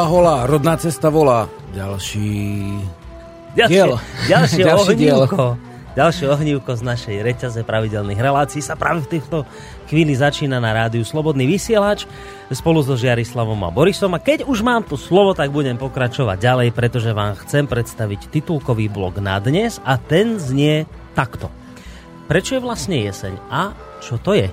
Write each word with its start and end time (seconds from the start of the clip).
Hola, 0.00 0.08
hola, 0.16 0.36
rodná 0.48 0.80
cesta 0.80 1.12
volá. 1.12 1.44
Ďalší... 1.76 2.24
Ďalšie, 3.52 3.68
Diel. 3.68 3.92
ďalšie 4.32 4.62
Ďalší 4.72 4.94
diel. 4.96 5.28
ohnívko. 5.28 5.60
Ďalšie 5.92 6.24
ohnívko 6.32 6.72
z 6.72 6.82
našej 6.88 7.16
reťaze 7.20 7.60
pravidelných 7.68 8.16
relácií 8.16 8.64
sa 8.64 8.80
práve 8.80 9.04
v 9.04 9.20
týchto 9.20 9.44
chvíli 9.92 10.16
začína 10.16 10.56
na 10.56 10.72
rádiu 10.72 11.04
Slobodný 11.04 11.44
vysielač 11.44 12.08
spolu 12.48 12.80
so 12.80 12.96
Žiarislavom 12.96 13.60
a 13.60 13.68
Borisom. 13.68 14.16
A 14.16 14.24
keď 14.24 14.48
už 14.48 14.64
mám 14.64 14.88
tu 14.88 14.96
slovo, 14.96 15.36
tak 15.36 15.52
budem 15.52 15.76
pokračovať 15.76 16.48
ďalej, 16.48 16.68
pretože 16.72 17.12
vám 17.12 17.36
chcem 17.44 17.68
predstaviť 17.68 18.32
titulkový 18.32 18.88
blok 18.88 19.20
na 19.20 19.36
dnes 19.36 19.84
a 19.84 20.00
ten 20.00 20.40
znie 20.40 20.88
takto. 21.12 21.52
Prečo 22.24 22.56
je 22.56 22.64
vlastne 22.64 22.96
jeseň 23.04 23.36
a 23.52 23.76
čo 24.00 24.16
to 24.16 24.32
je? 24.32 24.48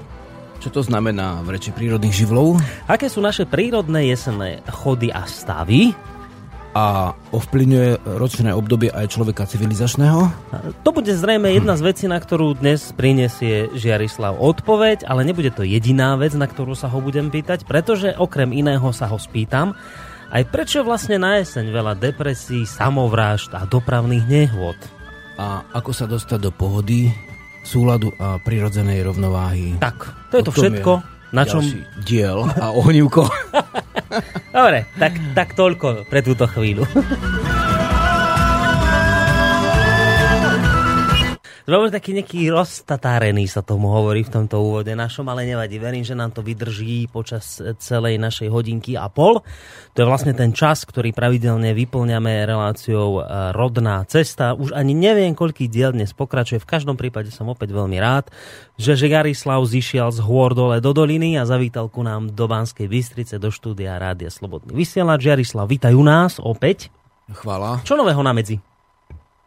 Čo 0.58 0.70
to 0.74 0.82
znamená 0.82 1.46
v 1.46 1.54
reči 1.54 1.70
prírodných 1.70 2.26
živlov? 2.26 2.58
Aké 2.90 3.08
sú 3.08 3.22
naše 3.22 3.46
prírodné 3.46 4.10
jesenné 4.10 4.66
chody 4.68 5.14
a 5.14 5.24
stavy? 5.30 5.94
A 6.78 7.18
ovplyvňuje 7.34 8.06
ročné 8.22 8.54
obdobie 8.54 8.94
aj 8.94 9.10
človeka 9.10 9.50
civilizačného? 9.50 10.30
To 10.86 10.90
bude 10.94 11.10
zrejme 11.10 11.50
jedna 11.50 11.74
z 11.74 11.82
vecí, 11.82 12.06
na 12.06 12.22
ktorú 12.22 12.58
dnes 12.62 12.94
prinesie 12.94 13.74
Žiarislav 13.74 14.38
odpoveď, 14.38 15.10
ale 15.10 15.26
nebude 15.26 15.50
to 15.50 15.66
jediná 15.66 16.14
vec, 16.22 16.38
na 16.38 16.46
ktorú 16.46 16.78
sa 16.78 16.86
ho 16.86 17.02
budem 17.02 17.34
pýtať, 17.34 17.66
pretože 17.66 18.14
okrem 18.14 18.54
iného 18.54 18.86
sa 18.94 19.10
ho 19.10 19.18
spýtam, 19.18 19.74
aj 20.30 20.44
prečo 20.54 20.86
vlastne 20.86 21.18
na 21.18 21.42
jeseň 21.42 21.72
veľa 21.72 21.98
depresí, 21.98 22.68
samovrážd 22.68 23.58
a 23.58 23.66
dopravných 23.66 24.26
nehôd. 24.30 24.78
A 25.40 25.66
ako 25.74 25.92
sa 25.98 26.06
dostať 26.06 26.50
do 26.50 26.52
pohody, 26.54 27.10
súladu 27.68 28.16
a 28.16 28.40
prirodzenej 28.40 29.04
rovnováhy? 29.04 29.76
Tak, 29.76 30.32
to 30.32 30.40
je 30.40 30.44
to 30.48 30.54
všetko, 30.56 30.92
na 31.36 31.44
čom... 31.44 31.60
Diel 32.08 32.48
a 32.48 32.72
ohnívko. 32.72 33.28
Dobre, 34.56 34.88
tak, 34.96 35.20
tak 35.36 35.52
toľko 35.60 36.08
pre 36.08 36.24
túto 36.24 36.48
chvíľu. 36.48 36.88
Boli 41.68 41.92
taký 41.92 42.16
nejaký 42.16 42.48
roztatárený, 42.48 43.44
sa 43.52 43.60
tomu 43.60 43.92
hovorí 43.92 44.24
v 44.24 44.32
tomto 44.32 44.64
úvode 44.64 44.96
našom, 44.96 45.28
ale 45.28 45.44
nevadí. 45.44 45.76
Verím, 45.76 46.00
že 46.08 46.16
nám 46.16 46.32
to 46.32 46.40
vydrží 46.40 47.12
počas 47.12 47.60
celej 47.84 48.16
našej 48.16 48.48
hodinky 48.48 48.96
a 48.96 49.12
pol. 49.12 49.44
To 49.92 49.98
je 50.00 50.08
vlastne 50.08 50.32
ten 50.32 50.56
čas, 50.56 50.88
ktorý 50.88 51.12
pravidelne 51.12 51.76
vyplňame 51.76 52.48
reláciou 52.48 53.20
eh, 53.20 53.52
Rodná 53.52 54.00
cesta. 54.08 54.56
Už 54.56 54.72
ani 54.72 54.96
neviem, 54.96 55.36
koľký 55.36 55.68
diel 55.68 55.92
dnes 55.92 56.16
pokračuje. 56.16 56.64
V 56.64 56.72
každom 56.72 56.96
prípade 56.96 57.36
som 57.36 57.52
opäť 57.52 57.76
veľmi 57.76 58.00
rád, 58.00 58.32
že 58.80 58.96
Žigarislav 58.96 59.60
zišiel 59.68 60.08
z 60.16 60.24
hôr 60.24 60.56
dole 60.56 60.80
do 60.80 60.96
doliny 60.96 61.36
a 61.36 61.44
zavítal 61.44 61.92
ku 61.92 62.00
nám 62.00 62.32
do 62.32 62.48
Banskej 62.48 62.88
Bystrice, 62.88 63.44
do 63.44 63.52
štúdia 63.52 64.00
Rádia 64.00 64.32
Slobodný 64.32 64.72
vysielač. 64.72 65.20
Žiarislav, 65.20 65.68
vítaj 65.68 65.92
u 65.92 66.04
nás 66.08 66.40
opäť. 66.40 66.88
Chvala. 67.28 67.84
Čo 67.84 68.00
nového 68.00 68.24
na 68.24 68.32
medzi? 68.32 68.56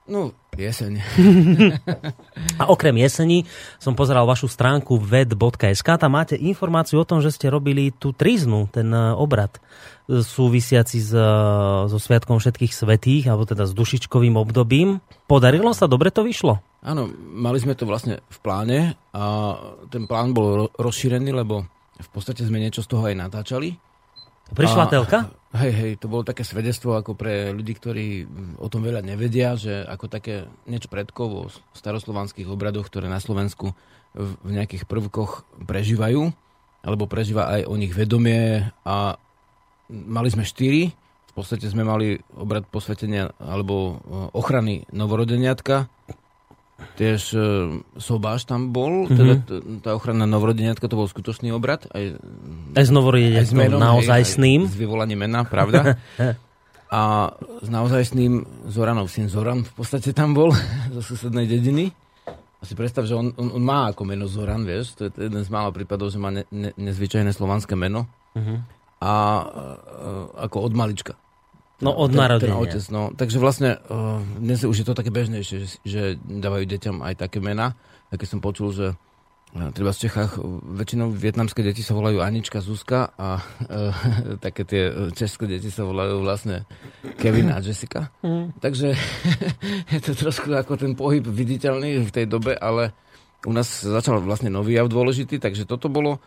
No, 0.04 0.36
jeseň. 0.60 0.92
A 2.60 2.68
okrem 2.68 2.96
jesení 3.00 3.48
som 3.80 3.96
pozeral 3.96 4.28
vašu 4.28 4.46
stránku 4.46 5.00
ved.sk, 5.00 5.88
tam 5.96 6.10
máte 6.12 6.36
informáciu 6.36 7.00
o 7.00 7.08
tom, 7.08 7.24
že 7.24 7.32
ste 7.32 7.48
robili 7.48 7.90
tú 7.94 8.12
triznu, 8.12 8.68
ten 8.68 8.92
e, 8.92 9.16
obrad 9.16 9.56
e, 9.56 10.20
súvisiaci 10.20 10.98
s, 11.00 11.10
e, 11.16 11.24
so 11.88 11.98
Sviatkom 11.98 12.36
všetkých 12.38 12.72
svetých, 12.72 13.24
alebo 13.32 13.48
teda 13.48 13.64
s 13.64 13.72
dušičkovým 13.72 14.36
obdobím. 14.36 15.00
Podarilo 15.24 15.72
sa? 15.72 15.88
Dobre 15.88 16.12
to 16.12 16.20
vyšlo? 16.20 16.60
Áno, 16.80 17.08
mali 17.16 17.60
sme 17.60 17.76
to 17.76 17.84
vlastne 17.84 18.24
v 18.24 18.38
pláne 18.40 18.78
a 19.12 19.24
ten 19.92 20.08
plán 20.08 20.32
bol 20.32 20.46
ro- 20.68 20.72
rozšírený, 20.80 21.32
lebo 21.32 21.68
v 22.00 22.08
podstate 22.08 22.44
sme 22.44 22.56
niečo 22.60 22.80
z 22.80 22.88
toho 22.88 23.04
aj 23.04 23.16
natáčali. 23.16 23.76
Prišla 24.56 24.84
A- 24.88 24.92
telka? 24.92 25.18
Hej, 25.50 25.72
hej, 25.74 25.92
to 25.98 26.06
bolo 26.06 26.22
také 26.22 26.46
svedectvo 26.46 26.94
ako 26.94 27.18
pre 27.18 27.50
ľudí, 27.50 27.74
ktorí 27.74 28.06
o 28.62 28.70
tom 28.70 28.86
veľa 28.86 29.02
nevedia, 29.02 29.58
že 29.58 29.82
ako 29.82 30.06
také 30.06 30.46
niečo 30.70 30.86
predkovo 30.86 31.50
v 31.50 31.74
staroslovanských 31.74 32.46
obradoch, 32.46 32.86
ktoré 32.86 33.10
na 33.10 33.18
Slovensku 33.18 33.74
v 33.74 33.90
v 34.14 34.50
nejakých 34.50 34.90
prvkoch 34.90 35.46
prežívajú, 35.66 36.34
alebo 36.82 37.04
prežíva 37.06 37.46
aj 37.50 37.62
o 37.68 37.74
nich 37.78 37.94
vedomie 37.94 38.66
a 38.82 39.14
mali 39.90 40.28
sme 40.32 40.42
štyri, 40.42 40.90
v 41.30 41.32
podstate 41.32 41.70
sme 41.70 41.86
mali 41.86 42.18
obrad 42.34 42.66
posvetenia 42.66 43.30
alebo 43.38 43.74
e, 43.74 43.94
ochrany 44.34 44.82
novorodeniatka, 44.90 45.86
Tiež 46.96 47.20
e, 47.32 47.40
Sobáš 47.96 48.44
tam 48.44 48.70
bol, 48.70 49.08
teda 49.08 49.34
t- 49.40 49.62
tá 49.80 49.96
ochrana 49.96 50.24
novorodeniatka, 50.24 50.84
to 50.84 50.96
bol 50.96 51.08
skutočný 51.08 51.48
obrad. 51.48 51.88
Aj, 51.90 52.16
Aj 53.36 53.46
s 53.46 53.52
hej, 53.52 53.72
naozajstným. 53.72 54.60
aj 54.68 54.72
S 54.72 54.76
vyvolaním 54.76 55.20
mena, 55.24 55.44
pravda. 55.44 55.96
A 56.90 57.30
s 57.62 57.70
naozajstným 57.70 58.66
Zoranov 58.66 59.06
syn 59.08 59.30
Zoran 59.30 59.62
v 59.62 59.72
podstate 59.72 60.10
tam 60.10 60.34
bol, 60.34 60.50
zo 60.98 61.00
susednej 61.00 61.46
dediny. 61.46 61.94
A 62.60 62.68
si 62.68 62.76
predstav, 62.76 63.08
že 63.08 63.16
on, 63.16 63.32
on, 63.40 63.56
on 63.56 63.62
má 63.64 63.88
ako 63.88 64.04
meno 64.04 64.28
Zoran, 64.28 64.68
vieš, 64.68 64.92
to 64.98 65.08
je 65.08 65.30
jeden 65.30 65.40
z 65.40 65.48
mála 65.48 65.72
prípadov, 65.72 66.12
že 66.12 66.20
má 66.20 66.28
ne, 66.28 66.44
ne, 66.52 66.76
nezvyčajné 66.76 67.32
slovanské 67.32 67.72
meno. 67.78 68.04
Mhm. 68.36 68.54
A 69.00 69.12
e, 69.16 69.44
ako 70.44 70.68
od 70.68 70.72
malička. 70.76 71.16
No 71.80 71.96
od 71.96 72.12
Ten- 72.12 72.20
narodenia. 72.20 72.52
Ten 72.52 72.60
otec, 72.60 72.84
no. 72.92 73.02
Takže 73.16 73.38
vlastne 73.40 73.80
uh, 73.88 74.20
dnes 74.36 74.60
už 74.64 74.84
je 74.84 74.86
to 74.86 74.92
také 74.92 75.08
bežnejšie, 75.08 75.56
že, 75.64 75.68
že 75.82 76.02
dávajú 76.20 76.68
deťom 76.68 77.00
aj 77.00 77.14
také 77.16 77.40
mená. 77.40 77.72
A 78.12 78.20
keď 78.20 78.28
som 78.36 78.44
počul, 78.44 78.68
že 78.76 78.86
uh, 78.92 79.68
treba 79.72 79.96
v 79.96 80.02
Čechách 80.04 80.36
uh, 80.36 80.44
väčšinou 80.76 81.08
vietnamské 81.08 81.64
deti 81.64 81.80
sa 81.80 81.96
volajú 81.96 82.20
Anička, 82.20 82.60
Zuzka 82.60 83.16
a 83.16 83.40
uh, 83.40 83.96
také 84.44 84.68
tie 84.68 84.92
české 85.16 85.48
deti 85.48 85.72
sa 85.72 85.88
volajú 85.88 86.20
vlastne 86.20 86.68
Kevin 87.16 87.48
a 87.48 87.64
Jessica. 87.64 88.12
Mhm. 88.20 88.60
Takže 88.60 88.88
je 89.96 90.00
to 90.04 90.12
trošku 90.12 90.52
ako 90.52 90.76
ten 90.76 90.92
pohyb 90.92 91.24
viditeľný 91.24 92.04
v 92.04 92.10
tej 92.12 92.28
dobe, 92.28 92.60
ale 92.60 92.92
u 93.48 93.52
nás 93.56 93.64
začal 93.80 94.20
vlastne 94.20 94.52
nový 94.52 94.76
jav 94.76 94.92
dôležitý, 94.92 95.40
takže 95.40 95.64
toto 95.64 95.88
bolo 95.88 96.20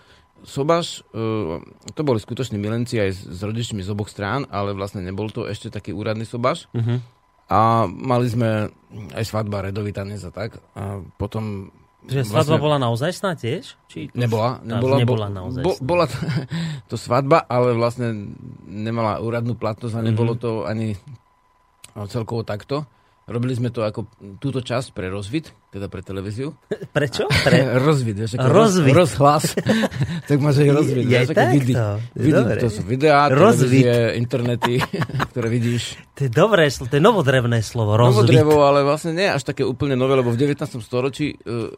Sobaš, 0.43 1.01
uh, 1.09 1.63
to 1.89 2.01
boli 2.01 2.19
skutoční 2.19 2.55
milenci 2.55 2.99
aj 2.99 3.09
s, 3.15 3.39
rodičmi 3.39 3.79
z 3.79 3.89
oboch 3.89 4.07
strán, 4.07 4.43
ale 4.47 4.71
vlastne 4.71 4.99
nebol 4.99 5.27
to 5.27 5.43
ešte 5.43 5.67
taký 5.67 5.89
úradný 5.89 6.23
Sobaš. 6.23 6.67
Mhm. 6.71 6.99
A 7.45 7.85
mali 7.85 8.27
sme 8.27 8.71
aj 9.13 9.23
svadba, 9.23 9.61
redový 9.61 9.91
tanec 9.91 10.19
a 10.21 10.31
tak. 10.31 10.57
A 10.73 11.03
potom... 11.13 11.69
Že 12.03 12.23
svadba 12.25 12.55
bola 12.57 12.75
naozaj 12.77 13.11
sná 13.13 13.31
tiež? 13.33 13.79
Či 13.87 14.07
to- 14.07 14.15
Nebola, 14.15 14.59
nebola, 14.59 14.95
nebola 14.99 15.27
bo- 15.27 15.33
naozaj 15.33 15.61
bo, 15.61 15.71
bola 15.79 16.05
to, 16.05 16.17
to 16.89 16.95
svadba, 16.95 17.39
ale 17.41 17.71
vlastne 17.71 18.35
nemala 18.63 19.19
úradnú 19.19 19.55
platnosť 19.55 19.95
a 19.95 20.01
nebolo 20.01 20.35
to 20.35 20.63
ani 20.63 20.95
no, 21.93 22.07
celkovo 22.07 22.43
takto. 22.43 22.83
Robili 23.23 23.55
sme 23.55 23.71
to 23.71 23.81
ako 23.81 24.03
túto 24.35 24.59
časť 24.59 24.91
pre 24.91 25.07
rozvid, 25.07 25.47
teda 25.69 25.87
pre 25.87 25.99
televíziu. 25.99 26.51
Prečo? 26.95 27.23
Pre... 27.47 27.79
rozvid, 27.79 28.15
vieš, 28.15 28.35
ako 28.35 28.45
Rozvid. 28.45 28.91
Roz, 28.91 29.15
rozhlas. 29.15 29.43
tak 30.27 30.37
máš 30.37 30.59
aj 30.59 30.69
rozvid, 30.69 31.03
Je 31.03 31.17
vieš, 31.17 31.29
ako 31.29 31.45
vidí. 31.49 31.73
vidí 32.13 32.41
to 32.57 32.67
sú 32.67 32.81
videá, 32.83 33.19
Rozvid. 33.25 33.87
televízie, 33.87 33.95
internety, 34.19 34.73
ktoré 35.31 35.47
vidíš. 35.47 35.95
To 36.13 36.27
je 36.27 36.31
dobré, 36.31 36.67
to 36.67 36.91
je 36.91 36.99
novodrevné 36.99 37.59
slovo, 37.59 37.95
rozvit. 37.95 38.27
drevo, 38.29 38.61
ale 38.61 38.83
vlastne 38.83 39.11
nie 39.11 39.25
až 39.25 39.41
také 39.41 39.63
úplne 39.63 39.95
nové, 39.95 40.13
lebo 40.13 40.29
v 40.29 40.37
19. 40.37 40.59
storočí 40.77 41.33
uh, 41.33 41.71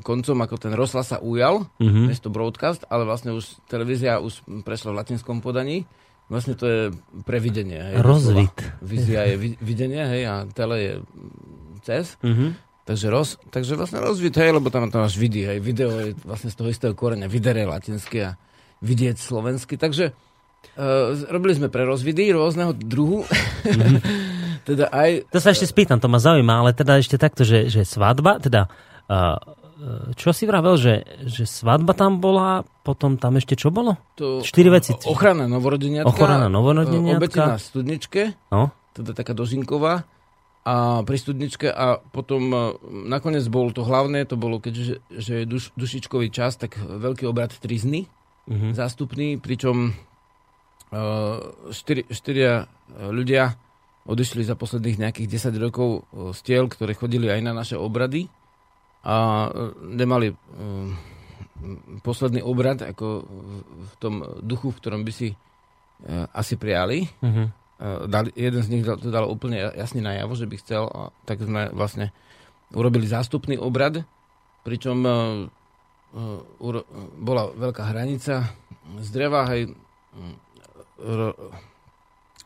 koncom 0.00 0.36
ako 0.38 0.54
ten 0.56 0.72
rozhlas 0.72 1.06
sa 1.06 1.18
ujal, 1.18 1.68
Mhm. 1.76 1.84
mm-hmm. 2.08 2.16
to 2.16 2.28
broadcast, 2.28 2.82
ale 2.86 3.04
vlastne 3.04 3.30
už 3.30 3.60
televízia 3.66 4.18
už 4.18 4.40
prešla 4.62 4.90
v 4.90 4.98
latinskom 4.98 5.38
podaní. 5.38 5.84
Vlastne 6.26 6.54
to 6.54 6.64
je 6.64 6.80
previdenie. 7.22 7.78
Hej, 7.78 7.94
doslova. 8.00 8.50
Vizia 8.80 9.22
je 9.24 9.34
vi- 9.36 9.58
videnie, 9.58 10.02
hej, 10.02 10.22
a 10.24 10.34
tele 10.48 10.76
je 10.76 10.92
cez. 11.80 12.18
Mhm. 12.20 12.58
Takže, 12.82 13.06
roz, 13.08 13.28
takže 13.48 13.74
vlastne 13.74 13.98
rozvid, 13.98 14.30
hej, 14.32 14.50
lebo 14.52 14.70
tam, 14.70 14.86
tam 14.86 15.02
máš 15.02 15.14
vidi, 15.14 15.42
hej, 15.42 15.58
video 15.58 15.90
je 15.92 16.14
vlastne 16.20 16.48
z 16.48 16.56
toho 16.56 16.68
istého 16.68 16.92
koreňa, 16.92 17.26
videre 17.26 17.62
latinské 17.62 18.18
a 18.24 18.38
vidieť 18.78 19.16
slovensky, 19.16 19.74
takže 19.74 20.14
uh, 20.76 20.84
robili 21.26 21.50
sme 21.52 21.66
pre 21.66 21.82
rozvidy 21.82 22.30
rôzneho 22.30 22.70
druhu, 22.72 23.26
Mhm. 23.66 23.98
teda 24.70 24.86
aj 24.88 25.26
To 25.30 25.38
sa 25.38 25.50
ešte 25.50 25.66
spýtam, 25.66 25.98
to 25.98 26.06
ma 26.06 26.18
zaujíma, 26.18 26.54
ale 26.56 26.70
teda 26.72 26.98
ešte 26.98 27.14
takto, 27.16 27.42
že, 27.42 27.66
že 27.66 27.82
svadba, 27.82 28.38
teda 28.38 28.70
uh, 29.10 29.34
čo 30.14 30.30
si 30.30 30.42
vravel, 30.42 30.78
že, 30.78 30.94
že 31.22 31.42
svadba 31.42 31.90
tam 31.90 32.16
bola, 32.16 32.62
potom 32.86 33.18
tam 33.18 33.34
ešte 33.34 33.58
čo 33.58 33.74
bolo? 33.74 33.98
to, 34.14 34.46
Štyri 34.46 34.70
veci. 34.70 34.94
ochrana 34.94 35.50
novorodeniatka, 35.50 36.06
Ochrana 36.06 36.46
novorodeniatka. 36.46 37.18
obete 37.18 37.40
na 37.42 37.58
studničke, 37.58 38.22
No, 38.54 38.70
teda 38.94 39.10
taká 39.10 39.34
dožinková, 39.34 40.06
a 40.66 41.06
pri 41.06 41.18
studničke 41.18 41.70
a 41.70 41.98
potom 41.98 42.42
uh, 42.50 42.58
nakoniec 42.90 43.46
bol 43.46 43.70
to 43.70 43.86
hlavné, 43.86 44.26
to 44.26 44.34
bolo 44.34 44.58
keďže 44.58 44.98
že 45.10 45.32
je 45.42 45.44
duš, 45.46 45.70
dušičkový 45.78 46.30
čas, 46.30 46.58
tak 46.58 46.78
veľký 46.78 47.26
obrad 47.26 47.54
trizny, 47.58 48.06
mhm. 48.46 48.74
zástupný, 48.74 49.42
pričom 49.42 49.90
uh, 49.90 51.38
štyri, 51.74 52.06
štyria 52.10 52.70
ľudia 52.98 53.58
odišli 54.06 54.46
za 54.46 54.54
posledných 54.54 55.02
nejakých 55.02 55.50
10 55.50 55.58
rokov 55.58 56.06
z 56.14 56.38
tiel, 56.46 56.70
ktoré 56.70 56.94
chodili 56.94 57.26
aj 57.26 57.42
na 57.42 57.50
naše 57.50 57.74
obrady 57.74 58.30
a 59.02 59.50
nemali 59.82 60.30
uh, 60.30 61.15
posledný 62.04 62.44
obrad 62.44 62.84
ako 62.84 63.24
v, 63.62 63.92
tom 64.00 64.24
duchu, 64.44 64.70
v 64.72 64.80
ktorom 64.80 65.02
by 65.04 65.12
si 65.12 65.32
asi 66.36 66.54
prijali. 66.60 67.08
Uh-huh. 67.24 67.48
Dali, 68.08 68.32
jeden 68.36 68.62
z 68.64 68.68
nich 68.72 68.84
to 68.84 69.08
dal 69.12 69.28
úplne 69.28 69.60
jasný 69.76 70.00
najavo, 70.00 70.32
že 70.32 70.48
by 70.48 70.56
chcel, 70.60 70.88
a 70.88 71.12
tak 71.28 71.44
sme 71.44 71.68
vlastne 71.72 72.12
urobili 72.72 73.04
zástupný 73.04 73.60
obrad, 73.60 74.00
pričom 74.64 74.98
uh, 75.04 75.48
bola 77.20 77.42
veľká 77.52 77.92
hranica 77.92 78.48
z 78.96 79.08
dreva, 79.12 79.44
hej, 79.52 79.76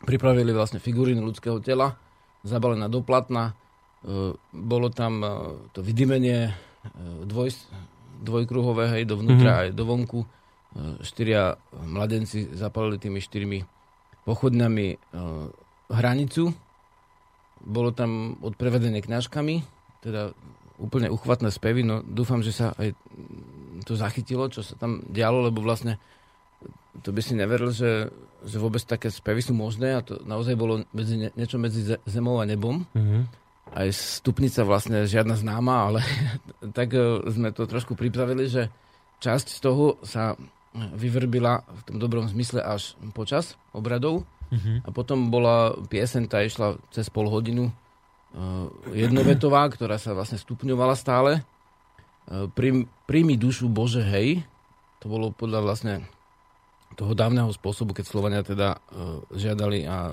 pripravili 0.02 0.50
vlastne 0.50 0.82
figuríny 0.82 1.22
ľudského 1.22 1.62
tela, 1.62 1.94
zabalená 2.42 2.90
do 2.90 2.98
platna, 3.04 3.54
bolo 4.50 4.88
tam 4.90 5.20
to 5.76 5.84
vydymenie 5.84 6.48
uh, 6.48 6.54
dvoj, 7.28 7.52
dvojkruhové, 8.20 8.92
hej, 8.94 9.02
dovnútra 9.08 9.50
mm-hmm. 9.50 9.62
aj 9.64 9.68
do 9.72 9.84
vonku. 9.88 10.20
Uh, 10.22 11.00
štyria 11.02 11.58
mladenci 11.72 12.52
zapalili 12.54 13.00
tými 13.00 13.18
štyrmi 13.18 13.64
pochodňami 14.28 14.86
uh, 14.94 15.48
hranicu. 15.90 16.54
Bolo 17.60 17.90
tam 17.92 18.40
odprevedené 18.40 19.02
kňažkami, 19.04 19.64
teda 20.00 20.32
úplne 20.80 21.12
uchvatné 21.12 21.52
spevy, 21.52 21.84
no 21.84 22.00
dúfam, 22.00 22.40
že 22.40 22.56
sa 22.56 22.72
aj 22.80 22.96
to 23.84 24.00
zachytilo, 24.00 24.48
čo 24.48 24.64
sa 24.64 24.80
tam 24.80 25.04
dialo, 25.04 25.44
lebo 25.44 25.60
vlastne 25.60 26.00
to 27.04 27.12
by 27.12 27.20
si 27.20 27.36
neveril, 27.36 27.68
že, 27.72 28.08
že 28.44 28.56
vôbec 28.56 28.80
také 28.84 29.12
spevy 29.12 29.44
sú 29.44 29.52
možné 29.52 29.96
a 29.96 30.04
to 30.04 30.20
naozaj 30.24 30.56
bolo 30.56 30.84
medzi, 30.96 31.30
niečo 31.36 31.60
medzi 31.60 31.84
zemou 32.08 32.40
a 32.40 32.48
nebom. 32.48 32.84
Mm-hmm. 32.96 33.22
Aj 33.70 33.88
stupnica 33.94 34.66
vlastne 34.66 35.06
žiadna 35.06 35.38
známa, 35.38 35.74
ale 35.92 36.00
tak 36.78 36.90
e, 36.94 37.22
sme 37.30 37.54
to 37.54 37.70
trošku 37.70 37.94
pripravili, 37.94 38.50
že 38.50 38.66
časť 39.22 39.46
z 39.46 39.58
toho 39.62 40.00
sa 40.02 40.34
vyvrbila 40.74 41.66
v 41.66 41.80
tom 41.86 41.96
dobrom 41.98 42.30
zmysle 42.30 42.62
až 42.62 42.94
počas 43.10 43.58
obradov 43.74 44.22
mm-hmm. 44.54 44.86
a 44.86 44.88
potom 44.94 45.26
bola 45.26 45.74
piesen, 45.90 46.30
tá 46.30 46.46
išla 46.46 46.78
cez 46.94 47.10
pol 47.10 47.26
hodinu 47.26 47.74
Uh, 48.30 48.70
jednovetová, 48.94 49.66
ktorá 49.66 49.98
sa 49.98 50.14
vlastne 50.14 50.38
stupňovala 50.38 50.94
stále. 50.94 51.42
Uh, 52.30 52.46
príjmi 53.10 53.34
dušu 53.34 53.66
Bože, 53.66 54.06
hej. 54.06 54.46
To 55.02 55.10
bolo 55.10 55.34
podľa 55.34 55.66
vlastne 55.66 55.94
toho 56.94 57.10
dávneho 57.10 57.50
spôsobu, 57.50 57.90
keď 57.90 58.06
Slovania 58.06 58.42
teda 58.46 58.76
žiadali 59.32 59.86
a 59.86 60.12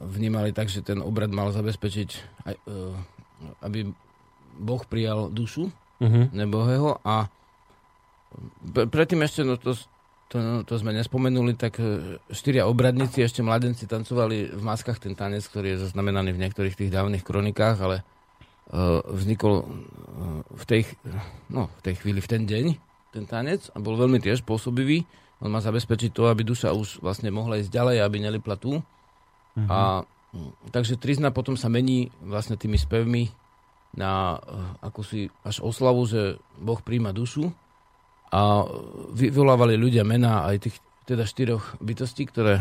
vnímali 0.00 0.54
tak, 0.54 0.70
že 0.70 0.84
ten 0.84 1.02
obrad 1.02 1.30
mal 1.32 1.50
zabezpečiť, 1.50 2.08
aj, 2.46 2.54
aby 3.64 3.90
Boh 4.56 4.82
prijal 4.88 5.28
dušu 5.28 5.68
uh-huh. 6.00 6.24
nebohého 6.32 7.00
a 7.04 7.28
predtým 8.72 9.24
ešte, 9.24 9.44
no 9.44 9.56
to, 9.56 9.76
to, 10.28 10.66
to 10.66 10.74
sme 10.76 10.92
nespomenuli, 10.92 11.56
tak 11.56 11.78
e, 11.80 12.18
štyria 12.32 12.68
obradníci, 12.68 13.22
ešte 13.22 13.40
mladenci 13.40 13.88
tancovali 13.88 14.52
v 14.52 14.62
maskách 14.62 15.00
ten 15.00 15.14
tanec, 15.16 15.46
ktorý 15.46 15.76
je 15.76 15.82
zaznamenaný 15.88 16.34
v 16.36 16.42
niektorých 16.44 16.76
tých 16.76 16.90
dávnych 16.92 17.22
kronikách, 17.22 17.78
ale 17.80 17.96
uh, 18.02 19.00
vznikol 19.06 19.62
uh, 19.62 19.66
v, 20.52 20.64
tej, 20.66 20.82
no, 21.48 21.70
v 21.70 21.80
tej 21.80 21.94
chvíli, 22.02 22.18
v 22.20 22.28
ten 22.28 22.42
deň, 22.44 22.66
ten 23.14 23.24
tanec 23.24 23.70
a 23.72 23.78
bol 23.80 23.96
veľmi 23.96 24.20
tiež 24.20 24.42
pôsobivý. 24.44 25.06
On 25.40 25.52
má 25.52 25.60
zabezpečiť 25.60 26.16
to, 26.16 26.28
aby 26.32 26.42
duša 26.44 26.72
už 26.72 27.04
vlastne 27.04 27.28
mohla 27.28 27.60
ísť 27.60 27.70
ďalej, 27.72 27.96
aby 28.00 28.16
nelipla 28.24 28.56
tu. 28.56 28.80
Uh-huh. 29.56 29.68
A 29.72 29.78
takže 30.68 31.00
Trizna 31.00 31.32
potom 31.32 31.56
sa 31.56 31.72
mení 31.72 32.12
vlastne 32.20 32.60
tými 32.60 32.76
spevmi 32.76 33.32
na 33.96 34.36
uh, 34.36 34.40
akúsi 34.84 35.32
až 35.40 35.64
oslavu, 35.64 36.04
že 36.04 36.36
Boh 36.60 36.78
príjma 36.84 37.16
dušu. 37.16 37.48
A 38.28 38.68
vyvolávali 39.16 39.80
ľudia 39.80 40.04
mená 40.04 40.44
aj 40.44 40.68
tých 40.68 40.76
teda 41.08 41.24
štyroch 41.24 41.78
bytostí, 41.80 42.28
ktoré 42.28 42.60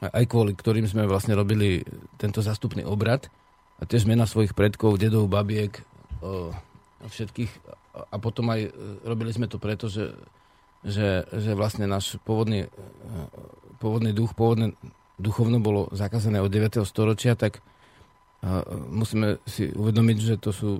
aj 0.00 0.24
kvôli 0.28 0.56
ktorým 0.56 0.88
sme 0.88 1.04
vlastne 1.04 1.36
robili 1.36 1.84
tento 2.16 2.40
zastupný 2.40 2.86
obrad. 2.86 3.28
A 3.80 3.88
tiež 3.88 4.04
mena 4.04 4.28
svojich 4.28 4.52
predkov, 4.52 5.00
dedov, 5.00 5.24
babiek, 5.28 5.72
o, 6.20 6.52
všetkých. 7.00 7.52
A 8.12 8.16
potom 8.20 8.52
aj 8.52 8.68
robili 9.08 9.32
sme 9.32 9.48
to 9.48 9.56
preto, 9.56 9.88
že, 9.88 10.12
že, 10.84 11.24
že 11.32 11.56
vlastne 11.56 11.88
náš 11.88 12.20
pôvodný, 12.22 12.68
pôvodný 13.80 14.12
duch, 14.12 14.36
pôvodné 14.36 14.76
duchovno 15.20 15.60
bolo 15.60 15.92
zakázané 15.92 16.40
od 16.40 16.48
9. 16.48 16.80
storočia, 16.88 17.36
tak 17.36 17.60
musíme 18.88 19.36
si 19.44 19.68
uvedomiť, 19.68 20.16
že 20.16 20.34
to 20.40 20.50
sú 20.50 20.70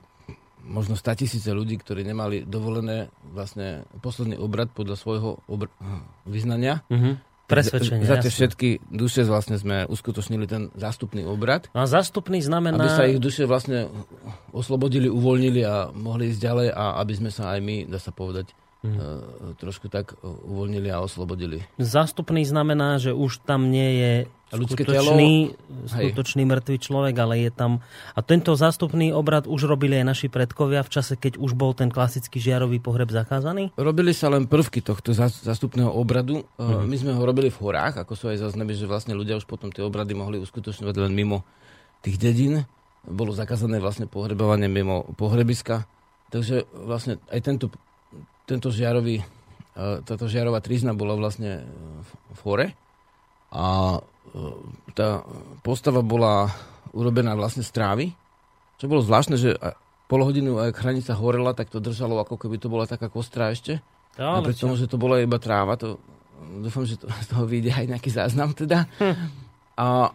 možno 0.64 0.96
100 0.96 1.20
tisíce 1.24 1.50
ľudí, 1.52 1.76
ktorí 1.80 2.04
nemali 2.04 2.48
dovolené 2.48 3.12
vlastne 3.32 3.84
posledný 4.00 4.40
obrad 4.40 4.72
podľa 4.72 4.96
svojho 4.96 5.44
obr- 5.48 5.72
vyznania. 6.24 6.84
Mm-hmm. 6.88 7.14
Presvedčenie, 7.50 8.06
Za 8.06 8.22
tie 8.22 8.30
všetky 8.30 8.94
duše 8.94 9.26
vlastne 9.26 9.58
sme 9.58 9.82
uskutočnili 9.90 10.46
ten 10.46 10.70
zástupný 10.78 11.26
obrad. 11.26 11.66
No 11.74 11.82
a 11.82 11.86
zástupný 11.90 12.38
znamená... 12.38 12.78
Aby 12.78 12.90
sa 12.94 13.10
ich 13.10 13.18
duše 13.18 13.42
vlastne 13.42 13.90
oslobodili, 14.54 15.10
uvoľnili 15.10 15.60
a 15.66 15.90
mohli 15.90 16.30
ísť 16.30 16.40
ďalej 16.46 16.68
a 16.70 17.02
aby 17.02 17.12
sme 17.18 17.30
sa 17.34 17.50
aj 17.50 17.58
my, 17.58 17.76
dá 17.90 17.98
sa 17.98 18.14
povedať, 18.14 18.54
mm. 18.84 19.56
trošku 19.60 19.92
tak 19.92 20.16
uvoľnili 20.24 20.88
a 20.88 21.04
oslobodili. 21.04 21.64
Zástupný 21.76 22.44
znamená, 22.44 22.96
že 22.96 23.12
už 23.12 23.44
tam 23.44 23.68
nie 23.68 23.90
je 24.00 24.12
ľudské 24.50 24.82
skutočný, 24.82 25.54
telo, 25.54 25.86
skutočný 25.86 26.42
mŕtvý 26.42 26.76
človek, 26.82 27.14
ale 27.22 27.46
je 27.46 27.50
tam... 27.54 27.78
A 28.18 28.20
tento 28.24 28.50
zástupný 28.58 29.14
obrad 29.14 29.46
už 29.46 29.70
robili 29.70 30.02
aj 30.02 30.06
naši 30.10 30.26
predkovia 30.26 30.82
v 30.82 30.90
čase, 30.90 31.14
keď 31.14 31.38
už 31.38 31.54
bol 31.54 31.70
ten 31.70 31.86
klasický 31.86 32.42
žiarový 32.42 32.82
pohreb 32.82 33.14
zakázaný? 33.14 33.70
Robili 33.78 34.10
sa 34.10 34.26
len 34.26 34.50
prvky 34.50 34.82
tohto 34.82 35.14
zástupného 35.14 35.94
obradu. 35.94 36.42
Mm. 36.58 36.82
My 36.88 36.96
sme 36.98 37.12
ho 37.14 37.22
robili 37.22 37.52
v 37.52 37.62
horách, 37.62 38.02
ako 38.02 38.18
sú 38.18 38.26
aj 38.26 38.42
zaznamy, 38.42 38.74
že 38.74 38.90
vlastne 38.90 39.14
ľudia 39.14 39.38
už 39.38 39.46
potom 39.46 39.70
tie 39.70 39.86
obrady 39.86 40.18
mohli 40.18 40.42
uskutočňovať 40.42 40.94
len 40.98 41.14
mimo 41.14 41.46
tých 42.02 42.18
dedín. 42.18 42.66
Bolo 43.06 43.30
zakázané 43.30 43.78
vlastne 43.78 44.10
pohrebovanie 44.10 44.66
mimo 44.66 45.06
pohrebiska. 45.14 45.86
Takže 46.30 46.66
vlastne 46.74 47.22
aj 47.30 47.40
tento 47.42 47.66
tento 48.50 48.74
žiarový, 48.74 49.22
e, 49.22 49.24
táto 50.02 50.26
žiarová 50.26 50.58
trizna 50.58 50.90
bola 50.90 51.14
vlastne 51.14 51.62
v 52.34 52.40
hore 52.42 52.66
a 53.54 53.96
e, 53.96 54.00
tá 54.98 55.22
postava 55.62 56.02
bola 56.02 56.50
urobená 56.90 57.38
vlastne 57.38 57.62
z 57.62 57.70
trávy, 57.70 58.06
čo 58.82 58.90
bolo 58.90 59.06
zvláštne, 59.06 59.38
že 59.38 59.54
pol 60.10 60.26
hodinu, 60.26 60.58
ak 60.58 60.74
hranica 60.82 61.14
horela, 61.14 61.54
tak 61.54 61.70
to 61.70 61.78
držalo, 61.78 62.18
ako 62.18 62.34
keby 62.34 62.58
to 62.58 62.66
bola 62.66 62.90
taká 62.90 63.06
kostra 63.06 63.54
ešte. 63.54 63.78
No, 64.18 64.42
Napriek 64.42 64.58
tomu, 64.58 64.74
že 64.74 64.90
to 64.90 64.98
bola 64.98 65.22
iba 65.22 65.38
tráva, 65.38 65.78
to 65.78 66.02
dúfam, 66.58 66.82
že 66.82 66.98
to, 66.98 67.06
z 67.06 67.26
toho 67.30 67.46
vyjde 67.46 67.70
aj 67.70 67.86
nejaký 67.86 68.10
záznam 68.10 68.50
teda. 68.50 68.90
Hm. 68.98 69.16
A 69.78 70.10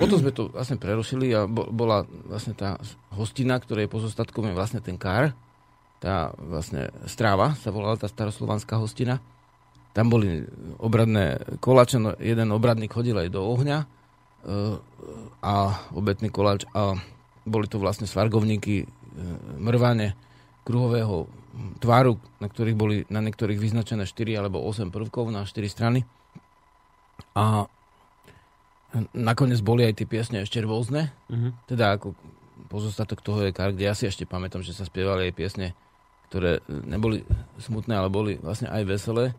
potom 0.00 0.16
sme 0.16 0.32
to 0.32 0.48
vlastne 0.48 0.80
prerušili 0.80 1.36
a 1.36 1.44
bola 1.50 2.08
vlastne 2.24 2.56
tá 2.56 2.80
hostina, 3.12 3.60
ktorej 3.60 3.92
pozostatkom 3.92 4.48
je 4.48 4.56
vlastne 4.56 4.80
ten 4.80 4.96
kár 4.96 5.36
tá 6.00 6.32
vlastne 6.40 6.88
stráva, 7.04 7.52
sa 7.60 7.68
volala 7.68 8.00
tá 8.00 8.08
staroslovanská 8.08 8.80
hostina. 8.80 9.20
Tam 9.92 10.08
boli 10.08 10.48
obradné 10.80 11.44
koláče, 11.60 12.00
no 12.00 12.16
jeden 12.16 12.48
obradník 12.56 12.90
chodil 12.90 13.14
aj 13.20 13.28
do 13.28 13.44
ohňa 13.44 13.84
e, 13.84 13.86
a 15.44 15.54
obetný 15.92 16.32
koláč 16.32 16.64
a 16.72 16.96
boli 17.44 17.68
to 17.68 17.76
vlastne 17.76 18.08
svargovníky 18.08 18.74
e, 18.82 18.86
mrvane 19.60 20.16
kruhového 20.64 21.28
tváru, 21.82 22.16
na 22.40 22.48
ktorých 22.48 22.76
boli 22.78 22.96
na 23.12 23.20
niektorých 23.20 23.60
vyznačené 23.60 24.08
4 24.08 24.40
alebo 24.40 24.62
8 24.64 24.88
prvkov 24.88 25.28
na 25.28 25.44
4 25.44 25.68
strany. 25.68 26.06
A 27.36 27.68
nakoniec 29.12 29.60
boli 29.60 29.84
aj 29.84 30.00
tie 30.00 30.06
piesne 30.08 30.42
ešte 30.42 30.62
rôzne. 30.62 31.12
Uh-huh. 31.28 31.50
Teda 31.66 31.98
ako 31.98 32.14
pozostatok 32.70 33.20
toho 33.20 33.42
je 33.44 33.52
kar, 33.54 33.74
kde 33.74 33.90
ja 33.90 33.94
si 33.98 34.06
ešte 34.06 34.24
pamätám, 34.24 34.62
že 34.62 34.74
sa 34.74 34.86
spievali 34.86 35.30
aj 35.30 35.34
piesne 35.34 35.66
ktoré 36.30 36.62
neboli 36.70 37.26
smutné, 37.58 37.98
ale 37.98 38.06
boli 38.06 38.38
vlastne 38.38 38.70
aj 38.70 38.86
veselé, 38.86 39.34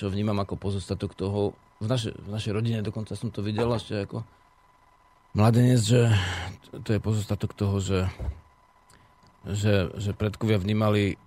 čo 0.00 0.08
vnímam 0.08 0.40
ako 0.40 0.56
pozostatok 0.56 1.12
toho. 1.12 1.52
V, 1.76 1.86
naše, 1.86 2.16
v 2.16 2.32
našej 2.32 2.52
rodine 2.56 2.80
dokonca 2.80 3.12
som 3.12 3.28
to 3.28 3.44
videl 3.44 3.68
ešte 3.76 4.08
ako 4.08 4.24
mladenec, 5.36 5.84
že 5.84 6.08
to 6.80 6.96
je 6.96 7.00
pozostatok 7.00 7.52
toho, 7.52 7.76
že, 7.84 8.00
že, 9.52 9.92
že 10.00 10.16
predkovia 10.16 10.56
vnímali 10.56 11.20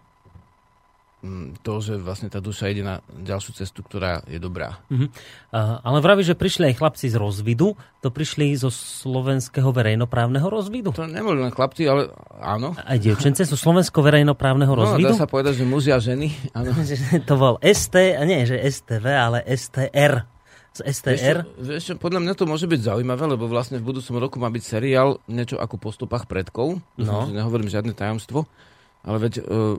to, 1.64 1.74
že 1.80 1.96
vlastne 1.96 2.28
tá 2.28 2.44
duša 2.44 2.68
ide 2.68 2.84
na 2.84 3.00
ďalšiu 3.08 3.56
cestu, 3.56 3.80
ktorá 3.80 4.28
je 4.28 4.36
dobrá. 4.44 4.84
Uh, 4.92 5.08
ale 5.80 6.04
vraví, 6.04 6.20
že 6.20 6.36
prišli 6.36 6.76
aj 6.76 6.84
chlapci 6.84 7.08
z 7.08 7.16
rozvidu. 7.16 7.80
To 8.04 8.12
prišli 8.12 8.52
zo 8.60 8.68
slovenského 8.68 9.72
verejnoprávneho 9.72 10.44
rozvidu? 10.44 10.92
To 10.92 11.08
neboli 11.08 11.40
len 11.40 11.56
chlapci, 11.56 11.88
ale 11.88 12.12
áno. 12.44 12.76
Aj 12.76 13.00
dievčence 13.00 13.48
sú 13.48 13.56
slovensko 13.56 14.04
verejnoprávneho 14.04 14.76
no, 14.76 14.80
rozvidu? 14.84 15.08
No, 15.08 15.16
dá 15.16 15.24
sa 15.24 15.32
povedať, 15.32 15.64
že 15.64 15.66
muži 15.66 15.96
a 15.96 16.00
ženy. 16.04 16.36
Áno. 16.52 16.76
to 17.32 17.36
bol 17.40 17.56
ST, 17.64 17.96
nie, 18.28 18.44
že 18.44 18.60
STV, 18.60 19.06
ale 19.08 19.38
STR 19.48 20.28
z 20.74 20.80
STR? 20.90 21.46
Vieš, 21.56 21.62
vieš, 21.62 21.86
podľa 22.02 22.20
mňa 22.26 22.34
to 22.34 22.50
môže 22.50 22.66
byť 22.66 22.82
zaujímavé, 22.82 23.30
lebo 23.30 23.46
vlastne 23.46 23.78
v 23.78 23.94
budúcom 23.94 24.18
roku 24.18 24.42
má 24.42 24.50
byť 24.50 24.64
seriál 24.66 25.22
niečo 25.30 25.62
ako 25.62 25.78
po 25.78 25.94
stopách 25.94 26.26
predkov. 26.26 26.82
No. 26.98 27.30
Nehovorím 27.30 27.70
žiadne 27.70 27.94
tajomstvo 27.94 28.50
ale 29.04 29.18
veď 29.20 29.44
uh, 29.44 29.76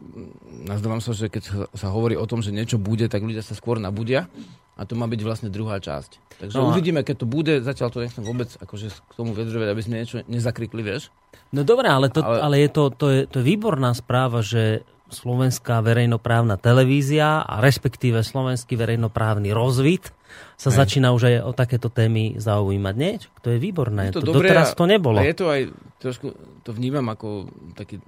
nazdávam 0.68 1.00
sa, 1.00 1.16
že 1.16 1.32
keď 1.32 1.72
sa 1.72 1.88
hovorí 1.88 2.12
o 2.14 2.28
tom, 2.28 2.44
že 2.44 2.52
niečo 2.52 2.76
bude, 2.76 3.08
tak 3.08 3.24
ľudia 3.24 3.40
sa 3.40 3.56
skôr 3.56 3.80
nabudia 3.80 4.28
a 4.76 4.82
to 4.84 4.98
má 4.98 5.08
byť 5.08 5.20
vlastne 5.24 5.48
druhá 5.48 5.80
časť. 5.80 6.42
Takže 6.44 6.54
no 6.58 6.68
uvidíme, 6.68 7.00
keď 7.06 7.16
to 7.22 7.26
bude, 7.30 7.54
zatiaľ 7.62 7.88
to 7.94 8.02
nechcem 8.02 8.26
vôbec 8.26 8.52
akože 8.58 8.90
k 8.90 9.12
tomu 9.16 9.32
vedrovať, 9.32 9.68
aby 9.70 9.82
sme 9.82 9.94
niečo 10.02 10.20
nezakrikli, 10.26 10.82
vieš. 10.82 11.14
No 11.54 11.62
dobré, 11.62 11.88
ale, 11.88 12.10
to, 12.10 12.20
ale... 12.20 12.38
ale 12.42 12.56
je 12.66 12.70
to, 12.74 12.82
to, 12.92 13.06
je, 13.08 13.20
to 13.30 13.36
je 13.40 13.44
výborná 13.48 13.94
správa, 13.94 14.42
že 14.42 14.82
slovenská 15.14 15.78
verejnoprávna 15.84 16.58
televízia 16.58 17.46
a 17.46 17.62
respektíve 17.62 18.26
slovenský 18.26 18.74
verejnoprávny 18.74 19.54
rozvit 19.54 20.10
sa 20.58 20.74
aj. 20.74 20.76
začína 20.82 21.14
už 21.14 21.22
aj 21.30 21.34
o 21.46 21.52
takéto 21.54 21.86
témy 21.86 22.42
zaujímať. 22.42 22.94
Nie? 22.98 23.22
To 23.46 23.54
je 23.54 23.58
výborné. 23.62 24.10
Je 24.10 24.18
to, 24.18 24.26
to 24.26 24.34
dobré, 24.34 24.50
doteraz 24.50 24.74
to 24.74 24.84
nebolo. 24.90 25.22
A 25.22 25.28
je 25.28 25.36
to 25.38 25.46
aj, 25.46 25.70
trošku 26.02 26.34
to 26.66 26.70
vnímam 26.74 27.06
ako 27.06 27.46
taký 27.78 28.02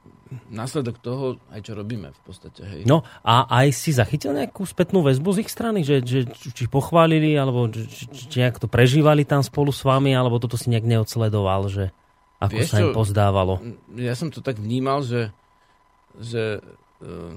následok 0.50 0.99
toho, 0.99 1.38
aj 1.54 1.61
čo 1.62 1.73
robíme 1.78 2.11
v 2.11 2.21
podstate. 2.26 2.61
Hej. 2.66 2.83
No 2.85 3.06
a 3.23 3.47
aj 3.47 3.71
si 3.71 3.95
zachytil 3.95 4.35
nejakú 4.35 4.66
spätnú 4.66 5.02
väzbu 5.06 5.30
z 5.38 5.38
ich 5.47 5.50
strany, 5.50 5.87
že, 5.87 6.02
že 6.02 6.26
či 6.35 6.66
pochválili, 6.66 7.38
alebo 7.38 7.71
či, 7.71 8.11
či 8.11 8.37
nejak 8.42 8.59
to 8.59 8.66
prežívali 8.66 9.23
tam 9.23 9.42
spolu 9.47 9.71
s 9.71 9.87
vami, 9.87 10.14
alebo 10.14 10.42
toto 10.42 10.59
si 10.59 10.71
nejak 10.71 10.87
neodsledoval, 10.87 11.71
že 11.71 11.85
ako 12.42 12.59
Vieš 12.59 12.68
sa 12.68 12.78
im 12.83 12.92
pozdávalo. 12.92 13.54
Ja 13.97 14.12
som 14.12 14.28
to 14.28 14.45
tak 14.45 14.61
vnímal, 14.61 15.00
že, 15.00 15.33
že, 16.21 16.61
uh, 17.00 17.37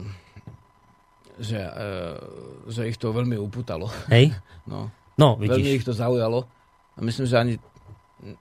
že, 1.39 1.60
uh, 1.62 2.19
že 2.67 2.89
ich 2.89 2.98
to 3.00 3.15
veľmi 3.15 3.38
upútalo. 3.39 3.88
Hej? 4.12 4.34
No, 4.69 4.93
no 5.17 5.34
vidíš. 5.34 5.65
Veľmi 5.65 5.72
ich 5.81 5.88
to 5.88 5.98
zaujalo. 5.98 6.46
A 6.93 7.01
myslím, 7.01 7.25
že 7.25 7.41
ani 7.41 7.53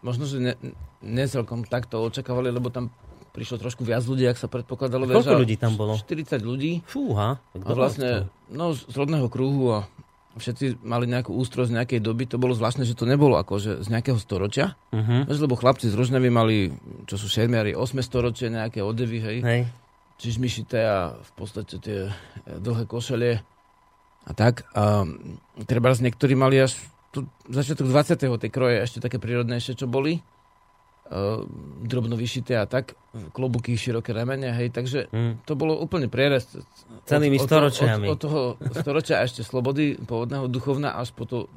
možno, 0.04 0.28
že 0.28 0.36
ne, 0.36 0.52
ne 1.00 1.24
celkom 1.24 1.64
takto 1.64 2.04
očakávali, 2.04 2.52
lebo 2.52 2.68
tam 2.68 2.92
prišlo 3.38 3.62
trošku 3.62 3.86
viac 3.86 4.02
ľudí, 4.02 4.26
ak 4.26 4.34
sa 4.34 4.50
predpokladalo. 4.50 5.06
A 5.06 5.22
koľko 5.22 5.46
ľudí 5.46 5.54
tam 5.54 5.78
bolo? 5.78 5.94
40 5.94 6.42
ľudí. 6.42 6.82
Fúha. 6.90 7.38
A 7.38 7.70
vlastne 7.70 8.26
no, 8.50 8.74
z 8.74 8.90
rodného 8.90 9.30
kruhu 9.30 9.78
a 9.78 9.78
všetci 10.34 10.82
mali 10.82 11.06
nejakú 11.06 11.30
ústroj 11.30 11.70
z 11.70 11.78
nejakej 11.78 12.02
doby. 12.02 12.26
To 12.34 12.42
bolo 12.42 12.58
zvláštne, 12.58 12.82
že 12.82 12.98
to 12.98 13.06
nebolo 13.06 13.38
akože 13.38 13.86
z 13.86 13.88
nejakého 13.90 14.18
storočia. 14.18 14.74
Uh-huh. 14.90 15.22
Lebo 15.30 15.54
chlapci 15.54 15.86
z 15.86 15.94
Rožnevy 15.94 16.30
mali, 16.30 16.74
čo 17.06 17.14
sú 17.14 17.30
šermiari, 17.30 17.78
8 17.78 18.02
storočie, 18.02 18.50
nejaké 18.50 18.82
odevy, 18.82 19.18
hej. 19.22 19.38
hej. 19.46 19.62
Čižmišité 20.18 20.78
a 20.82 21.14
v 21.14 21.30
podstate 21.38 21.78
tie 21.78 22.10
dlhé 22.46 22.90
košelie 22.90 23.38
a 24.26 24.32
tak. 24.34 24.66
A 24.74 25.06
treba 25.66 25.94
z 25.94 26.10
niektorí 26.10 26.34
mali 26.34 26.58
až 26.58 26.74
tu 27.14 27.24
začiatok 27.48 27.88
20. 27.88 28.18
tej 28.18 28.50
kroje 28.50 28.76
ešte 28.82 28.98
také 28.98 29.16
prírodnejšie, 29.16 29.78
čo 29.78 29.86
boli 29.86 30.20
drobno 31.88 32.14
vyšité 32.20 32.60
a 32.60 32.68
tak, 32.68 32.92
klobuky, 33.32 33.72
široké 33.74 34.12
remene, 34.12 34.52
hej, 34.52 34.68
takže 34.68 35.08
mm. 35.08 35.48
to 35.48 35.56
bolo 35.56 35.72
úplne 35.80 36.12
prierest. 36.12 36.60
Celými 37.08 37.40
od, 37.40 37.48
storočiami. 37.48 38.06
Od, 38.06 38.12
od, 38.12 38.12
od 38.12 38.18
toho 38.20 38.40
storočia 38.76 39.24
ešte 39.24 39.40
slobody, 39.40 39.96
pôvodného 39.96 40.46
duchovna, 40.52 41.00
až 41.00 41.16
po 41.16 41.24
to 41.24 41.48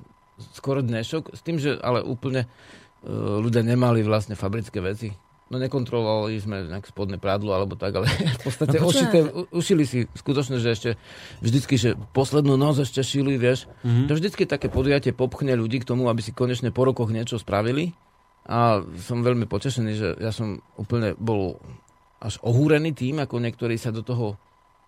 skoro 0.56 0.80
dnešok, 0.80 1.36
s 1.36 1.42
tým, 1.44 1.60
že 1.60 1.76
ale 1.84 2.00
úplne 2.00 2.48
uh, 2.48 3.44
ľudia 3.44 3.62
nemali 3.62 4.02
vlastne 4.08 4.40
fabrické 4.40 4.80
veci. 4.80 5.12
No 5.52 5.60
nekontrolovali 5.60 6.40
sme 6.40 6.64
nejak 6.72 6.88
spodné 6.88 7.20
prádlo 7.20 7.52
alebo 7.52 7.76
tak, 7.76 7.92
ale 8.00 8.08
v 8.40 8.42
podstate 8.42 8.80
no, 8.80 8.88
ošité, 8.88 9.18
ušili 9.52 9.84
si 9.84 10.08
skutočne, 10.16 10.64
že 10.64 10.70
ešte 10.72 10.90
vždycky, 11.44 11.76
že 11.76 11.90
poslednú 12.16 12.56
noc 12.56 12.80
ešte 12.80 13.04
šili, 13.04 13.36
vieš. 13.36 13.68
Mm-hmm. 13.84 14.08
To 14.08 14.14
vždycky 14.16 14.48
také 14.48 14.72
podujatie 14.72 15.12
popchne 15.12 15.60
ľudí 15.60 15.84
k 15.84 15.88
tomu, 15.92 16.08
aby 16.08 16.24
si 16.24 16.32
konečne 16.32 16.72
po 16.72 16.88
rokoch 16.88 17.12
niečo 17.12 17.36
spravili 17.36 17.92
a 18.46 18.82
som 19.02 19.22
veľmi 19.22 19.46
potešený, 19.46 19.92
že 19.94 20.08
ja 20.18 20.34
som 20.34 20.60
úplne 20.76 21.14
bol 21.18 21.62
až 22.22 22.38
ohúrený 22.42 22.94
tým, 22.94 23.22
ako 23.22 23.42
niektorí 23.42 23.78
sa 23.78 23.94
do 23.94 24.02
toho 24.06 24.38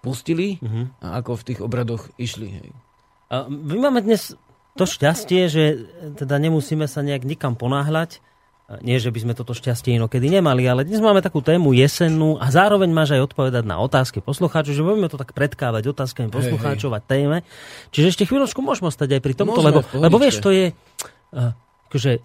pustili 0.03 0.59
uh-huh. 0.59 0.89
a 1.01 1.21
ako 1.21 1.39
v 1.39 1.45
tých 1.47 1.59
obradoch 1.63 2.11
išli. 2.19 2.49
Hej. 2.49 2.69
A 3.33 3.47
my 3.49 3.89
máme 3.89 4.03
dnes 4.03 4.35
to 4.73 4.85
šťastie, 4.89 5.47
že 5.49 5.63
teda 6.17 6.37
nemusíme 6.41 6.85
sa 6.89 7.05
nejak 7.05 7.23
nikam 7.25 7.53
ponáhľať. 7.53 8.21
Nie, 8.81 8.97
že 8.97 9.13
by 9.13 9.19
sme 9.21 9.33
toto 9.37 9.53
šťastie 9.53 10.01
inokedy 10.01 10.33
nemali, 10.33 10.65
ale 10.65 10.81
dnes 10.87 11.03
máme 11.03 11.21
takú 11.21 11.43
tému 11.45 11.77
jesennú 11.77 12.41
a 12.41 12.49
zároveň 12.49 12.89
máš 12.89 13.13
aj 13.13 13.29
odpovedať 13.29 13.69
na 13.69 13.77
otázky 13.77 14.23
poslucháčov, 14.23 14.73
že 14.73 14.81
budeme 14.81 15.11
to 15.11 15.19
tak 15.19 15.35
predkávať 15.35 15.93
otázkami 15.93 16.33
poslucháčov 16.33 16.89
a 16.95 17.03
téme. 17.03 17.45
Čiže 17.93 18.17
ešte 18.17 18.23
chvíľočku 18.25 18.63
môžeme 18.65 18.89
stať 18.89 19.19
aj 19.19 19.21
pri 19.21 19.33
tomto, 19.35 19.59
lebo, 19.61 19.85
lebo 19.93 20.15
vieš, 20.17 20.41
to 20.41 20.49
je 20.49 20.73
akože 21.91 22.23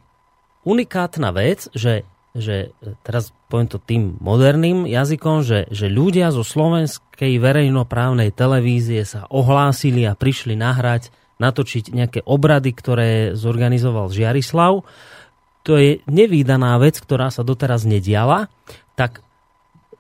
unikátna 0.67 1.31
vec, 1.35 1.71
že, 1.75 2.07
že 2.35 2.75
teraz 3.07 3.35
poviem 3.51 3.69
to 3.69 3.79
tým 3.79 4.17
moderným 4.19 4.85
jazykom, 4.89 5.43
že, 5.43 5.71
že 5.71 5.91
ľudia 5.91 6.31
zo 6.31 6.45
slovenskej 6.45 7.39
verejnoprávnej 7.41 8.31
televízie 8.35 9.03
sa 9.07 9.27
ohlásili 9.31 10.05
a 10.05 10.19
prišli 10.19 10.55
nahrať, 10.55 11.11
natočiť 11.39 11.95
nejaké 11.95 12.21
obrady, 12.27 12.75
ktoré 12.75 13.11
zorganizoval 13.39 14.11
Žiarislav. 14.11 14.83
To 15.67 15.73
je 15.79 16.03
nevýdaná 16.11 16.79
vec, 16.83 16.99
ktorá 16.99 17.31
sa 17.31 17.47
doteraz 17.47 17.87
nediala. 17.87 18.51
Tak 18.99 19.23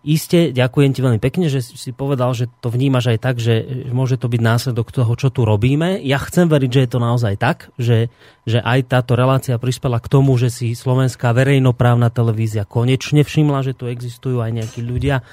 Iste, 0.07 0.55
ďakujem 0.55 0.95
ti 0.95 1.03
veľmi 1.03 1.19
pekne, 1.19 1.51
že 1.51 1.59
si 1.59 1.91
povedal, 1.91 2.31
že 2.31 2.47
to 2.63 2.71
vnímaš 2.71 3.11
aj 3.11 3.19
tak, 3.19 3.43
že 3.43 3.67
môže 3.91 4.15
to 4.15 4.31
byť 4.31 4.39
následok 4.39 4.95
toho, 4.95 5.11
čo 5.19 5.27
tu 5.35 5.43
robíme. 5.43 5.99
Ja 6.07 6.23
chcem 6.23 6.47
veriť, 6.47 6.71
že 6.71 6.83
je 6.87 6.91
to 6.95 7.03
naozaj 7.03 7.35
tak, 7.35 7.75
že, 7.83 8.07
že 8.47 8.63
aj 8.63 8.95
táto 8.95 9.19
relácia 9.19 9.59
prispela 9.59 9.99
k 9.99 10.07
tomu, 10.07 10.39
že 10.39 10.55
si 10.55 10.79
slovenská 10.79 11.35
verejnoprávna 11.35 12.15
televízia 12.15 12.63
konečne 12.63 13.27
všimla, 13.27 13.67
že 13.67 13.75
tu 13.75 13.91
existujú 13.91 14.39
aj 14.39 14.63
nejakí 14.63 14.87
ľudia, 14.87 15.27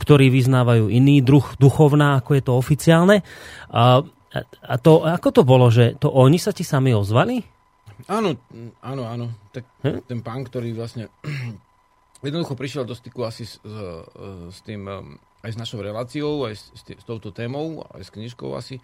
ktorí 0.00 0.32
vyznávajú 0.32 0.88
iný 0.88 1.20
druh 1.20 1.44
duchovná, 1.60 2.16
ako 2.16 2.40
je 2.40 2.42
to 2.42 2.52
oficiálne. 2.56 3.16
A, 3.68 4.00
a 4.64 4.74
to, 4.80 5.04
ako 5.04 5.28
to 5.28 5.42
bolo, 5.44 5.68
že 5.68 6.00
to 6.00 6.08
oni 6.08 6.40
sa 6.40 6.56
ti 6.56 6.64
sami 6.64 6.96
ozvali? 6.96 7.44
Áno, 8.08 8.32
áno, 8.80 9.02
áno. 9.04 9.26
Tak 9.52 9.64
hm? 9.84 10.08
ten 10.08 10.24
pán, 10.24 10.40
ktorý 10.48 10.72
vlastne 10.72 11.12
jednoducho 12.24 12.56
prišiel 12.56 12.88
do 12.88 12.96
styku 12.96 13.24
asi 13.28 13.44
s, 13.44 13.60
s, 13.60 13.76
s 14.52 14.58
tým, 14.64 14.88
aj 15.44 15.50
s 15.52 15.60
našou 15.60 15.84
reláciou, 15.84 16.48
aj 16.48 16.54
s, 16.56 16.64
s 16.76 17.04
touto 17.04 17.34
témou, 17.34 17.84
aj 17.92 18.08
s 18.08 18.10
knižkou 18.14 18.50
asi. 18.56 18.80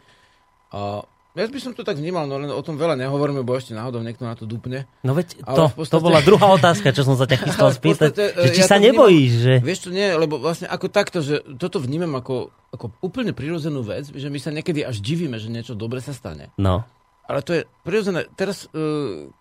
A 0.72 1.04
ja 1.32 1.48
by 1.48 1.60
som 1.64 1.72
to 1.72 1.80
tak 1.80 1.96
vnímal, 1.96 2.28
no 2.28 2.36
len 2.36 2.52
o 2.52 2.60
tom 2.60 2.76
veľa 2.76 2.92
nehovoríme, 2.92 3.40
bo 3.40 3.56
ešte 3.56 3.72
náhodou 3.72 4.04
niekto 4.04 4.28
na 4.28 4.36
to 4.36 4.44
dupne. 4.44 4.84
No 5.00 5.16
veď 5.16 5.40
to, 5.40 5.72
podstate... 5.72 5.92
to 5.96 6.04
bola 6.04 6.20
druhá 6.20 6.44
otázka, 6.52 6.92
čo 6.92 7.08
som 7.08 7.16
sa 7.16 7.24
ťa 7.24 7.40
chystal 7.48 7.72
spýtať. 7.72 8.12
Podstate, 8.12 8.52
či 8.52 8.60
ja 8.60 8.68
sa 8.68 8.76
nebojíš, 8.76 9.32
vnímam, 9.32 9.44
že... 9.48 9.52
Vieš 9.64 9.80
čo, 9.88 9.90
nie, 9.96 10.12
lebo 10.12 10.36
vlastne 10.36 10.68
ako 10.68 10.92
takto, 10.92 11.24
že 11.24 11.40
toto 11.56 11.80
vnímam 11.80 12.12
ako, 12.20 12.52
ako 12.76 12.92
úplne 13.00 13.32
prirodzenú 13.32 13.80
vec, 13.80 14.12
že 14.12 14.28
my 14.28 14.36
sa 14.36 14.52
niekedy 14.52 14.84
až 14.84 15.00
divíme, 15.00 15.40
že 15.40 15.48
niečo 15.48 15.72
dobre 15.72 16.04
sa 16.04 16.12
stane. 16.12 16.52
No. 16.60 16.84
Ale 17.24 17.40
to 17.40 17.56
je 17.56 17.62
prirodzené. 17.80 18.28
Teraz, 18.36 18.68
uh, 18.76 19.32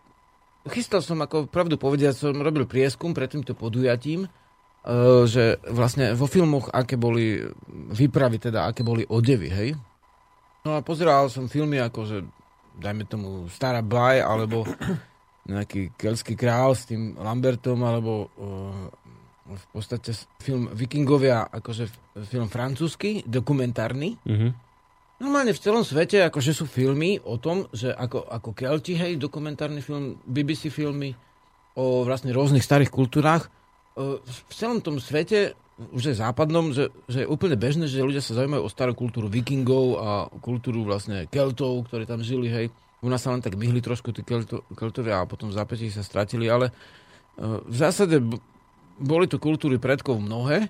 chystal 0.70 1.01
som, 1.01 1.18
ako 1.22 1.50
pravdu 1.50 1.80
povediať, 1.80 2.13
som 2.13 2.38
robil 2.38 2.70
prieskum 2.70 3.15
pred 3.15 3.32
týmto 3.32 3.58
podujatím, 3.58 4.25
e, 4.25 4.30
že 5.25 5.58
vlastne 5.65 6.13
vo 6.13 6.30
filmoch, 6.30 6.70
aké 6.70 7.00
boli 7.00 7.41
výpravy, 7.89 8.38
teda 8.38 8.70
aké 8.70 8.86
boli 8.86 9.08
odevy, 9.08 9.50
hej. 9.50 9.70
No 10.62 10.77
a 10.77 10.86
pozeral 10.86 11.25
som 11.34 11.50
filmy 11.50 11.82
ako, 11.82 12.00
že 12.06 12.18
dajme 12.77 13.10
tomu 13.10 13.50
Stará 13.50 13.82
Baj, 13.82 14.22
alebo 14.22 14.62
nejaký 15.50 15.98
kelský 15.98 16.38
král 16.38 16.77
s 16.77 16.86
tým 16.86 17.18
Lambertom, 17.18 17.82
alebo 17.82 18.30
uh, 18.38 18.86
v 19.50 19.65
podstate 19.74 20.13
film 20.38 20.70
Vikingovia, 20.70 21.50
akože 21.50 21.89
film 22.30 22.48
francúzsky, 22.48 23.25
dokumentárny. 23.25 24.22
Mm-hmm 24.22 24.70
Normálne 25.21 25.53
v 25.53 25.61
celom 25.61 25.85
svete, 25.85 26.25
akože 26.25 26.49
sú 26.49 26.65
filmy 26.65 27.21
o 27.21 27.37
tom, 27.37 27.69
že 27.69 27.93
ako, 27.93 28.25
ako 28.25 28.57
Kelti, 28.57 28.97
hej, 28.97 29.21
dokumentárny 29.21 29.77
film, 29.77 30.17
BBC 30.25 30.73
filmy 30.73 31.13
o 31.77 32.01
vlastne 32.01 32.33
rôznych 32.33 32.65
starých 32.65 32.89
kultúrách. 32.89 33.45
E, 33.45 34.17
v 34.17 34.53
celom 34.57 34.81
tom 34.81 34.97
svete, 34.97 35.53
už 35.93 36.09
je 36.09 36.15
západnom, 36.17 36.73
že, 36.73 36.89
že 37.05 37.21
je 37.21 37.29
úplne 37.29 37.53
bežné, 37.53 37.85
že 37.85 38.01
ľudia 38.01 38.17
sa 38.17 38.33
zaujímajú 38.33 38.65
o 38.65 38.73
starú 38.73 38.97
kultúru 38.97 39.29
vikingov 39.29 39.85
a 40.01 40.09
kultúru 40.41 40.89
vlastne 40.89 41.29
Keltov, 41.29 41.85
ktorí 41.85 42.09
tam 42.09 42.25
žili, 42.25 42.49
hej. 42.49 42.65
U 43.05 43.09
nás 43.09 43.21
sa 43.21 43.29
len 43.29 43.45
tak 43.45 43.53
myhli 43.53 43.77
trošku 43.77 44.09
tí 44.09 44.25
Kelto, 44.25 44.65
Keltovia 44.73 45.21
a 45.21 45.29
potom 45.29 45.53
v 45.53 45.57
zápätí 45.61 45.93
sa 45.93 46.01
stratili, 46.01 46.49
ale 46.49 46.73
e, 46.73 46.73
v 47.45 47.75
zásade 47.77 48.17
boli 48.97 49.29
to 49.29 49.37
kultúry 49.37 49.77
predkov 49.77 50.17
mnohé 50.17 50.65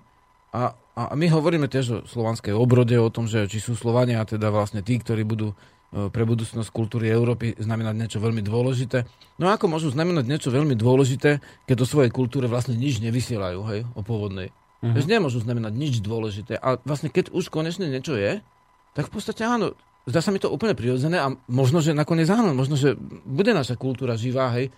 a 0.51 0.75
a 0.91 1.15
my 1.15 1.27
hovoríme 1.31 1.72
tiež 1.72 1.86
o 1.88 1.98
slovanskej 2.03 2.51
obrode, 2.51 2.93
o 3.00 3.08
tom, 3.08 3.24
že 3.24 3.48
či 3.48 3.63
sú 3.63 3.79
Slovania 3.79 4.27
teda 4.27 4.51
vlastne 4.51 4.84
tí, 4.84 5.00
ktorí 5.00 5.24
budú 5.24 5.55
e, 5.55 6.12
pre 6.12 6.27
budúcnosť 6.27 6.67
kultúry 6.67 7.08
Európy 7.08 7.55
znamenať 7.55 7.96
niečo 7.96 8.20
veľmi 8.20 8.43
dôležité. 8.43 9.08
No 9.39 9.48
a 9.48 9.55
ako 9.55 9.72
môžu 9.72 9.88
znamenať 9.96 10.27
niečo 10.27 10.50
veľmi 10.51 10.75
dôležité, 10.75 11.39
keď 11.63 11.77
o 11.79 11.88
svojej 11.88 12.12
kultúre 12.12 12.51
vlastne 12.51 12.75
nič 12.75 13.00
nevysielajú, 13.00 13.60
hej, 13.72 13.81
o 13.96 14.01
pôvodnej. 14.03 14.51
Uh-huh. 14.81 14.98
Mhm. 14.98 15.08
nemôžu 15.08 15.39
znamenať 15.46 15.74
nič 15.77 15.93
dôležité. 16.03 16.60
A 16.60 16.75
vlastne 16.84 17.08
keď 17.08 17.31
už 17.31 17.48
konečne 17.48 17.88
niečo 17.88 18.17
je, 18.17 18.43
tak 18.91 19.08
v 19.08 19.13
podstate 19.15 19.48
áno, 19.48 19.77
zdá 20.03 20.20
sa 20.20 20.34
mi 20.36 20.43
to 20.43 20.51
úplne 20.51 20.75
prirodzené 20.75 21.24
a 21.24 21.31
možno, 21.48 21.79
že 21.79 21.96
nakoniec 21.96 22.27
áno, 22.27 22.51
možno, 22.51 22.75
že 22.75 23.00
bude 23.24 23.55
naša 23.55 23.79
kultúra 23.79 24.20
živá, 24.20 24.51
hej. 24.60 24.74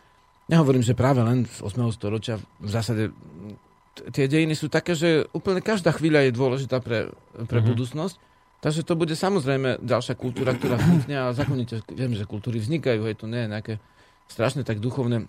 Nehovorím, 0.52 0.84
že 0.84 0.94
práve 0.94 1.24
len 1.24 1.48
z 1.48 1.64
8. 1.64 1.88
storočia 1.96 2.36
v 2.60 2.70
zásade 2.70 3.16
tie 3.94 4.26
dejiny 4.26 4.58
sú 4.58 4.68
také, 4.68 4.98
že 4.98 5.30
úplne 5.36 5.62
každá 5.62 5.94
chvíľa 5.94 6.28
je 6.28 6.32
dôležitá 6.34 6.82
pre, 6.82 7.14
pre 7.48 7.60
mm-hmm. 7.62 7.70
budúcnosť. 7.70 8.16
Takže 8.64 8.88
to 8.88 8.96
bude 8.96 9.12
samozrejme 9.12 9.84
ďalšia 9.84 10.16
kultúra, 10.16 10.56
ktorá 10.56 10.80
vznikne 10.80 11.16
a 11.20 11.36
zákonite 11.36 11.84
viem, 11.92 12.16
že 12.16 12.24
kultúry 12.24 12.64
vznikajú, 12.64 13.04
je 13.04 13.16
to 13.20 13.28
nie 13.28 13.44
je 13.44 13.52
nejaké 13.52 13.74
strašné 14.32 14.64
tak 14.64 14.80
duchovné 14.80 15.28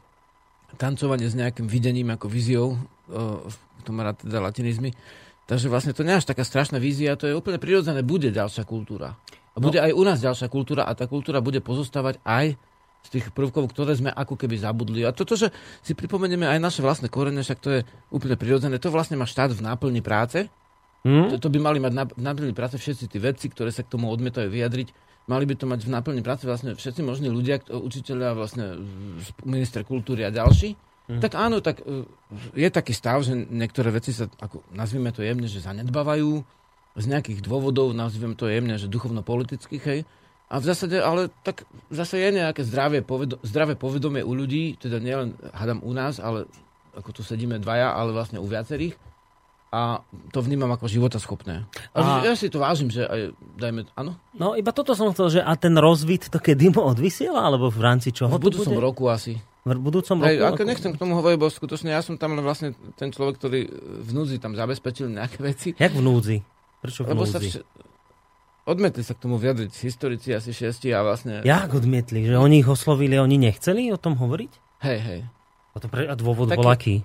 tancovanie 0.79 1.27
s 1.27 1.35
nejakým 1.35 1.67
videním 1.67 2.15
ako 2.15 2.31
víziou, 2.31 2.79
v 3.11 3.83
tom 3.83 3.99
rád 3.99 4.23
teda 4.23 4.39
latinizmy. 4.39 4.95
Takže 5.45 5.69
vlastne 5.69 5.93
to 5.93 6.07
nie 6.07 6.17
je 6.17 6.25
až 6.25 6.31
taká 6.31 6.47
strašná 6.47 6.81
vízia, 6.81 7.19
to 7.19 7.29
je 7.29 7.37
úplne 7.37 7.61
prirodzené, 7.61 8.01
bude 8.01 8.33
ďalšia 8.33 8.65
kultúra. 8.65 9.19
A 9.55 9.59
bude 9.61 9.79
no. 9.79 9.85
aj 9.87 9.93
u 9.93 10.03
nás 10.07 10.19
ďalšia 10.23 10.49
kultúra 10.49 10.89
a 10.89 10.97
tá 10.97 11.05
kultúra 11.05 11.45
bude 11.45 11.61
pozostávať 11.61 12.19
aj 12.25 12.57
z 13.05 13.09
tých 13.21 13.27
prvkov, 13.37 13.69
ktoré 13.71 13.93
sme 13.93 14.09
ako 14.11 14.41
keby 14.41 14.57
zabudli. 14.57 15.05
A 15.05 15.13
toto, 15.13 15.37
že 15.37 15.53
si 15.85 15.93
pripomenieme 15.93 16.49
aj 16.49 16.59
naše 16.59 16.81
vlastné 16.81 17.13
korene, 17.13 17.45
však 17.45 17.61
to 17.61 17.69
je 17.69 17.81
úplne 18.09 18.35
prirodzené, 18.41 18.81
to 18.81 18.89
vlastne 18.89 19.21
má 19.21 19.29
štát 19.29 19.53
v 19.53 19.61
náplni 19.61 20.01
práce. 20.01 20.49
Hmm? 21.05 21.29
To, 21.29 21.37
to 21.37 21.53
by 21.53 21.61
mali 21.61 21.79
mať 21.85 22.17
v 22.17 22.23
náplni 22.25 22.53
práce 22.57 22.81
všetci 22.81 23.13
tí 23.13 23.19
vedci, 23.21 23.53
ktoré 23.53 23.69
sa 23.69 23.85
k 23.85 23.93
tomu 23.93 24.09
odmietajú 24.09 24.49
vyjadriť. 24.49 24.89
Mali 25.29 25.45
by 25.45 25.55
to 25.57 25.69
mať 25.69 25.81
v 25.85 25.93
náplni 25.93 26.21
práce 26.25 26.49
vlastne 26.49 26.73
všetci 26.73 27.01
možní 27.05 27.29
ľudia, 27.29 27.61
učiteľia, 27.69 28.33
vlastne 28.33 28.81
minister 29.45 29.85
kultúry 29.85 30.25
a 30.25 30.33
ďalší. 30.33 30.77
Hmm. 31.05 31.21
Tak 31.21 31.37
áno, 31.37 31.61
tak 31.61 31.85
e, 31.85 32.09
je 32.57 32.69
taký 32.73 32.97
stav, 32.97 33.21
že 33.21 33.37
niektoré 33.37 33.93
veci 33.93 34.17
sa, 34.17 34.25
ako 34.41 34.65
nazvime 34.73 35.13
to 35.13 35.21
jemne, 35.21 35.45
že 35.45 35.61
zanedbávajú 35.61 36.41
z 36.97 37.05
nejakých 37.05 37.45
dôvodov, 37.45 37.93
nazvime 37.93 38.33
to 38.33 38.49
jemne, 38.49 38.81
že 38.81 38.89
duchovno-politických, 38.89 39.85
hej. 39.85 40.01
A 40.45 40.61
v 40.61 40.65
zásade, 40.69 41.01
ale 41.01 41.33
tak 41.43 41.65
zase 41.89 42.21
je 42.21 42.29
nejaké 42.31 42.63
zdravé, 42.63 43.01
povedo- 43.01 43.41
zdravé 43.41 43.75
povedomie 43.75 44.21
u 44.21 44.37
ľudí, 44.37 44.77
teda 44.77 45.01
nielen, 45.01 45.35
hádam 45.51 45.81
u 45.81 45.91
nás, 45.91 46.21
ale 46.21 46.45
ako 46.95 47.11
tu 47.11 47.23
sedíme 47.25 47.59
dvaja, 47.59 47.97
ale 47.97 48.13
vlastne 48.15 48.39
u 48.39 48.47
viacerých. 48.47 48.95
A 49.75 50.07
to 50.31 50.39
vnímam 50.39 50.71
ako 50.71 50.87
životaschopné. 50.87 51.67
A, 51.91 51.99
a 51.99 52.23
ja 52.23 52.39
si 52.39 52.47
to 52.47 52.63
vážim, 52.63 52.87
že 52.95 53.03
aj, 53.03 53.35
dajme, 53.59 53.91
áno? 53.99 54.15
No 54.31 54.55
iba 54.55 54.71
toto 54.71 54.95
som 54.95 55.11
chcel, 55.11 55.35
že 55.35 55.41
a 55.43 55.51
ten 55.59 55.75
rozvit 55.75 56.31
to 56.31 56.39
kedy 56.39 56.71
mu 56.71 56.87
odvysiela, 56.87 57.43
alebo 57.43 57.75
v 57.75 57.83
rámci 57.83 58.15
čoho? 58.15 58.31
V 58.31 58.39
budúcom 58.39 58.79
roku 58.79 59.11
asi. 59.11 59.35
V 59.67 59.75
budúcom 59.75 60.23
roku? 60.23 60.31
Aj, 60.31 60.55
ako 60.55 60.63
nechcem 60.63 60.95
k 60.95 61.01
tomu 61.03 61.19
hovoriť, 61.19 61.39
bo 61.43 61.51
skutočne 61.51 61.91
ja 61.91 62.07
som 62.07 62.15
tam 62.15 62.39
len 62.39 62.47
vlastne 62.47 62.79
ten 62.95 63.11
človek, 63.11 63.35
ktorý 63.35 63.67
v 64.07 64.11
núdzi 64.15 64.39
tam 64.39 64.55
zabezpečil 64.55 65.11
nejaké 65.11 65.43
veci. 65.43 65.69
Jak 65.75 65.91
v 65.91 66.03
núdzi? 66.07 66.37
Prečo 66.79 67.03
v 67.03 67.11
Lebo 67.11 67.27
núdzi? 67.27 67.33
sa 67.35 67.39
vš- 67.43 67.67
Odmetli 68.65 69.05
sa 69.05 69.13
k 69.13 69.21
tomu 69.29 69.37
vyjadriť 69.37 69.77
historici 69.77 70.33
asi 70.33 70.57
šiesti 70.57 70.89
a 70.97 71.05
vlastne... 71.05 71.45
Jak 71.45 71.77
odmietli? 71.77 72.25
Že 72.25 72.41
oni 72.41 72.65
ich 72.65 72.69
oslovili, 72.69 73.21
oni 73.21 73.37
nechceli 73.37 73.93
o 73.93 74.01
tom 74.01 74.17
hovoriť? 74.17 74.53
Hej, 74.89 74.99
hej. 75.05 75.21
A, 75.73 75.77
to 75.77 75.87
pre, 75.93 76.09
a 76.09 76.17
dôvod 76.17 76.49
Taký- 76.49 76.57
bol 76.57 76.69
aký? 76.73 76.97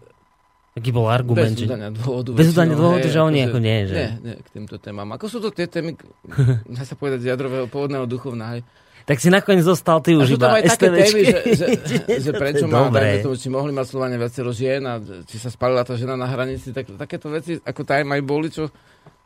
Aký 0.80 0.89
bol 0.96 1.12
argument? 1.12 1.51
Bez 1.51 1.68
udania 1.68 1.92
dôvodu. 1.92 2.30
Bez 2.32 2.48
udania 2.56 2.75
dôvodu, 2.80 3.04
hej, 3.04 3.12
že 3.12 3.20
oni 3.20 3.39
akože- 3.44 3.51
ako 3.51 3.60
nie, 3.60 3.78
že- 3.84 3.96
Nie, 4.00 4.10
nie, 4.24 4.36
k 4.39 4.48
týmto 4.56 4.75
témam. 4.80 5.08
Ako 5.12 5.25
sú 5.28 5.44
to 5.44 5.51
tie 5.51 5.68
témy, 5.68 6.00
dá 6.80 6.84
sa 6.88 6.96
povedať, 6.96 7.28
z 7.28 7.36
jadrového 7.36 7.68
pôvodného 7.68 8.08
duchovna, 8.08 8.56
hej. 8.56 8.63
Tak 9.04 9.18
si 9.20 9.28
nakoniec 9.28 9.66
zostal 9.66 10.00
ty 10.06 10.13
už 10.13 10.38
iba 10.38 10.62
aj 10.62 10.78
také 10.78 10.94
témy, 10.96 11.22
že, 11.25 11.39
že, 11.60 11.66
že 12.24 12.32
prečo 12.32 12.70
má, 12.70 12.88
tomu, 12.94 13.36
či 13.36 13.50
mohli 13.50 13.74
mať 13.74 13.86
Slovania 13.89 14.22
viacero 14.22 14.54
žien 14.54 14.86
a 14.86 15.01
či 15.01 15.42
sa 15.42 15.50
spalila 15.50 15.82
tá 15.82 15.98
žena 15.98 16.13
na 16.13 16.30
hranici, 16.30 16.70
tak 16.70 16.88
takéto 16.94 17.28
veci, 17.34 17.58
ako 17.58 17.82
tam 17.84 18.13
aj 18.16 18.22
boli, 18.22 18.48
čo 18.54 18.70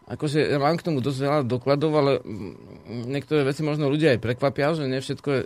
akože 0.05 0.39
ja 0.43 0.57
mám 0.57 0.75
k 0.75 0.85
tomu 0.85 0.99
dosť 0.99 1.19
veľa 1.19 1.39
dokladov, 1.43 1.91
ale 1.93 2.11
niektoré 2.87 3.43
veci 3.43 3.61
možno 3.61 3.87
ľudia 3.87 4.13
aj 4.13 4.19
prekvapia, 4.19 4.75
že 4.75 4.85
nie 4.85 4.99
všetko 4.99 5.29
je 5.29 5.41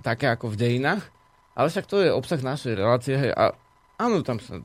také 0.00 0.28
ako 0.28 0.48
v 0.48 0.58
dejinách, 0.58 1.04
ale 1.52 1.66
však 1.68 1.84
to 1.84 2.00
je 2.00 2.10
obsah 2.10 2.38
našej 2.38 2.72
relácie, 2.72 3.14
hej, 3.14 3.32
a 3.32 3.52
áno, 3.98 4.22
tam 4.22 4.38
sa, 4.38 4.62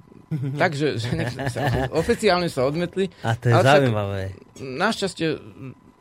takže 0.56 0.96
že 0.96 1.10
sa, 1.50 1.90
oficiálne 1.92 2.48
sa 2.48 2.64
odmetli, 2.64 3.10
A 3.22 3.34
to 3.34 3.50
je 3.50 3.54
Ale 3.54 3.64
však- 3.64 3.76
zaujímavé. 3.82 4.22
Našťastie 4.62 5.28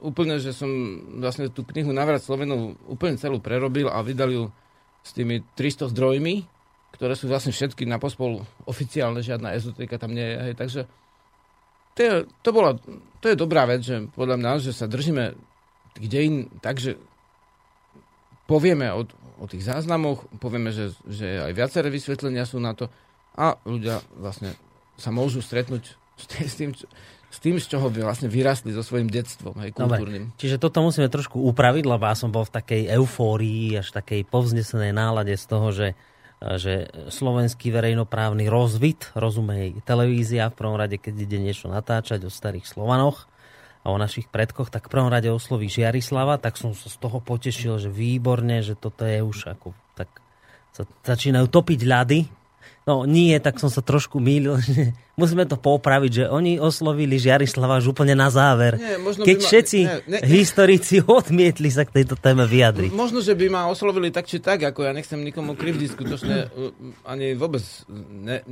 úplne, 0.03 0.37
že 0.37 0.51
som 0.51 0.69
vlastne 1.17 1.47
tú 1.49 1.63
knihu 1.65 1.95
Navrat 1.95 2.21
Slovenov 2.21 2.75
úplne 2.85 3.15
celú 3.17 3.39
prerobil 3.39 3.87
a 3.87 4.03
vydal 4.03 4.31
ju 4.31 4.45
s 5.03 5.11
tými 5.15 5.43
300 5.55 5.91
zdrojmi, 5.91 6.43
ktoré 6.93 7.15
sú 7.15 7.27
vlastne 7.27 7.51
všetky 7.51 7.87
na 7.87 7.97
pospolu 7.97 8.43
oficiálne, 8.67 9.23
žiadna 9.23 9.57
ezoterika 9.57 9.97
tam 9.97 10.13
nie 10.13 10.23
je. 10.23 10.37
Hej, 10.39 10.55
takže 10.55 10.81
to 11.93 11.99
je, 12.01 12.13
to, 12.41 12.51
bola, 12.51 12.77
to 13.21 13.27
je 13.29 13.37
dobrá 13.37 13.69
vec, 13.69 13.85
že 13.85 14.09
podľa 14.17 14.37
mňa, 14.41 14.51
že 14.65 14.73
sa 14.73 14.89
držíme 14.89 15.37
tých 15.97 16.09
dejín 16.09 16.49
tak, 16.65 16.81
že 16.81 16.97
povieme 18.49 18.93
o, 18.93 19.05
o 19.41 19.45
tých 19.49 19.65
záznamoch, 19.65 20.25
povieme, 20.41 20.73
že, 20.73 20.97
že 21.05 21.41
aj 21.41 21.53
viaceré 21.53 21.89
vysvetlenia 21.93 22.49
sú 22.49 22.61
na 22.61 22.73
to 22.73 22.89
a 23.37 23.57
ľudia 23.65 24.01
vlastne 24.17 24.57
sa 25.01 25.09
môžu 25.09 25.41
stretnúť 25.41 25.97
s 26.21 26.25
tým, 26.29 26.47
s 26.47 26.55
tým, 26.57 26.71
s 27.33 27.39
tým, 27.41 27.57
z 27.57 27.67
čoho 27.67 27.89
by 27.89 28.05
vlastne 28.05 28.29
vyrastli 28.29 28.77
so 28.77 28.85
svojím 28.85 29.09
detstvom, 29.09 29.57
aj 29.57 29.73
kultúrnym. 29.73 30.37
Čiže 30.37 30.61
toto 30.61 30.85
musíme 30.85 31.09
trošku 31.09 31.41
upraviť, 31.41 31.85
lebo 31.89 32.05
ja 32.05 32.13
som 32.13 32.29
bol 32.29 32.45
v 32.45 32.53
takej 32.53 32.83
eufórii, 32.93 33.81
až 33.81 33.89
takej 33.97 34.29
povznesenej 34.29 34.93
nálade 34.93 35.33
z 35.33 35.45
toho, 35.49 35.73
že, 35.73 35.97
že 36.59 36.91
slovenský 37.07 37.71
verejnoprávny 37.71 38.51
rozvit, 38.51 39.15
rozumej 39.15 39.79
televízia, 39.87 40.51
v 40.51 40.59
prvom 40.59 40.75
rade, 40.75 40.99
keď 40.99 41.15
ide 41.23 41.39
niečo 41.39 41.71
natáčať 41.71 42.27
o 42.27 42.31
starých 42.35 42.67
Slovanoch 42.67 43.31
a 43.87 43.95
o 43.95 43.99
našich 43.99 44.27
predkoch, 44.27 44.71
tak 44.71 44.91
v 44.91 44.93
prvom 44.99 45.11
rade 45.11 45.31
osloví 45.31 45.71
Žiarislava, 45.71 46.43
tak 46.43 46.59
som 46.59 46.75
sa 46.75 46.91
z 46.91 46.99
toho 46.99 47.23
potešil, 47.23 47.79
že 47.79 47.91
výborne, 47.91 48.59
že 48.63 48.75
toto 48.75 49.07
je 49.07 49.23
už 49.23 49.55
ako, 49.55 49.71
tak 49.95 50.11
sa 50.75 50.83
začínajú 51.07 51.47
topiť 51.47 51.81
ľady. 51.87 52.21
No 52.83 53.07
nie, 53.07 53.39
tak 53.39 53.63
som 53.63 53.71
sa 53.71 53.79
trošku 53.79 54.19
mýlil, 54.19 54.59
musíme 55.21 55.47
to 55.47 55.55
popraviť, 55.55 56.11
že 56.11 56.25
oni 56.27 56.59
oslovili 56.59 57.15
Žiarislava 57.15 57.79
už 57.79 57.95
úplne 57.95 58.19
na 58.19 58.27
záver. 58.27 58.75
Nie, 58.75 58.99
možno 58.99 59.23
Keď 59.23 59.39
ma- 59.39 59.47
všetci 59.47 59.79
ne, 59.87 59.97
ne, 60.11 60.19
historici 60.27 60.99
odmietli 61.07 61.71
sa 61.71 61.87
k 61.87 62.03
tejto 62.03 62.19
téme 62.19 62.43
vyjadriť. 62.43 62.91
Možno, 62.91 63.23
že 63.23 63.39
by 63.39 63.47
ma 63.47 63.63
oslovili 63.71 64.11
tak 64.11 64.27
či 64.27 64.43
tak, 64.43 64.67
ako 64.67 64.83
ja 64.83 64.91
nechcem 64.91 65.23
nikomu 65.23 65.55
krivdiť, 65.55 65.89
skutočne 65.95 66.37
uh, 66.51 66.75
ani 67.07 67.39
vôbec 67.39 67.63
ne, 68.11 68.43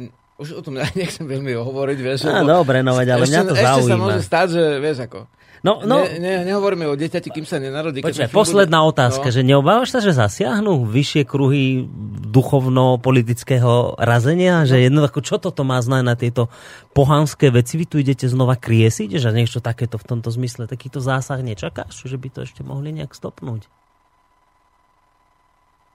už 0.40 0.56
o 0.56 0.62
tom 0.62 0.78
ja 0.80 0.86
nechcem 0.94 1.26
veľmi 1.26 1.52
hovoriť, 1.58 1.98
vieš. 1.98 2.18
Lebo 2.30 2.46
dobre, 2.46 2.86
no 2.86 2.94
veď, 2.94 3.18
ale 3.18 3.26
ešte, 3.26 3.34
mňa 3.34 3.42
to 3.42 3.54
ešte 3.58 3.66
sa 3.66 3.74
zaujíma. 3.76 3.98
môže 3.98 4.20
stať, 4.22 4.46
že 4.54 4.64
vieš 4.78 4.98
ako. 5.10 5.20
No, 5.61 5.85
no, 5.85 6.01
Ne, 6.01 6.16
ne, 6.16 6.33
nehovoríme 6.49 6.88
o 6.88 6.96
dieťati, 6.96 7.29
kým 7.29 7.44
sa 7.44 7.61
nenarodí. 7.61 8.01
počkaj, 8.01 8.33
posledná 8.33 8.81
bude- 8.81 8.96
otázka, 8.96 9.29
no. 9.29 9.35
že 9.35 9.40
neobávaš 9.44 9.92
sa, 9.92 10.01
že 10.01 10.16
zasiahnu 10.16 10.88
vyššie 10.88 11.23
kruhy 11.29 11.85
duchovno-politického 12.31 13.99
razenia? 14.01 14.64
Že 14.64 14.88
jednoducho, 14.88 15.20
čo 15.20 15.37
toto 15.37 15.61
má 15.66 15.77
znať 15.81 16.03
na 16.05 16.14
tieto 16.16 16.49
pohanské 16.92 17.53
veci? 17.53 17.77
Vy 17.77 17.85
tu 17.85 17.96
idete 18.01 18.25
znova 18.25 18.57
kriesiť, 18.57 19.20
že 19.20 19.29
niečo 19.33 19.61
takéto 19.61 20.01
v 20.01 20.05
tomto 20.16 20.33
zmysle, 20.33 20.64
takýto 20.64 21.03
zásah 21.03 21.40
nečakáš? 21.44 22.09
Že 22.09 22.16
by 22.16 22.29
to 22.33 22.38
ešte 22.49 22.61
mohli 22.64 22.96
nejak 22.96 23.12
stopnúť? 23.12 23.68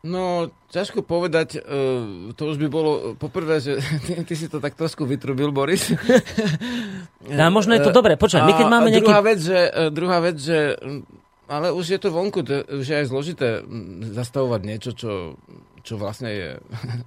No, 0.05 0.53
ťažko 0.69 1.01
povedať, 1.01 1.57
uh, 1.57 2.29
to 2.37 2.53
už 2.53 2.61
by 2.61 2.67
bolo, 2.69 2.91
poprvé, 3.17 3.57
že 3.57 3.81
ty, 4.05 4.21
ty 4.21 4.33
si 4.37 4.45
to 4.45 4.61
tak 4.61 4.77
trošku 4.77 5.01
vytrubil, 5.09 5.49
Boris. 5.49 5.89
A 7.33 7.49
možno 7.49 7.73
je 7.73 7.81
to 7.81 7.89
Eh, 7.89 7.97
dobre, 7.97 8.13
počkaj, 8.13 8.45
my 8.45 8.53
keď 8.53 8.67
máme 8.69 8.89
nejaký... 8.93 9.09
Druhá 9.09 9.23
vec, 9.25 9.39
že, 9.41 9.59
druhá 9.89 10.19
vec, 10.21 10.37
že 10.37 10.77
mm, 10.77 11.01
ale 11.49 11.73
už 11.73 11.85
je 11.97 11.99
to 12.01 12.09
vonku, 12.13 12.45
to, 12.45 12.61
už 12.69 12.85
je 12.85 12.95
aj 13.01 13.07
zložité 13.09 13.47
mm, 13.61 14.13
zastavovať 14.13 14.61
niečo, 14.61 14.91
čo, 14.93 15.41
čo 15.81 15.97
vlastne 15.97 16.29
je... 16.29 16.49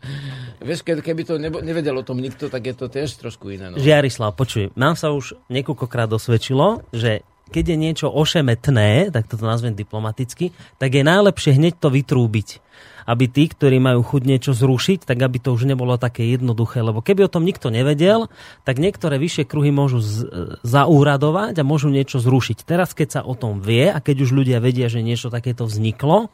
Vieš, 0.69 0.83
ke- 0.83 1.03
keby 1.03 1.23
to 1.23 1.35
nebo, 1.39 1.63
nevedel 1.63 1.95
o 1.99 2.07
tom 2.07 2.19
nikto, 2.19 2.51
tak 2.51 2.67
je 2.67 2.75
to 2.75 2.87
tiež 2.91 3.15
trošku 3.19 3.51
iné. 3.55 3.71
No. 3.71 3.79
Žiarislav, 3.79 4.35
počuj, 4.35 4.75
nám 4.75 4.99
sa 4.99 5.15
už 5.15 5.39
niekoľkokrát 5.51 6.11
osvedčilo, 6.11 6.83
že 6.91 7.23
keď 7.49 7.65
je 7.75 7.77
niečo 7.81 8.07
ošemetné, 8.13 9.09
tak 9.09 9.25
toto 9.27 9.49
nazvem 9.49 9.73
diplomaticky, 9.73 10.53
tak 10.77 10.93
je 10.93 11.03
najlepšie 11.03 11.57
hneď 11.57 11.81
to 11.81 11.89
vytrúbiť. 11.89 12.61
Aby 13.09 13.25
tí, 13.33 13.49
ktorí 13.49 13.81
majú 13.81 14.05
chuť 14.05 14.23
niečo 14.29 14.53
zrušiť, 14.53 15.09
tak 15.09 15.17
aby 15.17 15.41
to 15.41 15.57
už 15.57 15.65
nebolo 15.65 15.97
také 15.97 16.29
jednoduché. 16.29 16.85
Lebo 16.85 17.01
keby 17.01 17.25
o 17.25 17.33
tom 17.33 17.49
nikto 17.49 17.73
nevedel, 17.73 18.29
tak 18.69 18.77
niektoré 18.77 19.17
vyššie 19.17 19.49
kruhy 19.49 19.73
môžu 19.73 20.05
z, 20.05 20.29
zaúradovať 20.61 21.57
a 21.57 21.65
môžu 21.65 21.89
niečo 21.89 22.21
zrušiť. 22.21 22.69
Teraz, 22.69 22.93
keď 22.93 23.09
sa 23.09 23.21
o 23.25 23.33
tom 23.33 23.65
vie 23.65 23.89
a 23.89 23.97
keď 23.97 24.29
už 24.29 24.37
ľudia 24.37 24.61
vedia, 24.61 24.93
že 24.93 25.01
niečo 25.01 25.33
takéto 25.33 25.65
vzniklo, 25.65 26.29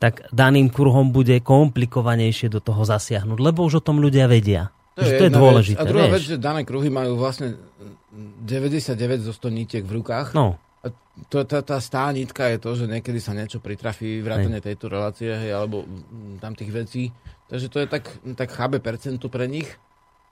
tak 0.00 0.24
daným 0.32 0.72
kruhom 0.72 1.12
bude 1.12 1.36
komplikovanejšie 1.44 2.48
do 2.48 2.64
toho 2.64 2.86
zasiahnuť, 2.88 3.38
lebo 3.42 3.66
už 3.66 3.82
o 3.82 3.84
tom 3.84 4.00
ľudia 4.00 4.30
vedia. 4.30 4.72
To, 4.94 5.06
že 5.06 5.12
to 5.14 5.24
je 5.28 5.32
dôležité. 5.34 5.78
Vec. 5.78 5.86
A 5.86 5.90
druhá 5.90 6.06
vieš. 6.10 6.14
vec, 6.16 6.24
že 6.24 6.36
dané 6.42 6.62
kruhy 6.66 6.90
majú 6.90 7.20
vlastne 7.20 7.54
99 8.42 9.22
zo 9.22 9.30
100 9.30 9.50
nitiek 9.52 9.84
v 9.86 10.02
rukách. 10.02 10.34
No, 10.34 10.58
to, 11.28 11.42
tá, 11.42 11.58
tá 11.66 11.76
stá 11.82 12.06
nitka 12.14 12.46
je 12.54 12.58
to, 12.62 12.70
že 12.74 12.84
niekedy 12.86 13.18
sa 13.18 13.34
niečo 13.34 13.58
pritrafí, 13.58 14.22
vrátane 14.22 14.62
tejto 14.62 14.86
relácie, 14.86 15.28
hej, 15.28 15.50
alebo 15.50 15.82
mm, 15.82 16.38
tam 16.38 16.54
tých 16.54 16.70
vecí. 16.70 17.10
Takže 17.50 17.66
to 17.66 17.78
je 17.82 17.86
tak, 17.90 18.04
tak 18.36 18.48
chábe 18.54 18.78
percentu 18.78 19.26
pre 19.26 19.50
nich. 19.50 19.66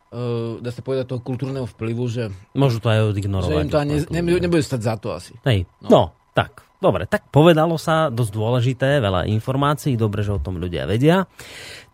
Uh, 0.06 0.62
dá 0.62 0.70
sa 0.70 0.87
povedať 0.87 1.11
toho 1.11 1.18
kultúrneho 1.18 1.66
vplyvu, 1.66 2.06
že, 2.06 2.30
môžu 2.54 2.78
to 2.78 2.87
aj 2.87 3.02
že 3.02 3.06
odignorovať. 3.11 3.64
im 3.66 3.72
to 3.74 3.80
ani 3.82 3.94
ne, 4.06 4.20
nebude 4.38 4.62
stať 4.62 4.80
za 4.87 4.94
to 5.02 5.11
asi. 5.11 5.35
Hej, 5.42 5.66
No. 5.82 5.88
no. 5.90 6.02
Tak, 6.37 6.68
dobre, 6.85 7.09
tak 7.09 7.33
povedalo 7.33 7.81
sa, 7.81 8.12
dosť 8.12 8.33
dôležité, 8.37 9.01
veľa 9.01 9.25
informácií, 9.25 9.96
dobre, 9.96 10.20
že 10.20 10.37
o 10.37 10.42
tom 10.44 10.61
ľudia 10.61 10.85
vedia. 10.85 11.25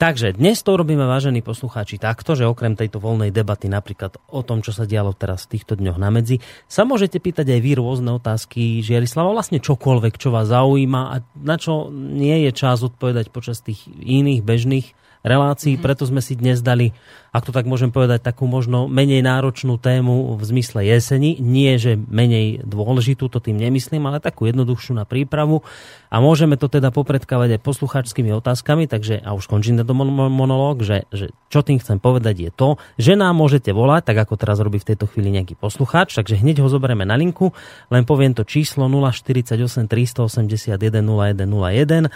Takže 0.03 0.35
dnes 0.35 0.59
to 0.67 0.75
robíme, 0.75 1.07
vážení 1.07 1.47
poslucháči, 1.47 2.03
takto, 2.03 2.35
že 2.35 2.51
okrem 2.51 2.75
tejto 2.75 2.99
voľnej 2.99 3.31
debaty 3.31 3.71
napríklad 3.71 4.19
o 4.35 4.43
tom, 4.43 4.59
čo 4.59 4.75
sa 4.75 4.83
dialo 4.83 5.15
teraz 5.15 5.47
v 5.47 5.55
týchto 5.55 5.79
dňoch 5.79 5.95
na 5.95 6.11
medzi, 6.11 6.43
sa 6.67 6.83
môžete 6.83 7.23
pýtať 7.23 7.55
aj 7.55 7.61
vy 7.63 7.73
rôzne 7.79 8.11
otázky, 8.19 8.83
Žiarislava, 8.83 9.31
vlastne 9.31 9.63
čokoľvek, 9.63 10.19
čo 10.19 10.35
vás 10.35 10.51
zaujíma 10.51 11.03
a 11.07 11.23
na 11.39 11.55
čo 11.55 11.95
nie 11.95 12.43
je 12.43 12.51
čas 12.51 12.83
odpovedať 12.83 13.31
počas 13.31 13.63
tých 13.63 13.87
iných 13.95 14.43
bežných 14.43 14.91
relácií, 15.23 15.75
mm-hmm. 15.75 15.87
preto 15.87 16.03
sme 16.07 16.21
si 16.21 16.35
dnes 16.35 16.61
dali, 16.61 16.91
ak 17.33 17.49
to 17.49 17.53
tak 17.55 17.65
môžem 17.65 17.89
povedať, 17.89 18.21
takú 18.21 18.45
možno 18.45 18.91
menej 18.91 19.25
náročnú 19.25 19.81
tému 19.81 20.37
v 20.37 20.43
zmysle 20.45 20.85
jeseni. 20.85 21.41
Nie, 21.41 21.81
že 21.81 21.97
menej 21.97 22.61
dôležitú, 22.67 23.31
to 23.33 23.41
tým 23.41 23.57
nemyslím, 23.57 24.05
ale 24.05 24.21
takú 24.21 24.45
jednoduchšiu 24.51 24.93
na 24.99 25.09
prípravu. 25.09 25.65
A 26.13 26.21
môžeme 26.21 26.61
to 26.61 26.69
teda 26.69 26.93
popredkávať 26.93 27.57
aj 27.57 27.65
poslucháčskými 27.65 28.37
otázkami, 28.37 28.85
takže, 28.85 29.17
a 29.25 29.33
už 29.33 29.49
končím 29.49 29.81
tento 29.81 29.97
monológ, 29.97 30.85
že, 30.85 31.09
že 31.09 31.33
čo 31.49 31.65
tým 31.65 31.81
chcem 31.81 31.97
povedať 31.97 32.37
je 32.37 32.51
to, 32.53 32.77
že 33.01 33.17
nám 33.17 33.41
môžete 33.41 33.73
volať, 33.73 34.13
tak 34.13 34.29
ako 34.29 34.37
teraz 34.37 34.61
robí 34.61 34.77
v 34.77 34.93
tejto 34.93 35.09
chvíli 35.09 35.33
nejaký 35.33 35.57
poslucháč, 35.57 36.13
takže 36.13 36.37
hneď 36.37 36.61
ho 36.61 36.69
zoberieme 36.69 37.09
na 37.09 37.17
linku, 37.17 37.57
len 37.89 38.05
poviem 38.05 38.37
to 38.37 38.45
číslo 38.45 38.93
048 38.93 39.89
381 39.89 41.01
0101 41.01 42.13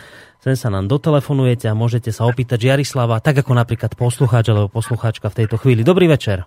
Sem 0.46 0.54
sa 0.54 0.70
nám 0.70 0.86
dotelefonujete 0.86 1.66
a 1.66 1.74
môžete 1.74 2.14
sa 2.14 2.22
opýtať 2.22 2.70
Jarislava, 2.70 3.18
tak 3.18 3.42
ako 3.42 3.50
napríklad 3.58 3.98
poslucháč 3.98 4.54
alebo 4.54 4.70
poslucháčka 4.70 5.26
v 5.26 5.42
tejto 5.42 5.58
chvíli. 5.58 5.82
Dobrý 5.82 6.06
večer. 6.06 6.46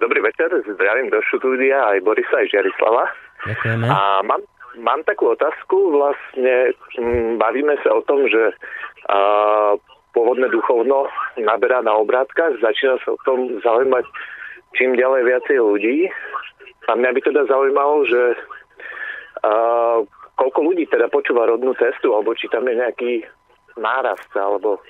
Dobrý 0.00 0.24
večer, 0.24 0.48
zdravím 0.64 1.12
do 1.12 1.20
štúdia 1.28 1.76
aj 1.76 2.00
Borisa, 2.00 2.40
aj 2.40 2.48
Jarislava. 2.48 3.04
Ďakujeme. 3.44 3.84
A 3.92 4.24
mám, 4.24 4.40
mám 4.80 5.04
takú 5.04 5.36
otázku, 5.36 5.92
vlastne 5.92 6.72
m, 6.96 7.04
mm, 7.04 7.30
bavíme 7.36 7.76
sa 7.84 7.92
o 7.92 8.00
tom, 8.08 8.24
že 8.32 8.48
a, 9.12 9.76
pôvodné 10.16 10.48
duchovno 10.48 11.12
naberá 11.36 11.84
na 11.84 12.00
obrátkach, 12.00 12.56
začína 12.64 12.96
sa 13.04 13.12
o 13.12 13.20
tom 13.28 13.60
zaujímať 13.60 14.08
čím 14.72 14.96
ďalej 14.96 15.20
viacej 15.20 15.58
ľudí. 15.60 16.08
A 16.88 16.96
mňa 16.96 17.12
by 17.12 17.20
teda 17.20 17.44
zaujímalo, 17.44 18.08
že 18.08 18.22
a, 19.44 19.52
koľko 20.36 20.60
ľudí 20.72 20.84
teda 20.86 21.08
počúva 21.08 21.48
rodnú 21.48 21.72
cestu, 21.80 22.12
alebo 22.12 22.36
či 22.36 22.46
tam 22.52 22.68
je 22.68 22.76
nejaký 22.76 23.12
nárast, 23.80 24.30
alebo 24.36 24.80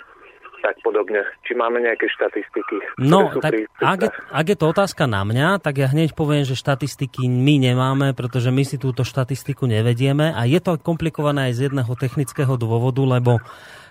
tak 0.60 0.82
podobne. 0.82 1.22
Či 1.46 1.54
máme 1.54 1.78
nejaké 1.78 2.10
štatistiky? 2.10 2.98
No, 2.98 3.30
tak 3.38 3.70
ak 3.78 3.98
je, 4.02 4.10
ak 4.10 4.46
je 4.50 4.56
to 4.58 4.66
otázka 4.72 5.04
na 5.06 5.22
mňa, 5.22 5.62
tak 5.62 5.78
ja 5.78 5.86
hneď 5.86 6.16
poviem, 6.16 6.42
že 6.42 6.58
štatistiky 6.58 7.28
my 7.28 7.70
nemáme, 7.70 8.16
pretože 8.16 8.50
my 8.50 8.66
si 8.66 8.80
túto 8.80 9.06
štatistiku 9.06 9.68
nevedieme 9.68 10.32
a 10.34 10.42
je 10.48 10.58
to 10.58 10.80
komplikované 10.80 11.52
aj 11.52 11.52
z 11.54 11.60
jedného 11.70 11.92
technického 11.94 12.58
dôvodu, 12.58 13.02
lebo 13.06 13.38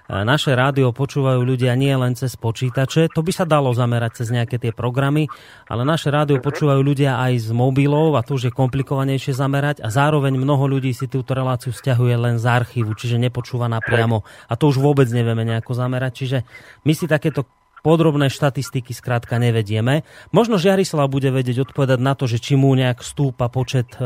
naše 0.10 0.54
rádio 0.54 0.94
počúvajú 0.94 1.42
ľudia 1.42 1.74
nie 1.74 1.94
len 1.94 2.14
cez 2.14 2.38
počítače, 2.38 3.10
to 3.10 3.26
by 3.26 3.32
sa 3.34 3.46
dalo 3.50 3.74
zamerať 3.74 4.22
cez 4.22 4.30
nejaké 4.30 4.62
tie 4.62 4.70
programy, 4.70 5.26
ale 5.66 5.82
naše 5.82 6.14
rádio 6.14 6.38
mhm. 6.38 6.46
počúvajú 6.46 6.82
ľudia 6.82 7.18
aj 7.18 7.50
z 7.50 7.50
mobilov 7.56 8.14
a 8.14 8.22
to 8.22 8.38
už 8.38 8.50
je 8.50 8.54
komplikovanejšie 8.54 9.34
zamerať 9.34 9.82
a 9.82 9.90
zároveň 9.90 10.38
mnoho 10.38 10.70
ľudí 10.70 10.94
si 10.94 11.10
túto 11.10 11.34
reláciu 11.34 11.74
stiahuje 11.74 12.14
len 12.14 12.36
z 12.38 12.46
archívu, 12.46 12.94
čiže 12.94 13.18
nepočúva 13.18 13.66
napriamo 13.66 14.22
a 14.46 14.54
to 14.54 14.70
už 14.70 14.78
vôbec 14.78 15.10
nevieme 15.10 15.42
nejako 15.42 15.74
zamerať, 15.74 16.12
čiže 16.14 16.38
my 16.86 16.94
si 16.94 17.10
takéto 17.10 17.65
podrobné 17.86 18.34
štatistiky 18.34 18.98
skrátka 18.98 19.38
nevedieme. 19.38 20.02
Možno 20.34 20.58
Žiarislav 20.58 21.06
bude 21.06 21.30
vedieť 21.30 21.70
odpovedať 21.70 22.02
na 22.02 22.18
to, 22.18 22.26
že 22.26 22.42
či 22.42 22.58
mu 22.58 22.74
nejak 22.74 23.06
stúpa 23.06 23.46
počet 23.54 23.94
e, 23.96 24.02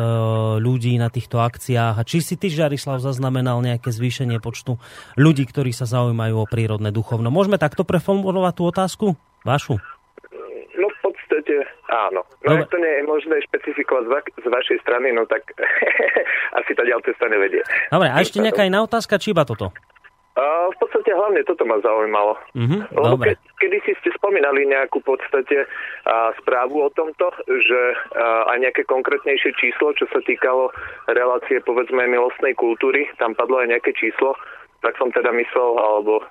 ľudí 0.60 1.00
na 1.00 1.08
týchto 1.08 1.40
akciách 1.40 1.96
a 1.96 2.04
či 2.04 2.20
si 2.20 2.36
ty, 2.36 2.52
Žiarislav, 2.52 3.00
zaznamenal 3.00 3.64
nejaké 3.64 3.96
zvýšenie 3.96 4.44
počtu 4.44 4.76
ľudí, 5.16 5.48
ktorí 5.48 5.72
sa 5.72 5.88
zaujímajú 5.88 6.44
o 6.44 6.50
prírodné 6.52 6.92
duchovno. 6.92 7.32
Môžeme 7.32 7.56
takto 7.56 7.88
preformulovať 7.88 8.54
tú 8.60 8.64
otázku? 8.68 9.06
Vašu? 9.48 9.80
No 10.76 10.88
v 10.92 10.98
podstate 11.00 11.64
áno. 11.88 12.28
No 12.44 12.60
ak 12.60 12.68
to 12.68 12.78
nie 12.84 12.94
je 13.00 13.04
možné 13.08 13.40
špecifikovať 13.48 14.04
z, 14.04 14.10
va- 14.12 14.36
z 14.44 14.48
vašej 14.52 14.78
strany, 14.84 15.16
no 15.16 15.24
tak 15.24 15.48
asi 16.60 16.72
tá 16.76 16.84
ďalšia 16.84 17.16
cesta 17.16 17.26
nevedie. 17.32 17.64
Dobre, 17.88 18.12
a 18.12 18.20
ešte 18.20 18.44
nejaká 18.44 18.68
iná 18.68 18.84
otázka, 18.84 19.16
či 19.16 19.32
iba 19.32 19.48
toto? 19.48 19.72
V 20.70 20.78
podstate 20.78 21.10
hlavne 21.12 21.42
toto 21.44 21.66
ma 21.66 21.82
zaujímalo. 21.82 22.38
Mm-hmm, 22.54 22.82
Lebo 22.96 23.16
ke, 23.20 23.34
kedy 23.60 23.78
si 23.84 23.92
ste 24.00 24.10
spomínali 24.16 24.64
nejakú 24.70 25.02
podstate 25.02 25.66
a, 26.06 26.32
správu 26.40 26.86
o 26.86 26.90
tomto, 26.94 27.34
že 27.50 27.82
a, 28.16 28.54
aj 28.54 28.58
nejaké 28.62 28.84
konkrétnejšie 28.86 29.58
číslo, 29.58 29.92
čo 29.98 30.06
sa 30.14 30.22
týkalo 30.24 30.70
relácie 31.10 31.60
povedzme 31.66 32.06
milostnej 32.06 32.54
kultúry, 32.54 33.10
tam 33.18 33.34
padlo 33.34 33.60
aj 33.66 33.74
nejaké 33.74 33.92
číslo, 33.98 34.38
tak 34.86 34.96
som 34.96 35.12
teda 35.12 35.34
myslel, 35.34 35.70
alebo 35.76 36.24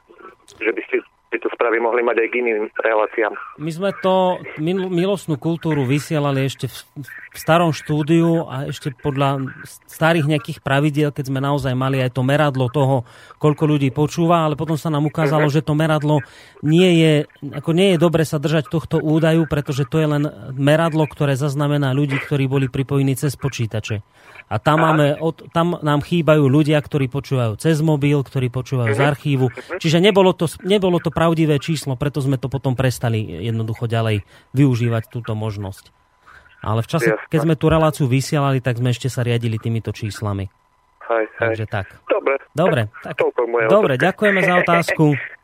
že 0.63 0.73
by 0.73 0.83
ste 0.89 0.97
tieto 1.29 1.53
správy 1.53 1.77
mohli 1.79 2.01
mať 2.01 2.17
aj 2.25 2.29
k 2.33 2.39
iným 2.41 2.59
reláciám. 2.81 3.33
My 3.61 3.71
sme 3.73 3.91
to 4.01 4.41
milostnú 4.89 5.37
kultúru 5.37 5.85
vysielali 5.85 6.49
ešte 6.49 6.73
v, 6.73 6.77
v 7.05 7.37
starom 7.37 7.77
štúdiu 7.77 8.49
a 8.49 8.69
ešte 8.69 8.97
podľa 8.97 9.53
starých 9.85 10.25
nejakých 10.25 10.59
pravidiel, 10.65 11.13
keď 11.13 11.25
sme 11.29 11.41
naozaj 11.45 11.77
mali 11.77 12.01
aj 12.01 12.17
to 12.17 12.25
meradlo 12.25 12.73
toho, 12.73 13.05
koľko 13.37 13.65
ľudí 13.69 13.93
počúva, 13.93 14.49
ale 14.49 14.57
potom 14.57 14.81
sa 14.81 14.89
nám 14.89 15.05
ukázalo, 15.05 15.53
uh-huh. 15.53 15.61
že 15.61 15.67
to 15.67 15.77
meradlo 15.77 16.25
nie 16.65 16.91
je, 17.05 17.13
ako 17.53 17.71
nie 17.77 17.95
je 17.95 17.99
dobre 18.01 18.25
sa 18.25 18.41
držať 18.41 18.73
tohto 18.73 18.97
údaju, 18.99 19.45
pretože 19.45 19.85
to 19.85 20.01
je 20.01 20.09
len 20.09 20.25
meradlo, 20.57 21.05
ktoré 21.05 21.37
zaznamená 21.37 21.93
ľudí, 21.93 22.17
ktorí 22.17 22.49
boli 22.49 22.67
pripojení 22.73 23.15
cez 23.15 23.37
počítače. 23.37 24.01
A 24.49 24.57
tam, 24.57 24.81
máme, 24.81 25.21
od, 25.21 25.45
tam 25.53 25.77
nám 25.85 26.01
chýbajú 26.01 26.49
ľudia, 26.49 26.81
ktorí 26.81 27.13
počúvajú 27.13 27.61
cez 27.61 27.85
mobil, 27.85 28.17
ktorí 28.25 28.49
počúvajú 28.49 28.97
z 28.97 29.03
archívu. 29.05 29.53
Čiže 29.77 30.01
nebolo 30.01 30.33
to, 30.33 30.49
nebolo 30.65 30.97
to 31.05 31.13
pravdivé 31.19 31.59
číslo, 31.59 31.99
preto 31.99 32.23
sme 32.23 32.39
to 32.39 32.47
potom 32.47 32.79
prestali 32.79 33.19
jednoducho 33.43 33.91
ďalej 33.91 34.23
využívať 34.55 35.11
túto 35.11 35.35
možnosť. 35.35 35.91
Ale 36.63 36.87
v 36.87 36.91
čase, 36.91 37.09
keď 37.27 37.39
sme 37.43 37.55
tú 37.59 37.67
reláciu 37.67 38.07
vysielali, 38.07 38.63
tak 38.63 38.79
sme 38.79 38.95
ešte 38.95 39.11
sa 39.11 39.27
riadili 39.27 39.59
týmito 39.59 39.91
číslami. 39.91 40.47
Hej, 41.11 41.25
hej. 41.43 41.49
Takže 41.51 41.65
tak. 41.67 41.87
Dobre. 42.07 42.39
Dobre, 42.55 42.83
tak, 43.03 43.19
dobre 43.71 43.95
ďakujeme 43.99 44.41
za 44.47 44.55
otázku. 44.63 45.15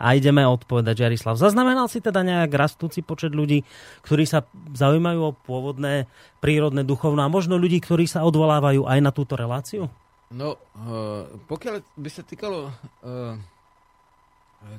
a 0.00 0.16
ideme 0.16 0.48
odpovedať 0.48 1.04
Jarislav. 1.04 1.36
Zaznamenal 1.36 1.92
si 1.92 2.00
teda 2.00 2.24
nejak 2.24 2.56
rastúci 2.56 3.04
počet 3.04 3.36
ľudí, 3.36 3.68
ktorí 4.00 4.24
sa 4.24 4.48
zaujímajú 4.72 5.20
o 5.20 5.36
pôvodné 5.36 6.08
prírodné 6.40 6.88
duchovno 6.88 7.20
a 7.20 7.28
možno 7.28 7.60
ľudí, 7.60 7.84
ktorí 7.84 8.08
sa 8.08 8.24
odvolávajú 8.24 8.88
aj 8.88 8.98
na 9.04 9.12
túto 9.12 9.36
reláciu? 9.36 9.92
No, 10.32 10.56
uh, 10.56 11.28
pokiaľ 11.44 11.84
by 12.00 12.08
sa 12.08 12.24
týkalo 12.24 12.72
uh, 12.72 13.36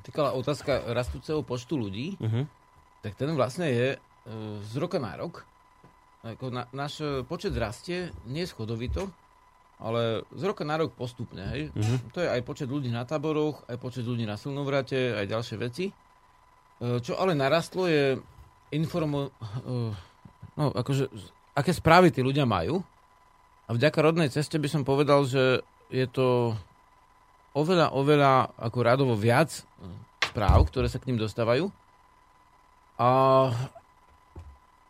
týkala 0.06 0.38
otázka 0.38 0.94
rastúceho 0.94 1.42
počtu 1.42 1.78
ľudí, 1.78 2.18
uh-huh. 2.22 2.46
tak 3.02 3.18
ten 3.18 3.34
vlastne 3.34 3.68
je 3.70 3.88
uh, 3.96 4.02
z 4.62 4.74
roka 4.78 5.02
na 5.02 5.18
rok. 5.18 5.46
Ako 6.22 6.54
na, 6.54 6.70
náš 6.70 7.02
počet 7.26 7.58
rastie, 7.58 8.14
nie 8.30 8.46
schodovito, 8.46 9.10
ale 9.82 10.22
z 10.30 10.44
roka 10.46 10.62
na 10.62 10.78
rok 10.78 10.94
postupne. 10.94 11.42
Hej? 11.50 11.74
Uh-huh. 11.74 11.98
To 12.14 12.22
je 12.22 12.30
aj 12.30 12.42
počet 12.46 12.70
ľudí 12.70 12.94
na 12.94 13.02
táboroch, 13.02 13.66
aj 13.66 13.82
počet 13.82 14.06
ľudí 14.06 14.30
na 14.30 14.38
silnovrate, 14.38 15.18
aj 15.18 15.26
ďalšie 15.26 15.58
veci. 15.58 15.90
E, 15.90 15.94
čo 17.02 17.18
ale 17.18 17.34
narastlo 17.34 17.90
je 17.90 18.22
informo... 18.78 19.34
E, 19.34 19.70
no, 20.54 20.70
akože, 20.70 21.10
aké 21.58 21.74
správy 21.74 22.14
tí 22.14 22.22
ľudia 22.22 22.46
majú. 22.46 22.86
A 23.66 23.74
vďaka 23.74 24.06
rodnej 24.06 24.30
ceste 24.30 24.62
by 24.62 24.70
som 24.70 24.86
povedal, 24.86 25.26
že 25.26 25.66
je 25.90 26.06
to 26.06 26.54
oveľa, 27.58 27.94
oveľa 27.96 28.56
ako 28.58 28.78
radovo 28.82 29.14
viac 29.16 29.64
správ, 30.22 30.64
ktoré 30.72 30.88
sa 30.88 31.00
k 31.02 31.12
ním 31.12 31.20
dostávajú. 31.20 31.68
A 33.02 33.10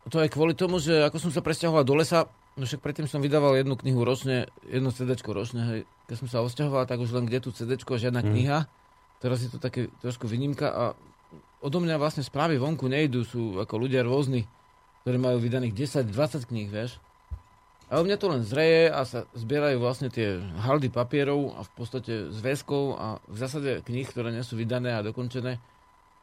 to 0.10 0.22
aj 0.22 0.30
kvôli 0.34 0.54
tomu, 0.54 0.78
že 0.78 1.06
ako 1.06 1.18
som 1.18 1.32
sa 1.32 1.42
presťahoval 1.42 1.86
do 1.86 1.96
lesa, 1.98 2.30
No 2.60 2.68
však 2.68 2.84
predtým 2.84 3.08
som 3.08 3.24
vydával 3.24 3.56
jednu 3.56 3.80
knihu 3.80 4.04
ročne, 4.04 4.52
jedno 4.68 4.92
CD 4.92 5.16
ročne, 5.16 5.62
hej. 5.72 5.82
Keď 6.12 6.16
som 6.20 6.28
sa 6.28 6.44
osťahoval, 6.44 6.84
tak 6.84 7.00
už 7.00 7.16
len 7.16 7.24
kde 7.24 7.48
tu 7.48 7.56
CD, 7.56 7.80
žiadna 7.80 8.20
mm. 8.20 8.28
kniha. 8.28 8.68
Teraz 9.24 9.40
je 9.40 9.48
to 9.48 9.56
také 9.56 9.88
trošku 10.04 10.28
výnimka 10.28 10.68
a 10.68 10.84
odo 11.64 11.80
mňa 11.80 11.96
vlastne 11.96 12.26
správy 12.26 12.60
vonku 12.60 12.92
nejdu, 12.92 13.24
sú 13.24 13.56
ako 13.56 13.88
ľudia 13.88 14.04
rôzni, 14.04 14.52
ktorí 15.06 15.16
majú 15.16 15.40
vydaných 15.40 16.04
10-20 16.04 16.50
kníh, 16.52 16.68
vieš. 16.68 17.00
A 17.92 18.00
u 18.00 18.08
mňa 18.08 18.16
to 18.16 18.32
len 18.32 18.48
zreje 18.48 18.88
a 18.88 19.04
sa 19.04 19.28
zbierajú 19.36 19.84
vlastne 19.84 20.08
tie 20.08 20.40
haldy 20.40 20.88
papierov 20.88 21.60
a 21.60 21.68
v 21.68 21.72
podstate 21.76 22.32
zväzkov 22.32 22.84
a 22.96 23.08
v 23.28 23.36
zásade 23.36 23.84
kníh, 23.84 24.08
ktoré 24.08 24.32
nie 24.32 24.48
sú 24.48 24.56
vydané 24.56 24.96
a 24.96 25.04
dokončené. 25.04 25.60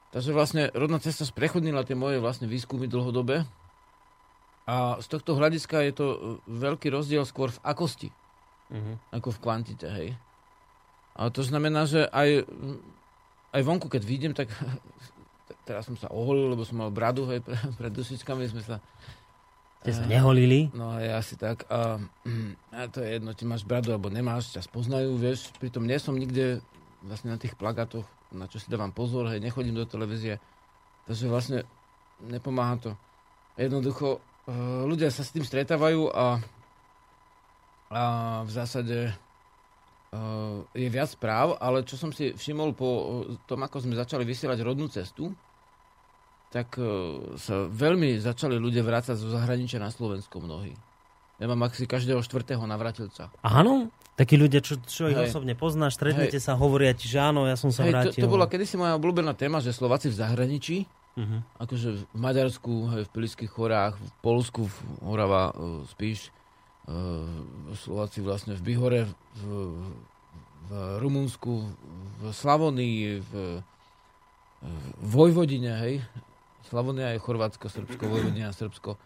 Takže 0.09 0.33
vlastne 0.33 0.73
rodná 0.73 0.97
cesta 0.97 1.29
sprechodnila 1.29 1.85
tie 1.85 1.93
moje 1.93 2.25
vlastne 2.25 2.49
výskumy 2.49 2.89
dlhodobé 2.89 3.45
a 4.69 5.01
z 5.01 5.07
tohto 5.09 5.37
hľadiska 5.37 5.81
je 5.89 5.93
to 5.97 6.07
e, 6.13 6.19
veľký 6.49 6.93
rozdiel 6.93 7.25
skôr 7.25 7.49
v 7.49 7.61
akosti, 7.65 8.09
uh-huh. 8.69 8.97
ako 9.17 9.33
v 9.33 9.39
kvantite, 9.41 9.89
hej. 9.89 10.09
A 11.17 11.33
to 11.33 11.41
znamená, 11.41 11.89
že 11.89 12.05
aj, 12.05 12.45
aj 13.57 13.63
vonku, 13.65 13.89
keď 13.89 14.03
vidím, 14.05 14.37
tak 14.37 14.53
teraz 15.69 15.89
som 15.89 15.97
sa 15.97 16.13
oholil, 16.13 16.53
lebo 16.53 16.69
som 16.69 16.85
mal 16.85 16.93
bradu, 16.93 17.25
hej, 17.33 17.41
pred 17.81 17.93
dušičkami 17.93 18.45
sme 18.53 18.61
sa 18.61 18.77
Ste 19.79 19.95
sa 19.95 20.05
neholili? 20.11 20.75
No 20.75 20.99
je 20.99 21.07
asi 21.07 21.39
tak. 21.39 21.63
A, 21.71 22.03
a 22.75 22.81
to 22.91 22.99
je 22.99 23.15
jedno, 23.15 23.31
či 23.31 23.47
máš 23.47 23.63
bradu 23.63 23.95
alebo 23.95 24.11
nemáš, 24.11 24.51
ťa 24.51 24.67
spoznajú, 24.67 25.15
vieš. 25.15 25.55
Pritom 25.63 25.87
nie 25.87 25.99
som 26.03 26.19
nikde 26.19 26.59
vlastne 27.07 27.31
na 27.31 27.39
tých 27.39 27.55
plagátoch, 27.55 28.03
na 28.35 28.51
čo 28.51 28.59
si 28.59 28.67
dávam 28.67 28.91
pozor, 28.91 29.31
hej, 29.31 29.39
nechodím 29.39 29.79
do 29.79 29.87
televízie. 29.87 30.43
Takže 31.07 31.31
vlastne 31.31 31.59
nepomáha 32.27 32.77
to. 32.83 32.91
Jednoducho, 33.55 34.19
uh, 34.19 34.83
ľudia 34.83 35.15
sa 35.15 35.23
s 35.23 35.31
tým 35.31 35.47
stretávajú 35.47 36.11
a, 36.11 36.43
a 37.95 38.03
v 38.43 38.51
zásade 38.51 39.15
uh, 40.11 40.67
je 40.75 40.89
viac 40.91 41.15
správ, 41.15 41.55
ale 41.63 41.87
čo 41.87 41.95
som 41.95 42.11
si 42.11 42.35
všimol 42.35 42.75
po 42.75 42.89
tom, 43.47 43.63
ako 43.63 43.87
sme 43.87 43.95
začali 43.95 44.27
vysielať 44.27 44.59
rodnú 44.67 44.91
cestu, 44.91 45.31
tak 46.49 46.81
uh, 46.81 47.37
sa 47.37 47.69
veľmi 47.69 48.17
začali 48.17 48.57
ľudia 48.57 48.81
vrácať 48.81 49.21
zo 49.21 49.29
zahraničia 49.29 49.77
na 49.77 49.93
Slovensko 49.93 50.41
mnohí. 50.41 50.73
Ja 51.39 51.47
mám 51.47 51.71
asi 51.71 51.87
každého 51.87 52.19
štvrtého 52.19 52.67
navratilca. 52.67 53.31
Áno? 53.47 53.95
Takí 54.19 54.35
ľudia, 54.35 54.59
čo, 54.59 54.83
čo 54.83 55.07
ich 55.07 55.15
Hej. 55.15 55.31
osobne 55.31 55.55
poznáš, 55.55 55.95
stretnete 55.95 56.43
Hej. 56.43 56.51
sa, 56.51 56.59
hovoria 56.59 56.91
ti, 56.91 57.07
že 57.07 57.23
áno, 57.23 57.47
ja 57.47 57.55
som 57.55 57.71
sa 57.71 57.87
Hej, 57.87 57.95
vrátil. 57.95 58.19
To, 58.19 58.27
to 58.27 58.35
bola 58.35 58.51
kedysi 58.51 58.75
moja 58.75 58.99
obľúbená 58.99 59.39
téma, 59.39 59.63
že 59.63 59.71
Slováci 59.71 60.11
v 60.11 60.19
zahraničí, 60.19 60.77
uh-huh. 61.15 61.41
akože 61.63 62.11
v 62.11 62.19
Maďarsku, 62.19 62.75
hej, 62.91 63.03
v 63.07 63.11
Pilických 63.15 63.53
horách, 63.55 63.95
v 63.95 64.11
Polsku, 64.19 64.67
v 64.67 64.77
Horava, 65.07 65.55
uh, 65.55 65.87
spíš, 65.87 66.35
uh, 66.91 67.31
Slováci 67.79 68.19
vlastne 68.19 68.59
v 68.59 68.63
Bihore, 68.67 69.07
v, 69.39 69.43
v 70.67 70.71
Rumunsku, 70.99 71.71
v 72.19 72.23
Slavonii, 72.35 73.23
v, 73.23 73.33
v 74.99 75.13
Vojvodine, 75.15 75.79
hej, 75.87 76.03
Slavonia 76.67 77.15
je 77.15 77.23
Chorvátsko, 77.23 77.71
Srbsko, 77.71 78.05
Vojvodina, 78.11 78.51
Srbsko, 78.51 78.99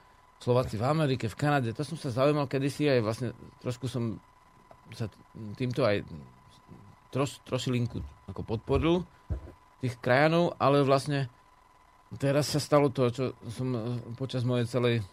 Slováci 0.42 0.74
v 0.80 0.84
Amerike, 0.88 1.30
v 1.30 1.36
Kanade. 1.38 1.70
To 1.76 1.84
som 1.84 2.00
sa 2.00 2.10
zaujímal 2.10 2.50
kedysi 2.50 2.88
aj 2.88 3.00
vlastne 3.04 3.28
trošku 3.62 3.86
som 3.86 4.18
sa 4.92 5.06
týmto 5.56 5.86
aj 5.86 6.02
troš, 7.12 7.38
trošilinku 7.44 8.02
ako 8.28 8.40
podporil 8.42 9.06
tých 9.84 9.96
krajanov, 10.02 10.58
ale 10.58 10.82
vlastne 10.82 11.30
teraz 12.16 12.50
sa 12.52 12.60
stalo 12.60 12.90
to, 12.90 13.08
čo 13.12 13.24
som 13.48 13.68
e, 13.72 13.80
počas 14.18 14.44
mojej 14.44 14.66
celej 14.68 14.94
e, 15.00 15.04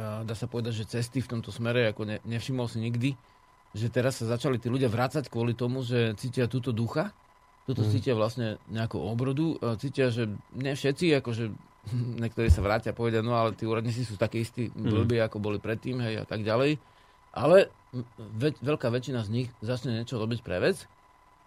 dá 0.00 0.34
sa 0.34 0.50
povedať, 0.50 0.84
že 0.84 0.98
cesty 0.98 1.22
v 1.22 1.30
tomto 1.36 1.54
smere 1.54 1.92
ako 1.92 2.02
ne, 2.04 2.16
nevšimol 2.24 2.68
si 2.68 2.82
nikdy, 2.82 3.16
že 3.76 3.92
teraz 3.92 4.20
sa 4.20 4.28
začali 4.28 4.60
tí 4.60 4.68
ľudia 4.68 4.88
vrácať 4.88 5.28
kvôli 5.28 5.56
tomu, 5.56 5.84
že 5.84 6.16
cítia 6.16 6.48
túto 6.48 6.72
ducha 6.72 7.12
toto 7.66 7.82
mm. 7.82 7.90
cítia 7.90 8.14
vlastne 8.14 8.62
nejakú 8.70 8.96
obrodu, 9.02 9.58
cítia, 9.82 10.14
že 10.14 10.30
ne 10.54 10.72
všetci, 10.72 11.18
akože 11.18 11.44
niektorí 12.22 12.48
sa 12.48 12.62
vrátia 12.62 12.94
a 12.94 12.98
povedia, 12.98 13.26
no 13.26 13.34
ale 13.34 13.52
tí 13.58 13.66
úradníci 13.66 14.06
sú 14.06 14.14
takí 14.14 14.46
istí 14.46 14.70
mhm. 14.70 14.86
blbí, 14.86 15.18
mm. 15.18 15.26
ako 15.26 15.36
boli 15.42 15.58
predtým, 15.58 15.98
hej, 16.02 16.22
a 16.22 16.26
tak 16.26 16.46
ďalej. 16.46 16.78
Ale 17.36 17.68
ve- 18.16 18.56
veľká 18.64 18.88
väčšina 18.88 19.20
z 19.26 19.28
nich 19.28 19.48
začne 19.60 19.92
niečo 19.92 20.16
robiť 20.16 20.40
pre 20.40 20.56
vec 20.62 20.88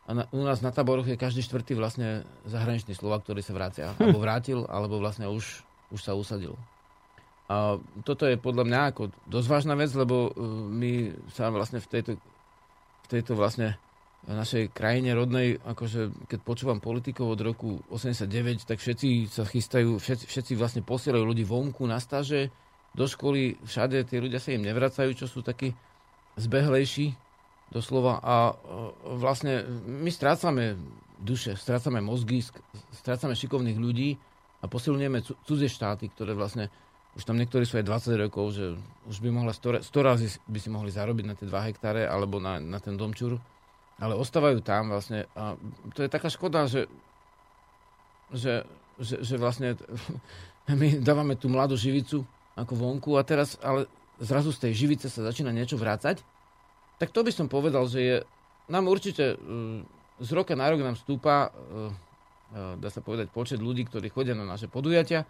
a 0.10 0.18
na, 0.18 0.24
u 0.34 0.42
nás 0.42 0.66
na 0.66 0.74
táboroch 0.74 1.06
je 1.06 1.22
každý 1.22 1.46
štvrtý 1.46 1.78
vlastne 1.78 2.26
zahraničný 2.50 2.98
Slovak, 2.98 3.22
ktorý 3.22 3.46
sa 3.46 3.54
vrácia. 3.54 3.94
Alebo 4.02 4.18
vrátil, 4.18 4.66
alebo 4.66 4.98
vlastne 4.98 5.30
už, 5.30 5.62
už 5.94 6.02
sa 6.02 6.18
usadil. 6.18 6.58
A 7.46 7.78
toto 8.06 8.30
je 8.30 8.38
podľa 8.38 8.66
mňa 8.66 8.82
ako 8.94 9.10
dosť 9.26 9.48
vážna 9.50 9.74
vec, 9.78 9.90
lebo 9.94 10.30
uh, 10.30 10.34
my 10.70 11.14
sa 11.34 11.50
vlastne 11.50 11.82
v 11.82 11.88
tejto, 11.90 12.12
v 13.06 13.08
tejto 13.10 13.34
vlastne 13.34 13.78
v 14.28 14.34
našej 14.36 14.76
krajine 14.76 15.16
rodnej, 15.16 15.58
akože 15.64 16.28
keď 16.28 16.40
počúvam 16.44 16.84
politikov 16.84 17.40
od 17.40 17.42
roku 17.42 17.70
89, 17.88 18.68
tak 18.68 18.78
všetci 18.78 19.32
sa 19.32 19.48
chystajú, 19.48 19.96
všetci, 19.96 20.26
všetci 20.28 20.54
vlastne 20.60 20.82
posielajú 20.84 21.24
ľudí 21.24 21.48
vonku 21.48 21.88
na 21.88 21.98
stáže, 22.04 22.52
do 22.94 23.06
školy, 23.06 23.62
všade 23.64 24.02
tí 24.10 24.18
ľudia 24.18 24.42
sa 24.42 24.52
im 24.52 24.66
nevracajú, 24.66 25.14
čo 25.14 25.30
sú 25.30 25.46
takí 25.46 25.72
zbehlejší 26.36 27.14
doslova. 27.70 28.18
A 28.20 28.58
vlastne 29.16 29.66
my 29.86 30.10
strácame 30.10 30.74
duše, 31.22 31.54
strácame 31.54 32.02
mozgy, 32.02 32.42
strácame 32.96 33.38
šikovných 33.38 33.78
ľudí 33.78 34.18
a 34.60 34.66
posilňujeme 34.66 35.22
cudzie 35.46 35.70
štáty, 35.70 36.10
ktoré 36.10 36.34
vlastne 36.34 36.68
už 37.18 37.26
tam 37.26 37.42
niektorí 37.42 37.66
sú 37.66 37.82
aj 37.82 37.90
20 37.90 38.26
rokov, 38.30 38.46
že 38.54 38.66
už 39.10 39.18
by 39.26 39.30
mohla 39.34 39.52
100, 39.52 39.82
100 39.82 40.08
razy 40.08 40.28
by 40.46 40.60
si 40.62 40.70
mohli 40.70 40.94
zarobiť 40.94 41.26
na 41.26 41.34
tie 41.34 41.50
2 41.50 41.68
hektáre 41.74 42.06
alebo 42.06 42.38
na, 42.38 42.62
na 42.62 42.78
ten 42.78 42.94
domčur 42.94 43.42
ale 44.00 44.16
ostávajú 44.16 44.64
tam 44.64 44.96
vlastne. 44.96 45.28
A 45.36 45.60
to 45.94 46.02
je 46.04 46.10
taká 46.10 46.32
škoda, 46.32 46.66
že, 46.66 46.88
že, 48.32 48.64
že, 48.98 49.20
že 49.22 49.36
vlastne 49.36 49.76
my 50.82 51.04
dávame 51.04 51.36
tú 51.36 51.52
mladú 51.52 51.76
živicu 51.76 52.24
ako 52.56 52.74
vonku 52.76 53.16
a 53.20 53.24
teraz 53.24 53.60
ale 53.64 53.88
zrazu 54.20 54.52
z 54.52 54.68
tej 54.68 54.74
živice 54.88 55.08
sa 55.08 55.24
začína 55.24 55.52
niečo 55.56 55.80
vrácať, 55.80 56.20
tak 57.00 57.16
to 57.16 57.24
by 57.24 57.32
som 57.32 57.48
povedal, 57.48 57.88
že 57.88 58.00
je 58.00 58.16
nám 58.68 58.92
určite 58.92 59.40
mm, 59.40 59.80
z 60.20 60.30
roka 60.36 60.54
na 60.54 60.68
rok 60.68 60.84
nám 60.84 61.00
stúpa, 61.00 61.48
e, 61.48 61.50
e, 62.52 62.64
dá 62.78 62.92
sa 62.92 63.00
povedať, 63.00 63.32
počet 63.32 63.64
ľudí, 63.64 63.88
ktorí 63.88 64.12
chodia 64.12 64.36
na 64.36 64.44
naše 64.44 64.68
podujatia 64.68 65.24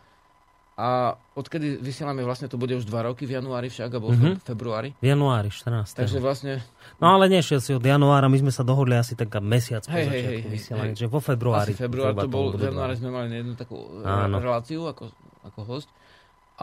a 0.79 1.19
odkedy 1.35 1.75
vysielame, 1.83 2.23
vlastne 2.23 2.47
to 2.47 2.55
bude 2.55 2.71
už 2.71 2.87
dva 2.87 3.03
roky 3.03 3.27
v 3.27 3.35
januári 3.35 3.67
však, 3.67 3.99
alebo 3.99 4.15
mm-hmm. 4.15 4.39
v 4.39 4.43
februári. 4.47 4.89
V 5.03 5.11
januári, 5.11 5.51
14. 5.51 5.91
Takže 5.91 6.23
vlastne... 6.23 6.63
No 7.03 7.19
ale 7.19 7.27
nešiel 7.27 7.59
si 7.59 7.75
od 7.75 7.83
januára, 7.83 8.31
my 8.31 8.39
sme 8.39 8.51
sa 8.55 8.63
dohodli 8.63 8.95
asi 8.95 9.19
tak 9.19 9.27
mesiac 9.43 9.83
po 9.83 9.91
hej, 9.91 10.07
začiatku 10.07 10.31
hej, 10.31 10.39
vysielania, 10.47 10.95
že 10.95 11.11
vo 11.11 11.19
februári. 11.19 11.75
Asi 11.75 11.75
február 11.75 12.15
to 12.15 12.31
bol, 12.31 12.55
v 12.55 12.63
januári 12.63 12.95
sme 12.95 13.11
mali 13.11 13.27
jednu 13.27 13.59
takú 13.59 13.75
e, 13.75 14.07
Áno. 14.07 14.39
reláciu 14.39 14.87
ako, 14.87 15.11
ako 15.51 15.59
host. 15.67 15.91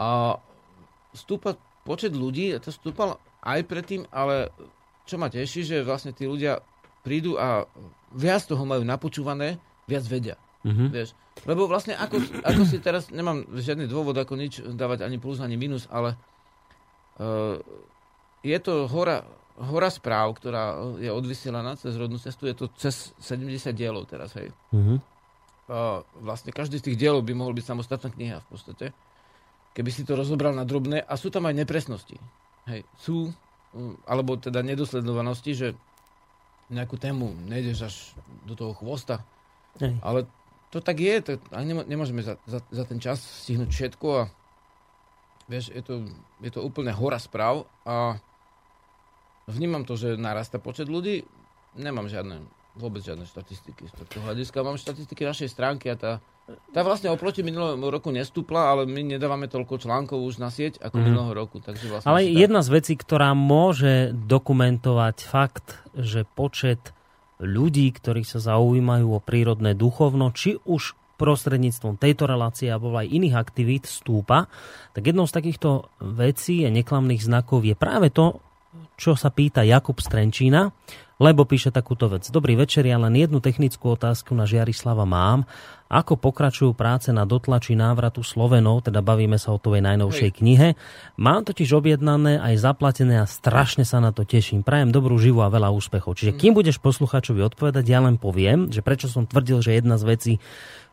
A 0.01 0.41
stúpa 1.13 1.53
počet 1.85 2.17
ľudí, 2.17 2.57
to 2.57 2.73
stúpal 2.73 3.21
aj 3.45 3.69
predtým, 3.69 4.09
ale 4.09 4.49
čo 5.05 5.21
ma 5.21 5.29
teší, 5.29 5.61
že 5.61 5.85
vlastne 5.85 6.09
tí 6.09 6.25
ľudia 6.25 6.57
prídu 7.05 7.37
a 7.37 7.69
viac 8.17 8.49
toho 8.49 8.65
majú 8.65 8.81
napočúvané, 8.81 9.61
viac 9.85 10.09
vedia. 10.09 10.41
Mm-hmm. 10.65 10.89
Vieš? 10.89 11.13
Lebo 11.45 11.69
vlastne 11.69 11.93
ako, 11.93 12.17
ako 12.41 12.61
si 12.65 12.81
teraz, 12.81 13.13
nemám 13.13 13.45
žiadny 13.53 13.85
dôvod 13.85 14.17
ako 14.17 14.33
nič 14.39 14.63
dávať 14.63 15.05
ani 15.05 15.21
plus, 15.21 15.37
ani 15.43 15.59
minus, 15.59 15.85
ale 15.91 16.17
uh, 17.21 17.61
je 18.41 18.57
to 18.63 18.89
hora, 18.89 19.27
hora 19.59 19.89
správ, 19.91 20.33
ktorá 20.39 20.95
je 20.97 21.11
odvysielaná 21.11 21.77
cez 21.77 21.93
rodnú 21.99 22.17
cestu, 22.17 22.49
je 22.49 22.55
to 22.57 22.65
cez 22.79 23.13
70 23.21 23.73
dielov 23.75 24.09
teraz, 24.09 24.33
hej. 24.37 24.49
Mm-hmm. 24.73 24.97
Uh, 25.67 25.99
vlastne 26.23 26.55
každý 26.55 26.79
z 26.79 26.91
tých 26.91 26.99
dielov 26.99 27.27
by 27.27 27.35
mohol 27.35 27.51
byť 27.51 27.65
samostatná 27.75 28.07
kniha 28.15 28.39
v 28.39 28.47
podstate, 28.47 28.85
keby 29.75 29.91
si 29.91 30.07
to 30.07 30.15
rozobral 30.15 30.55
na 30.55 30.63
drobné 30.63 31.03
a 31.03 31.13
sú 31.19 31.27
tam 31.27 31.45
aj 31.45 31.59
nepresnosti. 31.59 32.15
Hej, 32.71 32.87
sú, 32.95 33.29
um, 33.75 33.99
alebo 34.07 34.39
teda 34.39 34.63
nedosledovanosti, 34.63 35.51
že 35.53 35.67
nejakú 36.67 36.99
tému 36.99 37.31
nejdeš 37.47 37.77
až 37.83 37.95
do 38.43 38.55
toho 38.55 38.75
chvosta, 38.75 39.23
Hej. 39.79 39.95
ale 40.03 40.27
to 40.71 40.83
tak 40.83 40.99
je, 40.99 41.15
to, 41.23 41.31
nemôžeme 41.87 42.19
za, 42.19 42.35
za, 42.43 42.59
za 42.59 42.83
ten 42.83 42.99
čas 42.99 43.23
stihnúť 43.23 43.71
všetko 43.71 44.07
a 44.11 44.23
vieš, 45.47 45.71
je 45.71 45.83
to, 45.83 46.03
je 46.43 46.51
to 46.51 46.59
úplne 46.59 46.91
hora 46.91 47.17
správ 47.17 47.65
a 47.87 48.19
vnímam 49.47 49.87
to, 49.87 49.95
že 49.95 50.19
narasta 50.19 50.59
počet 50.59 50.91
ľudí, 50.91 51.23
nemám 51.79 52.11
žiadne, 52.11 52.43
vôbec 52.75 52.99
žiadne 52.99 53.23
štatistiky 53.23 53.87
z 53.87 53.93
tohto 53.95 54.19
hľadiska. 54.21 54.59
Mám 54.59 54.75
štatistiky 54.75 55.23
našej 55.23 55.49
stránky 55.49 55.87
a 55.87 55.95
tá, 55.95 56.11
tá 56.75 56.83
vlastne 56.83 57.07
oproti 57.15 57.47
minulému 57.47 57.87
roku 57.87 58.11
nestúpla, 58.11 58.75
ale 58.75 58.83
my 58.83 59.17
nedávame 59.17 59.47
toľko 59.47 59.79
článkov 59.79 60.19
už 60.19 60.43
na 60.43 60.51
sieť 60.51 60.83
ako 60.83 60.99
mm. 60.99 61.03
minulého 61.07 61.33
roku. 61.33 61.63
Takže 61.63 61.85
vlastne 61.87 62.11
ale 62.11 62.27
jedna 62.27 62.59
z 62.59 62.69
vecí, 62.75 62.93
ktorá 62.99 63.31
môže 63.31 64.11
dokumentovať 64.13 65.17
fakt, 65.23 65.79
že 65.95 66.27
počet 66.27 66.96
ľudí, 67.41 67.93
ktorí 67.93 68.25
sa 68.25 68.41
zaujímajú 68.41 69.07
o 69.13 69.23
prírodné 69.23 69.77
duchovno, 69.77 70.33
či 70.33 70.57
už 70.65 70.97
prostredníctvom 71.17 71.97
tejto 71.97 72.29
relácie 72.29 72.69
alebo 72.69 72.93
aj 72.93 73.09
iných 73.09 73.35
aktivít 73.35 73.89
stúpa, 73.89 74.45
tak 74.93 75.09
jednou 75.09 75.25
z 75.25 75.33
takýchto 75.33 75.89
vecí 76.01 76.61
a 76.63 76.69
neklamných 76.69 77.25
znakov 77.25 77.65
je 77.65 77.73
práve 77.73 78.13
to, 78.13 78.37
čo 78.97 79.17
sa 79.17 79.33
pýta 79.33 79.65
Jakub 79.65 79.97
Strenčína, 79.97 80.69
lebo 81.17 81.49
píše 81.49 81.73
takúto 81.73 82.05
vec. 82.13 82.29
Dobrý 82.29 82.53
večer, 82.53 82.85
ja 82.85 83.01
len 83.01 83.17
jednu 83.17 83.41
technickú 83.41 83.97
otázku 83.97 84.37
na 84.37 84.45
Žiarislava 84.45 85.01
mám. 85.05 85.49
Ako 85.89 86.19
pokračujú 86.19 86.75
práce 86.77 87.09
na 87.09 87.25
dotlači 87.25 87.73
návratu 87.73 88.21
Slovenov, 88.21 88.85
teda 88.85 89.01
bavíme 89.01 89.39
sa 89.41 89.55
o 89.55 89.61
tvojej 89.61 89.81
najnovšej 89.81 90.29
Hej. 90.29 90.37
knihe. 90.37 90.67
Mám 91.17 91.47
totiž 91.47 91.73
objednané 91.73 92.37
aj 92.37 92.59
zaplatené 92.59 93.23
a 93.23 93.25
strašne 93.25 93.87
sa 93.87 93.97
na 93.97 94.13
to 94.13 94.27
teším. 94.27 94.61
Prajem 94.61 94.93
dobrú 94.93 95.17
živu 95.17 95.41
a 95.41 95.49
veľa 95.49 95.73
úspechov. 95.73 96.13
Čiže 96.19 96.37
kým 96.37 96.53
budeš 96.53 96.77
posluchačovi 96.83 97.39
odpovedať, 97.39 97.85
ja 97.87 98.03
len 98.03 98.19
poviem, 98.19 98.69
že 98.69 98.83
prečo 98.83 99.09
som 99.09 99.25
tvrdil, 99.25 99.63
že 99.63 99.79
jedna 99.79 99.95
z 99.95 100.03
vecí, 100.05 100.33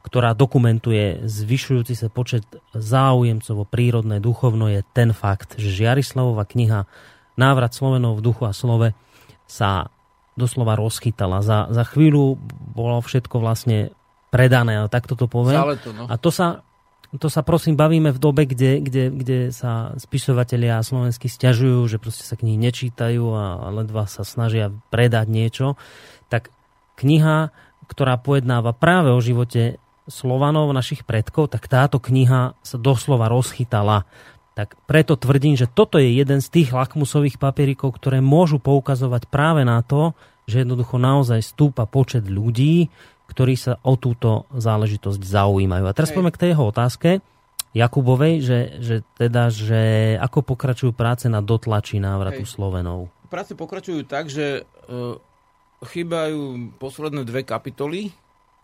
ktorá 0.07 0.33
dokumentuje 0.33 1.27
zvyšujúci 1.27 1.97
sa 1.99 2.09
počet 2.09 2.47
záujemcov 2.73 3.57
o 3.57 3.67
prírodné 3.67 4.23
duchovno 4.23 4.71
je 4.71 4.87
ten 4.95 5.11
fakt, 5.11 5.59
že 5.59 5.75
Žiarislavova 5.75 6.47
kniha 6.47 6.87
Návrat 7.35 7.75
Slovenov 7.75 8.23
v 8.23 8.25
duchu 8.31 8.47
a 8.47 8.55
slove 8.55 8.95
sa 9.49 9.91
doslova 10.35 10.75
rozchytala. 10.75 11.41
Za, 11.41 11.71
za 11.71 11.85
chvíľu 11.87 12.39
bolo 12.75 12.99
všetko 13.03 13.39
vlastne 13.39 13.95
predané, 14.35 14.83
ale 14.83 14.89
takto 14.91 15.15
to 15.15 15.31
poviem. 15.31 15.79
To, 15.79 15.91
no. 15.95 16.05
A 16.11 16.15
to 16.19 16.35
sa 16.35 16.67
to 17.15 17.31
sa 17.31 17.47
prosím 17.47 17.79
bavíme 17.79 18.11
v 18.11 18.19
dobe, 18.19 18.43
kde, 18.43 18.83
kde, 18.83 19.05
kde 19.15 19.39
sa 19.55 19.95
spisovatelia 19.95 20.83
slovenskí 20.83 21.31
stiažujú, 21.31 21.87
že 21.87 22.03
proste 22.03 22.27
sa 22.27 22.35
knihy 22.35 22.59
nečítajú 22.59 23.25
a 23.31 23.71
ledva 23.71 24.11
sa 24.11 24.27
snažia 24.27 24.75
predať 24.91 25.31
niečo, 25.31 25.67
tak 26.27 26.51
kniha, 26.99 27.55
ktorá 27.87 28.19
pojednáva 28.19 28.75
práve 28.75 29.15
o 29.15 29.23
živote 29.23 29.79
Slovanov, 30.05 30.69
našich 30.77 31.07
predkov, 31.09 31.49
tak 31.49 31.65
táto 31.65 31.97
kniha 31.97 32.61
sa 32.61 32.77
doslova 32.77 33.33
rozchytala. 33.33 34.05
Tak 34.55 34.79
preto 34.87 35.19
tvrdím, 35.19 35.59
že 35.59 35.67
toto 35.67 35.99
je 35.99 36.15
jeden 36.15 36.39
z 36.39 36.49
tých 36.49 36.71
lakmusových 36.71 37.43
papierikov, 37.43 37.99
ktoré 37.99 38.23
môžu 38.23 38.63
poukazovať 38.63 39.27
práve 39.27 39.67
na 39.67 39.83
to, 39.83 40.15
že 40.47 40.63
jednoducho 40.63 40.95
naozaj 40.95 41.43
stúpa 41.43 41.91
počet 41.91 42.31
ľudí, 42.31 42.87
ktorí 43.27 43.59
sa 43.59 43.83
o 43.83 43.99
túto 43.99 44.47
záležitosť 44.55 45.19
zaujímajú. 45.19 45.85
A 45.91 45.97
teraz 45.97 46.15
poďme 46.15 46.31
k 46.31 46.41
tej 46.41 46.51
jeho 46.55 46.65
otázke. 46.71 47.11
Jakubovej, 47.75 48.39
že, 48.39 48.59
že 48.79 48.97
teda, 49.19 49.51
že 49.51 50.15
ako 50.23 50.55
pokračujú 50.55 50.95
práce 50.95 51.27
na 51.27 51.43
dotlači 51.43 51.99
návratu 51.99 52.47
Hej. 52.47 52.55
Slovenov? 52.55 53.11
Práce 53.27 53.59
pokračujú 53.59 54.07
tak, 54.07 54.31
že 54.31 54.63
uh, 54.63 55.19
chýbajú 55.83 56.71
posledné 56.79 57.27
dve 57.27 57.43
kapitoly 57.43 58.15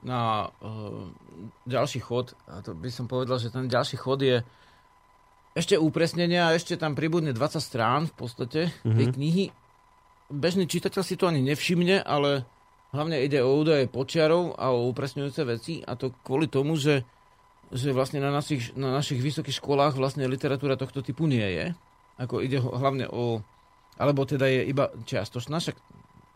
na 0.07 0.47
uh, 0.47 1.11
ďalší 1.67 1.99
chod. 1.99 2.39
A 2.47 2.63
to 2.63 2.79
by 2.79 2.87
som 2.95 3.11
povedal, 3.11 3.43
že 3.43 3.51
ten 3.51 3.67
ďalší 3.67 3.99
chod 3.99 4.23
je 4.23 4.39
ešte 5.55 5.75
upresnenia, 5.75 6.55
ešte 6.55 6.79
tam 6.79 6.95
pribudne 6.95 7.35
20 7.35 7.59
strán 7.59 8.07
v 8.07 8.15
podstate 8.15 8.61
mm-hmm. 8.71 8.97
tej 8.97 9.07
knihy. 9.17 9.45
Bežný 10.31 10.71
čitateľ 10.71 11.03
si 11.03 11.19
to 11.19 11.27
ani 11.27 11.43
nevšimne, 11.43 12.07
ale 12.07 12.47
Hlavne 12.91 13.23
ide 13.23 13.39
o 13.39 13.55
údaje 13.55 13.87
počiarov 13.87 14.59
a 14.59 14.75
o 14.75 14.91
upresňujúce 14.91 15.43
veci 15.47 15.79
a 15.79 15.95
to 15.95 16.11
kvôli 16.27 16.51
tomu, 16.51 16.75
že, 16.75 17.07
že 17.71 17.95
vlastne 17.95 18.19
na 18.19 18.35
našich, 18.35 18.75
na 18.75 18.91
našich 18.91 19.23
vysokých 19.23 19.63
školách 19.63 19.95
vlastne 19.95 20.27
literatúra 20.27 20.75
tohto 20.75 20.99
typu 20.99 21.31
nie 21.31 21.47
je. 21.47 21.67
Ako 22.19 22.43
ide 22.43 22.59
hlavne 22.59 23.07
o... 23.07 23.47
Alebo 23.95 24.27
teda 24.27 24.51
je 24.51 24.67
iba 24.67 24.91
čiastočná, 25.07 25.63
však 25.63 25.79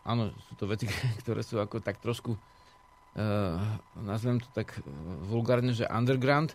áno, 0.07 0.31
sú 0.47 0.55
to 0.55 0.71
veci, 0.71 0.87
ktoré 1.27 1.43
sú 1.43 1.59
ako 1.59 1.83
tak 1.83 1.99
trošku 1.99 2.39
uh, 2.39 3.59
nazvem 3.99 4.39
to 4.39 4.47
tak 4.55 4.79
vulgárne, 5.27 5.75
že 5.75 5.91
underground, 5.91 6.55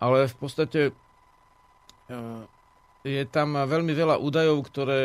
ale 0.00 0.32
v 0.32 0.36
podstate 0.40 0.80
je 3.06 3.22
tam 3.30 3.54
veľmi 3.54 3.92
veľa 3.94 4.18
údajov, 4.18 4.66
ktoré 4.66 5.02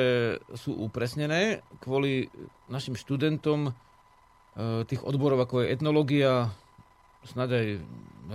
sú 0.57 0.73
upresnené 0.73 1.61
kvôli 1.81 2.29
našim 2.69 2.97
študentom, 2.97 3.73
E, 4.51 4.83
tých 4.83 4.99
odborov, 5.07 5.47
ako 5.47 5.63
je 5.63 5.71
etnológia, 5.71 6.51
snad 7.23 7.55
aj 7.55 7.79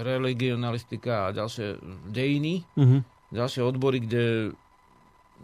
religionalistika 0.00 1.28
a 1.28 1.34
ďalšie 1.36 1.76
dejiny, 2.08 2.64
uh-huh. 2.72 3.04
ďalšie 3.34 3.60
odbory, 3.60 4.00
kde, 4.00 4.56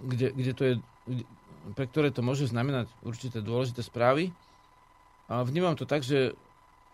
kde, 0.00 0.26
kde 0.32 0.52
to 0.56 0.62
je, 0.64 0.74
pre 1.76 1.84
ktoré 1.90 2.08
to 2.08 2.24
môže 2.24 2.48
znamenať 2.48 2.88
určité 3.04 3.44
dôležité 3.44 3.84
správy. 3.84 4.32
A 5.28 5.44
vnímam 5.44 5.76
to 5.76 5.84
tak, 5.84 6.00
že, 6.06 6.32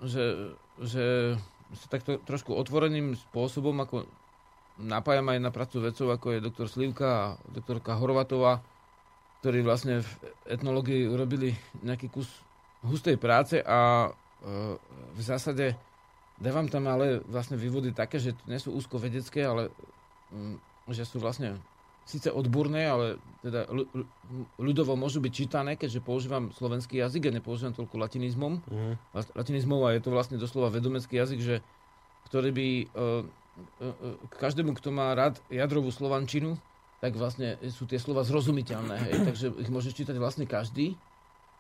že, 0.03 0.55
že 0.83 1.37
sa 1.79 1.87
takto 1.87 2.19
trošku 2.27 2.51
otvoreným 2.55 3.15
spôsobom 3.31 3.79
ako 3.79 4.11
napájam 4.79 5.27
aj 5.35 5.39
na 5.43 5.51
prácu 5.51 5.83
vedcov, 5.83 6.15
ako 6.15 6.27
je 6.39 6.45
doktor 6.45 6.67
Slivka 6.71 7.07
a 7.07 7.25
doktorka 7.51 7.99
Horvatová, 7.99 8.63
ktorí 9.43 9.63
vlastne 9.63 10.03
v 10.03 10.11
etnológii 10.47 11.11
urobili 11.11 11.55
nejaký 11.83 12.11
kus 12.11 12.31
hustej 12.87 13.19
práce 13.19 13.59
a 13.59 14.07
e, 14.07 14.79
v 15.15 15.21
zásade 15.23 15.75
dávam 16.39 16.71
tam 16.71 16.87
ale 16.87 17.19
vlastne 17.27 17.59
vývody 17.59 17.91
také, 17.91 18.23
že 18.23 18.39
nie 18.47 18.59
sú 18.63 18.71
úzko 18.71 19.03
vedecké, 19.03 19.43
ale 19.43 19.75
mm, 20.31 20.91
že 20.95 21.03
sú 21.03 21.19
vlastne 21.19 21.59
síce 22.09 22.33
odborné, 22.33 22.89
ale 22.89 23.21
teda 23.45 23.69
ľudovo 24.57 24.97
môžu 24.97 25.21
byť 25.21 25.33
čítané, 25.35 25.77
keďže 25.77 26.01
používam 26.01 26.49
slovenský 26.57 27.05
jazyk 27.05 27.29
a 27.29 27.37
nepoužívam 27.37 27.77
toľko 27.77 28.01
latinizmom. 28.01 28.65
Mm. 28.65 28.95
Latinizmom 29.37 29.85
a 29.85 29.93
je 29.93 30.01
to 30.01 30.11
vlastne 30.15 30.41
doslova 30.41 30.73
vedomecký 30.73 31.21
jazyk, 31.21 31.41
že, 31.45 31.57
ktorý 32.33 32.49
by 32.57 32.67
uh, 32.81 33.29
každému, 34.39 34.75
kto 34.79 34.95
má 34.95 35.15
rád 35.15 35.39
jadrovú 35.49 35.91
slovančinu, 35.91 36.59
tak 36.99 37.15
vlastne 37.15 37.59
sú 37.71 37.87
tie 37.87 37.99
slova 38.03 38.27
zrozumiteľné. 38.27 38.97
Hej? 38.99 39.15
Takže 39.33 39.47
ich 39.63 39.71
môže 39.71 39.95
čítať 39.95 40.19
vlastne 40.19 40.45
každý 40.49 40.99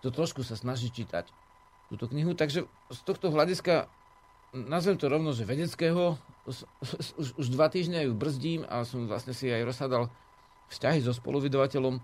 to 0.01 0.15
trošku 0.15 0.47
sa 0.47 0.55
snaží 0.55 0.91
čítať 0.95 1.27
túto 1.91 2.07
knihu. 2.11 2.35
Takže 2.37 2.69
z 2.69 3.01
tohto 3.03 3.35
hľadiska, 3.35 3.91
nazvem 4.55 4.97
to 5.01 5.11
rovno, 5.11 5.35
že 5.35 5.49
vedeckého, 5.49 6.15
už, 6.47 7.35
už 7.35 7.47
dva 7.51 7.67
týždne 7.69 8.07
ju 8.07 8.13
brzdím 8.15 8.63
a 8.69 8.87
som 8.87 9.11
vlastne 9.11 9.35
si 9.35 9.51
aj 9.51 9.67
rozhádal 9.67 10.05
vzťahy 10.71 11.03
so 11.03 11.13
spoluvydavateľom 11.17 11.99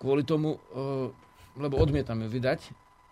kvôli 0.00 0.22
tomu, 0.24 0.56
eh, 0.56 1.10
lebo 1.58 1.78
odmietam 1.78 2.18
ju 2.24 2.28
vydať, 2.30 2.60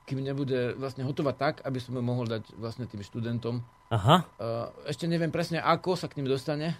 kým 0.02 0.20
nebude 0.20 0.74
vlastne 0.76 1.06
hotová 1.06 1.30
tak, 1.32 1.62
aby 1.62 1.78
som 1.78 1.94
ju 1.94 2.02
mohol 2.02 2.26
dať 2.26 2.58
vlastne 2.58 2.90
tým 2.90 3.02
študentom. 3.06 3.62
Aha. 3.92 4.26
Ešte 4.88 5.06
neviem 5.06 5.30
presne, 5.30 5.62
ako 5.62 5.94
sa 5.94 6.10
k 6.10 6.18
ním 6.18 6.26
dostane. 6.26 6.74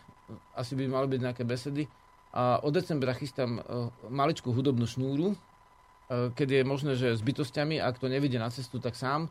Asi 0.58 0.74
by 0.74 0.90
mali 0.90 1.06
byť 1.06 1.20
nejaké 1.22 1.42
besedy. 1.46 1.86
A 2.32 2.58
od 2.64 2.72
decembra 2.72 3.12
chystám 3.12 3.60
eh, 3.60 3.62
maličkú 4.08 4.50
hudobnú 4.50 4.88
šnúru, 4.88 5.36
E, 6.12 6.28
keď 6.36 6.48
je 6.60 6.62
možné, 6.68 6.92
že 6.98 7.16
s 7.16 7.22
bytostiami, 7.24 7.80
ak 7.80 7.96
to 7.96 8.12
nevidie 8.12 8.36
na 8.36 8.52
cestu, 8.52 8.76
tak 8.76 8.98
sám, 8.98 9.28
e, 9.28 9.30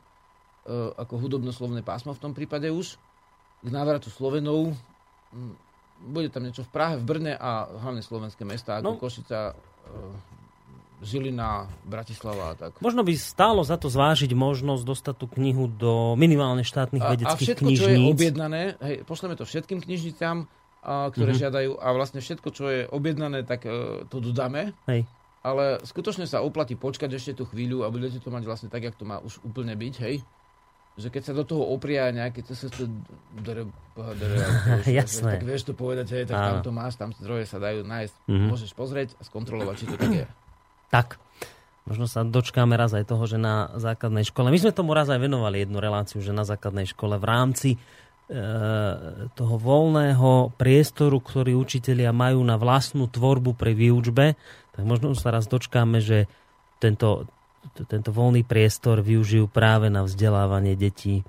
ako 0.97 1.21
hudobno-slovné 1.21 1.85
pásmo 1.85 2.17
v 2.17 2.21
tom 2.23 2.33
prípade 2.33 2.65
už, 2.73 2.97
k 3.61 3.69
návratu 3.69 4.09
Slovenov, 4.09 4.73
bude 6.01 6.33
tam 6.33 6.41
niečo 6.49 6.65
v 6.65 6.73
Prahe, 6.73 6.97
v 6.97 7.05
Brne 7.05 7.33
a 7.37 7.69
hlavne 7.69 8.01
slovenské 8.01 8.41
mesta, 8.41 8.81
ako 8.81 8.97
no. 8.97 8.99
Košica, 8.99 9.53
e, 9.53 9.55
Žilina, 11.01 11.65
Bratislava 11.81 12.53
a 12.53 12.55
tak. 12.55 12.77
Možno 12.77 13.01
by 13.01 13.13
stálo 13.17 13.65
za 13.65 13.75
to 13.75 13.89
zvážiť 13.89 14.31
možnosť 14.37 14.83
dostať 14.85 15.15
tú 15.17 15.25
knihu 15.33 15.65
do 15.65 16.13
minimálne 16.13 16.61
štátnych 16.61 17.01
vedeckých 17.01 17.37
knižníc. 17.37 17.41
A 17.41 17.57
všetko, 17.57 17.67
knižníc. 17.67 17.81
čo 17.81 17.89
je 17.89 17.99
objednané, 18.05 18.61
hej, 18.77 18.95
pošleme 19.09 19.33
to 19.33 19.45
všetkým 19.49 19.81
knižnicám, 19.81 20.45
a, 20.81 21.09
ktoré 21.09 21.33
mm-hmm. 21.33 21.41
žiadajú 21.41 21.71
a 21.77 21.87
vlastne 21.93 22.19
všetko, 22.21 22.47
čo 22.53 22.65
je 22.69 22.81
objednané, 22.85 23.41
tak 23.45 23.65
uh, 23.65 24.05
to 24.09 24.21
dodáme. 24.21 24.77
Hej 24.85 25.09
ale 25.41 25.81
skutočne 25.81 26.29
sa 26.29 26.45
oplatí 26.45 26.77
počkať 26.77 27.17
ešte 27.17 27.41
tú 27.41 27.43
chvíľu 27.49 27.81
a 27.81 27.89
budete 27.89 28.21
to 28.21 28.29
mať 28.29 28.43
vlastne 28.45 28.69
tak, 28.69 28.85
jak 28.85 28.93
to 28.93 29.09
má 29.09 29.17
už 29.17 29.41
úplne 29.41 29.73
byť, 29.73 29.95
hej? 30.05 30.21
Že 31.01 31.07
keď 31.07 31.23
sa 31.23 31.33
do 31.33 31.43
toho 31.47 31.63
opria 31.65 32.13
nejaké 32.13 32.45
dere, 33.41 33.63
Jasné. 35.01 35.39
tak 35.39 35.41
vieš 35.41 35.65
to 35.65 35.73
povedať, 35.73 36.07
hej, 36.13 36.23
tak 36.29 36.37
tam 36.37 36.57
to 36.61 36.71
máš, 36.75 36.93
tam 36.99 37.09
zdroje 37.17 37.49
sa 37.49 37.57
dajú 37.57 37.81
nájsť, 37.81 38.15
mm-hmm. 38.29 38.49
môžeš 38.53 38.71
pozrieť 38.77 39.09
a 39.17 39.25
skontrolovať, 39.25 39.75
či 39.81 39.85
to 39.89 39.95
tak 39.97 40.13
je. 40.13 40.25
Tak. 40.91 41.17
Možno 41.89 42.05
sa 42.05 42.21
dočkáme 42.21 42.77
raz 42.77 42.93
aj 42.93 43.09
toho, 43.09 43.25
že 43.25 43.41
na 43.41 43.73
základnej 43.73 44.21
škole, 44.21 44.53
my 44.53 44.59
sme 44.61 44.75
tomu 44.75 44.93
raz 44.93 45.09
aj 45.09 45.17
venovali 45.17 45.65
jednu 45.65 45.81
reláciu, 45.81 46.21
že 46.21 46.29
na 46.29 46.45
základnej 46.45 46.85
škole 46.85 47.17
v 47.17 47.25
rámci 47.25 47.69
e, 47.73 47.77
toho 49.33 49.55
voľného 49.57 50.53
priestoru, 50.61 51.17
ktorý 51.17 51.57
učitelia 51.57 52.13
majú 52.13 52.45
na 52.45 52.61
vlastnú 52.61 53.09
tvorbu 53.09 53.57
pri 53.57 53.73
výučbe, 53.73 54.37
tak 54.77 54.83
možno 54.85 55.17
sa 55.17 55.33
raz 55.33 55.49
dočkáme, 55.49 55.97
že 56.05 56.29
tento, 56.77 57.25
tento 57.89 58.13
voľný 58.13 58.45
priestor 58.45 59.01
využijú 59.01 59.49
práve 59.49 59.89
na 59.89 60.05
vzdelávanie 60.05 60.77
detí 60.77 61.21
e, 61.21 61.23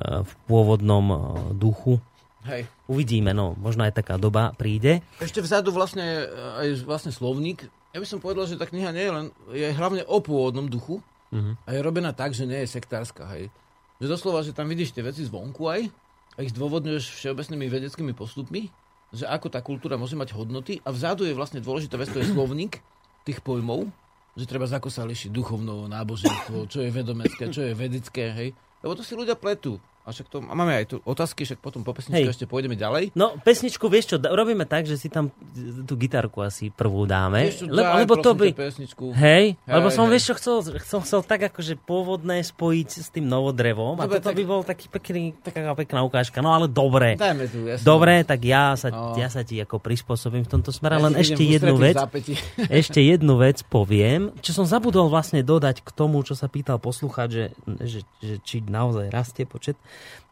v 0.00 0.32
pôvodnom 0.48 1.04
e, 1.12 1.16
duchu. 1.52 2.00
Hej. 2.48 2.64
Uvidíme, 2.88 3.36
no, 3.36 3.52
možno 3.60 3.84
aj 3.84 3.98
taká 3.98 4.16
doba 4.16 4.56
príde. 4.56 5.04
Ešte 5.20 5.44
vzadu 5.44 5.68
vlastne 5.74 6.24
aj 6.64 6.86
vlastne 6.86 7.12
slovník. 7.12 7.68
Ja 7.96 8.04
by 8.04 8.08
som 8.12 8.20
povedal, 8.20 8.44
že 8.44 8.60
tá 8.60 8.68
kniha 8.68 8.92
nie 8.92 9.08
je 9.08 9.12
len, 9.16 9.26
je 9.56 9.72
hlavne 9.72 10.04
o 10.04 10.20
pôvodnom 10.20 10.68
duchu 10.68 11.00
uh-huh. 11.32 11.56
a 11.64 11.68
je 11.72 11.80
robená 11.80 12.12
tak, 12.12 12.36
že 12.36 12.44
nie 12.44 12.60
je 12.60 12.76
sektárska, 12.76 13.24
hej. 13.32 13.48
Že 13.96 14.20
doslova, 14.20 14.44
že 14.44 14.52
tam 14.52 14.68
vidíš 14.68 14.92
tie 14.92 15.00
veci 15.00 15.24
zvonku 15.24 15.64
aj 15.64 15.88
a 16.36 16.38
ich 16.44 16.52
zdôvodňuješ 16.52 17.16
všeobecnými 17.16 17.64
vedeckými 17.72 18.12
postupmi 18.12 18.68
že 19.14 19.24
ako 19.26 19.46
tá 19.52 19.62
kultúra 19.62 19.94
môže 19.94 20.18
mať 20.18 20.34
hodnoty 20.34 20.82
a 20.82 20.90
vzadu 20.90 21.22
je 21.24 21.36
vlastne 21.36 21.62
dôležitá 21.62 21.94
vec, 21.94 22.10
to 22.10 22.18
je 22.18 22.32
slovník 22.34 22.82
tých 23.22 23.38
pojmov, 23.42 23.86
že 24.34 24.44
treba 24.44 24.66
ako 24.66 24.90
sa 24.90 25.06
lišiť 25.06 25.30
duchovno, 25.30 25.86
náboženstvo, 25.86 26.66
čo 26.66 26.82
je 26.82 26.90
vedomecké, 26.90 27.48
čo 27.48 27.62
je 27.62 27.72
vedecké, 27.72 28.34
hej. 28.34 28.48
Lebo 28.82 28.92
to 28.98 29.06
si 29.06 29.14
ľudia 29.14 29.38
pletú. 29.38 29.78
A 30.06 30.14
však 30.14 30.30
to, 30.30 30.38
a 30.38 30.54
máme 30.54 30.70
aj 30.70 30.86
tu 30.86 30.96
otázky, 31.02 31.42
však 31.42 31.58
potom 31.58 31.82
po 31.82 31.90
pesničke 31.90 32.30
Hej. 32.30 32.38
ešte 32.38 32.46
pôjdeme 32.46 32.78
ďalej. 32.78 33.10
No, 33.18 33.34
pesničku, 33.42 33.90
vieš 33.90 34.14
čo, 34.14 34.16
robíme 34.22 34.62
tak, 34.62 34.86
že 34.86 34.94
si 34.94 35.10
tam 35.10 35.34
tú 35.82 35.98
gitarku 35.98 36.46
asi 36.46 36.70
prvú 36.70 37.10
dáme. 37.10 37.50
Čo, 37.50 37.66
lebo, 37.66 37.82
daj, 37.82 37.98
lebo 38.06 38.14
to 38.22 38.30
by... 38.38 38.48
Pesničku. 38.54 39.10
Hej, 39.18 39.58
hej, 39.58 39.74
lebo 39.74 39.90
som, 39.90 40.06
hej. 40.06 40.14
vieš 40.14 40.30
čo, 40.30 40.34
chcel, 40.38 40.56
chcel, 40.78 41.00
chcel 41.02 41.20
tak 41.26 41.50
akože 41.50 41.74
pôvodné 41.82 42.38
spojiť 42.46 42.88
s 43.02 43.10
tým 43.10 43.26
novodrevom 43.26 43.98
dobre, 43.98 44.06
a 44.06 44.22
toto 44.22 44.30
tak... 44.30 44.38
by 44.38 44.44
bol 44.46 44.62
taký 44.62 44.86
pekný, 44.86 45.34
taká 45.42 45.74
pekná 45.74 46.06
ukážka. 46.06 46.38
No 46.38 46.54
ale 46.54 46.70
dobre. 46.70 47.18
Dajme 47.18 47.50
tu, 47.50 47.66
jasne. 47.66 47.82
Dobre, 47.82 48.22
tak 48.22 48.46
ja 48.46 48.78
sa, 48.78 48.94
no. 48.94 49.18
ja 49.18 49.26
sa 49.26 49.42
ti 49.42 49.58
ako 49.58 49.82
prispôsobím 49.82 50.46
v 50.46 50.50
tomto 50.54 50.70
smere, 50.70 51.02
ja 51.02 51.10
len 51.10 51.18
ešte 51.18 51.42
jednu 51.42 51.74
vec. 51.82 51.98
ešte 52.80 53.02
jednu 53.02 53.42
vec 53.42 53.66
poviem, 53.66 54.30
čo 54.38 54.54
som 54.54 54.70
zabudol 54.70 55.10
vlastne 55.10 55.42
dodať 55.42 55.82
k 55.82 55.90
tomu, 55.90 56.22
čo 56.22 56.38
sa 56.38 56.46
pýtal 56.46 56.78
poslúchať, 56.78 57.28
že, 57.28 57.44
že, 57.82 58.00
že 58.22 58.34
či 58.46 58.62
naozaj 58.62 59.10
rastie 59.10 59.42
počet 59.42 59.74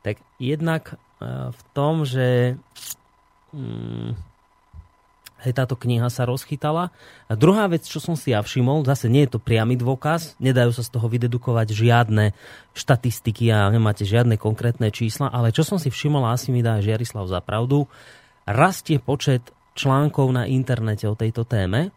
tak 0.05 0.21
jednak 0.37 0.95
e, 0.95 1.53
v 1.53 1.61
tom, 1.73 2.05
že 2.05 2.59
mm, 3.53 4.35
hej, 5.45 5.53
táto 5.53 5.77
kniha 5.77 6.09
sa 6.09 6.25
rozchytala. 6.25 6.89
A 7.29 7.33
druhá 7.37 7.69
vec, 7.69 7.85
čo 7.85 8.01
som 8.01 8.17
si 8.17 8.33
ja 8.33 8.41
všimol, 8.41 8.89
zase 8.89 9.12
nie 9.12 9.29
je 9.29 9.37
to 9.37 9.41
priamy 9.41 9.77
dôkaz, 9.77 10.41
nedajú 10.41 10.73
sa 10.73 10.83
z 10.83 10.91
toho 10.97 11.07
vydedukovať 11.07 11.69
žiadne 11.77 12.33
štatistiky 12.73 13.53
a 13.53 13.69
nemáte 13.69 14.09
žiadne 14.09 14.41
konkrétne 14.41 14.89
čísla, 14.89 15.29
ale 15.29 15.53
čo 15.53 15.62
som 15.62 15.77
si 15.77 15.93
všimol, 15.93 16.25
asi 16.25 16.49
mi 16.49 16.65
dá 16.65 16.81
Žiarislav 16.81 17.29
za 17.29 17.45
pravdu, 17.45 17.87
rastie 18.49 18.97
počet 18.97 19.45
článkov 19.77 20.33
na 20.33 20.49
internete 20.49 21.05
o 21.05 21.19
tejto 21.19 21.45
téme. 21.45 21.93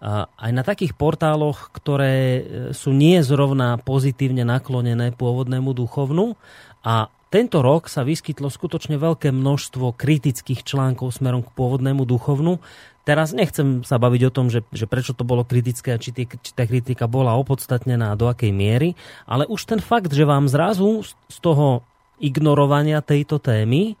Aj 0.00 0.48
na 0.48 0.64
takých 0.64 0.96
portáloch, 0.96 1.68
ktoré 1.76 2.16
e, 2.16 2.42
sú 2.72 2.88
nie 2.88 3.20
zrovna 3.20 3.76
pozitívne 3.76 4.48
naklonené 4.48 5.12
pôvodnému 5.12 5.76
duchovnu 5.76 6.40
a 6.80 7.12
tento 7.30 7.62
rok 7.62 7.86
sa 7.86 8.02
vyskytlo 8.02 8.50
skutočne 8.50 8.98
veľké 8.98 9.30
množstvo 9.30 9.94
kritických 9.94 10.66
článkov 10.66 11.14
smerom 11.14 11.46
k 11.46 11.54
pôvodnému 11.54 12.02
duchovnu. 12.02 12.58
Teraz 13.06 13.30
nechcem 13.30 13.86
sa 13.86 14.02
baviť 14.02 14.22
o 14.26 14.34
tom, 14.34 14.50
že, 14.50 14.66
že 14.74 14.90
prečo 14.90 15.14
to 15.14 15.22
bolo 15.22 15.46
kritické 15.46 15.94
a 15.94 16.02
či, 16.02 16.10
tie, 16.10 16.26
či 16.26 16.50
tá 16.50 16.66
kritika 16.66 17.06
bola 17.06 17.38
opodstatnená 17.38 18.12
a 18.12 18.18
do 18.18 18.26
akej 18.26 18.50
miery, 18.50 18.98
ale 19.30 19.46
už 19.46 19.62
ten 19.62 19.78
fakt, 19.78 20.10
že 20.10 20.26
vám 20.26 20.50
zrazu 20.50 21.06
z 21.06 21.38
toho 21.38 21.86
ignorovania 22.18 23.00
tejto 23.00 23.38
témy, 23.38 23.96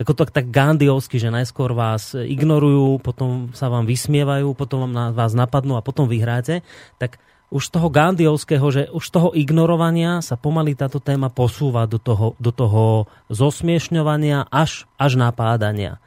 ako 0.00 0.16
to 0.16 0.22
tak 0.32 0.48
gandiovsky, 0.48 1.20
že 1.20 1.28
najskôr 1.28 1.76
vás 1.76 2.16
ignorujú, 2.16 3.04
potom 3.04 3.52
sa 3.52 3.68
vám 3.68 3.84
vysmievajú, 3.84 4.56
potom 4.56 4.88
na, 4.88 5.12
vás 5.12 5.36
napadnú 5.36 5.76
a 5.76 5.84
potom 5.84 6.08
vyhráte, 6.08 6.64
tak 6.96 7.20
už 7.50 7.66
toho 7.66 7.90
Gandhiovského, 7.90 8.66
že 8.70 8.82
už 8.94 9.04
toho 9.10 9.28
ignorovania 9.34 10.22
sa 10.22 10.38
pomaly 10.38 10.78
táto 10.78 11.02
téma 11.02 11.28
posúva 11.34 11.84
do 11.90 11.98
toho, 11.98 12.38
do 12.38 12.54
toho 12.54 13.10
zosmiešňovania 13.26 14.46
až, 14.48 14.86
až 14.94 15.18
napádania. 15.18 15.98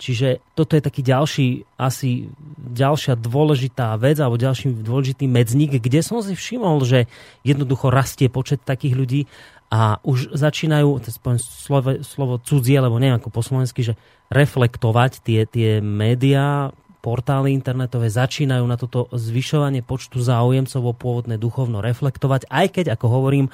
Čiže 0.00 0.40
toto 0.56 0.76
je 0.76 0.82
taký 0.84 1.04
ďalší, 1.04 1.46
asi 1.76 2.32
ďalšia 2.56 3.20
dôležitá 3.20 3.96
vec 4.00 4.16
alebo 4.16 4.40
ďalší 4.40 4.80
dôležitý 4.80 5.28
medzník, 5.28 5.76
kde 5.76 6.00
som 6.00 6.24
si 6.24 6.32
všimol, 6.32 6.80
že 6.88 7.04
jednoducho 7.44 7.92
rastie 7.92 8.32
počet 8.32 8.64
takých 8.64 8.96
ľudí 8.96 9.20
a 9.68 10.00
už 10.00 10.32
začínajú, 10.32 11.04
slovo, 11.36 12.00
slovo 12.00 12.40
cudzie, 12.40 12.80
lebo 12.80 12.96
neviem 12.96 13.20
ako 13.20 13.28
po 13.28 13.44
slovensky, 13.44 13.84
že 13.84 13.94
reflektovať 14.32 15.20
tie, 15.20 15.44
tie 15.44 15.84
médiá, 15.84 16.72
portály 17.00 17.56
internetové 17.56 18.12
začínajú 18.12 18.64
na 18.64 18.76
toto 18.76 19.08
zvyšovanie 19.12 19.80
počtu 19.80 20.20
záujemcov 20.20 20.80
o 20.80 20.92
pôvodné 20.94 21.40
duchovno 21.40 21.80
reflektovať, 21.80 22.46
aj 22.52 22.66
keď, 22.76 22.86
ako 22.94 23.06
hovorím, 23.08 23.46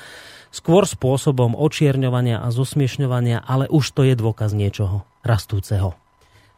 skôr 0.51 0.84
spôsobom 0.84 1.55
očierňovania 1.55 2.42
a 2.42 2.49
zosmiešňovania, 2.51 3.42
ale 3.47 3.70
už 3.70 3.94
to 3.94 4.03
je 4.05 4.14
dôkaz 4.18 4.53
niečoho 4.53 5.07
rastúceho. 5.22 5.94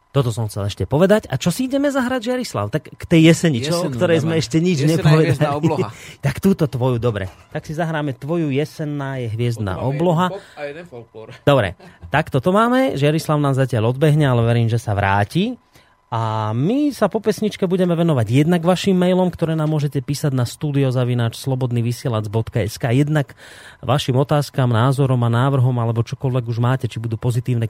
Toto 0.08 0.32
som 0.32 0.48
chcel 0.48 0.72
ešte 0.72 0.88
povedať. 0.88 1.28
A 1.28 1.36
čo 1.36 1.52
si 1.52 1.68
ideme 1.68 1.92
zahrať, 1.92 2.32
Jarislav? 2.32 2.72
Tak 2.72 2.96
k 2.96 3.02
tej 3.04 3.28
jeseni, 3.28 3.60
čo? 3.60 3.84
o 3.84 3.92
ktorej 3.92 4.24
sme 4.24 4.40
ešte 4.40 4.56
nič 4.56 4.88
Jesená 4.88 5.04
nepovedali. 5.04 5.60
Obloha. 5.60 5.88
tak 6.26 6.40
túto 6.40 6.64
tvoju, 6.64 6.96
dobre. 6.96 7.28
Tak 7.52 7.68
si 7.68 7.76
zahráme 7.76 8.16
tvoju 8.16 8.48
jesenná 8.48 9.20
je 9.20 9.28
hviezdna 9.28 9.76
obloha. 9.84 10.32
a 10.56 10.60
jeden 10.64 10.88
folklór. 10.88 11.36
Dobre, 11.44 11.76
tak 12.08 12.32
toto 12.32 12.56
máme. 12.56 12.96
Jarislav 12.96 13.36
nám 13.36 13.52
zatiaľ 13.52 13.92
odbehne, 13.92 14.24
ale 14.24 14.40
verím, 14.48 14.72
že 14.72 14.80
sa 14.80 14.96
vráti. 14.96 15.60
A 16.08 16.56
my 16.56 16.88
sa 16.88 17.12
po 17.12 17.20
pesničke 17.20 17.68
budeme 17.68 17.92
venovať 17.92 18.32
jednak 18.32 18.64
vašim 18.64 18.96
mailom, 18.96 19.28
ktoré 19.28 19.52
nám 19.52 19.76
môžete 19.76 20.00
písať 20.00 20.32
na 20.32 20.48
studiozavináč 20.48 21.36
slobodnyvysielac.sk 21.36 22.84
jednak 22.96 23.36
vašim 23.84 24.16
otázkam, 24.16 24.72
názorom 24.72 25.20
a 25.20 25.28
návrhom 25.28 25.76
alebo 25.76 26.00
čokoľvek 26.00 26.44
už 26.48 26.58
máte, 26.64 26.88
či 26.88 26.96
budú 26.96 27.20
pozitívne, 27.20 27.68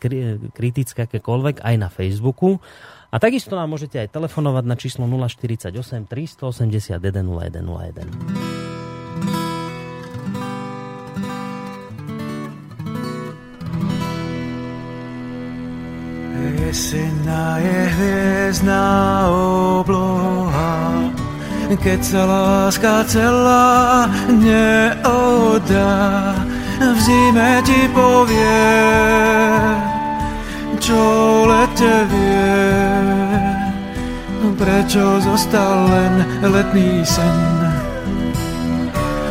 kritické, 0.55 1.11
akékoľvek, 1.11 1.66
aj 1.66 1.74
na 1.82 1.91
Facebooku. 1.91 2.62
A 3.11 3.18
takisto 3.18 3.59
nám 3.59 3.74
môžete 3.74 4.07
aj 4.07 4.14
telefonovať 4.14 4.64
na 4.70 4.78
číslo 4.78 5.11
048 5.11 5.74
381 6.07 6.95
0101. 7.26 8.78
Jesená 16.39 17.59
je 17.59 17.80
hviezdna 17.97 18.86
obloha, 19.80 21.11
keď 21.80 22.01
sa 22.05 22.22
láska 22.28 23.03
celá 23.09 24.07
neoddá, 24.28 26.36
v 26.78 26.99
zime 27.03 27.64
ti 27.64 27.89
povie, 27.91 28.68
čo 30.78 31.03
lete 31.49 31.95
vie, 32.12 32.62
prečo 34.55 35.18
zostal 35.24 35.91
len 35.91 36.14
letný 36.47 37.03
sen. 37.03 37.39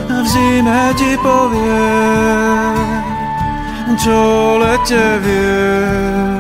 V 0.10 0.26
zime 0.28 0.92
ti 0.98 1.16
povie, 1.24 1.86
čo 3.96 4.20
lete 4.60 5.06
vie, 5.24 6.37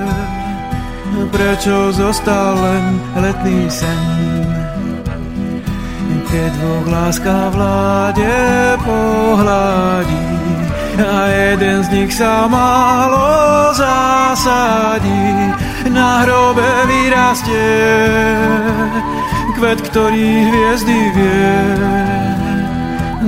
prečo 1.32 1.90
zostal 1.96 2.54
len 2.62 3.02
letný 3.18 3.66
sen. 3.72 4.04
Keď 6.28 6.52
dvoch 6.60 6.88
láska 6.92 7.50
vláde 7.56 8.36
pohľadí 8.84 10.28
a 11.00 11.20
jeden 11.32 11.78
z 11.84 11.88
nich 11.94 12.12
sa 12.12 12.46
málo 12.52 13.72
zasadí, 13.74 15.56
na 15.88 16.28
hrobe 16.28 16.68
vyrastie 16.86 17.80
kvet, 19.58 19.80
ktorý 19.90 20.30
hviezdy 20.54 21.00
vie. 21.18 21.58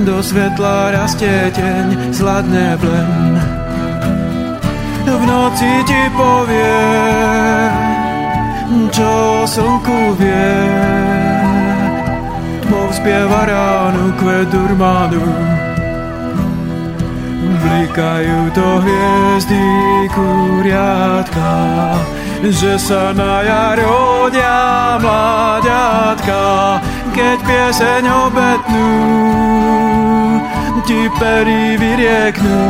Do 0.06 0.22
svetla 0.22 0.94
rastie 0.94 1.50
teň, 1.50 2.14
sladné 2.14 2.78
plen. 2.78 3.59
V 5.10 5.22
noci 5.26 5.72
ti 5.90 6.02
povie, 6.14 6.78
čo 8.94 9.42
slnku 9.42 10.14
vie. 10.14 10.54
Tmou 12.62 12.86
spieva 12.94 13.42
ránu 13.42 14.14
kvet 14.22 14.54
urmánu. 14.54 15.26
Blikajú 17.58 18.54
to 18.54 18.68
hviezdy 18.86 19.66
kuriatka, 20.14 21.54
že 22.46 22.78
sa 22.78 23.10
na 23.10 23.42
jar 23.42 23.82
rodia 23.82 24.94
mláďatka, 25.02 26.44
keď 27.10 27.38
pieseň 27.42 28.04
obetnú, 28.30 28.90
ti 30.86 31.10
perí 31.18 31.74
vyrieknú. 31.74 32.62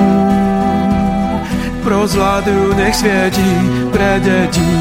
Pro 1.81 2.07
zladu 2.07 2.77
nech 2.77 2.95
svieti 2.95 3.53
pre 3.89 4.21
deti 4.21 4.75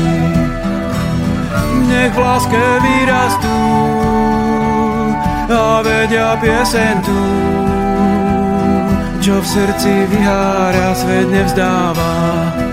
nech 1.89 2.13
v 2.13 2.19
láske 2.21 2.63
vyrastú 2.85 3.59
a 5.49 5.81
vedia 5.81 6.37
piesen 6.37 7.01
tú, 7.01 7.21
čo 9.17 9.41
v 9.41 9.45
srdci 9.49 9.93
vyhára, 10.13 10.93
svet 10.93 11.27
nevzdáva. 11.33 12.68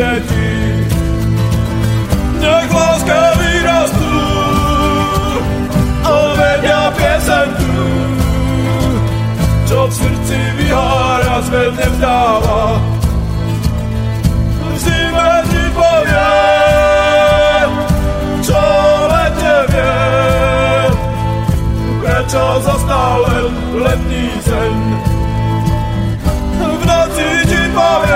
Deti 0.00 0.08
pre 0.08 0.20
deti. 0.24 0.52
Nech 2.40 2.68
vás 2.72 3.04
láske 3.04 3.20
vyrastú 3.36 4.16
a 6.08 6.14
vedia 6.40 6.82
piesen 6.96 7.48
tu, 7.60 7.84
čo 9.68 9.78
v 9.86 9.92
srdci 9.92 10.40
vyhára, 10.56 11.36
svet 11.44 11.72
nevzdáva. 11.76 12.80
V 14.56 14.76
zime 14.80 15.32
ti 15.52 15.64
povie, 15.76 16.32
čo 18.40 18.62
lete 19.12 19.56
vie, 19.68 19.96
prečo 22.00 22.44
zostal 22.64 23.16
len 23.28 23.52
letný 23.84 24.28
sen. 24.48 24.76
V 26.60 26.82
noci 26.88 27.28
ti 27.44 27.62
povie, 27.76 28.09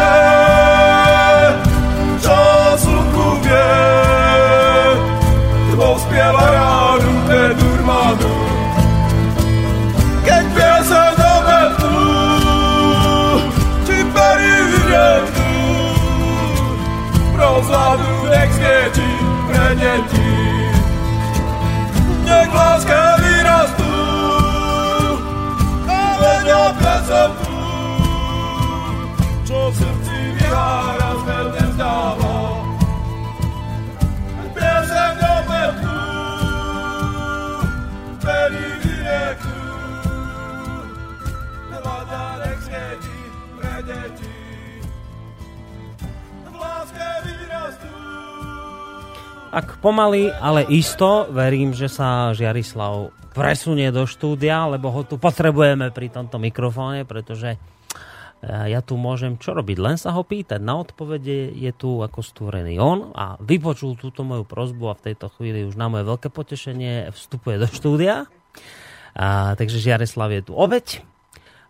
Ak 49.55 49.79
pomaly, 49.79 50.35
ale 50.35 50.67
isto, 50.67 51.31
verím, 51.31 51.71
že 51.79 51.87
sa 51.87 52.35
Žiarislav 52.35 53.15
presunie 53.39 53.87
do 53.95 54.03
štúdia, 54.03 54.67
lebo 54.67 54.91
ho 54.91 55.07
tu 55.07 55.15
potrebujeme 55.15 55.95
pri 55.95 56.11
tomto 56.11 56.43
mikrofóne, 56.43 57.07
pretože 57.07 57.55
e, 57.55 57.59
ja 58.51 58.83
tu 58.83 58.99
môžem 58.99 59.39
čo 59.39 59.55
robiť? 59.55 59.79
Len 59.79 59.95
sa 59.95 60.11
ho 60.11 60.27
pýtať. 60.27 60.59
Na 60.59 60.83
odpovede 60.83 61.55
je 61.55 61.71
tu 61.71 62.03
ako 62.03 62.19
stvorený 62.19 62.83
on 62.83 63.15
a 63.15 63.39
vypočul 63.39 63.95
túto 63.95 64.27
moju 64.27 64.43
prozbu 64.43 64.91
a 64.91 64.99
v 64.99 65.15
tejto 65.15 65.31
chvíli 65.39 65.63
už 65.63 65.79
na 65.79 65.87
moje 65.87 66.03
veľké 66.03 66.35
potešenie 66.35 67.15
vstupuje 67.15 67.55
do 67.63 67.71
štúdia. 67.71 68.27
A, 69.15 69.55
takže 69.55 69.79
Žiarislav 69.79 70.35
je 70.35 70.51
tu 70.51 70.53
obeď 70.59 71.14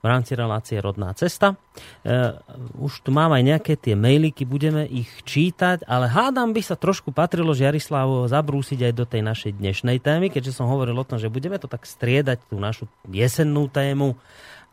v 0.04 0.06
rámci 0.12 0.36
relácie 0.36 0.76
Rodná 0.84 1.16
cesta. 1.16 1.56
E, 2.04 2.36
už 2.76 3.00
tu 3.00 3.08
mám 3.08 3.32
aj 3.32 3.40
nejaké 3.40 3.72
tie 3.80 3.96
mailiky, 3.96 4.44
budeme 4.44 4.84
ich 4.84 5.08
čítať, 5.24 5.88
ale 5.88 6.12
hádam 6.12 6.52
by 6.52 6.60
sa 6.60 6.76
trošku 6.76 7.08
patrilo 7.08 7.56
Žiarislavo 7.56 8.28
zabrúsiť 8.28 8.84
aj 8.84 8.92
do 8.92 9.08
tej 9.08 9.24
našej 9.24 9.56
dnešnej 9.56 10.04
témy, 10.04 10.28
keďže 10.28 10.60
som 10.60 10.68
hovoril 10.68 11.00
o 11.00 11.08
tom, 11.08 11.16
že 11.16 11.32
budeme 11.32 11.56
to 11.56 11.72
tak 11.72 11.88
striedať, 11.88 12.36
tú 12.52 12.60
našu 12.60 12.84
jesennú 13.08 13.64
tému, 13.72 14.20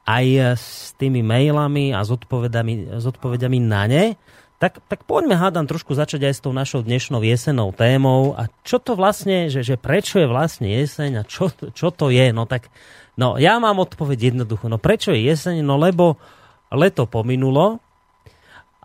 aj 0.04 0.58
s 0.60 0.92
tými 1.00 1.24
mailami 1.24 1.96
a 1.96 2.04
s 2.04 2.12
odpovedami, 2.12 3.62
na 3.64 3.84
ne. 3.88 4.06
Tak, 4.62 4.78
tak 4.86 5.10
poďme 5.10 5.42
hádam 5.42 5.66
trošku 5.66 5.98
začať 5.98 6.30
aj 6.30 6.34
s 6.38 6.44
tou 6.46 6.54
našou 6.54 6.86
dnešnou 6.86 7.26
jesennou 7.26 7.74
témou 7.74 8.38
a 8.38 8.46
čo 8.62 8.78
to 8.78 8.94
vlastne, 8.94 9.50
že, 9.50 9.66
že 9.66 9.74
prečo 9.74 10.22
je 10.22 10.30
vlastne 10.30 10.70
jeseň 10.70 11.12
a 11.18 11.24
čo, 11.26 11.50
čo 11.74 11.90
to 11.90 12.14
je, 12.14 12.30
no 12.30 12.46
tak 12.46 12.70
No, 13.20 13.36
ja 13.36 13.59
mám 13.59 13.84
odpoveď 13.84 14.32
jednoducho. 14.32 14.72
No 14.72 14.80
prečo 14.80 15.12
je 15.12 15.28
jeseň? 15.28 15.59
No 15.64 15.76
lebo 15.76 16.16
leto 16.72 17.03
pominulo 17.09 17.84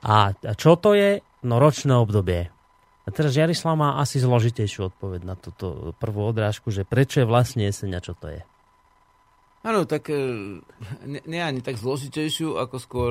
a, 0.02 0.34
čo 0.58 0.74
to 0.76 0.94
je? 0.98 1.22
No 1.46 1.62
ročné 1.62 1.94
obdobie. 1.94 2.50
A 3.06 3.08
teraz 3.14 3.38
Jarislav 3.38 3.78
má 3.78 4.02
asi 4.02 4.18
zložitejšiu 4.18 4.90
odpoveď 4.90 5.20
na 5.22 5.38
túto 5.38 5.94
prvú 6.02 6.26
odrážku, 6.26 6.74
že 6.74 6.82
prečo 6.82 7.22
je 7.22 7.30
vlastne 7.30 7.70
jeseň 7.70 7.90
a 7.94 8.00
čo 8.02 8.18
to 8.18 8.26
je? 8.34 8.42
Áno, 9.62 9.86
tak 9.86 10.10
e, 10.10 10.18
ne, 11.06 11.20
nie 11.22 11.42
ani 11.42 11.62
tak 11.62 11.78
zložitejšiu, 11.78 12.58
ako 12.58 12.76
skôr 12.82 13.10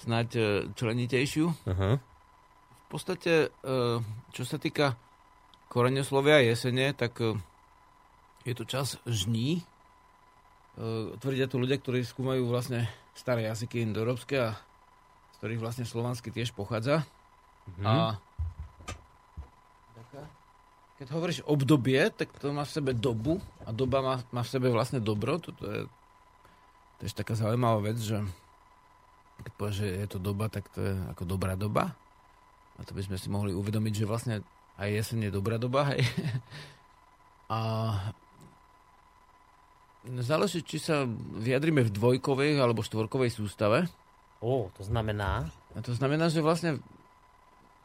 snáď 0.00 0.28
e, 0.36 0.42
členitejšiu. 0.72 1.44
Uh-huh. 1.48 1.96
V 1.96 2.86
podstate, 2.88 3.52
e, 3.52 3.78
čo 4.32 4.42
sa 4.48 4.56
týka 4.56 4.96
koreňoslovia 5.68 6.40
jesene, 6.40 6.96
tak 6.96 7.20
je 8.44 8.54
to 8.56 8.64
čas 8.64 8.96
žní. 9.04 9.60
E, 10.76 11.16
Tvrdia 11.16 11.48
tu 11.48 11.56
ľudia, 11.56 11.80
ktorí 11.80 12.04
skúmajú 12.04 12.48
vlastne 12.48 12.88
staré 13.16 13.48
jazyky 13.48 13.80
indoeurópske 13.84 14.36
a 14.36 14.56
z 15.32 15.36
ktorých 15.40 15.60
vlastne 15.60 15.84
slovansky 15.88 16.28
tiež 16.28 16.52
pochádza. 16.52 17.04
A 17.80 18.20
keď 20.96 21.12
hovoríš 21.12 21.44
obdobie, 21.44 22.08
tak 22.08 22.32
to 22.40 22.56
má 22.56 22.64
v 22.64 22.72
sebe 22.72 22.92
dobu 22.96 23.36
a 23.68 23.72
doba 23.72 24.00
má, 24.00 24.14
má 24.32 24.40
v 24.40 24.52
sebe 24.52 24.72
vlastne 24.72 24.96
dobro. 24.96 25.36
Toto 25.36 25.68
je 25.68 25.84
tiež 27.04 27.12
taká 27.12 27.36
zaujímavá 27.36 27.92
vec, 27.92 28.00
že 28.00 28.16
keď 29.44 29.52
povieš, 29.60 29.76
že 29.76 29.88
je 29.92 30.08
to 30.08 30.18
doba, 30.20 30.48
tak 30.48 30.64
to 30.72 30.80
je 30.80 30.92
ako 31.12 31.28
dobrá 31.28 31.52
doba. 31.52 31.92
A 32.76 32.84
to 32.84 32.96
by 32.96 33.04
sme 33.04 33.20
si 33.20 33.28
mohli 33.28 33.52
uvedomiť, 33.52 33.92
že 33.92 34.08
vlastne 34.08 34.34
aj 34.80 34.88
jeseň 34.88 35.28
je 35.28 35.32
dobrá 35.32 35.60
doba. 35.60 35.92
Hej. 35.92 36.04
A 37.46 37.60
záleží, 40.22 40.62
či 40.62 40.78
sa 40.78 41.04
vyjadrime 41.38 41.82
v 41.86 41.94
dvojkovej 41.94 42.58
alebo 42.58 42.84
štvorkovej 42.84 43.30
sústave. 43.34 43.90
Ó, 44.40 44.70
to 44.76 44.82
znamená... 44.84 45.50
A 45.76 45.84
to 45.84 45.92
znamená, 45.92 46.32
že 46.32 46.40
vlastne 46.40 46.80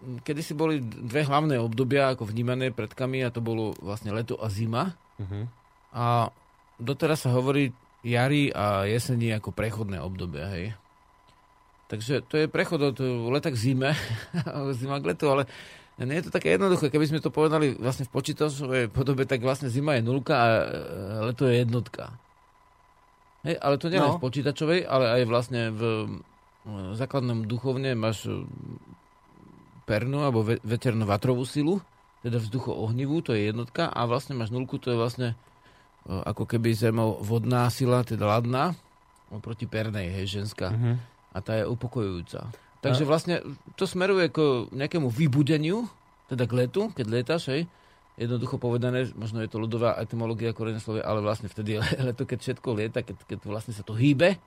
kedy 0.01 0.41
si 0.41 0.53
boli 0.57 0.81
dve 0.81 1.27
hlavné 1.27 1.61
obdobia 1.61 2.11
ako 2.11 2.25
vnímané 2.25 2.73
predkami 2.73 3.21
a 3.21 3.33
to 3.33 3.43
bolo 3.43 3.77
vlastne 3.79 4.09
leto 4.09 4.39
a 4.41 4.49
zima. 4.49 4.97
Uh-huh. 5.21 5.45
A 5.93 6.33
doteraz 6.81 7.27
sa 7.27 7.35
hovorí 7.35 7.69
jary 8.01 8.49
a 8.49 8.89
jesení 8.89 9.29
ako 9.29 9.53
prechodné 9.53 10.01
obdobia, 10.01 10.49
hej. 10.57 10.73
Takže 11.91 12.23
to 12.25 12.39
je 12.39 12.47
prechod 12.47 12.95
od 12.95 12.97
leta 13.29 13.51
k 13.51 13.59
zime, 13.59 13.91
zima 14.79 14.97
k 15.03 15.11
letu, 15.13 15.27
ale 15.29 15.43
nie 16.05 16.17
je 16.21 16.25
to 16.29 16.35
také 16.35 16.55
jednoduché. 16.55 16.89
Keby 16.89 17.05
sme 17.07 17.19
to 17.23 17.29
povedali 17.29 17.77
vlastne 17.77 18.07
v 18.07 18.13
počítačovej 18.13 18.89
podobe, 18.89 19.27
tak 19.27 19.43
vlastne 19.43 19.67
zima 19.67 19.97
je 19.99 20.03
nulka 20.05 20.33
a 20.33 20.47
e, 20.47 20.63
leto 21.31 21.45
je 21.45 21.61
jednotka. 21.61 22.15
Hej, 23.41 23.57
ale 23.57 23.75
to 23.81 23.89
nie 23.89 23.97
no. 23.97 24.17
v 24.17 24.23
počítačovej, 24.23 24.85
ale 24.85 25.05
aj 25.17 25.21
vlastne 25.29 25.61
v 25.73 25.81
e, 25.83 26.05
základnom 26.97 27.45
duchovne 27.45 27.93
máš 27.97 28.29
e, 28.29 28.45
pernu 29.85 30.23
alebo 30.23 30.45
ve- 30.45 30.61
veterno-vatrovú 30.61 31.43
silu, 31.45 31.81
teda 32.21 32.37
vzducho-ohnivú, 32.37 33.25
to 33.25 33.33
je 33.33 33.49
jednotka 33.49 33.89
a 33.89 34.05
vlastne 34.05 34.37
máš 34.37 34.53
nulku, 34.53 34.77
to 34.77 34.93
je 34.93 34.97
vlastne 34.97 35.29
ako 36.05 36.49
keby 36.49 36.73
zemou 36.73 37.21
vodná 37.21 37.69
sila, 37.69 38.01
teda 38.01 38.25
ladná, 38.25 38.73
oproti 39.29 39.69
pernej, 39.69 40.09
hej, 40.09 40.41
ženská. 40.41 40.73
Uh-huh. 40.73 40.97
A 41.31 41.37
tá 41.39 41.61
je 41.61 41.69
upokojujúca. 41.69 42.49
Takže 42.81 43.05
vlastne 43.05 43.45
to 43.77 43.85
smeruje 43.85 44.33
k 44.33 44.65
nejakému 44.73 45.13
vybudeniu, 45.13 45.85
teda 46.33 46.49
k 46.49 46.65
letu, 46.65 46.89
keď 46.97 47.05
letáš, 47.05 47.53
hej, 47.53 47.69
jednoducho 48.17 48.57
povedané, 48.57 49.05
možno 49.13 49.39
je 49.45 49.49
to 49.49 49.61
ľudová 49.61 50.01
etymológia 50.01 50.51
koreňa 50.51 50.81
slovia, 50.81 51.05
ale 51.05 51.21
vlastne 51.21 51.47
vtedy 51.47 51.77
je 51.77 51.79
leto, 52.09 52.25
keď 52.25 52.39
všetko 52.41 52.67
lieta, 52.73 52.99
keď, 53.05 53.15
keď 53.29 53.37
vlastne 53.45 53.73
sa 53.77 53.85
to 53.85 53.93
hýbe, 53.93 54.41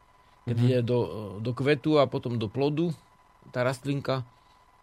keď 0.45 0.57
mm-hmm. 0.59 0.71
ide 0.75 0.81
do, 0.83 0.99
do 1.41 1.51
kvetu 1.55 2.03
a 2.03 2.11
potom 2.11 2.37
do 2.37 2.51
plodu, 2.51 2.91
tá 3.55 3.63
rastlinka, 3.63 4.27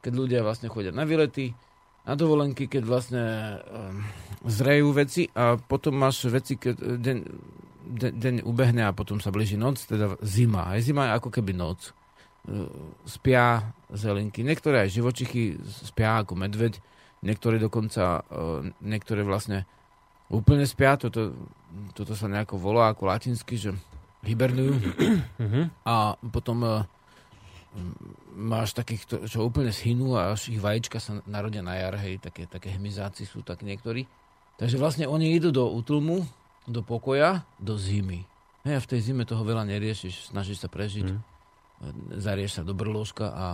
keď 0.02 0.14
ľudia 0.16 0.40
vlastne 0.42 0.72
chodia 0.72 0.96
na 0.96 1.06
výlety, 1.06 1.54
na 2.02 2.18
dovolenky, 2.18 2.66
keď 2.66 2.84
vlastne 2.88 3.24
um, 3.62 4.02
zrejú 4.50 4.90
veci 4.90 5.30
a 5.38 5.54
potom 5.62 5.94
máš 5.94 6.26
veci, 6.34 6.58
keď 6.58 6.98
deň, 6.98 7.18
deň, 7.86 8.12
deň 8.18 8.36
ubehne 8.42 8.90
a 8.90 8.96
potom 8.96 9.22
sa 9.22 9.30
blíži 9.30 9.54
noc, 9.54 9.86
teda 9.86 10.18
zima. 10.26 10.74
Aj 10.74 10.82
zima 10.82 11.06
je 11.06 11.16
ako 11.22 11.30
keby 11.30 11.54
noc. 11.54 11.94
Uh, 12.42 12.66
spia 13.06 13.70
zelinky. 13.94 14.42
Niektoré 14.42 14.90
aj 14.90 14.98
živočichy 14.98 15.62
spia 15.62 16.26
ako 16.26 16.34
medveď, 16.34 16.82
niektoré 17.22 17.62
dokonca, 17.62 18.26
uh, 18.26 18.66
niektoré 18.82 19.22
vlastne 19.22 19.70
úplne 20.34 20.66
spia, 20.66 20.98
toto, 20.98 21.38
toto 21.94 22.18
sa 22.18 22.26
nejako 22.26 22.58
volá 22.58 22.90
ako 22.90 23.14
latinsky, 23.14 23.62
že 23.62 23.78
hibernujú. 24.26 24.74
a 25.94 26.18
potom 26.34 26.58
uh, 26.66 26.82
máš 28.36 28.74
takých, 28.76 29.28
čo 29.28 29.46
úplne 29.46 29.72
schynú 29.72 30.16
a 30.18 30.34
až 30.34 30.52
ich 30.52 30.60
vajíčka 30.60 31.00
sa 31.00 31.20
narodia 31.28 31.64
na 31.64 31.78
jar, 31.78 31.96
hej, 32.00 32.20
také, 32.20 32.48
také 32.48 32.74
hmyzáci 32.74 33.24
sú 33.24 33.46
tak 33.46 33.64
niektorí. 33.64 34.08
Takže 34.60 34.78
vlastne 34.78 35.06
oni 35.08 35.36
idú 35.36 35.50
do 35.50 35.70
útlmu, 35.72 36.26
do 36.68 36.82
pokoja, 36.86 37.46
do 37.58 37.78
zimy. 37.80 38.28
Hej, 38.68 38.76
a 38.78 38.84
v 38.84 38.90
tej 38.90 39.00
zime 39.12 39.24
toho 39.26 39.42
veľa 39.42 39.66
neriešiš, 39.66 40.34
snažíš 40.36 40.62
sa 40.62 40.70
prežiť, 40.70 41.08
mm. 41.10 41.20
Zarieš 42.16 42.62
sa 42.62 42.64
do 42.64 42.78
brložka 42.78 43.28
a 43.30 43.48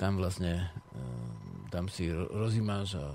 tam 0.00 0.16
vlastne 0.18 0.72
tam 1.68 1.88
si 1.88 2.08
rozímáš 2.10 2.96
a 3.00 3.06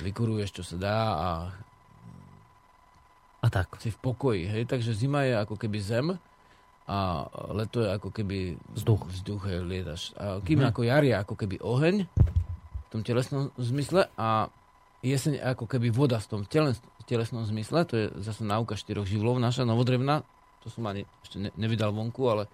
vykuruješ, 0.00 0.50
čo 0.60 0.64
sa 0.64 0.76
dá 0.76 0.98
a 1.12 1.28
A 3.40 3.48
tak. 3.48 3.72
si 3.80 3.88
v 3.88 3.98
pokoji. 4.00 4.44
Hej? 4.44 4.68
Takže 4.68 4.92
zima 4.92 5.24
je 5.24 5.32
ako 5.32 5.56
keby 5.56 5.78
zem 5.80 6.12
a 6.84 7.24
leto 7.56 7.80
je 7.80 7.88
ako 7.88 8.10
keby 8.12 8.58
Vzduch. 8.76 9.08
vzduch 9.08 9.42
hej, 9.48 9.64
lietaš. 9.64 10.12
A 10.20 10.44
kým 10.44 10.60
ako 10.60 10.84
jar 10.84 11.06
je 11.06 11.14
ako 11.16 11.34
keby 11.38 11.56
oheň 11.62 12.04
v 12.04 12.88
tom 12.90 13.00
telesnom 13.06 13.48
zmysle 13.56 14.10
a 14.18 14.50
jeseň 15.00 15.38
je 15.38 15.42
ako 15.46 15.64
keby 15.70 15.88
voda 15.88 16.18
v 16.20 16.26
tom 16.28 16.42
teles, 16.44 16.82
telesnom 17.06 17.46
zmysle. 17.46 17.86
To 17.88 17.94
je 17.96 18.06
zase 18.20 18.42
náuka 18.44 18.74
štyroch 18.76 19.06
živlov 19.08 19.38
naša 19.40 19.64
novodrevná. 19.64 20.26
To 20.60 20.68
som 20.68 20.84
ani 20.90 21.06
ešte 21.24 21.40
ne, 21.40 21.50
nevydal 21.56 21.94
vonku, 21.94 22.20
ale 22.28 22.44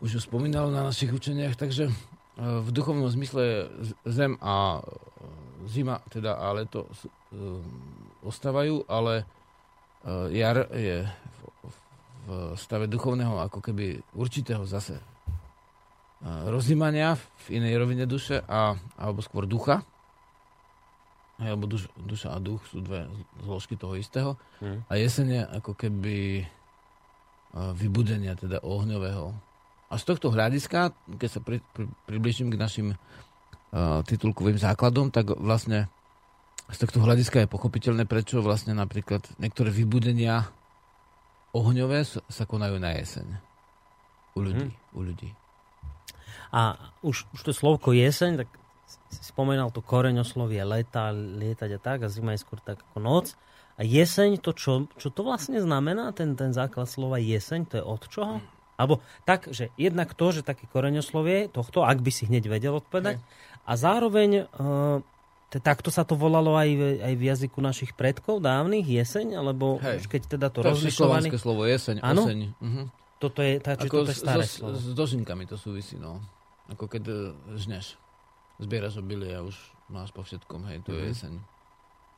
už 0.00 0.10
ju 0.12 0.20
spomínal 0.20 0.68
na 0.68 0.84
našich 0.84 1.12
učeniach, 1.12 1.56
takže 1.56 1.88
e, 1.88 1.92
v 2.38 2.68
duchovnom 2.68 3.08
zmysle 3.08 3.68
zem 4.04 4.36
a 4.40 4.80
e, 4.80 4.82
zima, 5.68 6.00
teda 6.12 6.36
a 6.36 6.52
leto 6.52 6.84
e, 6.84 6.92
ostávajú, 8.24 8.88
ale 8.88 9.28
jar 10.32 10.68
je 10.68 11.00
v, 11.08 12.36
stave 12.60 12.84
duchovného 12.92 13.40
ako 13.48 13.64
keby 13.64 14.04
určitého 14.12 14.68
zase 14.68 15.00
rozímania 16.24 17.16
v 17.48 17.56
inej 17.56 17.80
rovine 17.80 18.04
duše 18.04 18.44
a, 18.44 18.76
alebo 19.00 19.24
skôr 19.24 19.48
ducha. 19.48 19.80
Hej, 21.40 21.56
Alebo 21.56 21.64
duš, 21.64 21.88
duša 21.96 22.36
a 22.36 22.38
duch 22.40 22.60
sú 22.68 22.84
dve 22.84 23.08
zložky 23.44 23.80
toho 23.80 23.96
istého. 23.96 24.36
Hm. 24.60 24.84
A 24.88 24.92
jeseň 25.00 25.26
je 25.28 25.42
ako 25.56 25.72
keby 25.72 26.16
vybudenia, 27.54 28.34
teda 28.34 28.60
ohňového. 28.60 29.53
A 29.94 29.98
z 30.02 30.10
tohto 30.10 30.34
hľadiska, 30.34 30.90
keď 31.22 31.30
sa 31.30 31.38
pri, 31.38 31.62
pri, 31.70 31.86
približím 32.10 32.50
k 32.50 32.58
našim 32.58 32.88
uh, 32.98 34.02
titulkovým 34.02 34.58
základom, 34.58 35.14
tak 35.14 35.30
vlastne 35.38 35.86
z 36.66 36.82
tohto 36.82 36.98
hľadiska 36.98 37.46
je 37.46 37.52
pochopiteľné, 37.54 38.02
prečo 38.02 38.42
vlastne 38.42 38.74
napríklad 38.74 39.22
niektoré 39.38 39.70
vybudenia 39.70 40.50
ohňové 41.54 42.02
sa 42.10 42.44
konajú 42.44 42.82
na 42.82 42.98
jeseň. 42.98 43.38
U 44.34 44.42
ľudí. 44.42 44.66
U 44.98 45.00
ľudí. 45.06 45.30
A 46.50 46.74
už, 47.06 47.30
už 47.30 47.40
to 47.46 47.52
slovko 47.54 47.94
jeseň, 47.94 48.42
tak 48.42 48.48
si 49.14 49.22
spomenal 49.22 49.70
to 49.70 49.78
koreňoslovie 49.78 50.66
leta, 50.66 51.14
lietať 51.14 51.70
a 51.70 51.80
tak, 51.80 51.98
a 52.02 52.10
zima 52.10 52.34
je 52.34 52.42
skôr 52.42 52.58
tak 52.58 52.82
ako 52.90 52.98
noc. 52.98 53.38
A 53.78 53.86
jeseň, 53.86 54.42
to 54.42 54.50
čo, 54.54 54.90
čo 54.98 55.14
to 55.14 55.22
vlastne 55.22 55.62
znamená, 55.62 56.10
ten, 56.10 56.34
ten 56.34 56.50
základ 56.50 56.90
slova 56.90 57.22
jeseň, 57.22 57.70
to 57.70 57.74
je 57.78 57.84
od 57.86 58.02
čoho? 58.10 58.42
Alebo 58.74 58.98
tak, 59.22 59.46
že 59.48 59.70
jednak 59.74 60.12
to, 60.12 60.30
že 60.30 60.42
také 60.42 60.66
koreňoslovie 60.66 61.46
tohto, 61.48 61.82
ak 61.82 61.98
by 61.98 62.10
si 62.10 62.24
hneď 62.24 62.44
vedel 62.48 62.74
odpovedať, 62.74 63.22
a 63.62 63.72
zároveň 63.74 64.44
uh, 64.44 64.98
takto 65.54 65.88
sa 65.88 66.02
to 66.02 66.14
volalo 66.14 66.52
aj 66.52 66.68
v, 66.68 66.82
aj 67.00 67.14
v 67.14 67.22
jazyku 67.24 67.58
našich 67.58 67.92
predkov 67.92 68.38
dávnych, 68.38 68.82
jeseň, 68.84 69.36
alebo 69.36 69.78
Hej. 69.78 70.02
už 70.02 70.06
keď 70.08 70.22
teda 70.28 70.46
to, 70.48 70.60
To 70.60 70.66
je 70.66 70.72
rozlišovaný. 70.74 71.30
slovanské 71.30 71.38
slovo 71.38 71.62
jeseň, 71.64 71.96
Áno? 72.00 72.22
oseň. 72.22 72.38
Mhm. 72.58 72.82
Toto 73.16 73.40
je, 73.40 73.56
tá, 73.56 73.72
či 73.72 73.86
Ako 73.86 73.96
toto 74.00 74.10
je 74.10 74.18
s, 74.18 74.20
staré 74.20 74.44
so, 74.44 74.52
slovo. 74.60 74.74
s 74.74 74.86
dožinkami 74.90 75.44
to 75.46 75.54
súvisí, 75.54 75.96
no. 75.96 76.18
Ako 76.66 76.84
keď 76.86 77.02
e, 77.04 77.14
žneš. 77.54 77.94
Zbieraš 78.56 78.98
obilie 78.98 79.30
a 79.30 79.40
už 79.40 79.54
máš 79.86 80.10
po 80.10 80.20
všetkom, 80.20 80.66
hej, 80.66 80.82
to 80.82 80.90
je 80.90 81.00
Mhm. 81.00 81.08
jeseň. 81.08 81.34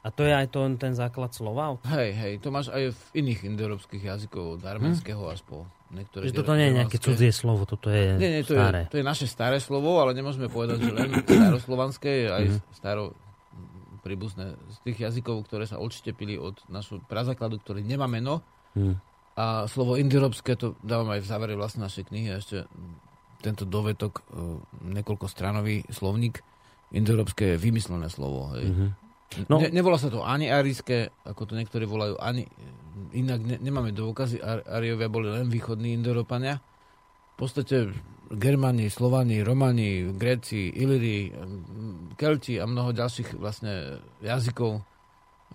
A 0.01 0.09
to 0.09 0.23
je 0.23 0.33
aj 0.33 0.47
to, 0.49 0.61
ten 0.75 0.95
základ 0.95 1.31
slova? 1.31 1.77
Hej, 1.85 2.11
hej, 2.13 2.33
to 2.39 2.49
máš 2.49 2.71
aj 2.71 2.91
v 2.91 3.01
iných 3.17 3.43
indoeurópskych 3.45 4.01
jazykov, 4.01 4.57
od 4.57 4.63
arménskeho 4.63 5.19
až 5.27 5.43
po 5.43 5.67
niektoré... 5.91 6.28
Že 6.28 6.37
toto 6.37 6.55
nie 6.55 6.66
je 6.66 6.74
nejaké 6.74 6.99
cudzie 6.99 7.30
slovo, 7.30 7.62
toto 7.64 7.89
je 7.89 8.16
Nie, 8.16 8.28
nie, 8.30 8.43
to 8.43 8.55
staré. 8.55 8.87
je, 8.87 8.91
to 8.91 8.97
je 8.99 9.05
naše 9.05 9.26
staré 9.26 9.59
slovo, 9.59 9.99
ale 9.99 10.12
nemôžeme 10.12 10.47
povedať, 10.47 10.82
že 10.82 10.91
len 10.91 11.11
staroslovanské 11.22 12.28
aj 12.28 12.45
Mhm. 12.47 12.59
staro 12.72 13.14
príbuzné 14.01 14.55
z 14.70 14.78
tých 14.87 14.99
jazykov, 15.03 15.43
ktoré 15.45 15.66
sa 15.66 15.82
odštepili 15.82 16.39
od 16.39 16.55
našho 16.68 17.03
prazakladu, 17.03 17.59
ktorý 17.59 17.82
nemá 17.82 18.07
meno. 18.07 18.39
Hm. 18.78 18.95
A 19.34 19.66
slovo 19.66 19.99
indoeurópske, 19.99 20.55
to 20.55 20.78
dávam 20.80 21.11
aj 21.11 21.20
v 21.20 21.28
závere 21.28 21.55
vlastne 21.55 21.82
našej 21.82 22.09
knihy, 22.09 22.30
a 22.30 22.39
ešte 22.39 22.64
tento 23.43 23.66
dovetok, 23.66 24.12
e, 24.16 24.22
niekoľko 24.95 25.26
stranový 25.26 25.84
slovník, 25.91 26.41
indoeurópske 26.89 27.55
je 27.55 27.57
vymyslené 27.59 28.07
slovo. 28.07 28.55
Hej. 28.55 28.64
Mhm. 28.70 28.87
No. 29.51 29.59
Ne, 29.59 29.68
nevolá 29.74 29.99
sa 29.99 30.09
to 30.09 30.22
ani 30.22 30.49
arijské, 30.49 31.11
ako 31.27 31.51
to 31.51 31.59
niektorí 31.59 31.85
volajú, 31.85 32.14
ani 32.22 32.47
inak 33.12 33.43
ne, 33.43 33.57
nemáme 33.59 33.91
dôkazy, 33.93 34.39
Ar, 34.41 34.64
Ariovia 34.81 35.11
boli 35.11 35.29
len 35.29 35.51
východní 35.51 35.99
Indoeurópania. 35.99 36.62
V 37.37 37.45
podstate 37.45 37.93
Germáni, 38.33 38.89
Slovani, 38.89 39.45
Romani, 39.45 40.16
Gréci, 40.16 40.72
Iliri, 40.72 41.31
Kelti 42.16 42.57
a 42.57 42.64
mnoho 42.64 42.97
ďalších 42.97 43.37
vlastne 43.37 44.01
jazykov, 44.24 44.83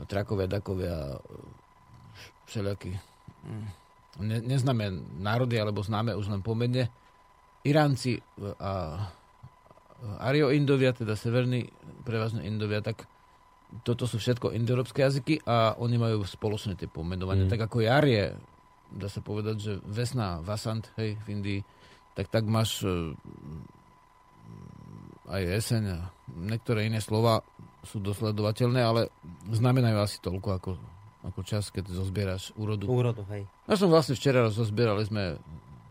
Trakovia, 0.06 0.48
Dakovia, 0.48 1.18
všelijakí. 2.48 2.92
Ne, 4.22 4.38
neznáme 4.40 4.94
národy, 5.20 5.58
alebo 5.58 5.82
známe 5.82 6.16
už 6.16 6.32
len 6.32 6.46
pomene. 6.46 6.88
Iránci 7.66 8.24
a 8.62 9.04
Ario-Indovia, 10.22 10.96
teda 10.96 11.18
severní, 11.18 11.68
prevažne 12.08 12.46
Indovia, 12.46 12.80
tak 12.80 13.10
toto 13.88 14.04
sú 14.04 14.20
všetko 14.20 14.52
indoeurópske 14.52 15.00
jazyky 15.00 15.48
a 15.48 15.80
oni 15.80 15.96
majú 15.96 16.28
spoločné 16.28 16.76
tie 16.76 16.92
pomenovania. 16.92 17.48
Mm. 17.48 17.52
Tak 17.52 17.62
ako 17.72 17.78
jar 17.82 18.04
je, 18.04 18.36
dá 18.92 19.08
sa 19.08 19.24
povedať, 19.24 19.56
že 19.58 19.74
vesna, 19.88 20.44
vasant, 20.44 20.92
hej, 21.00 21.16
v 21.24 21.28
Indii, 21.32 21.60
tak 22.12 22.28
tak 22.28 22.44
máš 22.44 22.84
e, 22.84 23.16
aj 25.32 25.42
jeseň 25.42 25.84
a 25.96 25.98
niektoré 26.36 26.92
iné 26.92 27.00
slova 27.00 27.40
sú 27.88 28.04
dosledovateľné, 28.04 28.82
ale 28.84 29.02
znamenajú 29.50 29.98
asi 30.04 30.18
toľko 30.20 30.50
ako, 30.60 30.72
ako 31.32 31.40
čas, 31.48 31.72
keď 31.72 31.90
zozbieraš 31.90 32.52
úrodu. 32.60 32.86
Úrodu, 32.86 33.24
hej. 33.32 33.48
Ja 33.66 33.80
som 33.80 33.88
vlastne 33.88 34.20
včera 34.20 34.52
zozbierali 34.52 35.08
sme 35.08 35.40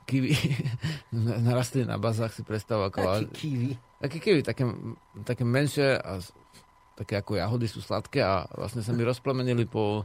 kiwi 0.05 0.35
narastli 1.47 1.87
na 1.87 1.97
bazách, 1.97 2.35
si 2.35 2.43
predstav 2.43 2.83
ako... 2.83 2.99
ale- 3.01 3.33
kiwi. 3.33 3.79
Také 4.01 4.17
kiwi, 4.17 4.41
také, 4.41 4.65
také 5.29 5.45
menšie 5.45 6.01
a 6.01 6.25
také 7.01 7.17
ako 7.17 7.41
jahody 7.41 7.65
sú 7.65 7.81
sladké 7.81 8.21
a 8.21 8.45
vlastne 8.53 8.85
sa 8.85 8.93
mi 8.93 9.01
rozplamenili 9.01 9.65
po 9.65 10.05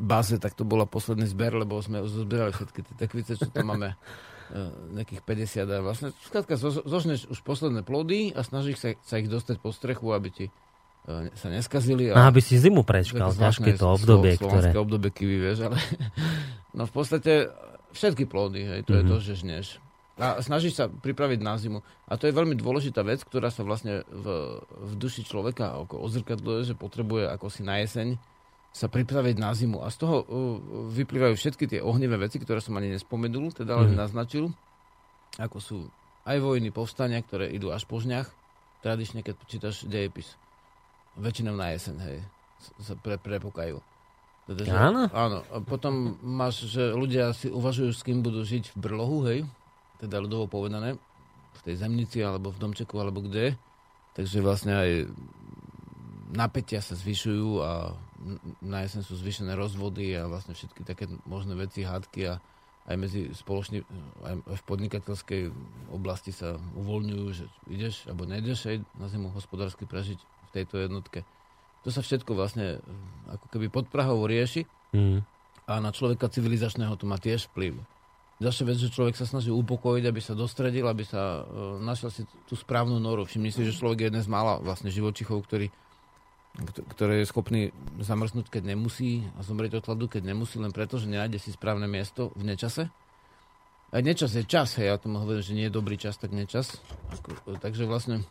báze, 0.00 0.40
tak 0.40 0.56
to 0.56 0.64
bola 0.64 0.88
posledný 0.88 1.28
zber, 1.28 1.52
lebo 1.52 1.76
sme 1.84 2.00
zozbierali 2.08 2.56
všetky 2.56 2.80
tie 2.80 2.94
tekvice, 2.96 3.36
čo 3.36 3.52
tam 3.52 3.76
máme 3.76 3.92
uh, 3.92 4.72
nejakých 4.96 5.20
50 5.20 5.68
a 5.68 5.76
vlastne 5.84 6.08
skrátka 6.24 6.56
zo, 6.56 6.72
zožneš 6.72 7.28
už 7.28 7.44
posledné 7.44 7.84
plody 7.84 8.32
a 8.32 8.40
snažíš 8.40 8.80
sa, 8.80 8.88
sa 9.04 9.20
ich 9.20 9.28
dostať 9.28 9.60
po 9.60 9.76
strechu, 9.76 10.08
aby 10.16 10.28
ti 10.32 10.46
uh, 10.48 11.28
sa 11.36 11.52
neskazili. 11.52 12.08
No, 12.08 12.24
aby 12.24 12.40
si 12.40 12.56
zimu 12.56 12.80
prečkal, 12.80 13.36
ťažké 13.36 13.76
to 13.76 13.92
obdobie, 13.92 14.40
ktoré... 14.40 14.72
Slovenské 14.72 14.78
obdobie 14.80 15.10
kiwi, 15.12 15.36
vieš, 15.36 15.68
ale 15.68 15.76
no 16.80 16.88
v 16.88 16.92
podstate 16.96 17.52
všetky 17.92 18.24
plody, 18.24 18.64
hej, 18.64 18.80
to 18.88 18.96
mm-hmm. 18.96 18.98
je 18.98 19.04
Mhm. 19.04 19.10
to, 19.12 19.16
že 19.20 19.32
žneš. 19.36 19.66
A 20.20 20.44
snažíš 20.44 20.76
sa 20.76 20.92
pripraviť 20.92 21.40
na 21.40 21.56
zimu. 21.56 21.80
A 22.04 22.20
to 22.20 22.28
je 22.28 22.36
veľmi 22.36 22.52
dôležitá 22.52 23.00
vec, 23.00 23.24
ktorá 23.24 23.48
sa 23.48 23.64
vlastne 23.64 24.04
v, 24.12 24.26
v 24.60 24.92
duši 25.00 25.24
človeka 25.24 25.72
ako 25.72 26.04
odzrkadluje, 26.04 26.68
že 26.68 26.74
potrebuje 26.76 27.32
ako 27.32 27.48
si 27.48 27.64
na 27.64 27.80
jeseň 27.80 28.20
sa 28.72 28.88
pripraviť 28.88 29.36
na 29.40 29.52
zimu. 29.52 29.80
A 29.80 29.88
z 29.88 29.96
toho 30.00 30.16
uh, 30.20 30.26
vyplývajú 30.92 31.32
všetky 31.36 31.64
tie 31.64 31.80
ohnivé 31.80 32.20
veci, 32.20 32.36
ktoré 32.36 32.60
som 32.60 32.76
ani 32.76 32.92
nespomenul, 32.92 33.52
teda 33.52 33.72
len 33.80 33.96
Mhm. 33.96 34.00
naznačil, 34.00 34.44
ako 35.40 35.58
sú 35.60 35.76
aj 36.28 36.38
vojny, 36.40 36.68
povstania, 36.68 37.24
ktoré 37.24 37.48
idú 37.48 37.72
až 37.72 37.88
po 37.88 37.96
žňach, 37.96 38.28
tradične, 38.84 39.24
keď 39.24 39.34
čítaš 39.48 39.84
dejepis. 39.88 40.36
Väčšinou 41.16 41.52
na 41.52 41.72
jeseň, 41.72 41.96
hej, 42.00 42.18
sa 42.80 42.96
pre, 42.96 43.16
prepokajú. 43.16 43.80
Teda, 44.48 44.60
že, 44.64 44.72
Áno? 44.72 45.02
Áno. 45.12 45.38
A 45.52 45.60
potom 45.60 46.16
máš, 46.20 46.64
že 46.68 46.92
ľudia 46.92 47.30
si 47.36 47.52
uvažujú, 47.52 47.90
s 47.92 48.02
kým 48.02 48.20
budú 48.20 48.40
žiť 48.42 48.72
v 48.72 48.76
brlohu, 48.76 49.18
hej, 49.28 49.44
teda 50.02 50.18
ľudovo 50.18 50.50
povedané, 50.50 50.98
v 51.52 51.60
tej 51.62 51.78
zemnici, 51.78 52.18
alebo 52.18 52.50
v 52.50 52.58
domčeku, 52.58 52.98
alebo 52.98 53.22
kde. 53.22 53.54
Takže 54.18 54.42
vlastne 54.42 54.72
aj 54.74 54.90
napätia 56.34 56.82
sa 56.82 56.98
zvyšujú 56.98 57.48
a 57.62 57.94
na 58.64 58.78
jeseň 58.82 59.02
sú 59.04 59.14
zvyšené 59.20 59.52
rozvody 59.54 60.16
a 60.16 60.26
vlastne 60.26 60.56
všetky 60.56 60.82
také 60.82 61.06
možné 61.28 61.54
veci, 61.54 61.86
hádky 61.86 62.20
a 62.32 62.34
aj 62.82 62.96
medzi 62.98 63.30
spoločný, 63.30 63.86
aj 64.26 64.34
v 64.42 64.62
podnikateľskej 64.66 65.42
oblasti 65.94 66.34
sa 66.34 66.58
uvoľňujú, 66.58 67.26
že 67.30 67.46
ideš 67.70 68.10
alebo 68.10 68.26
nejdeš 68.26 68.74
aj 68.74 68.76
na 68.98 69.06
zimu 69.06 69.30
hospodársky 69.30 69.86
prežiť 69.86 70.18
v 70.18 70.50
tejto 70.50 70.82
jednotke. 70.82 71.22
To 71.86 71.94
sa 71.94 72.02
všetko 72.02 72.34
vlastne 72.34 72.82
ako 73.30 73.46
keby 73.54 73.70
pod 73.70 73.86
Prahou 73.86 74.26
rieši 74.26 74.66
Mm. 74.92 75.24
a 75.64 75.80
na 75.80 75.88
človeka 75.88 76.28
civilizačného 76.28 76.92
to 77.00 77.08
má 77.08 77.16
tiež 77.16 77.48
vplyv. 77.48 77.80
Ďalšia 78.42 78.64
vec, 78.66 78.78
že 78.82 78.90
človek 78.90 79.14
sa 79.14 79.22
snaží 79.22 79.54
upokojiť, 79.54 80.04
aby 80.10 80.18
sa 80.18 80.34
dostredil, 80.34 80.82
aby 80.90 81.06
sa 81.06 81.46
e, 81.46 81.78
našiel 81.78 82.10
si 82.10 82.22
tú 82.50 82.58
správnu 82.58 82.98
noru. 82.98 83.22
Všimni 83.22 83.54
si, 83.54 83.62
že 83.62 83.78
človek 83.78 84.02
je 84.02 84.06
jeden 84.10 84.22
z 84.22 84.26
mála 84.26 84.58
vlastne 84.58 84.90
živočichov, 84.90 85.46
ktorý, 85.46 85.70
kto- 86.58 86.84
ktorý 86.90 87.22
je 87.22 87.30
schopný 87.30 87.60
zamrznúť, 88.02 88.50
keď 88.50 88.74
nemusí 88.74 89.22
a 89.38 89.46
zomrieť 89.46 89.78
od 89.78 89.86
hladu, 89.86 90.10
keď 90.10 90.34
nemusí, 90.34 90.58
len 90.58 90.74
preto, 90.74 90.98
že 90.98 91.06
nenájde 91.06 91.38
si 91.38 91.54
správne 91.54 91.86
miesto 91.86 92.34
v 92.34 92.50
nečase. 92.50 92.90
Aj 93.92 94.02
nečas 94.02 94.34
je 94.34 94.42
čas, 94.42 94.74
hej, 94.80 94.90
ja 94.90 94.98
tomu 94.98 95.22
hovorím, 95.22 95.44
že 95.44 95.54
nie 95.54 95.70
je 95.70 95.76
dobrý 95.78 95.94
čas, 95.94 96.18
tak 96.18 96.34
nečas. 96.34 96.82
Ako, 97.14 97.54
e, 97.54 97.62
takže 97.62 97.86
vlastne 97.86 98.26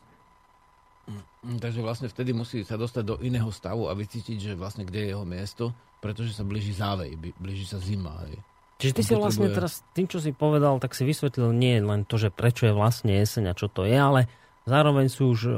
Mm, 1.42 1.58
Takže 1.58 1.82
vlastne 1.82 2.08
vtedy 2.08 2.32
musí 2.32 2.62
sa 2.62 2.78
dostať 2.78 3.04
do 3.04 3.16
iného 3.26 3.50
stavu 3.50 3.90
a 3.90 3.98
vycítiť, 3.98 4.38
že 4.38 4.52
vlastne 4.54 4.86
kde 4.86 5.02
je 5.02 5.12
jeho 5.18 5.26
miesto, 5.26 5.74
pretože 5.98 6.38
sa 6.38 6.46
blíži 6.46 6.78
závej, 6.78 7.18
blíži 7.42 7.66
sa 7.66 7.82
zima. 7.82 8.22
Hej. 8.30 8.38
Čiže 8.82 8.98
ty 8.98 9.04
si 9.06 9.14
vlastne 9.14 9.54
teraz 9.54 9.86
tým, 9.94 10.10
čo 10.10 10.18
si 10.18 10.34
povedal, 10.34 10.82
tak 10.82 10.98
si 10.98 11.06
vysvetlil 11.06 11.54
nie 11.54 11.78
len 11.78 12.02
to, 12.02 12.18
že 12.18 12.34
prečo 12.34 12.66
je 12.66 12.74
vlastne 12.74 13.14
jeseň 13.14 13.54
a 13.54 13.58
čo 13.58 13.70
to 13.70 13.86
je, 13.86 13.94
ale 13.94 14.26
zároveň 14.66 15.06
si 15.06 15.22
už 15.22 15.40
uh, 15.46 15.54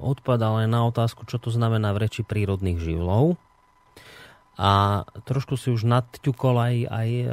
odpadal 0.00 0.64
aj 0.64 0.68
na 0.72 0.88
otázku, 0.88 1.28
čo 1.28 1.36
to 1.36 1.52
znamená 1.52 1.92
v 1.92 2.08
reči 2.08 2.24
prírodných 2.24 2.80
živlov. 2.80 3.36
A 4.56 5.04
trošku 5.28 5.56
si 5.60 5.72
už 5.72 5.84
nadťukol 5.84 6.54
aj, 6.56 6.76
aj 6.88 7.08
uh, 7.24 7.30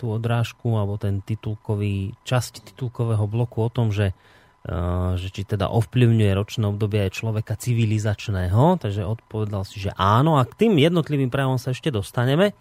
tú 0.00 0.16
odrážku 0.16 0.72
alebo 0.72 0.96
ten 0.96 1.20
titulkový, 1.20 2.16
časť 2.24 2.72
titulkového 2.72 3.28
bloku 3.28 3.60
o 3.60 3.68
tom, 3.68 3.92
že 3.92 4.16
uh, 4.16 5.16
že 5.16 5.28
či 5.32 5.44
teda 5.44 5.72
ovplyvňuje 5.72 6.32
ročné 6.36 6.64
obdobie 6.68 7.04
aj 7.04 7.20
človeka 7.20 7.56
civilizačného, 7.56 8.76
takže 8.80 9.08
odpovedal 9.08 9.64
si, 9.64 9.80
že 9.80 9.96
áno 9.96 10.36
a 10.36 10.44
k 10.44 10.68
tým 10.68 10.76
jednotlivým 10.76 11.32
prejavom 11.32 11.56
sa 11.56 11.72
ešte 11.72 11.88
dostaneme. 11.88 12.52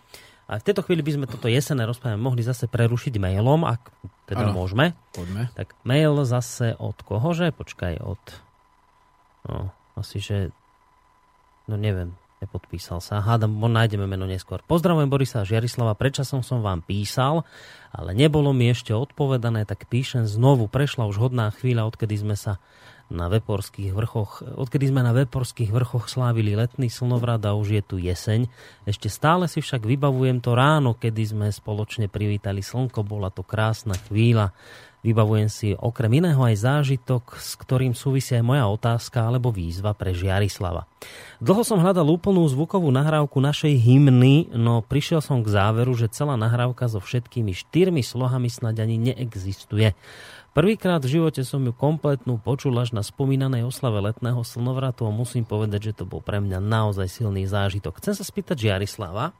A 0.49 0.57
v 0.57 0.65
tejto 0.65 0.81
chvíli 0.81 1.05
by 1.05 1.11
sme 1.13 1.25
toto 1.29 1.45
jesenné 1.45 1.85
rozprávanie 1.85 2.17
mohli 2.17 2.41
zase 2.41 2.65
prerušiť 2.65 3.21
mailom, 3.21 3.69
ak 3.69 3.93
teda 4.25 4.49
Áno. 4.49 4.57
môžeme. 4.57 4.97
Poďme. 5.13 5.53
Tak 5.53 5.77
mail 5.85 6.25
zase 6.25 6.73
od 6.81 6.97
kohože? 7.05 7.53
Počkaj, 7.53 8.01
od... 8.01 8.21
No, 9.45 9.69
asi, 9.93 10.17
že... 10.17 10.49
No 11.69 11.77
neviem, 11.77 12.17
nepodpísal 12.41 12.97
sa. 12.97 13.21
Hádam, 13.21 13.61
nájdeme 13.61 14.09
meno 14.09 14.25
neskôr. 14.25 14.65
Pozdravujem 14.65 15.05
Borisa 15.05 15.45
a 15.45 15.47
Žiarislava, 15.47 15.93
predčasom 15.93 16.41
som 16.41 16.65
vám 16.65 16.81
písal, 16.81 17.45
ale 17.93 18.17
nebolo 18.17 18.49
mi 18.49 18.73
ešte 18.73 18.89
odpovedané, 18.89 19.69
tak 19.69 19.85
píšem 19.85 20.25
znovu. 20.25 20.65
Prešla 20.65 21.05
už 21.05 21.29
hodná 21.29 21.53
chvíľa, 21.53 21.85
odkedy 21.93 22.17
sme 22.17 22.33
sa 22.33 22.57
na 23.09 23.27
Veporských 23.27 23.91
vrchoch, 23.91 24.45
odkedy 24.45 24.93
sme 24.93 25.01
na 25.01 25.13
Veporských 25.13 25.73
vrchoch 25.73 26.05
slávili 26.09 26.53
letný 26.53 26.87
slnovrat 26.93 27.41
a 27.45 27.57
už 27.57 27.67
je 27.77 27.83
tu 27.83 27.95
jeseň. 27.97 28.45
Ešte 28.85 29.09
stále 29.09 29.49
si 29.49 29.59
však 29.59 29.85
vybavujem 29.85 30.39
to 30.41 30.53
ráno, 30.53 30.93
kedy 30.93 31.21
sme 31.25 31.47
spoločne 31.49 32.05
privítali 32.07 32.61
slnko, 32.61 33.01
bola 33.01 33.33
to 33.33 33.41
krásna 33.41 33.97
chvíľa. 34.07 34.53
Vybavujem 34.99 35.47
si 35.47 35.71
okrem 35.71 36.19
iného 36.19 36.43
aj 36.43 36.59
zážitok, 36.59 37.39
s 37.39 37.55
ktorým 37.55 37.95
súvisí 37.95 38.35
aj 38.35 38.43
moja 38.43 38.67
otázka 38.67 39.31
alebo 39.31 39.47
výzva 39.47 39.95
pre 39.95 40.11
Žiarislava. 40.11 40.91
Dlho 41.39 41.63
som 41.63 41.79
hľadal 41.79 42.03
úplnú 42.03 42.43
zvukovú 42.51 42.91
nahrávku 42.91 43.39
našej 43.39 43.79
hymny, 43.79 44.51
no 44.51 44.83
prišiel 44.83 45.23
som 45.23 45.39
k 45.39 45.55
záveru, 45.55 45.95
že 45.95 46.11
celá 46.11 46.35
nahrávka 46.35 46.91
so 46.91 46.99
všetkými 46.99 47.55
štyrmi 47.55 48.03
slohami 48.03 48.51
snáď 48.51 48.83
ani 48.83 48.99
neexistuje. 48.99 49.95
Prvýkrát 50.49 50.97
v 51.05 51.21
živote 51.21 51.45
som 51.45 51.61
ju 51.61 51.69
kompletnú 51.69 52.41
počul 52.41 52.73
až 52.81 52.91
na 52.97 53.05
spomínanej 53.05 53.69
oslave 53.69 54.01
letného 54.01 54.41
slnovratu 54.41 55.05
a 55.05 55.13
musím 55.13 55.45
povedať, 55.45 55.93
že 55.93 55.97
to 56.01 56.09
bol 56.09 56.25
pre 56.25 56.41
mňa 56.41 56.57
naozaj 56.57 57.05
silný 57.05 57.45
zážitok. 57.45 58.01
Chcem 58.01 58.17
sa 58.17 58.25
spýtať 58.25 58.65
Žiarislava, 58.65 59.37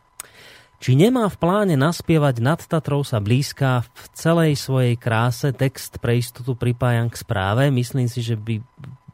či 0.79 0.95
nemá 0.95 1.27
v 1.27 1.35
pláne 1.35 1.75
naspievať 1.75 2.39
nad 2.39 2.61
Tatrou 2.61 3.03
sa 3.03 3.19
blízka 3.19 3.83
v 3.83 4.03
celej 4.15 4.55
svojej 4.55 4.95
kráse. 4.95 5.51
Text 5.51 5.99
pre 5.99 6.15
istotu 6.15 6.55
pripájam 6.55 7.11
k 7.11 7.19
správe. 7.19 7.67
Myslím 7.67 8.07
si, 8.07 8.23
že 8.23 8.39
by 8.39 8.63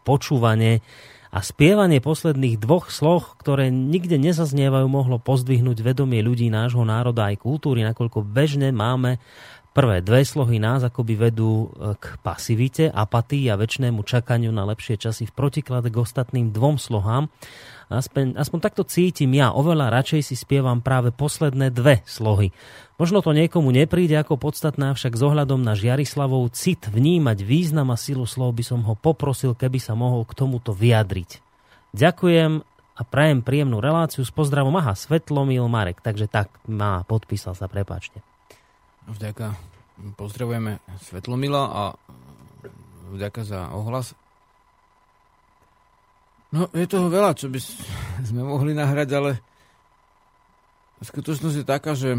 počúvanie 0.06 0.86
a 1.36 1.44
spievanie 1.44 2.00
posledných 2.00 2.62
dvoch 2.62 2.88
sloh, 2.94 3.36
ktoré 3.42 3.68
nikde 3.68 4.16
nezaznievajú, 4.16 4.88
mohlo 4.88 5.20
pozdvihnúť 5.20 5.84
vedomie 5.84 6.24
ľudí 6.24 6.48
nášho 6.48 6.86
národa 6.88 7.28
aj 7.28 7.44
kultúry, 7.44 7.84
nakoľko 7.84 8.24
bežne 8.24 8.72
máme 8.72 9.20
prvé 9.76 10.00
dve 10.00 10.24
slohy 10.24 10.56
nás 10.56 10.88
akoby 10.88 11.20
vedú 11.20 11.68
e, 11.68 12.00
k 12.00 12.16
pasivite, 12.24 12.88
apatii 12.88 13.52
a 13.52 13.60
väčšnému 13.60 14.08
čakaniu 14.08 14.56
na 14.56 14.64
lepšie 14.64 14.96
časy 14.96 15.28
v 15.28 15.36
protiklade 15.36 15.92
k 15.92 16.00
ostatným 16.00 16.56
dvom 16.56 16.80
slohám. 16.80 17.28
Aspoň, 17.92 18.40
aspoň 18.40 18.60
takto 18.64 18.88
cítim 18.88 19.36
ja. 19.36 19.52
Oveľa 19.52 19.92
radšej 19.94 20.32
si 20.32 20.36
spievam 20.40 20.80
práve 20.80 21.12
posledné 21.12 21.70
dve 21.70 22.02
slohy. 22.08 22.56
Možno 22.96 23.20
to 23.20 23.36
niekomu 23.36 23.70
nepríde 23.76 24.16
ako 24.16 24.40
podstatná, 24.40 24.96
však 24.96 25.14
s 25.14 25.22
ohľadom 25.22 25.60
na 25.60 25.76
Žiarislavov 25.76 26.50
cit 26.56 26.88
vnímať 26.88 27.44
význam 27.44 27.92
a 27.92 28.00
silu 28.00 28.24
slov 28.24 28.56
by 28.56 28.64
som 28.64 28.82
ho 28.88 28.96
poprosil, 28.96 29.54
keby 29.54 29.78
sa 29.78 29.94
mohol 29.94 30.24
k 30.24 30.34
tomuto 30.34 30.72
vyjadriť. 30.72 31.44
Ďakujem 31.94 32.64
a 32.96 33.02
prajem 33.04 33.44
príjemnú 33.44 33.84
reláciu 33.84 34.24
s 34.24 34.32
pozdravom. 34.32 34.74
Aha, 34.80 34.96
Svetlomil 34.96 35.68
Marek, 35.68 36.00
takže 36.00 36.32
tak 36.32 36.48
má, 36.66 37.04
podpísal 37.04 37.54
sa, 37.54 37.68
prepáčte. 37.68 38.24
Vďaka. 39.06 39.54
Pozdravujeme 40.18 40.82
Svetlomila 41.00 41.64
a 41.70 41.84
vďaka 43.14 43.42
za 43.46 43.70
ohlas. 43.72 44.18
No, 46.50 46.72
je 46.74 46.88
toho 46.90 47.08
veľa, 47.12 47.38
čo 47.38 47.52
by 47.52 47.60
sme 48.30 48.42
mohli 48.42 48.74
nahrať, 48.74 49.10
ale 49.14 49.32
skutočnosť 51.06 51.58
je 51.62 51.66
taká, 51.66 51.94
že 51.94 52.18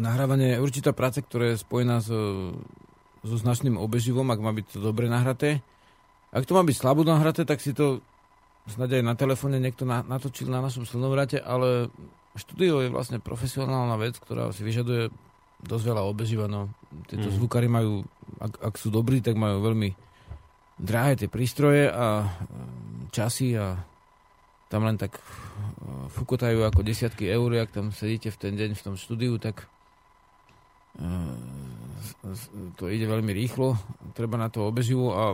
nahrávanie 0.00 0.56
je 0.56 0.62
určitá 0.64 0.90
práca, 0.90 1.22
ktorá 1.22 1.54
je 1.54 1.62
spojená 1.62 2.02
so, 2.02 2.52
so 3.22 3.36
značným 3.36 3.78
obeživom, 3.78 4.26
ak 4.26 4.40
má 4.42 4.50
byť 4.50 4.66
to 4.74 4.78
dobre 4.82 5.06
nahraté. 5.06 5.62
Ak 6.34 6.46
to 6.48 6.56
má 6.58 6.66
byť 6.66 6.76
slabo 6.76 7.06
nahraté, 7.06 7.46
tak 7.46 7.62
si 7.62 7.76
to 7.76 8.02
snad 8.66 8.90
aj 8.90 9.02
na 9.06 9.14
telefóne 9.14 9.62
niekto 9.62 9.86
na, 9.86 10.02
natočil 10.02 10.50
na 10.50 10.62
našom 10.62 10.86
slnovrate, 10.86 11.38
ale 11.38 11.90
štúdio 12.32 12.80
je 12.80 12.88
vlastne 12.88 13.18
profesionálna 13.18 13.96
vec, 13.96 14.14
ktorá 14.14 14.50
si 14.50 14.60
vyžaduje 14.60 15.10
dosť 15.60 15.84
veľa 15.86 16.02
obeživa. 16.04 16.46
No. 16.46 16.70
Tieto 17.04 17.26
Mhm. 17.26 17.36
zvukári 17.36 17.66
majú, 17.66 18.02
ak, 18.36 18.52
ak 18.62 18.74
sú 18.76 18.88
dobrí, 18.88 19.18
tak 19.18 19.34
majú 19.34 19.60
veľmi 19.60 19.92
drahé 20.76 21.12
tie 21.14 21.28
prístroje 21.28 21.86
a 21.86 22.06
e, 22.20 22.28
časy 23.10 23.52
a 23.52 23.76
tam 24.66 24.82
len 24.82 24.96
tak 24.96 25.12
e, 25.12 25.22
fukotajú 26.08 26.62
ako 26.62 26.80
desiatky 26.80 27.26
eur, 27.26 27.52
ak 27.54 27.70
tam 27.70 27.90
sedíte 27.90 28.28
v 28.28 28.38
ten 28.38 28.54
deň 28.54 28.70
v 28.72 28.82
tom 28.82 28.94
štúdiu, 28.94 29.36
tak 29.36 29.68
e, 30.96 31.04
s- 32.32 32.48
to 32.74 32.86
ide 32.86 33.04
veľmi 33.04 33.30
rýchlo, 33.30 33.76
treba 34.10 34.34
na 34.34 34.48
to 34.48 34.64
obeživo 34.64 35.12
a 35.12 35.24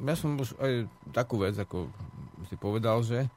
ja 0.00 0.14
som 0.14 0.34
už 0.34 0.58
aj 0.58 0.72
takú 1.12 1.38
vec, 1.38 1.54
ako 1.54 1.86
si 2.44 2.56
povedal, 2.56 2.98
že 3.00 3.30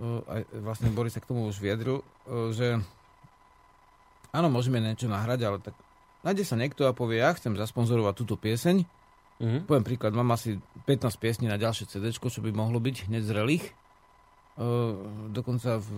aj 0.00 0.40
vlastne 0.62 0.94
Boris 0.94 1.14
sa 1.14 1.20
k 1.22 1.28
tomu 1.28 1.50
už 1.50 1.58
vyjadril, 1.58 2.02
že 2.54 2.78
áno, 4.30 4.48
môžeme 4.48 4.78
niečo 4.78 5.10
nahrať, 5.10 5.40
ale 5.42 5.58
tak 5.58 5.74
nájde 6.22 6.44
sa 6.46 6.54
niekto 6.54 6.86
a 6.86 6.94
povie, 6.94 7.18
ja 7.18 7.34
chcem 7.34 7.58
zasponzorovať 7.58 8.14
túto 8.14 8.38
pieseň. 8.38 8.86
Mhm. 9.38 9.70
Poviem 9.70 9.86
príklad, 9.86 10.14
mám 10.14 10.34
asi 10.34 10.58
15 10.86 11.14
piesní 11.18 11.46
na 11.46 11.58
ďalšie 11.58 11.86
CD, 11.86 12.10
čo 12.10 12.40
by 12.42 12.50
mohlo 12.50 12.82
byť 12.82 13.10
hneď 13.10 13.22
zrelých. 13.22 13.64
Dokonca 15.30 15.78
v 15.78 15.88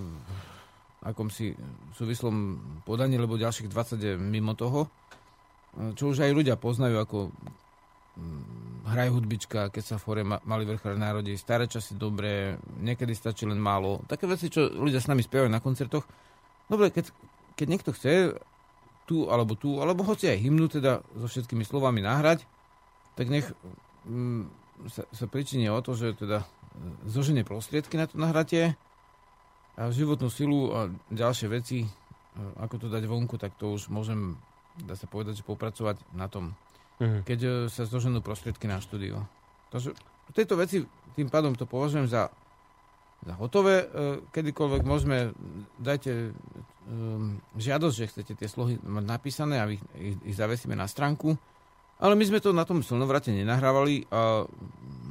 akomsi 1.01 1.57
súvislom 1.97 2.61
podaní, 2.85 3.17
lebo 3.17 3.41
ďalších 3.41 3.73
20 3.73 3.97
je 3.97 4.13
mimo 4.21 4.53
toho. 4.53 4.93
Čo 5.97 6.13
už 6.13 6.29
aj 6.29 6.37
ľudia 6.37 6.61
poznajú 6.61 7.01
ako 7.01 7.33
hraj 8.91 9.09
hudbička, 9.13 9.71
keď 9.71 9.85
sa 9.85 9.97
v 10.01 10.07
hore 10.11 10.23
ma- 10.27 10.43
mali 10.43 10.67
vrchár 10.67 10.99
národí, 10.99 11.39
staré 11.39 11.71
časy 11.71 11.95
dobré, 11.95 12.59
niekedy 12.83 13.15
stačí 13.15 13.47
len 13.47 13.61
málo. 13.61 14.03
Také 14.11 14.27
veci, 14.27 14.51
čo 14.51 14.67
ľudia 14.67 14.99
s 14.99 15.07
nami 15.07 15.23
spievajú 15.23 15.51
na 15.51 15.63
koncertoch. 15.63 16.05
Dobre, 16.67 16.91
keď, 16.91 17.15
keď 17.55 17.67
niekto 17.71 17.91
chce 17.95 18.35
tu 19.07 19.27
alebo 19.27 19.59
tu, 19.59 19.83
alebo 19.83 20.07
hoci 20.07 20.31
aj 20.31 20.39
hymnu 20.39 20.71
teda 20.71 21.03
so 21.19 21.27
všetkými 21.27 21.67
slovami 21.67 22.03
nahrať, 22.03 22.47
tak 23.19 23.27
nech 23.27 23.47
mm, 24.07 24.47
sa, 24.91 25.03
sa 25.11 25.27
pričinie 25.27 25.71
o 25.71 25.83
to, 25.83 25.99
že 25.99 26.15
teda 26.15 26.43
e, 26.43 26.47
zoženie 27.11 27.43
prostriedky 27.43 27.99
na 27.99 28.07
to 28.07 28.17
nahratie 28.23 28.79
a 29.75 29.91
životnú 29.91 30.31
silu 30.31 30.71
a 30.71 30.95
ďalšie 31.11 31.47
veci, 31.51 31.79
e, 31.83 31.89
ako 32.63 32.87
to 32.87 32.87
dať 32.87 33.03
vonku, 33.07 33.35
tak 33.35 33.59
to 33.59 33.75
už 33.75 33.91
môžem, 33.91 34.39
dá 34.79 34.95
sa 34.95 35.11
povedať, 35.11 35.43
že 35.43 35.49
popracovať 35.49 35.99
na 36.15 36.31
tom 36.31 36.55
Mhm. 37.01 37.25
keď 37.25 37.39
e, 37.41 37.51
sa 37.73 37.89
zloženú 37.89 38.21
prostriedky 38.21 38.69
na 38.69 38.77
štúdio. 38.79 39.25
Takže 39.73 39.97
tieto 40.37 40.55
veci 40.55 40.85
tým 41.17 41.33
pádom 41.33 41.57
to 41.57 41.65
považujem 41.65 42.07
za, 42.07 42.29
za 43.25 43.35
hotové. 43.41 43.89
E, 43.89 44.21
Kedykoľvek 44.31 44.83
môžeme, 44.85 45.33
dajte 45.81 46.37
um, 46.87 47.41
žiadosť, 47.57 47.95
že 47.97 48.11
chcete 48.13 48.33
tie 48.37 48.49
slohy 48.53 48.79
mať 48.85 49.05
napísané 49.09 49.59
a 49.59 49.67
ich, 49.67 49.81
ich, 49.97 50.17
ich 50.29 50.37
zavesíme 50.37 50.77
na 50.77 50.85
stránku. 50.85 51.35
Ale 52.01 52.17
my 52.17 52.25
sme 52.25 52.41
to 52.41 52.53
na 52.53 52.65
tom 52.65 52.81
silnovrate 52.81 53.29
nenahrávali 53.29 54.09
a 54.09 54.45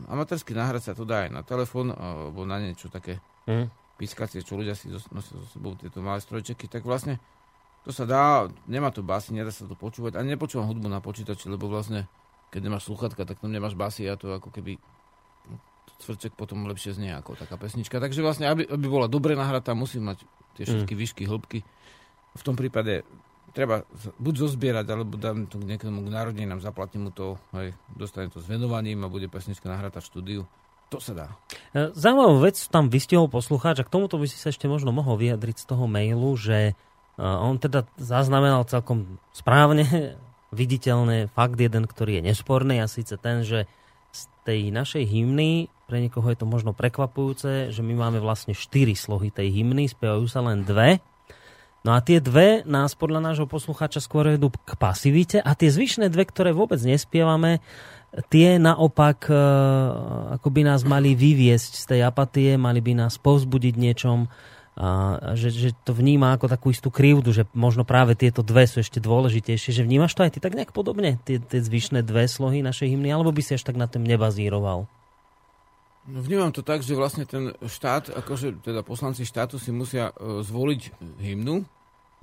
amatérsky 0.10 0.58
nahrať 0.58 0.90
sa 0.90 0.94
to 0.98 1.06
dá 1.06 1.26
aj 1.26 1.30
na 1.30 1.42
telefón 1.46 1.94
alebo 1.94 2.46
na 2.46 2.62
niečo 2.62 2.90
také 2.90 3.18
Mhm. 3.50 3.66
pískacie, 3.98 4.46
čo 4.46 4.62
ľudia 4.62 4.78
si 4.78 4.94
nosia 4.94 5.34
so 5.34 5.46
sebou 5.50 5.74
tieto 5.74 6.06
malé 6.06 6.22
strojčeky, 6.22 6.70
tak 6.70 6.86
vlastne 6.86 7.18
to 7.90 7.92
sa 7.98 8.06
dá, 8.06 8.46
nemá 8.70 8.94
to 8.94 9.02
basy, 9.02 9.34
nedá 9.34 9.50
sa 9.50 9.66
to 9.66 9.74
počúvať. 9.74 10.14
Ani 10.14 10.38
nepočúvam 10.38 10.70
hudbu 10.70 10.86
na 10.86 11.02
počítači, 11.02 11.50
lebo 11.50 11.66
vlastne, 11.66 12.06
keď 12.54 12.70
nemáš 12.70 12.86
sluchatka, 12.86 13.26
tak 13.26 13.42
tam 13.42 13.50
nemáš 13.50 13.74
basy 13.74 14.06
a 14.06 14.14
to 14.14 14.30
ako 14.38 14.54
keby 14.54 14.78
cvrček 15.98 16.38
potom 16.38 16.70
lepšie 16.70 16.94
znie 16.94 17.18
ako 17.18 17.34
taká 17.34 17.58
pesnička. 17.58 17.98
Takže 17.98 18.22
vlastne, 18.22 18.46
aby, 18.46 18.70
aby 18.70 18.86
bola 18.86 19.10
dobre 19.10 19.34
nahratá, 19.34 19.74
musí 19.74 19.98
mať 19.98 20.22
tie 20.54 20.70
všetky 20.70 20.94
výšky, 20.94 21.26
hĺbky. 21.26 21.66
V 22.38 22.44
tom 22.46 22.54
prípade 22.54 23.02
treba 23.58 23.82
buď 24.22 24.34
zozbierať, 24.46 24.86
alebo 24.86 25.18
dám 25.18 25.50
to 25.50 25.58
k 25.58 25.66
nejakému 25.66 26.06
k 26.06 26.14
narodinám, 26.14 26.62
zaplatím 26.62 27.10
mu 27.10 27.12
to, 27.12 27.42
hej, 27.58 27.74
dostane 27.98 28.30
to 28.30 28.38
s 28.38 28.46
venovaním 28.46 29.02
a 29.02 29.10
bude 29.10 29.26
pesnička 29.26 29.66
nahratá 29.66 29.98
v 29.98 30.10
štúdiu. 30.14 30.42
To 30.94 31.02
sa 31.02 31.14
dá. 31.18 31.28
E, 31.74 31.90
zaujímavú 31.98 32.46
vec 32.46 32.62
tam 32.70 32.90
vystihol 32.90 33.30
poslucháč 33.30 33.82
a 33.82 33.86
k 33.86 33.94
tomuto 33.94 34.22
by 34.22 34.30
si 34.30 34.38
sa 34.38 34.54
ešte 34.54 34.70
možno 34.70 34.94
mohol 34.94 35.18
vyjadriť 35.18 35.58
z 35.62 35.66
toho 35.70 35.90
mailu, 35.90 36.38
že 36.38 36.78
on 37.20 37.60
teda 37.60 37.84
zaznamenal 38.00 38.64
celkom 38.64 39.20
správne, 39.36 39.86
viditeľne 40.56 41.30
fakt 41.30 41.60
jeden, 41.60 41.86
ktorý 41.86 42.20
je 42.20 42.34
nesporný 42.34 42.82
a 42.82 42.90
síce 42.90 43.20
ten, 43.20 43.46
že 43.46 43.70
z 44.10 44.22
tej 44.42 44.74
našej 44.74 45.06
hymny, 45.06 45.70
pre 45.86 46.02
niekoho 46.02 46.26
je 46.34 46.40
to 46.42 46.50
možno 46.50 46.74
prekvapujúce, 46.74 47.70
že 47.70 47.82
my 47.86 47.94
máme 47.94 48.18
vlastne 48.18 48.58
štyri 48.58 48.98
slohy 48.98 49.30
tej 49.30 49.54
hymny, 49.54 49.86
spievajú 49.86 50.26
sa 50.26 50.42
len 50.42 50.66
dve. 50.66 50.98
No 51.86 51.94
a 51.96 52.02
tie 52.02 52.18
dve 52.20 52.66
nás 52.66 52.98
podľa 52.98 53.32
nášho 53.32 53.48
poslucháča 53.48 54.02
skôr 54.02 54.28
vedú 54.34 54.50
k 54.52 54.74
pasivite 54.76 55.38
a 55.40 55.54
tie 55.54 55.70
zvyšné 55.70 56.10
dve, 56.10 56.26
ktoré 56.28 56.52
vôbec 56.52 56.82
nespievame, 56.82 57.62
tie 58.34 58.58
naopak 58.58 59.30
e, 59.30 59.34
ako 60.36 60.48
by 60.50 60.62
nás 60.66 60.82
mali 60.84 61.14
vyviesť 61.14 61.72
z 61.78 61.86
tej 61.86 62.02
apatie, 62.04 62.58
mali 62.58 62.82
by 62.82 63.06
nás 63.06 63.22
povzbudiť 63.22 63.76
niečom, 63.78 64.28
a 64.80 65.36
že, 65.36 65.52
že 65.52 65.70
to 65.84 65.92
vníma 65.92 66.40
ako 66.40 66.48
takú 66.48 66.72
istú 66.72 66.88
krivdu, 66.88 67.36
že 67.36 67.44
možno 67.52 67.84
práve 67.84 68.16
tieto 68.16 68.40
dve 68.40 68.64
sú 68.64 68.80
ešte 68.80 69.04
dôležitejšie, 69.04 69.76
že 69.76 69.84
vnímaš 69.84 70.16
to 70.16 70.24
aj 70.24 70.32
ty 70.32 70.40
tak 70.40 70.56
nejak 70.56 70.72
podobne, 70.72 71.20
tie, 71.28 71.36
tie 71.36 71.60
zvyšné 71.60 72.00
dve 72.00 72.32
slohy 72.32 72.64
našej 72.64 72.96
hymny, 72.96 73.12
alebo 73.12 73.36
by 73.36 73.44
si 73.44 73.60
až 73.60 73.68
tak 73.68 73.76
na 73.76 73.92
tým 73.92 74.08
nebazíroval? 74.08 74.88
No, 76.08 76.18
vnímam 76.24 76.56
to 76.56 76.64
tak, 76.64 76.80
že 76.80 76.96
vlastne 76.96 77.28
ten 77.28 77.52
štát, 77.60 78.16
akože 78.24 78.64
teda 78.64 78.80
poslanci 78.88 79.28
štátu 79.28 79.60
si 79.60 79.76
musia 79.76 80.16
uh, 80.16 80.40
zvoliť 80.48 80.96
hymnu 81.20 81.68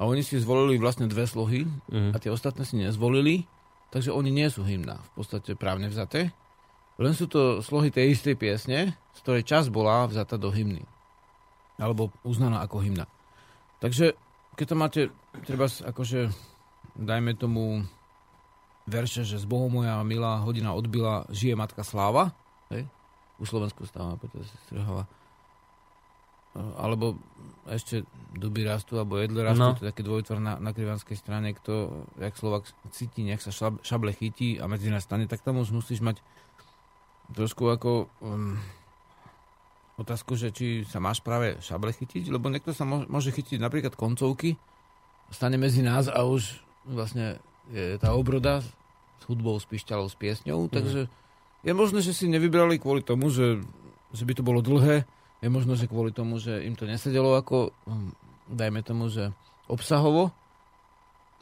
a 0.00 0.08
oni 0.08 0.24
si 0.24 0.40
zvolili 0.40 0.80
vlastne 0.80 1.04
dve 1.12 1.28
slohy 1.28 1.68
mm. 1.92 2.16
a 2.16 2.16
tie 2.16 2.32
ostatné 2.32 2.64
si 2.64 2.80
nezvolili, 2.80 3.44
takže 3.92 4.16
oni 4.16 4.32
nie 4.32 4.48
sú 4.48 4.64
hymna, 4.64 4.96
v 4.96 5.10
podstate 5.12 5.60
právne 5.60 5.92
vzaté. 5.92 6.32
Len 6.96 7.12
sú 7.12 7.28
to 7.28 7.60
slohy 7.60 7.92
tej 7.92 8.16
istej 8.16 8.40
piesne, 8.40 8.96
z 9.12 9.18
ktorej 9.20 9.44
čas 9.44 9.68
bola 9.68 10.08
vzata 10.08 10.40
do 10.40 10.48
hymny 10.48 10.95
alebo 11.76 12.12
uznaná 12.24 12.64
ako 12.64 12.80
hymna. 12.80 13.04
Takže 13.80 14.16
keď 14.56 14.66
to 14.66 14.76
máte, 14.76 15.00
treba 15.44 15.68
akože, 15.68 16.32
dajme 16.96 17.36
tomu 17.36 17.84
verše, 18.88 19.26
že 19.26 19.36
z 19.36 19.46
Bohu 19.46 19.68
moja 19.68 20.00
milá 20.06 20.40
hodina 20.40 20.72
odbila, 20.72 21.28
žije 21.28 21.58
matka 21.58 21.84
sláva, 21.84 22.32
hej? 22.72 22.88
u 23.36 23.44
Slovensku 23.44 23.84
stáva, 23.84 24.16
pretože 24.16 24.48
si 24.48 24.56
strhala. 24.64 25.04
Alebo 26.56 27.20
ešte 27.68 28.08
duby 28.32 28.64
rastu, 28.64 28.96
alebo 28.96 29.20
jedle 29.20 29.44
rastu, 29.44 29.60
no. 29.60 29.76
to 29.76 29.84
je 29.84 29.92
také 29.92 30.00
dvojtvor 30.00 30.40
na, 30.40 30.56
na 30.56 30.72
krivanskej 30.72 31.20
strane, 31.20 31.52
kto, 31.52 32.08
jak 32.16 32.32
Slovak 32.32 32.64
cíti, 32.96 33.28
nech 33.28 33.44
sa 33.44 33.52
šable 33.84 34.16
chytí 34.16 34.56
a 34.56 34.64
medzi 34.64 34.88
nás 34.88 35.04
stane, 35.04 35.28
tak 35.28 35.44
tam 35.44 35.60
už 35.60 35.76
musíš 35.76 36.00
mať 36.00 36.24
trošku 37.36 37.68
ako 37.68 38.08
um, 38.24 38.56
otázku, 39.96 40.36
že 40.36 40.52
či 40.52 40.84
sa 40.84 41.00
máš 41.00 41.24
práve 41.24 41.56
šable 41.64 41.92
chytiť, 41.92 42.28
lebo 42.28 42.52
niekto 42.52 42.76
sa 42.76 42.84
môže 42.84 43.32
chytiť 43.32 43.56
napríklad 43.56 43.96
koncovky, 43.96 44.60
stane 45.32 45.56
medzi 45.56 45.80
nás 45.80 46.06
a 46.06 46.22
už 46.22 46.60
vlastne 46.86 47.40
je 47.72 47.98
tá 47.98 48.14
obroda 48.14 48.62
s 48.62 49.22
hudbou, 49.26 49.58
s 49.58 49.66
pišťalou, 49.66 50.06
s 50.06 50.14
piesňou, 50.14 50.68
mm. 50.68 50.72
takže 50.72 51.00
je 51.66 51.72
možné, 51.74 51.98
že 52.04 52.14
si 52.14 52.30
nevybrali 52.30 52.78
kvôli 52.78 53.02
tomu, 53.02 53.32
že, 53.32 53.58
že 54.14 54.22
by 54.22 54.32
to 54.38 54.46
bolo 54.46 54.62
dlhé, 54.62 55.02
je 55.42 55.48
možné, 55.50 55.74
že 55.74 55.90
kvôli 55.90 56.14
tomu, 56.14 56.38
že 56.38 56.62
im 56.62 56.78
to 56.78 56.86
nesedelo 56.86 57.34
ako, 57.34 57.74
hm, 57.88 58.14
dajme 58.52 58.80
tomu, 58.86 59.10
že 59.10 59.34
obsahovo, 59.66 60.30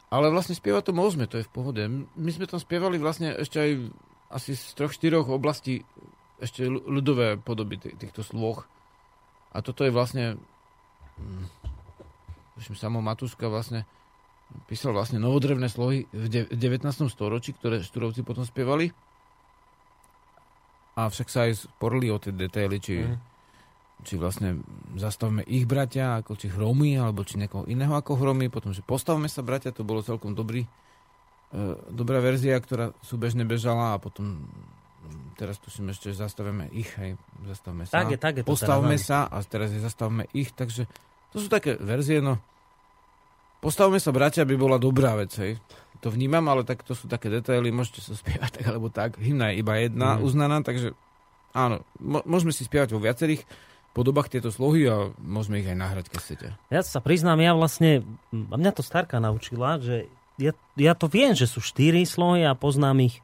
ale 0.09 0.31
vlastne 0.33 0.57
spievať 0.57 0.89
to 0.89 0.93
môžeme, 0.97 1.29
to 1.29 1.43
je 1.43 1.47
v 1.47 1.53
pohode. 1.53 1.83
My 2.15 2.31
sme 2.31 2.49
tam 2.49 2.57
spievali 2.57 2.97
vlastne 2.97 3.35
ešte 3.35 3.57
aj 3.59 3.71
asi 4.31 4.57
z 4.57 4.73
troch, 4.73 4.93
štyroch 4.93 5.29
oblastí 5.29 5.85
ešte 6.39 6.67
ľudové 6.67 7.39
podoby 7.39 7.79
týchto 7.79 8.23
sloh. 8.23 8.67
A 9.55 9.63
toto 9.63 9.87
je 9.87 9.91
vlastne 9.93 10.35
hm, 11.15 11.47
samo 12.75 12.99
Matúška 12.99 13.47
vlastne 13.47 13.87
písal 14.69 14.95
vlastne 14.95 15.19
novodrevné 15.19 15.67
slohy 15.67 16.07
v 16.13 16.25
19. 16.29 16.85
storočí, 17.11 17.51
ktoré 17.57 17.81
štúrovci 17.81 18.21
potom 18.21 18.45
spievali. 18.45 18.93
A 20.95 21.11
však 21.11 21.27
sa 21.27 21.49
aj 21.49 21.67
sporili 21.67 22.07
o 22.07 22.21
tie 22.21 22.31
detaily, 22.31 22.79
či, 22.79 23.03
mm. 23.03 23.17
či 24.07 24.15
vlastne 24.15 24.63
zastavme 24.95 25.43
ich 25.43 25.67
bratia, 25.67 26.23
ako 26.23 26.39
či 26.39 26.47
hromy, 26.47 26.95
alebo 26.95 27.27
či 27.27 27.35
niekoho 27.35 27.67
iného 27.67 27.91
ako 27.91 28.15
hromy, 28.15 28.47
potom, 28.47 28.71
že 28.71 28.79
postavme 28.79 29.27
sa 29.27 29.43
bratia, 29.43 29.75
to 29.75 29.83
bolo 29.83 29.99
celkom 29.99 30.31
dobrý, 30.31 30.63
e, 30.63 30.69
dobrá 31.91 32.23
verzia, 32.23 32.55
ktorá 32.55 32.95
súbežne 33.03 33.43
bežala 33.43 33.99
a 33.99 33.99
potom 33.99 34.47
teraz 35.35 35.59
tuším 35.59 35.91
ešte, 35.91 36.15
zastavíme 36.15 36.71
ich, 36.71 36.89
hej, 36.95 37.19
zastavme 37.43 37.83
sa. 37.83 38.01
Tak 38.01 38.15
je, 38.15 38.17
tak 38.17 38.33
je 38.39 38.43
to 38.47 38.55
Postavme 38.55 38.95
sa 38.95 39.27
a 39.27 39.43
teraz 39.43 39.75
je 39.75 39.83
zastavme 39.83 40.31
ich, 40.31 40.55
takže 40.55 40.87
to 41.35 41.43
sú 41.43 41.51
také 41.51 41.75
verzie, 41.75 42.23
no. 42.23 42.39
Postavme 43.59 43.99
sa, 43.99 44.15
bratia, 44.15 44.47
by 44.47 44.55
bola 44.55 44.79
dobrá 44.79 45.19
vec, 45.19 45.35
hej. 45.35 45.59
To 45.99 46.07
vnímam, 46.07 46.47
ale 46.47 46.63
tak 46.63 46.87
to 46.87 46.95
sú 46.95 47.11
také 47.11 47.27
detaily, 47.27 47.75
môžete 47.75 47.99
sa 47.99 48.15
spievať 48.21 48.63
tak 48.63 48.65
alebo 48.71 48.87
tak. 48.87 49.19
Hymna 49.19 49.51
je 49.51 49.59
iba 49.59 49.75
jedna 49.75 50.15
mm. 50.15 50.21
uznaná, 50.23 50.57
takže 50.63 50.95
áno, 51.51 51.83
môžeme 52.01 52.55
si 52.55 52.63
spievať 52.63 52.95
vo 52.95 53.03
viacerých 53.03 53.43
podobách 53.95 54.27
tieto 54.27 54.51
slohy 54.51 54.91
a 54.91 55.15
môžeme 55.23 55.63
ich 55.63 55.71
aj 55.71 55.79
nahrať, 55.79 56.05
keď 56.11 56.19
chcete. 56.19 56.47
Ja 56.67 56.83
sa 56.83 56.99
priznám, 56.99 57.39
ja 57.39 57.55
vlastne, 57.55 58.03
mňa 58.35 58.71
to 58.75 58.83
starka 58.83 59.23
naučila, 59.23 59.79
že 59.79 60.11
ja, 60.35 60.51
ja 60.75 60.91
to 60.91 61.07
viem, 61.07 61.31
že 61.31 61.47
sú 61.47 61.63
štyri 61.63 62.03
slohy 62.03 62.43
a 62.43 62.59
poznám 62.59 63.07
ich 63.07 63.23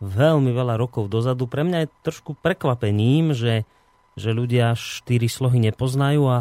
veľmi 0.00 0.50
veľa 0.50 0.80
rokov 0.80 1.12
dozadu. 1.12 1.44
Pre 1.44 1.62
mňa 1.62 1.78
je 1.84 1.92
trošku 2.02 2.34
prekvapením, 2.40 3.36
že, 3.36 3.68
že 4.16 4.32
ľudia 4.32 4.72
štyri 4.72 5.28
slohy 5.28 5.60
nepoznajú 5.70 6.24
a 6.26 6.38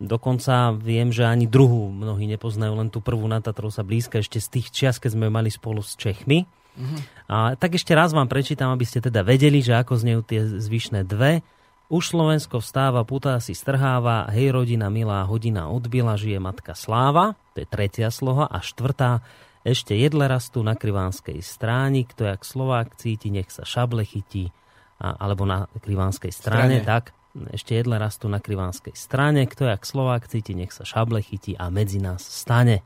dokonca 0.00 0.72
viem, 0.78 1.12
že 1.12 1.28
ani 1.28 1.44
druhú 1.44 1.92
mnohí 1.92 2.24
nepoznajú, 2.30 2.72
len 2.72 2.88
tú 2.88 3.04
prvú 3.04 3.28
na 3.28 3.42
Tatrou 3.42 3.68
sa 3.68 3.84
blízka 3.84 4.22
ešte 4.22 4.40
z 4.40 4.48
tých 4.48 4.66
čias, 4.72 4.96
keď 4.96 5.18
sme 5.18 5.26
mali 5.28 5.52
spolu 5.52 5.84
s 5.84 5.98
Čechmi. 5.98 6.46
Mm-hmm. 6.46 7.00
A 7.28 7.58
tak 7.58 7.76
ešte 7.76 7.92
raz 7.92 8.14
vám 8.14 8.30
prečítam, 8.30 8.72
aby 8.72 8.86
ste 8.86 9.02
teda 9.02 9.26
vedeli, 9.26 9.60
že 9.60 9.76
ako 9.76 10.00
znejú 10.00 10.20
tie 10.24 10.40
zvyšné 10.46 11.04
dve. 11.04 11.44
Už 11.90 12.14
Slovensko 12.14 12.62
vstáva, 12.62 13.02
puta 13.02 13.42
si 13.42 13.50
strháva, 13.50 14.30
hej 14.30 14.54
rodina 14.54 14.86
milá, 14.86 15.26
hodina 15.26 15.66
odbila, 15.66 16.14
žije 16.14 16.38
matka 16.38 16.78
sláva, 16.78 17.34
to 17.52 17.60
je 17.60 17.66
tretia 17.66 18.14
sloha, 18.14 18.46
a 18.46 18.62
štvrtá, 18.62 19.26
ešte 19.60 19.92
jedle 19.92 20.24
rastú 20.24 20.64
na 20.64 20.72
krivánskej 20.72 21.44
stráni, 21.44 22.08
kto 22.08 22.24
jak 22.24 22.42
Slovák 22.44 22.96
cíti, 22.96 23.28
nech 23.28 23.52
sa 23.52 23.68
šable 23.68 24.08
chytí, 24.08 24.48
a, 24.96 25.16
alebo 25.16 25.44
na 25.44 25.68
krivánskej 25.80 26.32
strane, 26.32 26.80
strane, 26.80 26.88
tak. 26.88 27.12
Ešte 27.30 27.78
jedle 27.78 27.94
rastú 28.00 28.26
na 28.26 28.42
krivánskej 28.42 28.98
strane, 28.98 29.46
kto 29.46 29.68
jak 29.68 29.86
Slovák 29.86 30.26
cíti, 30.26 30.56
nech 30.56 30.74
sa 30.74 30.82
šable 30.82 31.22
chytí 31.22 31.54
a 31.54 31.70
medzi 31.70 32.02
nás 32.02 32.26
stane. 32.26 32.82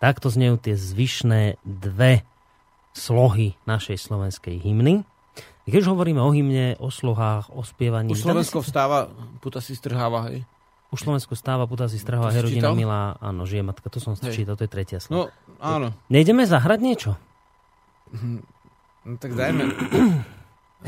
Takto 0.00 0.32
znejú 0.32 0.56
tie 0.56 0.74
zvyšné 0.74 1.60
dve 1.62 2.24
slohy 2.96 3.54
našej 3.68 4.00
slovenskej 4.00 4.58
hymny. 4.58 5.06
Keď 5.70 5.86
už 5.86 5.92
hovoríme 5.94 6.18
o 6.18 6.34
hymne, 6.34 6.74
o 6.82 6.90
slohách, 6.90 7.52
o 7.54 7.62
spievaní... 7.62 8.10
Už 8.10 8.26
Slovensko 8.26 8.58
vstáva, 8.58 9.12
puta 9.38 9.62
si 9.62 9.78
strháva, 9.78 10.32
hej? 10.32 10.42
Už 10.90 11.06
Slovensko 11.06 11.38
stáva, 11.38 11.70
puta 11.70 11.86
si 11.86 12.02
strhava, 12.02 12.34
herodina 12.34 12.74
milá, 12.74 13.14
áno, 13.22 13.46
žije 13.46 13.62
matka, 13.62 13.86
to 13.86 14.02
som 14.02 14.18
čítal, 14.18 14.58
to 14.58 14.66
je 14.66 14.70
tretia 14.70 14.98
slovo. 14.98 15.30
No, 15.30 15.62
áno. 15.62 15.94
Nejdeme 16.10 16.42
zahrať 16.42 16.78
niečo? 16.82 17.10
No, 19.06 19.14
tak 19.22 19.38
dajme. 19.38 19.70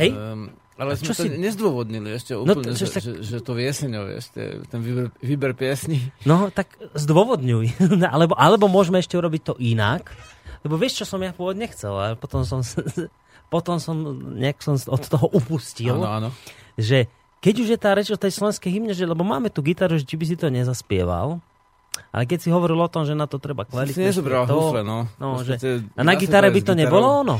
Hej? 0.02 0.10
Um, 0.10 0.50
ale 0.74 0.98
sme 0.98 1.14
to 1.14 1.22
si... 1.22 1.30
nezdôvodnili 1.30 2.18
ešte 2.18 2.34
no, 2.34 2.42
úplne, 2.42 2.72
no, 2.72 2.76
že, 2.76 2.90
tak... 2.90 3.04
že, 3.04 3.12
že 3.22 3.38
to 3.44 3.52
vieseňov, 3.54 4.04
ešte, 4.18 4.42
ten 4.66 4.80
výber, 4.82 5.06
výber 5.22 5.52
piesní. 5.54 6.10
No, 6.26 6.50
tak 6.50 6.74
zdôvodňuj. 6.98 7.78
alebo, 8.14 8.34
alebo 8.34 8.66
môžeme 8.66 8.98
ešte 8.98 9.14
urobiť 9.14 9.42
to 9.46 9.54
inak. 9.62 10.10
Lebo 10.66 10.74
vieš, 10.74 11.02
čo 11.02 11.14
som 11.14 11.22
ja 11.22 11.30
pôvodne 11.30 11.70
chcel, 11.70 11.94
ale 11.94 12.14
potom 12.18 12.42
som, 12.42 12.66
potom 13.54 13.78
som 13.78 13.94
nejak 14.34 14.58
som 14.64 14.74
od 14.74 15.02
toho 15.06 15.30
upustil. 15.30 15.94
Áno, 15.94 16.08
áno. 16.08 16.28
Že 16.74 17.06
keď 17.42 17.54
už 17.58 17.68
je 17.74 17.78
tá 17.78 17.90
reč 17.98 18.08
o 18.14 18.16
tej 18.16 18.30
slovenskej 18.38 18.70
hymne, 18.70 18.94
že, 18.94 19.02
lebo 19.02 19.26
máme 19.26 19.50
tu 19.50 19.66
gitaru, 19.66 19.98
že 19.98 20.06
či 20.06 20.14
by 20.14 20.24
si 20.30 20.36
to 20.38 20.46
nezaspieval, 20.46 21.42
ale 22.14 22.22
keď 22.24 22.38
si 22.38 22.48
hovoril 22.54 22.78
o 22.78 22.86
tom, 22.86 23.02
že 23.02 23.18
na 23.18 23.26
to 23.26 23.42
treba 23.42 23.66
kvalitne... 23.66 23.98
Si 23.98 24.08
nezobral 24.14 24.46
to, 24.46 24.54
husle, 24.54 24.86
no. 24.86 25.10
no 25.18 25.42
že, 25.42 25.58
a 25.98 26.02
na 26.06 26.14
gitare 26.14 26.48
by 26.54 26.60
to 26.62 26.72
nebolo 26.78 27.26
ono? 27.26 27.36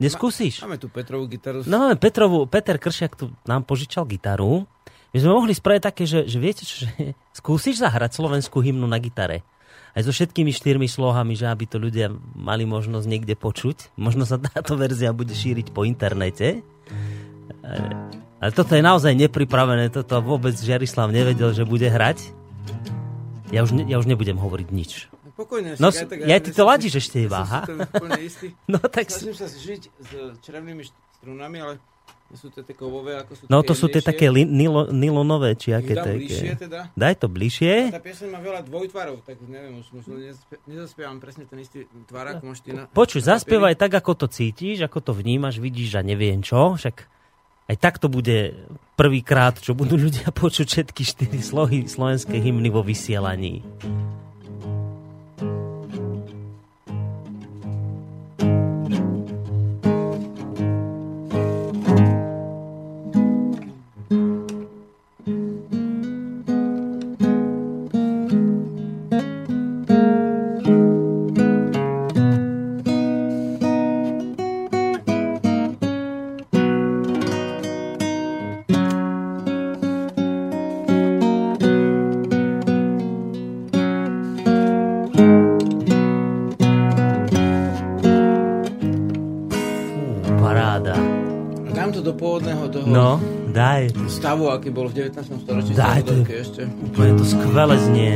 Neskúsiš? 0.00 0.66
Máme 0.66 0.80
tu 0.80 0.90
Petrovú 0.90 1.30
gitaru. 1.30 1.62
No 1.68 1.86
máme 1.86 1.94
Petrovú, 2.00 2.48
Peter 2.48 2.80
Kršiak 2.80 3.12
tu 3.14 3.30
nám 3.46 3.62
požičal 3.62 4.02
gitaru. 4.08 4.66
My 5.12 5.18
sme 5.20 5.30
mohli 5.36 5.52
spraviť 5.52 5.82
také, 5.84 6.08
že, 6.08 6.24
že 6.24 6.38
viete 6.40 6.64
že 6.64 6.88
skúsiš 7.38 7.84
zahrať 7.84 8.18
slovenskú 8.18 8.58
hymnu 8.64 8.88
na 8.88 8.98
gitare. 8.98 9.44
Aj 9.92 10.00
so 10.00 10.08
všetkými 10.08 10.48
štyrmi 10.56 10.88
slohami, 10.88 11.36
že 11.36 11.52
aby 11.52 11.68
to 11.68 11.76
ľudia 11.76 12.08
mali 12.32 12.64
možnosť 12.64 13.04
niekde 13.04 13.36
počuť. 13.36 13.92
Možno 14.00 14.24
sa 14.24 14.40
táto 14.40 14.72
verzia 14.80 15.12
bude 15.12 15.36
šíriť 15.36 15.68
po 15.70 15.84
internete. 15.84 16.64
Ale 18.42 18.50
toto 18.50 18.74
je 18.74 18.82
naozaj 18.82 19.14
nepripravené, 19.14 19.94
toto 19.94 20.18
vôbec 20.18 20.58
Žiarislav 20.58 21.14
nevedel, 21.14 21.54
že 21.54 21.62
bude 21.62 21.86
hrať. 21.86 22.34
Ja 23.54 23.62
už, 23.62 23.70
ne, 23.70 23.86
ja 23.86 24.02
už 24.02 24.10
nebudem 24.10 24.34
hovoriť 24.34 24.68
nič. 24.74 25.06
Pokojne, 25.38 25.78
No, 25.78 25.94
aj 25.94 26.10
tak, 26.10 26.18
ja 26.26 26.36
ty 26.42 26.50
to 26.50 26.66
ladíš 26.66 27.06
ešte 27.06 27.22
ja 27.22 27.30
iba, 27.30 27.40
to 27.64 28.04
istý. 28.18 28.52
No 28.72 28.82
tak. 28.82 29.08
Snažím 29.08 29.38
sa 29.38 29.46
žiť 29.46 29.82
s 29.88 30.10
črevnými 30.42 30.82
št- 30.82 30.98
strunami, 31.22 31.58
ale 31.62 31.74
sú 32.34 32.50
to 32.50 32.64
tie 32.66 32.74
kovové, 32.74 33.16
ako 33.16 33.32
sú 33.38 33.42
No 33.46 33.62
to 33.62 33.72
sú 33.78 33.86
tie 33.92 34.02
také 34.02 34.26
li, 34.28 34.42
nilo, 34.42 34.90
nilonové, 34.90 35.54
či 35.54 35.72
aké 35.72 35.94
dám 35.94 36.16
bližšie 36.16 36.52
teda. 36.66 36.80
Daj 36.98 37.14
to 37.22 37.26
bližšie. 37.30 37.94
Tá 37.94 38.02
pieseň 38.02 38.28
má 38.32 38.40
veľa 38.42 38.60
dvojtvarov, 38.66 39.22
tak 39.22 39.38
neviem, 39.46 39.78
už 39.80 39.86
možno 39.94 40.18
nezaspievam 40.66 41.20
presne 41.22 41.46
ten 41.46 41.60
istý 41.62 41.86
tvar, 42.10 42.26
ako 42.36 42.42
máš 42.52 42.60
ty 42.64 42.74
na... 42.74 42.88
Počuj, 42.90 43.22
zaspievaj 43.22 43.78
tak, 43.78 43.92
ako 43.94 44.24
to 44.24 44.26
cítiš, 44.26 44.82
ako 44.82 44.98
to 45.00 45.12
vnímaš, 45.14 45.60
vidíš 45.62 45.96
a 45.96 46.02
neviem 46.02 46.40
čo. 46.42 46.74
Však 46.74 47.08
aj 47.70 47.76
tak 47.78 47.98
to 48.02 48.10
bude 48.10 48.54
prvýkrát, 48.98 49.58
čo 49.58 49.74
budú 49.74 49.98
ľudia 49.98 50.30
počuť 50.42 50.66
všetky 50.66 51.02
štyri 51.02 51.40
slohy 51.42 51.86
slovenskej 51.86 52.38
hymny 52.38 52.70
vo 52.70 52.82
vysielaní. 52.82 53.62
Aký 94.48 94.70
bol 94.70 94.88
v 94.88 95.06
19. 95.06 95.38
storočí. 95.38 95.72
Daj, 95.72 96.00
to 96.02 96.12
je- 96.16 96.26
ešte. 96.34 96.62
Úplne 96.64 97.12
to 97.14 97.24
skvele 97.24 97.76
znie. 97.78 98.12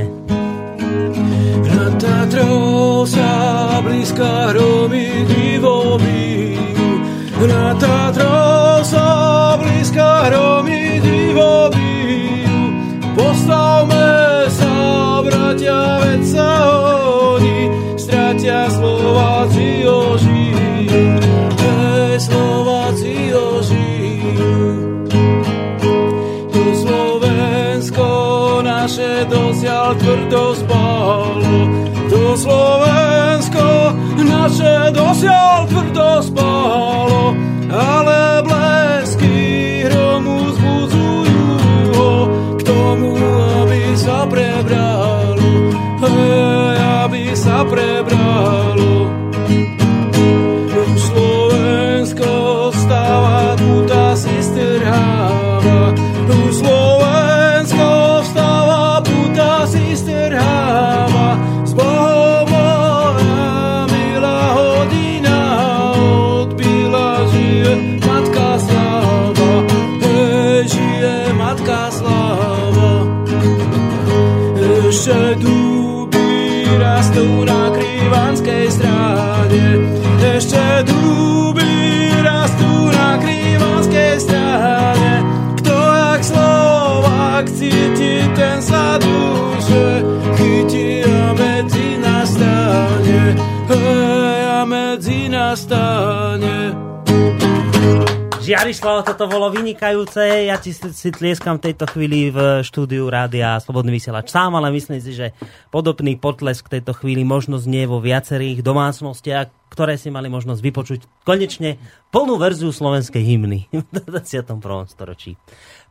Vynikajúce. 99.76 100.48
Ja 100.48 100.56
ti 100.56 100.72
si, 100.72 101.12
tlieskam 101.12 101.60
v 101.60 101.68
tejto 101.68 101.84
chvíli 101.84 102.32
v 102.32 102.64
štúdiu 102.64 103.12
Rádia 103.12 103.60
Slobodný 103.60 104.00
vysielač 104.00 104.32
sám, 104.32 104.56
ale 104.56 104.72
myslím 104.72 105.04
si, 105.04 105.12
že 105.12 105.36
podobný 105.68 106.16
potlesk 106.16 106.72
v 106.72 106.80
tejto 106.80 106.96
chvíli 106.96 107.28
možno 107.28 107.60
znie 107.60 107.84
vo 107.84 108.00
viacerých 108.00 108.64
domácnostiach, 108.64 109.52
ktoré 109.68 110.00
si 110.00 110.08
mali 110.08 110.32
možnosť 110.32 110.60
vypočuť 110.64 111.00
konečne 111.28 111.76
plnú 112.08 112.40
verziu 112.40 112.72
slovenskej 112.72 113.20
hymny 113.20 113.68
v 113.92 114.00
21. 114.08 114.64
storočí. 114.88 115.36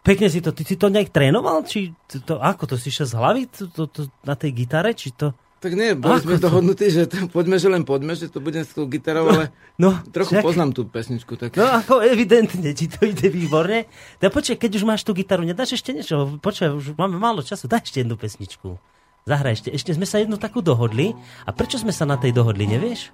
Pekne 0.02 0.34
si 0.34 0.42
to, 0.42 0.50
ty 0.50 0.66
si 0.66 0.82
to 0.82 0.90
nejak 0.90 1.14
trénoval? 1.14 1.62
Či 1.62 1.94
to, 2.26 2.42
ako 2.42 2.74
to 2.74 2.76
si 2.82 2.90
šiel 2.90 3.06
z 3.06 3.14
hlavy 3.22 3.42
to, 3.54 3.70
to, 3.70 3.86
to, 3.86 4.02
na 4.26 4.34
tej 4.34 4.66
gitare? 4.66 4.98
Či 4.98 5.14
to... 5.14 5.38
Tak 5.66 5.74
nie, 5.74 5.98
boli 5.98 6.14
Ako 6.14 6.24
sme 6.24 6.38
to? 6.38 6.46
dohodnutí, 6.46 6.86
že 6.88 7.02
to, 7.06 7.26
poďme, 7.26 7.58
že 7.58 7.66
len 7.66 7.82
poďme, 7.82 8.14
že 8.14 8.30
to 8.30 8.38
budem 8.38 8.62
s 8.62 8.70
tou 8.72 8.86
gitarou, 8.86 9.26
ale 9.26 9.50
No, 9.76 9.98
trochu 10.06 10.38
však- 10.38 10.46
poznám 10.46 10.72
tú 10.72 10.86
pesničku. 10.86 11.34
Tak... 11.34 11.58
No 11.58 11.66
ako 11.74 12.06
evidentne 12.06 12.70
ti 12.72 12.86
to 12.86 13.02
ide 13.04 13.26
výborne. 13.28 13.90
Tak 14.16 14.30
počkaj, 14.30 14.58
keď 14.60 14.72
už 14.72 14.84
máš 14.86 15.02
tú 15.02 15.12
gitaru, 15.12 15.42
nedáš 15.42 15.74
ešte 15.74 15.90
niečo? 15.90 16.38
Počkaj, 16.38 16.70
už 16.72 16.86
máme 16.94 17.18
málo 17.18 17.42
času, 17.42 17.66
daj 17.66 17.82
ešte 17.84 18.00
jednu 18.00 18.14
pesničku. 18.14 18.78
Zahraj 19.26 19.58
ešte. 19.58 19.70
Ešte 19.72 19.90
sme 19.92 20.06
sa 20.06 20.22
jednu 20.22 20.38
takú 20.38 20.62
dohodli. 20.62 21.18
A 21.42 21.50
prečo 21.50 21.76
sme 21.76 21.90
sa 21.90 22.06
na 22.06 22.14
tej 22.14 22.30
dohodli, 22.30 22.70
nevieš? 22.70 23.10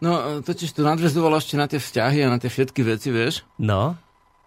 No, 0.00 0.10
totiž 0.40 0.72
to 0.72 0.82
nadvezovalo 0.82 1.36
ešte 1.36 1.54
na 1.54 1.64
tie 1.64 1.76
vzťahy 1.76 2.24
a 2.24 2.32
na 2.32 2.36
tie 2.36 2.48
všetky 2.48 2.82
veci, 2.82 3.08
vieš, 3.08 3.44
No. 3.56 3.94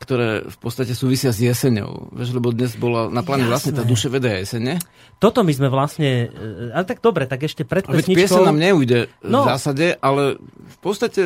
Ktoré 0.03 0.27
v 0.43 0.57
podstate 0.59 0.91
súvisia 0.91 1.31
s 1.31 1.39
jeseňou. 1.39 2.11
Vieš, 2.11 2.35
lebo 2.35 2.51
dnes 2.51 2.75
bola 2.75 3.07
na 3.07 3.23
pláne 3.23 3.47
vlastne 3.47 3.71
tá 3.71 3.81
Jasné. 3.81 3.91
duševeda 3.91 4.29
jesene. 4.37 4.73
Toto 5.17 5.41
my 5.41 5.49
sme 5.49 5.71
vlastne... 5.71 6.27
e, 6.27 6.75
Ale 6.75 6.83
tak 6.83 6.99
dobre, 6.99 7.23
tak 7.23 7.41
ešte 7.41 7.63
pred 7.63 7.87
A 7.87 7.95
veď 7.95 8.03
pesničkou... 8.03 8.19
piesen 8.19 8.43
nám 8.43 8.59
neujde 8.59 9.07
No. 9.23 9.47
v 9.47 9.55
zásade, 9.55 9.95
ale 9.97 10.35
v 10.43 10.77
podstate 10.77 11.21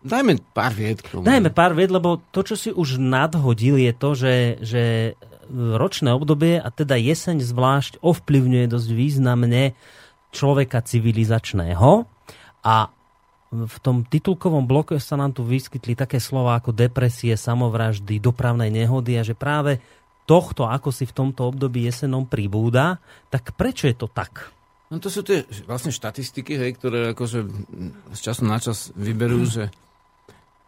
dajme 0.00 0.40
pár 0.50 0.72
vied 0.72 0.98
k 0.98 1.12
tomu. 1.12 1.28
Dajme 1.28 1.52
pár 1.52 1.76
vied, 1.76 1.92
lebo 1.92 2.24
to, 2.30 2.40
čo 2.40 2.56
si 2.56 2.70
už 2.72 2.96
nadhodil, 2.96 3.76
je 3.76 3.92
to, 3.92 4.10
že, 4.14 4.34
že 4.64 4.82
ročné 5.52 6.12
obdobie, 6.12 6.56
a 6.56 6.68
teda 6.68 6.96
jeseň 6.96 7.40
zvlášť, 7.40 8.00
ovplyvňuje 8.00 8.66
dosť 8.68 8.88
významne 8.92 9.76
človeka 10.30 10.84
civilizačného. 10.84 12.04
A 12.62 12.74
v 13.48 13.76
tom 13.80 14.04
titulkovom 14.04 14.68
bloku 14.68 15.00
sa 15.00 15.16
nám 15.16 15.32
tu 15.32 15.40
vyskytli 15.40 15.96
také 15.96 16.20
slova 16.20 16.60
ako 16.60 16.76
depresie, 16.76 17.32
samovraždy, 17.32 18.20
dopravné 18.20 18.68
nehody 18.68 19.16
a 19.16 19.24
že 19.24 19.32
práve 19.32 19.80
tohto, 20.28 20.68
ako 20.68 20.92
si 20.92 21.08
v 21.08 21.16
tomto 21.16 21.48
období 21.48 21.88
jesenom 21.88 22.28
pribúda, 22.28 23.00
tak 23.32 23.56
prečo 23.56 23.88
je 23.88 23.96
to 23.96 24.04
tak? 24.12 24.52
No 24.92 25.00
to 25.00 25.08
sú 25.08 25.24
tie 25.24 25.48
vlastne 25.64 25.92
štatistiky, 25.92 26.56
hej, 26.60 26.76
ktoré 26.76 27.16
akože 27.16 27.38
z 28.12 28.20
času 28.20 28.44
na 28.44 28.60
čas 28.60 28.92
vyberú, 28.92 29.44
že, 29.48 29.72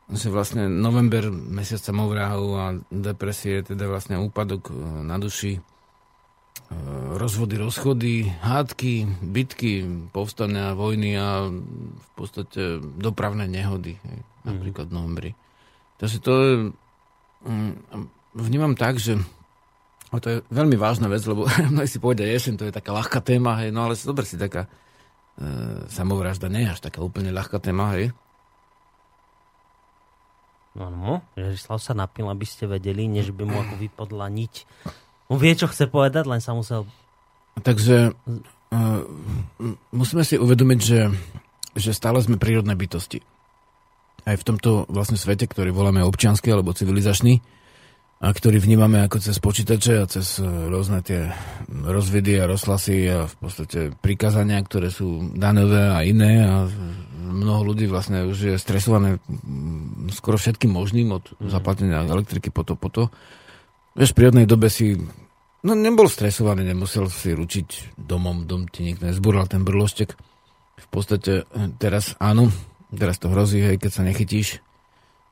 že 0.08 0.28
vlastne 0.32 0.68
november, 0.68 1.28
mesiac 1.28 1.80
samovrahu 1.80 2.48
a 2.56 2.66
depresie, 2.88 3.64
teda 3.64 3.88
vlastne 3.88 4.20
úpadok 4.20 4.72
e, 4.72 4.74
na 5.04 5.16
duši, 5.16 5.60
rozvody, 7.18 7.54
rozchody, 7.58 8.14
hádky, 8.40 9.20
bitky, 9.20 9.84
povstania, 10.14 10.78
vojny 10.78 11.18
a 11.18 11.50
v 11.50 12.10
podstate 12.14 12.78
dopravné 12.80 13.50
nehody, 13.50 13.98
hej, 13.98 14.18
napríklad 14.46 14.88
v 14.88 14.96
novembri. 14.96 15.30
Takže 15.98 16.16
to 16.22 16.32
je, 16.32 16.52
mm, 17.44 17.72
vnímam 18.38 18.78
tak, 18.78 19.02
že 19.02 19.18
a 20.10 20.18
to 20.18 20.26
je 20.26 20.38
veľmi 20.50 20.74
vážna 20.74 21.06
vec, 21.06 21.22
lebo 21.22 21.46
mnohí 21.72 21.86
si 21.86 22.02
povedia, 22.02 22.26
jeseň 22.26 22.54
to 22.58 22.66
je 22.66 22.74
taká 22.74 22.90
ľahká 22.90 23.22
téma, 23.22 23.58
hej, 23.62 23.70
no 23.70 23.86
ale 23.86 23.94
dobre 23.94 24.26
si 24.26 24.34
taká 24.34 24.66
e, 25.38 25.50
samovražda 25.86 26.50
nie 26.50 26.66
je 26.66 26.72
až 26.74 26.80
taká 26.82 27.02
úplne 27.02 27.30
ľahká 27.30 27.62
téma, 27.62 27.94
hej. 27.94 28.10
Áno, 30.78 31.26
Ježislav 31.34 31.82
sa 31.82 31.98
napil, 31.98 32.30
aby 32.30 32.46
ste 32.46 32.70
vedeli, 32.70 33.10
než 33.10 33.34
by 33.34 33.42
mu 33.42 33.58
ako 33.58 33.74
vypadla 33.74 34.30
niť. 34.30 34.54
On 35.30 35.38
vie, 35.38 35.54
čo 35.54 35.70
chce 35.70 35.86
povedať, 35.86 36.26
len 36.26 36.42
sa 36.42 36.52
musel 36.52 36.84
takže 37.62 38.16
uh, 38.16 39.00
musíme 39.92 40.24
si 40.24 40.40
uvedomiť, 40.40 40.80
že, 40.80 41.00
že 41.76 41.90
stále 41.92 42.18
sme 42.24 42.40
prírodné 42.40 42.74
bytosti. 42.74 43.20
Aj 44.28 44.36
v 44.36 44.46
tomto 44.46 44.84
vlastne 44.88 45.16
svete, 45.16 45.48
ktorý 45.48 45.72
voláme 45.72 46.04
občiansky 46.04 46.52
alebo 46.52 46.76
civilizačný, 46.76 47.40
a 48.20 48.28
ktorý 48.28 48.60
vnímame 48.60 49.00
ako 49.00 49.16
cez 49.16 49.40
počítače 49.40 49.96
a 49.96 50.04
cez 50.04 50.36
e, 50.36 50.44
rôzne 50.44 51.00
tie 51.00 51.32
rozvedy 51.72 52.36
a 52.36 52.44
rozhlasy 52.44 53.08
a 53.08 53.24
v 53.24 53.34
podstate 53.40 53.96
prikázania, 53.96 54.60
ktoré 54.60 54.92
sú 54.92 55.32
danové 55.32 55.88
a 55.88 56.04
iné 56.04 56.44
a 56.44 56.68
mnoho 57.16 57.72
ľudí 57.72 57.88
vlastne 57.88 58.28
už 58.28 58.38
je 58.52 58.54
stresované 58.60 59.24
skoro 60.12 60.36
všetkým 60.36 60.68
možným 60.68 61.16
od 61.16 61.24
mm. 61.32 61.48
zaplatenia 61.48 62.04
elektriky 62.04 62.52
po 62.52 62.60
to, 62.60 62.76
po 62.76 62.92
to. 62.92 63.08
Vieš, 63.94 64.10
v 64.14 64.18
prírodnej 64.18 64.46
dobe 64.46 64.70
si 64.70 64.94
no, 65.66 65.72
nebol 65.74 66.06
stresovaný, 66.06 66.62
nemusel 66.62 67.10
si 67.10 67.34
ručiť 67.34 67.98
domom, 67.98 68.46
dom 68.46 68.70
ti 68.70 68.86
nikto 68.86 69.08
nezbúral 69.08 69.50
ten 69.50 69.66
brloštek. 69.66 70.14
V 70.80 70.88
podstate 70.88 71.44
e, 71.44 71.72
teraz 71.76 72.16
áno, 72.22 72.48
teraz 72.94 73.18
to 73.18 73.28
hrozí, 73.28 73.60
hej, 73.60 73.76
keď 73.76 73.90
sa 73.90 74.02
nechytíš 74.06 74.62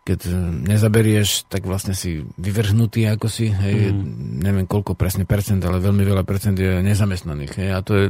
keď 0.08 0.20
e, 0.24 0.32
nezaberieš, 0.72 1.52
tak 1.52 1.68
vlastne 1.68 1.92
si 1.92 2.24
vyvrhnutý 2.40 3.04
ako 3.12 3.28
si, 3.28 3.52
hej, 3.52 3.92
mm. 3.92 4.40
neviem 4.40 4.64
koľko 4.64 4.96
presne 4.96 5.28
percent, 5.28 5.60
ale 5.60 5.84
veľmi 5.84 6.00
veľa 6.00 6.24
percent 6.24 6.56
je 6.56 6.80
nezamestnaných, 6.80 7.52
hej, 7.60 7.70
a 7.76 7.84
to 7.84 7.92
je 7.92 8.04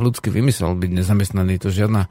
ľudský 0.00 0.32
vymysel 0.32 0.72
byť 0.80 0.90
nezamestnaný, 0.96 1.60
to 1.60 1.68
žiadna 1.68 2.08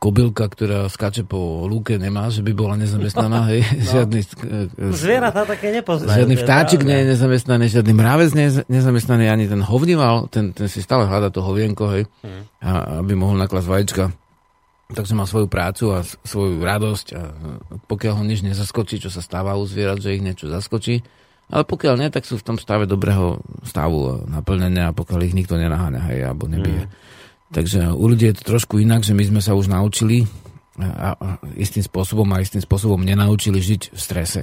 kobylka, 0.00 0.48
ktorá 0.48 0.88
skáče 0.88 1.28
po 1.28 1.68
lúke, 1.68 2.00
nemá, 2.00 2.32
že 2.32 2.40
by 2.40 2.56
bola 2.56 2.74
nezamestnaná, 2.80 3.44
hej, 3.52 3.60
no. 3.68 3.84
žiadny... 3.84 4.20
E, 4.24 4.96
Zvieratá 4.96 5.44
také 5.44 5.68
nepoznajú. 5.76 6.24
Žiadny 6.24 6.36
vtáčik 6.40 6.80
nie 6.88 7.04
je 7.04 7.06
nezamestnaný, 7.12 7.64
žiadny 7.68 7.92
mrávec 7.92 8.30
nie 8.32 8.46
je 8.48 8.52
nezamestnaný, 8.72 9.28
ani 9.28 9.44
ten 9.44 9.60
hovnival, 9.60 10.32
ten, 10.32 10.56
ten 10.56 10.72
si 10.72 10.80
stále 10.80 11.04
hľada 11.04 11.28
to 11.28 11.44
hovienko, 11.44 11.84
hej, 11.92 12.08
mm. 12.24 12.64
a, 12.64 13.04
aby 13.04 13.12
mohol 13.12 13.36
naklas 13.36 13.68
vajíčka 13.68 14.16
takže 14.90 15.14
má 15.14 15.22
svoju 15.22 15.46
prácu 15.46 15.94
a 15.94 16.02
svoju 16.02 16.66
radosť 16.66 17.06
a 17.14 17.22
pokiaľ 17.86 18.14
ho 18.18 18.24
nič 18.26 18.42
nezaskočí, 18.42 18.98
čo 18.98 19.06
sa 19.06 19.22
stáva 19.22 19.54
u 19.54 19.62
zvierat, 19.62 20.02
že 20.02 20.18
ich 20.18 20.24
niečo 20.24 20.50
zaskočí, 20.50 20.98
ale 21.50 21.62
pokiaľ 21.66 21.94
nie, 21.98 22.10
tak 22.10 22.26
sú 22.26 22.38
v 22.38 22.46
tom 22.46 22.58
stave 22.58 22.90
dobrého 22.90 23.38
stavu 23.62 24.26
naplnenia 24.26 24.94
pokiaľ 24.94 25.20
ich 25.26 25.34
nikto 25.34 25.58
nenaháňa, 25.58 26.00
hej, 26.10 26.20
alebo 26.26 26.50
nebije. 26.50 26.86
Mm. 26.86 26.92
Takže 27.50 27.90
u 27.90 28.04
ľudí 28.06 28.30
je 28.30 28.36
to 28.38 28.56
trošku 28.56 28.78
inak, 28.78 29.02
že 29.02 29.14
my 29.14 29.26
sme 29.26 29.40
sa 29.42 29.58
už 29.58 29.66
naučili 29.66 30.30
a, 30.78 31.18
istým 31.58 31.82
spôsobom 31.82 32.26
a 32.30 32.42
istým 32.42 32.62
spôsobom 32.62 33.02
nenaučili 33.02 33.58
žiť 33.58 33.90
v 33.90 33.98
strese. 33.98 34.42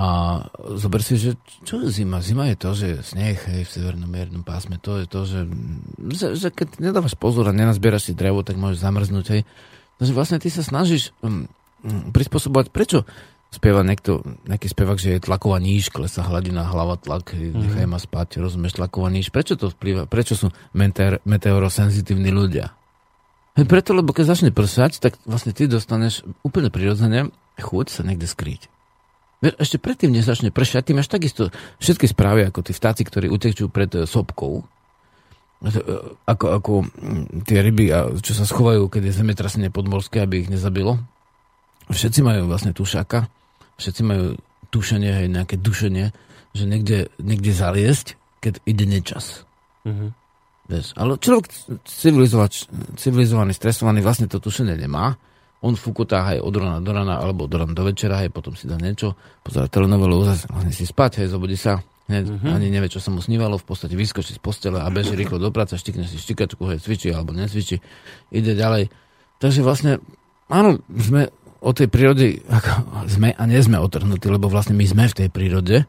A 0.00 0.40
zober 0.80 1.04
si, 1.04 1.20
že 1.20 1.36
čo 1.60 1.84
je 1.84 1.92
zima? 1.92 2.24
Zima 2.24 2.48
je 2.48 2.56
to, 2.56 2.72
že 2.72 3.04
sneh 3.04 3.36
hej, 3.36 3.68
v 3.68 3.70
severnom 3.70 4.08
miernom 4.08 4.40
pásme, 4.40 4.80
to 4.80 4.96
je 4.96 5.04
to, 5.04 5.20
že, 5.28 5.40
že, 6.16 6.26
že 6.40 6.48
keď 6.48 6.80
nedávaš 6.80 7.20
pozor 7.20 7.44
a 7.44 7.52
nenazbieraš 7.52 8.08
si 8.08 8.12
drevo, 8.16 8.40
tak 8.40 8.56
môžeš 8.56 8.80
zamrznúť. 8.80 9.44
Takže 10.00 10.12
vlastne 10.16 10.40
ty 10.40 10.48
sa 10.48 10.64
snažíš 10.64 11.12
um, 11.20 11.44
prispôsobovať, 12.16 12.72
prečo 12.72 13.04
spieva 13.50 13.82
niekto, 13.82 14.22
nejaký 14.46 14.70
spevak, 14.70 15.02
že 15.02 15.18
je 15.18 15.26
tlaková 15.26 15.58
níž, 15.58 15.90
klesa 15.90 16.22
hladina, 16.22 16.70
hlava 16.70 16.94
tlak, 16.94 17.34
mm-hmm. 17.34 17.60
nechaj 17.66 17.86
ma 17.90 17.98
spať, 17.98 18.38
rozumieš, 18.38 18.78
tlaková 18.78 19.10
níž. 19.10 19.34
Prečo 19.34 19.58
to 19.58 19.74
vplýva? 19.74 20.06
Prečo 20.06 20.38
sú 20.38 20.54
meteor, 20.70 21.18
meteorosenzitívni 21.26 22.30
ľudia? 22.30 22.70
Hej, 23.58 23.66
preto, 23.66 23.90
lebo 23.90 24.14
keď 24.14 24.38
začne 24.38 24.50
prsať, 24.54 25.02
tak 25.02 25.18
vlastne 25.26 25.50
ty 25.50 25.66
dostaneš 25.66 26.22
úplne 26.46 26.70
prirodzene 26.70 27.34
chuť 27.58 27.86
sa 27.90 28.06
niekde 28.06 28.30
skryť. 28.30 28.70
Ešte 29.40 29.80
predtým, 29.82 30.12
než 30.14 30.28
začne 30.28 30.54
pršať, 30.54 30.86
ty 30.86 30.92
máš 30.94 31.10
takisto 31.10 31.50
všetky 31.82 32.06
správy, 32.06 32.46
ako 32.46 32.60
tí 32.60 32.72
vtáci, 32.76 33.02
ktorí 33.02 33.26
utečú 33.32 33.72
pred 33.72 33.88
e, 33.96 34.04
sopkou, 34.04 34.68
e, 35.64 35.74
ako, 36.28 36.46
ako 36.60 36.72
mm, 36.84 37.48
tie 37.48 37.64
ryby, 37.64 37.88
čo 38.20 38.36
sa 38.36 38.44
schovajú, 38.44 38.92
keď 38.92 39.10
je 39.10 39.16
zemetrasenie 39.16 39.72
podmorské, 39.72 40.20
aby 40.22 40.44
ich 40.44 40.52
nezabilo. 40.52 41.00
Všetci 41.88 42.20
majú 42.20 42.52
vlastne 42.52 42.76
tušáka, 42.76 43.32
všetci 43.80 44.02
majú 44.04 44.24
tušenie, 44.70 45.24
aj 45.24 45.26
nejaké 45.32 45.56
dušenie, 45.58 46.12
že 46.52 46.64
niekde, 46.68 47.08
niekde 47.18 47.50
zaliesť, 47.50 48.14
keď 48.44 48.60
ide 48.68 48.84
nečas. 48.86 49.48
Mm-hmm. 49.80 50.12
ale 51.00 51.16
človek 51.16 51.48
civilizovaný, 51.88 53.56
stresovaný 53.56 54.04
vlastne 54.04 54.28
to 54.28 54.36
tušenie 54.36 54.76
nemá 54.76 55.16
on 55.60 55.76
fukutá 55.76 56.24
aj 56.32 56.40
od 56.40 56.54
rana 56.56 56.80
do 56.80 56.92
rana, 56.92 57.20
alebo 57.20 57.44
od 57.44 57.52
rana 57.52 57.76
do 57.76 57.84
večera, 57.84 58.24
aj 58.24 58.32
potom 58.32 58.56
si 58.56 58.64
dá 58.64 58.80
niečo, 58.80 59.12
pozera 59.44 59.68
telenovelu, 59.68 60.24
zase 60.24 60.48
vlastne 60.48 60.72
si 60.72 60.84
spať, 60.88 61.24
aj 61.24 61.28
zobudí 61.36 61.56
sa, 61.56 61.84
hneď, 62.08 62.24
uh-huh. 62.32 62.56
ani 62.56 62.72
nevie, 62.72 62.88
čo 62.88 62.96
sa 62.96 63.12
mu 63.12 63.20
snívalo, 63.20 63.60
v 63.60 63.66
podstate 63.68 63.92
vyskočí 63.92 64.32
z 64.32 64.40
postele 64.40 64.80
a 64.80 64.88
beží 64.88 65.12
rýchlo 65.12 65.36
do 65.36 65.52
práce, 65.52 65.76
štikne 65.76 66.08
si 66.08 66.16
štikačku, 66.16 66.64
hej, 66.72 66.80
cvičí 66.80 67.12
alebo 67.12 67.36
necvičí, 67.36 67.76
ide 68.32 68.56
ďalej. 68.56 68.88
Takže 69.36 69.60
vlastne, 69.60 70.00
áno, 70.48 70.80
sme 70.96 71.28
o 71.60 71.70
tej 71.76 71.88
prírode, 71.92 72.40
ako 72.48 73.04
sme 73.06 73.36
a 73.36 73.42
nie 73.44 73.60
sme 73.60 73.76
otrhnutí, 73.76 74.26
lebo 74.32 74.48
vlastne 74.48 74.72
my 74.72 74.84
sme 74.88 75.04
v 75.08 75.18
tej 75.24 75.28
prírode. 75.28 75.84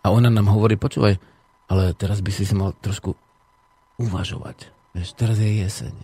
A 0.00 0.06
ona 0.08 0.32
nám 0.32 0.48
hovorí, 0.48 0.80
počúvaj, 0.80 1.20
ale 1.68 1.92
teraz 1.98 2.24
by 2.24 2.30
si 2.32 2.48
si 2.48 2.54
mal 2.56 2.72
trošku 2.78 3.12
uvažovať. 4.00 4.72
Vieš, 4.96 5.08
teraz 5.14 5.36
je 5.38 5.60
jeseň, 5.60 5.94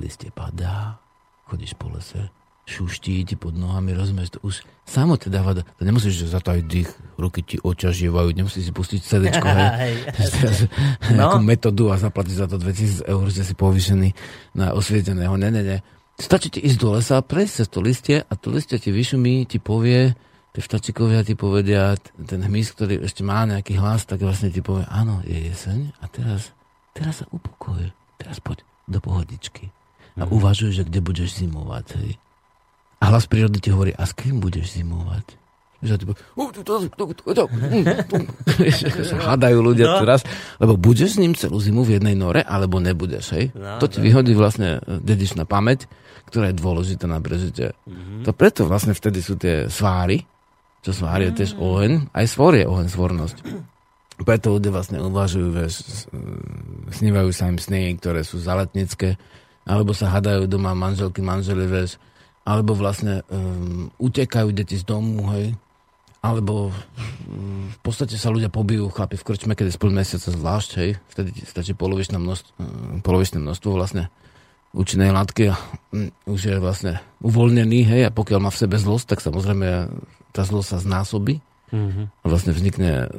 listie 0.00 0.32
padá, 0.32 0.98
chodíš 1.46 1.76
po 1.76 1.92
lese, 1.92 2.32
šuští 2.64 3.28
ti 3.28 3.36
pod 3.36 3.52
nohami, 3.52 3.92
rozumieš, 3.92 4.34
to 4.34 4.38
už. 4.40 4.64
Samo 4.88 5.20
te 5.20 5.28
dáva, 5.28 5.52
to 5.54 5.82
nemusíš 5.84 6.32
zatajiť 6.32 6.64
dých, 6.64 6.90
ruky 7.20 7.44
ti 7.44 7.56
oťažievajú, 7.60 8.28
nemusíš 8.32 8.68
si 8.68 8.72
pustiť 8.72 9.00
sedečko, 9.04 9.46
hej, 9.46 9.94
no. 11.20 11.36
metódu 11.44 11.92
a 11.92 12.00
zaplatiť 12.00 12.34
za 12.34 12.46
to 12.48 12.56
2000 12.56 13.04
eur, 13.04 13.26
že 13.28 13.44
si 13.44 13.54
povýšený 13.54 14.08
na 14.56 14.72
osvieteného, 14.72 15.36
ne, 15.36 15.48
ne, 15.52 15.62
ne. 15.62 15.78
Stačí 16.14 16.46
ti 16.46 16.60
ísť 16.62 16.78
do 16.78 16.94
lesa, 16.94 17.18
prejsť 17.18 17.54
cez 17.58 17.66
to 17.66 17.78
listie 17.82 18.16
a 18.22 18.32
to 18.38 18.54
listie 18.54 18.78
ti 18.78 18.94
vyšumí, 18.94 19.50
ti 19.50 19.58
povie, 19.58 20.14
tie 20.54 20.62
vtačikovia 20.62 21.26
ti 21.26 21.34
povedia, 21.34 21.98
ten 22.14 22.38
hmyz, 22.38 22.78
ktorý 22.78 23.02
ešte 23.02 23.26
má 23.26 23.42
nejaký 23.42 23.74
hlas, 23.82 24.06
tak 24.06 24.22
vlastne 24.22 24.54
ti 24.54 24.62
povie, 24.62 24.86
áno, 24.86 25.18
je 25.26 25.50
jeseň 25.50 25.90
a 25.98 26.06
teraz, 26.06 26.54
teraz 26.94 27.22
sa 27.22 27.26
upokoj, 27.34 27.90
teraz 28.14 28.38
poď 28.38 28.62
do 28.86 29.02
pohodičky 29.02 29.74
a 30.14 30.22
mm. 30.22 30.30
uvažuj, 30.30 30.70
že 30.70 30.86
kde 30.86 31.00
budeš 31.02 31.42
zimovať, 31.42 31.86
hej. 31.98 32.10
A 33.02 33.10
hlas 33.10 33.26
prírody 33.26 33.58
ti 33.58 33.74
hovorí, 33.74 33.90
a 33.90 34.06
s 34.06 34.14
kým 34.14 34.38
budeš 34.38 34.78
zimovať? 34.78 35.26
Sa 39.04 39.34
hádajú 39.34 39.58
ľudia 39.60 39.84
no. 39.90 40.00
teraz, 40.00 40.24
lebo 40.56 40.80
budeš 40.80 41.18
s 41.18 41.20
ním 41.20 41.36
celú 41.36 41.60
zimu 41.60 41.84
v 41.84 42.00
jednej 42.00 42.16
nore, 42.16 42.40
alebo 42.40 42.80
nebudeš, 42.80 43.36
hej? 43.36 43.52
No, 43.52 43.76
to 43.82 43.90
ti 43.90 44.00
no. 44.00 44.08
vyhodí 44.08 44.32
vlastne 44.32 44.80
dedičná 44.86 45.44
pamäť, 45.44 45.90
ktorá 46.28 46.50
je 46.50 46.60
dôležitá 46.60 47.06
na 47.06 47.20
prežitie. 47.20 47.76
Mm-hmm. 47.86 48.22
To 48.26 48.30
preto 48.34 48.66
vlastne 48.66 48.96
vtedy 48.96 49.20
sú 49.20 49.36
tie 49.38 49.68
sváry, 49.68 50.24
čo 50.84 50.92
svári 50.92 51.32
je 51.32 51.40
tiež 51.40 51.56
mm. 51.56 51.60
oheň, 51.64 51.92
aj 52.12 52.26
svor 52.28 52.52
je 52.60 52.68
oheň, 52.68 52.86
svornosť. 52.92 53.36
Preto 54.20 54.52
ľudia 54.52 54.70
vlastne 54.70 55.00
uvažujú, 55.00 55.48
vieš, 55.50 56.06
snívajú 56.92 57.32
sa 57.32 57.48
im 57.48 57.58
sny, 57.58 57.96
ktoré 57.98 58.20
sú 58.22 58.38
zaletnické, 58.38 59.16
alebo 59.64 59.96
sa 59.96 60.12
hadajú 60.12 60.44
doma 60.44 60.76
manželky, 60.76 61.24
manželi, 61.24 61.64
vieš, 61.64 61.96
alebo 62.44 62.76
vlastne 62.76 63.24
um, 63.32 63.88
utekajú 63.96 64.52
deti 64.52 64.76
z 64.76 64.84
domu, 64.84 65.24
hej, 65.32 65.56
alebo 66.20 66.68
um, 66.70 67.72
v 67.72 67.78
podstate 67.80 68.20
sa 68.20 68.28
ľudia 68.28 68.52
pobijú, 68.52 68.92
chlapi 68.92 69.16
v 69.16 69.24
krčme, 69.24 69.56
keď 69.56 69.72
je 69.72 69.76
spol 69.80 69.90
mesiaca 69.90 70.28
zvlášť, 70.28 70.70
hej, 70.84 70.90
vtedy 71.10 71.30
stačí 71.48 71.72
polovičné 71.72 72.20
množstvo, 72.20 72.50
um, 72.60 73.00
polovičné 73.00 73.40
množstvo 73.40 73.72
vlastne 73.72 74.12
účinnej 74.74 75.14
látky 75.14 75.42
a 75.50 75.54
um, 75.94 76.10
už 76.26 76.40
je 76.50 76.56
vlastne 76.58 76.92
uvoľnený, 77.22 77.80
hej, 77.86 78.02
a 78.06 78.10
pokiaľ 78.10 78.38
má 78.42 78.50
v 78.50 78.60
sebe 78.60 78.76
zlosť, 78.76 79.16
tak 79.16 79.18
samozrejme 79.22 79.88
tá 80.34 80.42
zlosť 80.42 80.68
sa 80.74 80.78
znásobí 80.82 81.38
Mm-hmm. 81.74 82.06
A 82.22 82.24
vlastne 82.30 82.54
vznikne 82.54 83.10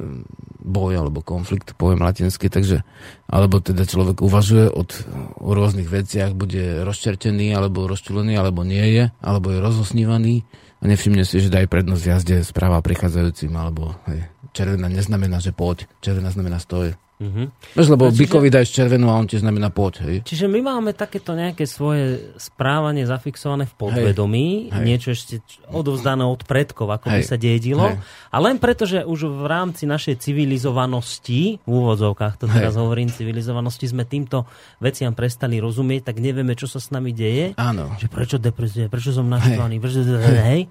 boj 0.64 0.96
alebo 0.96 1.20
konflikt, 1.20 1.76
poviem 1.76 2.00
latinsky, 2.00 2.48
takže 2.48 2.88
alebo 3.28 3.60
teda 3.60 3.84
človek 3.84 4.24
uvažuje 4.24 4.72
od, 4.72 4.96
o 5.36 5.52
rôznych 5.52 5.84
veciach, 5.84 6.32
bude 6.32 6.80
rozčertený, 6.80 7.52
alebo 7.52 7.84
rozčulený, 7.84 8.32
alebo 8.40 8.64
nie 8.64 8.82
je, 8.96 9.04
alebo 9.20 9.52
je 9.52 9.60
rozosnívaný 9.60 10.48
a 10.80 10.84
nevšimne 10.88 11.28
si, 11.28 11.44
že 11.44 11.52
daj 11.52 11.68
prednosť 11.68 12.04
jazde 12.08 12.36
správa 12.48 12.80
prichádzajúcim, 12.80 13.52
alebo 13.52 13.92
hej, 14.08 14.24
červená 14.56 14.88
neznamená, 14.88 15.36
že 15.36 15.52
poď, 15.52 15.84
červená 16.00 16.32
znamená 16.32 16.56
stoj. 16.56 16.96
Mm-hmm. 17.16 17.46
Veš, 17.80 17.88
lebo 17.88 18.12
čiže, 18.12 18.20
bykovi 18.28 18.48
dajš 18.52 18.70
červenú 18.76 19.08
a 19.08 19.16
on 19.16 19.24
ti 19.24 19.40
znamená 19.40 19.72
poď. 19.72 20.04
Hej. 20.04 20.16
Čiže 20.28 20.52
my 20.52 20.60
máme 20.60 20.92
takéto 20.92 21.32
nejaké 21.32 21.64
svoje 21.64 22.36
správanie 22.36 23.08
zafixované 23.08 23.64
v 23.64 23.72
podvedomí, 23.72 24.68
hej. 24.68 24.84
niečo 24.84 25.16
ešte 25.16 25.40
odovzdané 25.72 26.28
od 26.28 26.44
predkov, 26.44 26.92
ako 26.92 27.08
hej. 27.08 27.16
by 27.16 27.22
sa 27.24 27.36
dedilo. 27.40 27.88
Hej. 27.88 28.04
A 28.28 28.36
len 28.44 28.60
preto, 28.60 28.84
že 28.84 29.00
už 29.00 29.32
v 29.32 29.44
rámci 29.48 29.88
našej 29.88 30.20
civilizovanosti, 30.20 31.64
v 31.64 31.70
úvodzovkách 31.72 32.36
to 32.36 32.52
teraz 32.52 32.76
hej. 32.76 32.84
hovorím, 32.84 33.08
civilizovanosti, 33.08 33.88
sme 33.88 34.04
týmto 34.04 34.44
veciam 34.76 35.16
prestali 35.16 35.56
rozumieť, 35.56 36.12
tak 36.12 36.20
nevieme, 36.20 36.52
čo 36.52 36.68
sa 36.68 36.84
s 36.84 36.92
nami 36.92 37.16
deje. 37.16 37.56
Áno. 37.56 37.96
Že 37.96 38.06
prečo 38.12 38.36
depresie, 38.36 38.92
prečo 38.92 39.16
som 39.16 39.24
naštvaný, 39.24 39.80
prečo... 39.80 40.04
Hej. 40.04 40.40
hej. 40.44 40.62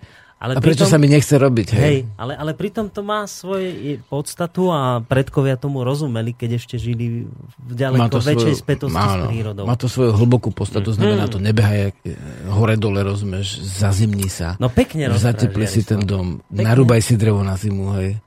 Ale 0.46 0.54
A 0.54 0.62
prečo 0.62 0.86
sa 0.86 1.02
mi 1.02 1.10
nechce 1.10 1.34
robiť? 1.34 1.68
Hej, 1.74 1.82
Hej, 1.82 2.00
ale, 2.16 2.38
ale 2.38 2.54
pritom 2.54 2.86
to 2.86 3.02
má 3.02 3.26
svoje 3.26 3.98
podstatu 4.06 4.70
a 4.70 5.02
predkovia 5.02 5.58
tomu 5.58 5.82
rozumeli, 5.82 6.32
keď 6.32 6.62
ešte 6.62 6.78
žili 6.78 7.26
v 7.58 7.72
ďaleko 7.74 8.22
väčšej 8.22 8.54
spätosti 8.56 8.94
áno, 8.94 9.26
s 9.26 9.34
prírodou. 9.34 9.66
Má 9.66 9.74
to 9.74 9.90
svoju 9.90 10.14
hlbokú 10.14 10.54
podstatu, 10.54 10.94
Mm. 10.94 10.98
znamená 11.02 11.26
to 11.26 11.42
nebehaj 11.42 11.90
e, 11.90 12.14
hore-dole, 12.46 13.02
rozumieš, 13.02 13.58
zazimni 13.58 14.30
sa. 14.30 14.54
No 14.62 14.70
pekne 14.70 15.10
Zatepli 15.10 15.66
si 15.66 15.82
ten 15.82 16.06
dom, 16.06 16.46
Pekne. 16.46 16.62
narúbaj 16.62 17.02
si 17.02 17.18
drevo 17.18 17.42
na 17.42 17.58
zimu, 17.58 17.98
hej. 17.98 18.22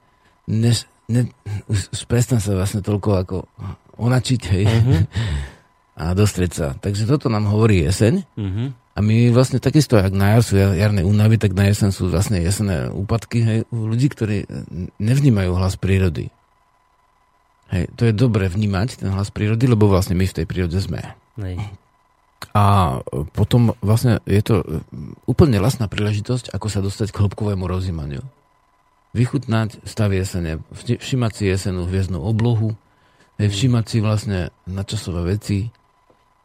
Než, 0.51 0.91
ne, 1.07 1.31
už, 1.71 1.95
už 1.95 2.01
prestan 2.11 2.43
sa 2.43 2.51
vlastne 2.51 2.83
toľko 2.83 3.09
ako 3.15 3.37
onačiť, 3.95 4.43
hej. 4.51 4.65
Mhm. 4.67 4.97
A 5.99 6.15
dostrieť 6.15 6.53
sa. 6.55 6.67
Takže 6.79 7.07
toto 7.07 7.27
nám 7.27 7.47
hovorí 7.47 7.83
jeseň. 7.83 8.23
Mhm. 8.35 8.88
A 8.99 9.03
my 9.05 9.31
vlastne 9.31 9.63
takisto, 9.63 9.95
jak 9.95 10.11
na 10.11 10.35
jar 10.35 10.43
sú 10.43 10.59
jar- 10.59 10.75
jarné 10.75 11.07
únavy, 11.07 11.39
tak 11.39 11.55
na 11.55 11.71
jesen 11.71 11.95
sú 11.95 12.11
vlastne 12.11 12.43
jesenné 12.43 12.91
úpadky 12.91 13.39
hej, 13.47 13.59
u 13.71 13.87
ľudí, 13.87 14.11
ktorí 14.11 14.43
e, 14.43 14.47
nevnímajú 14.99 15.55
hlas 15.55 15.79
prírody. 15.79 16.35
Hej, 17.71 17.95
to 17.95 18.11
je 18.11 18.13
dobre 18.17 18.51
vnímať 18.51 18.99
ten 18.99 19.15
hlas 19.15 19.31
prírody, 19.31 19.71
lebo 19.71 19.87
vlastne 19.87 20.19
my 20.19 20.27
v 20.27 20.37
tej 20.43 20.47
prírode 20.51 20.83
sme. 20.83 21.15
Hej. 21.39 21.63
A 22.59 22.99
e, 23.07 23.23
potom 23.31 23.79
vlastne 23.79 24.19
je 24.27 24.43
to 24.43 24.67
e, 24.67 24.83
úplne 25.31 25.63
vlastná 25.63 25.87
príležitosť, 25.87 26.51
ako 26.51 26.67
sa 26.67 26.83
dostať 26.83 27.15
k 27.15 27.23
hĺbkovému 27.23 27.71
rozímaniu. 27.71 28.27
Vychutnať 29.15 29.79
stav 29.87 30.11
jesene, 30.11 30.59
vši- 30.75 30.99
všimať 30.99 31.33
si 31.39 31.43
jesenú 31.47 31.87
hviezdnú 31.87 32.19
oblohu, 32.19 32.75
hej, 33.39 33.47
všimať 33.47 33.85
si 33.87 33.99
vlastne 34.03 34.39
nadčasové 34.67 35.39
veci, 35.39 35.71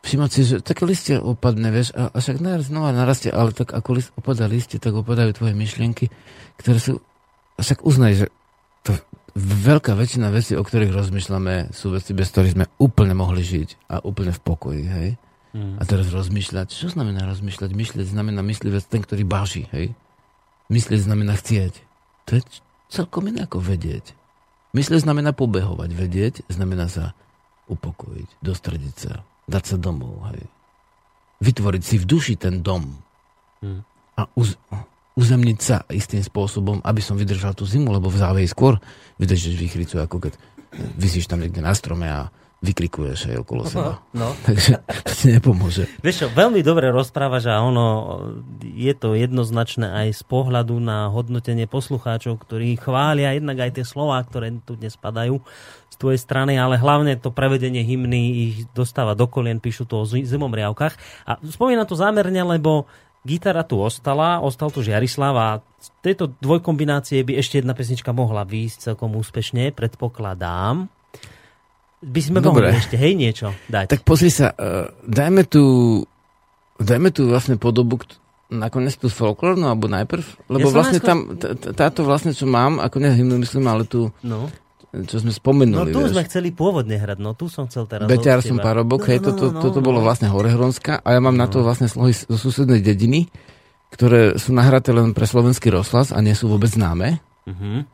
všimať 0.03 0.30
si, 0.30 0.41
že 0.43 0.55
také 0.59 0.84
listie 0.84 1.15
opadne, 1.15 1.71
vieš, 1.71 1.95
a, 1.95 2.11
a 2.11 2.17
však 2.19 2.43
naraz 2.43 2.67
znova 2.67 2.91
narastie, 2.91 3.31
ale 3.31 3.55
tak 3.55 3.71
ako 3.71 3.89
list, 3.95 4.11
opadá 4.19 4.45
listie, 4.51 4.77
tak 4.77 4.93
opadajú 4.93 5.31
tvoje 5.31 5.55
myšlienky, 5.55 6.11
ktoré 6.59 6.77
sú, 6.77 6.99
a 7.55 7.59
však 7.63 7.88
uznaj, 7.88 8.13
že 8.19 8.25
to 8.84 8.99
veľká 9.39 9.95
väčšina 9.95 10.27
vecí, 10.30 10.59
o 10.59 10.61
ktorých 10.61 10.91
rozmýšľame, 10.91 11.71
sú 11.71 11.95
veci, 11.95 12.11
bez 12.11 12.30
ktorých 12.35 12.55
sme 12.59 12.65
úplne 12.84 13.15
mohli 13.15 13.41
žiť 13.41 13.89
a 13.89 14.03
úplne 14.03 14.35
v 14.35 14.43
pokoji, 14.43 14.84
hej. 14.84 15.09
Mm. 15.53 15.77
A 15.80 15.84
teraz 15.85 16.09
rozmýšľať. 16.11 16.73
Čo 16.73 16.91
znamená 16.91 17.30
rozmýšľať? 17.30 17.71
Myslieť 17.71 18.07
znamená 18.09 18.41
myslieť 18.41 18.89
ten, 18.89 19.01
ktorý 19.05 19.23
báži, 19.23 19.69
hej? 19.71 19.93
Myslieť 20.67 21.05
znamená 21.05 21.38
chcieť. 21.38 21.73
To 22.27 22.31
je 22.38 22.41
celkom 22.89 23.30
iné 23.30 23.45
ako 23.45 23.61
vedieť. 23.61 24.17
Myslieť 24.73 25.05
znamená 25.05 25.30
pobehovať. 25.31 25.89
Vedieť 25.93 26.35
znamená 26.49 26.89
sa 26.89 27.13
upokojiť, 27.69 28.41
dostrediť 28.41 28.95
sa, 28.97 29.21
dať 29.48 29.64
sa 29.64 29.78
domov, 29.80 30.24
hej? 30.32 30.44
Vytvoriť 31.44 31.84
si 31.84 31.95
v 31.99 32.06
duši 32.07 32.34
ten 32.40 32.64
dom. 32.64 32.88
Hmm. 33.60 33.84
A 34.15 34.30
uz, 34.40 34.56
uzemniť 35.20 35.60
sa 35.60 35.84
istým 35.91 36.24
spôsobom, 36.24 36.80
aby 36.82 37.02
som 37.03 37.20
vydržal 37.20 37.53
tú 37.53 37.68
zimu, 37.68 37.91
lebo 37.91 38.07
v 38.10 38.22
záveji 38.22 38.48
skôr 38.49 38.80
vydržíš 39.20 39.56
výchricu, 39.60 39.99
ako 40.02 40.30
keď 40.30 40.34
vysíš 40.98 41.30
tam 41.30 41.44
niekde 41.44 41.61
na 41.61 41.74
strome 41.78 42.07
a 42.10 42.34
vykrikuješ 42.64 43.36
aj 43.36 43.38
okolo 43.44 43.64
seba. 43.68 43.94
No. 44.15 44.32
Takže 44.45 44.80
to 45.03 45.11
ti 45.18 45.26
nepomôže. 45.36 45.84
Vieš 45.99 46.26
čo, 46.26 46.28
veľmi 46.32 46.64
dobre 46.64 46.94
rozprávaš 46.94 47.49
a 47.49 47.60
ono 47.60 48.20
je 48.61 48.94
to 48.95 49.18
jednoznačné 49.18 49.90
aj 49.90 50.07
z 50.15 50.24
pohľadu 50.30 50.78
na 50.80 51.11
hodnotenie 51.11 51.68
poslucháčov, 51.68 52.40
ktorí 52.40 52.80
chvália 52.80 53.36
jednak 53.36 53.57
aj 53.68 53.82
tie 53.82 53.86
slová, 53.86 54.22
ktoré 54.24 54.53
tu 54.64 54.78
dnes 54.80 54.95
padajú 54.95 55.44
z 55.94 55.95
tvojej 55.95 56.18
strany, 56.18 56.57
ale 56.57 56.76
hlavne 56.76 57.14
to 57.15 57.30
prevedenie 57.30 57.82
hymny 57.82 58.22
ich 58.44 58.56
dostáva 58.72 59.14
do 59.14 59.26
kolien, 59.26 59.57
píšu 59.57 59.86
to 59.86 60.02
o 60.02 60.06
zi- 60.06 60.26
zimomriavkách. 60.26 60.94
A 61.24 61.38
spomínam 61.44 61.86
to 61.86 61.94
zámerne, 61.94 62.41
lebo 62.41 62.90
gitara 63.22 63.61
tu 63.61 63.78
ostala, 63.78 64.38
ostal 64.38 64.68
tu 64.68 64.82
Žiarislav 64.82 65.34
a 65.34 65.48
z 65.78 65.88
tejto 66.02 66.34
dvojkombinácie 66.36 67.22
by 67.22 67.38
ešte 67.38 67.61
jedna 67.61 67.72
pesnička 67.72 68.10
mohla 68.10 68.41
výjsť 68.41 68.90
celkom 68.90 69.14
úspešne, 69.14 69.70
predpokladám. 69.72 70.90
By 72.02 72.20
sme 72.20 72.41
Dobre. 72.41 72.68
mohli 72.68 72.76
ešte, 72.76 72.98
hej, 72.98 73.14
niečo 73.14 73.56
dať. 73.65 73.88
Tak 73.90 74.02
pozri 74.03 74.28
sa, 74.28 74.52
uh, 74.52 74.91
dajme 75.02 75.45
tu, 75.45 75.64
dajme 76.76 77.10
tu 77.10 77.24
vlastne 77.26 77.56
podobu, 77.56 78.03
nakoniec 78.49 78.94
tú 78.94 79.07
folklórnu, 79.07 79.64
alebo 79.64 79.88
najprv, 79.88 80.22
lebo 80.45 80.68
Ja 80.68 80.74
vlastne 80.74 80.99
najskôr- 80.99 81.07
tam, 81.07 81.20
t- 81.34 81.56
t- 81.56 81.72
táto 81.72 82.03
vlastne, 82.03 82.36
čo 82.36 82.44
mám, 82.44 82.78
ako 82.78 82.99
ne 82.99 83.10
hymnu 83.10 83.40
myslím, 83.40 83.65
ale 83.65 83.84
tu, 83.84 84.11
No. 84.20 84.52
Čo 84.94 85.18
sme 85.18 85.34
No 85.34 85.38
spomenuli, 85.38 85.90
tu 85.90 86.06
vieš. 86.06 86.14
sme 86.14 86.22
chceli 86.30 86.49
pôvodne 86.53 87.02
hrať, 87.02 87.18
no 87.18 87.34
tu 87.34 87.49
som 87.49 87.65
chcel 87.65 87.90
teraz 87.90 88.06
Beťar 88.06 88.45
som 88.45 88.61
parobok, 88.61 89.02
No, 89.02 89.07
hej, 89.10 89.20
no, 89.20 89.26
toto, 89.34 89.45
no, 89.49 89.57
toto 89.57 89.80
no. 89.82 89.86
bolo 89.90 89.99
vlastne 90.06 90.30
Horehronska 90.30 91.02
a 91.02 91.18
ja 91.18 91.20
mám 91.20 91.34
na 91.34 91.49
to 91.49 91.65
vlastne 91.65 91.90
slohy 91.90 92.14
zo 92.14 92.38
susednej 92.38 92.86
dediny, 92.86 93.26
ktoré 93.90 94.38
sú 94.38 94.53
nahraté 94.53 94.94
len 94.94 95.18
pre 95.18 95.26
slovenský 95.26 95.74
rozhlas 95.74 96.14
a 96.14 96.22
nie 96.22 96.38
sú 96.38 96.45
vôbec 96.45 96.70
známe. 96.70 97.18
Mhm. 97.49 97.90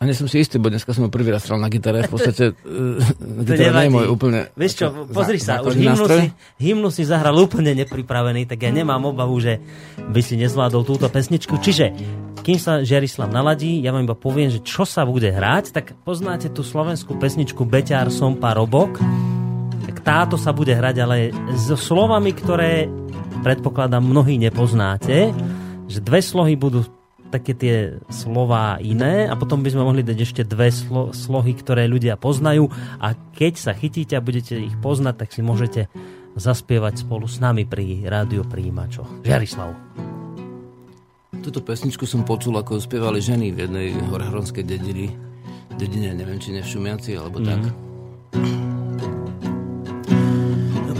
A 0.00 0.08
nie 0.08 0.16
som 0.16 0.24
si 0.24 0.40
istý, 0.40 0.56
bo 0.56 0.72
dneska 0.72 0.96
som 0.96 1.04
ho 1.04 1.12
prvý 1.12 1.28
raz 1.28 1.44
hral 1.44 1.60
na 1.60 1.68
gitare, 1.68 2.08
v 2.08 2.16
podstate 2.16 2.44
uh, 2.56 3.44
gitara 3.44 3.84
nie 3.84 3.92
je 3.92 3.96
môj 4.00 4.06
úplne... 4.08 4.48
Vieš 4.56 4.72
čo, 4.80 4.86
pozri 5.12 5.36
sa, 5.36 5.60
už 5.60 5.76
hymnu 5.76 6.08
si, 6.08 6.24
hymnu 6.56 6.88
si 6.88 7.04
zahral 7.04 7.36
úplne 7.36 7.76
nepripravený, 7.84 8.48
tak 8.48 8.64
ja 8.64 8.72
nemám 8.72 9.12
obavu, 9.12 9.36
že 9.44 9.60
by 10.00 10.20
si 10.24 10.40
nezvládol 10.40 10.88
túto 10.88 11.04
pesničku. 11.04 11.52
Čiže, 11.60 11.92
kým 12.40 12.56
sa 12.56 12.80
Žerislav 12.80 13.28
naladí, 13.28 13.84
ja 13.84 13.92
vám 13.92 14.08
iba 14.08 14.16
poviem, 14.16 14.48
že 14.48 14.64
čo 14.64 14.88
sa 14.88 15.04
bude 15.04 15.28
hrať, 15.28 15.76
tak 15.76 15.92
poznáte 16.00 16.48
tú 16.48 16.64
slovenskú 16.64 17.20
pesničku 17.20 17.68
Beťar 17.68 18.08
som 18.08 18.40
parobok, 18.40 18.96
tak 19.84 20.00
táto 20.00 20.40
sa 20.40 20.56
bude 20.56 20.72
hrať, 20.72 20.96
ale 20.96 21.28
so 21.60 21.76
slovami, 21.76 22.32
ktoré 22.32 22.88
predpokladám 23.44 24.00
mnohí 24.00 24.40
nepoznáte, 24.40 25.28
že 25.92 26.00
dve 26.00 26.24
slohy 26.24 26.56
budú 26.56 26.88
také 27.30 27.54
tie 27.54 27.76
slová 28.10 28.76
iné 28.82 29.30
a 29.30 29.38
potom 29.38 29.62
by 29.62 29.70
sme 29.70 29.86
mohli 29.86 30.02
dať 30.02 30.18
ešte 30.18 30.42
dve 30.42 30.74
slo- 30.74 31.14
slohy, 31.14 31.54
ktoré 31.54 31.86
ľudia 31.86 32.18
poznajú 32.18 32.66
a 32.98 33.14
keď 33.14 33.54
sa 33.56 33.72
chytíte 33.72 34.18
a 34.18 34.24
budete 34.24 34.58
ich 34.58 34.74
poznať, 34.82 35.14
tak 35.24 35.30
si 35.30 35.40
môžete 35.40 35.86
zaspievať 36.34 37.06
spolu 37.06 37.26
s 37.30 37.38
nami 37.38 37.66
pri 37.66 38.06
rádiopríjimačoch. 38.06 39.22
Žiarislav. 39.22 39.70
Túto 41.40 41.64
pesničku 41.64 42.04
som 42.04 42.26
počul, 42.26 42.52
ako 42.60 42.82
spievali 42.82 43.22
ženy 43.22 43.56
v 43.56 43.64
jednej 43.64 43.88
horehronskej 43.96 44.60
dedine. 44.60 45.08
Dedine, 45.80 46.12
neviem, 46.12 46.36
či 46.36 46.52
ne 46.52 46.60
v 46.60 46.68
Šumiaci, 46.68 47.16
alebo 47.16 47.40
tak. 47.40 47.64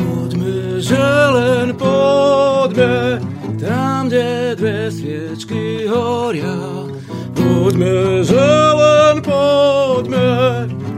Poďme, 0.00 0.80
že 0.80 1.04
len 1.36 1.76
poďme, 1.76 3.20
tam, 3.60 4.08
kde 4.08 4.56
dve 4.56 4.90
sviečky 4.90 5.84
horia. 5.84 6.88
Poďme, 7.36 8.24
že 8.24 8.48
len 8.72 9.20
poďme, 9.20 10.28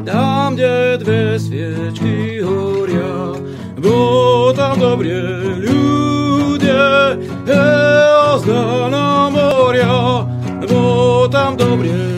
tam, 0.06 0.54
kde 0.54 1.02
dve 1.02 1.22
sviečky 1.38 2.38
horia. 2.40 3.34
Bo 3.82 4.54
tam 4.54 4.78
dobrie 4.78 5.18
ľudia, 5.58 7.18
hej, 7.50 8.10
ozdana 8.38 9.26
moria. 9.26 10.22
Bo 10.70 11.26
tam 11.26 11.58
dobrie 11.58 12.11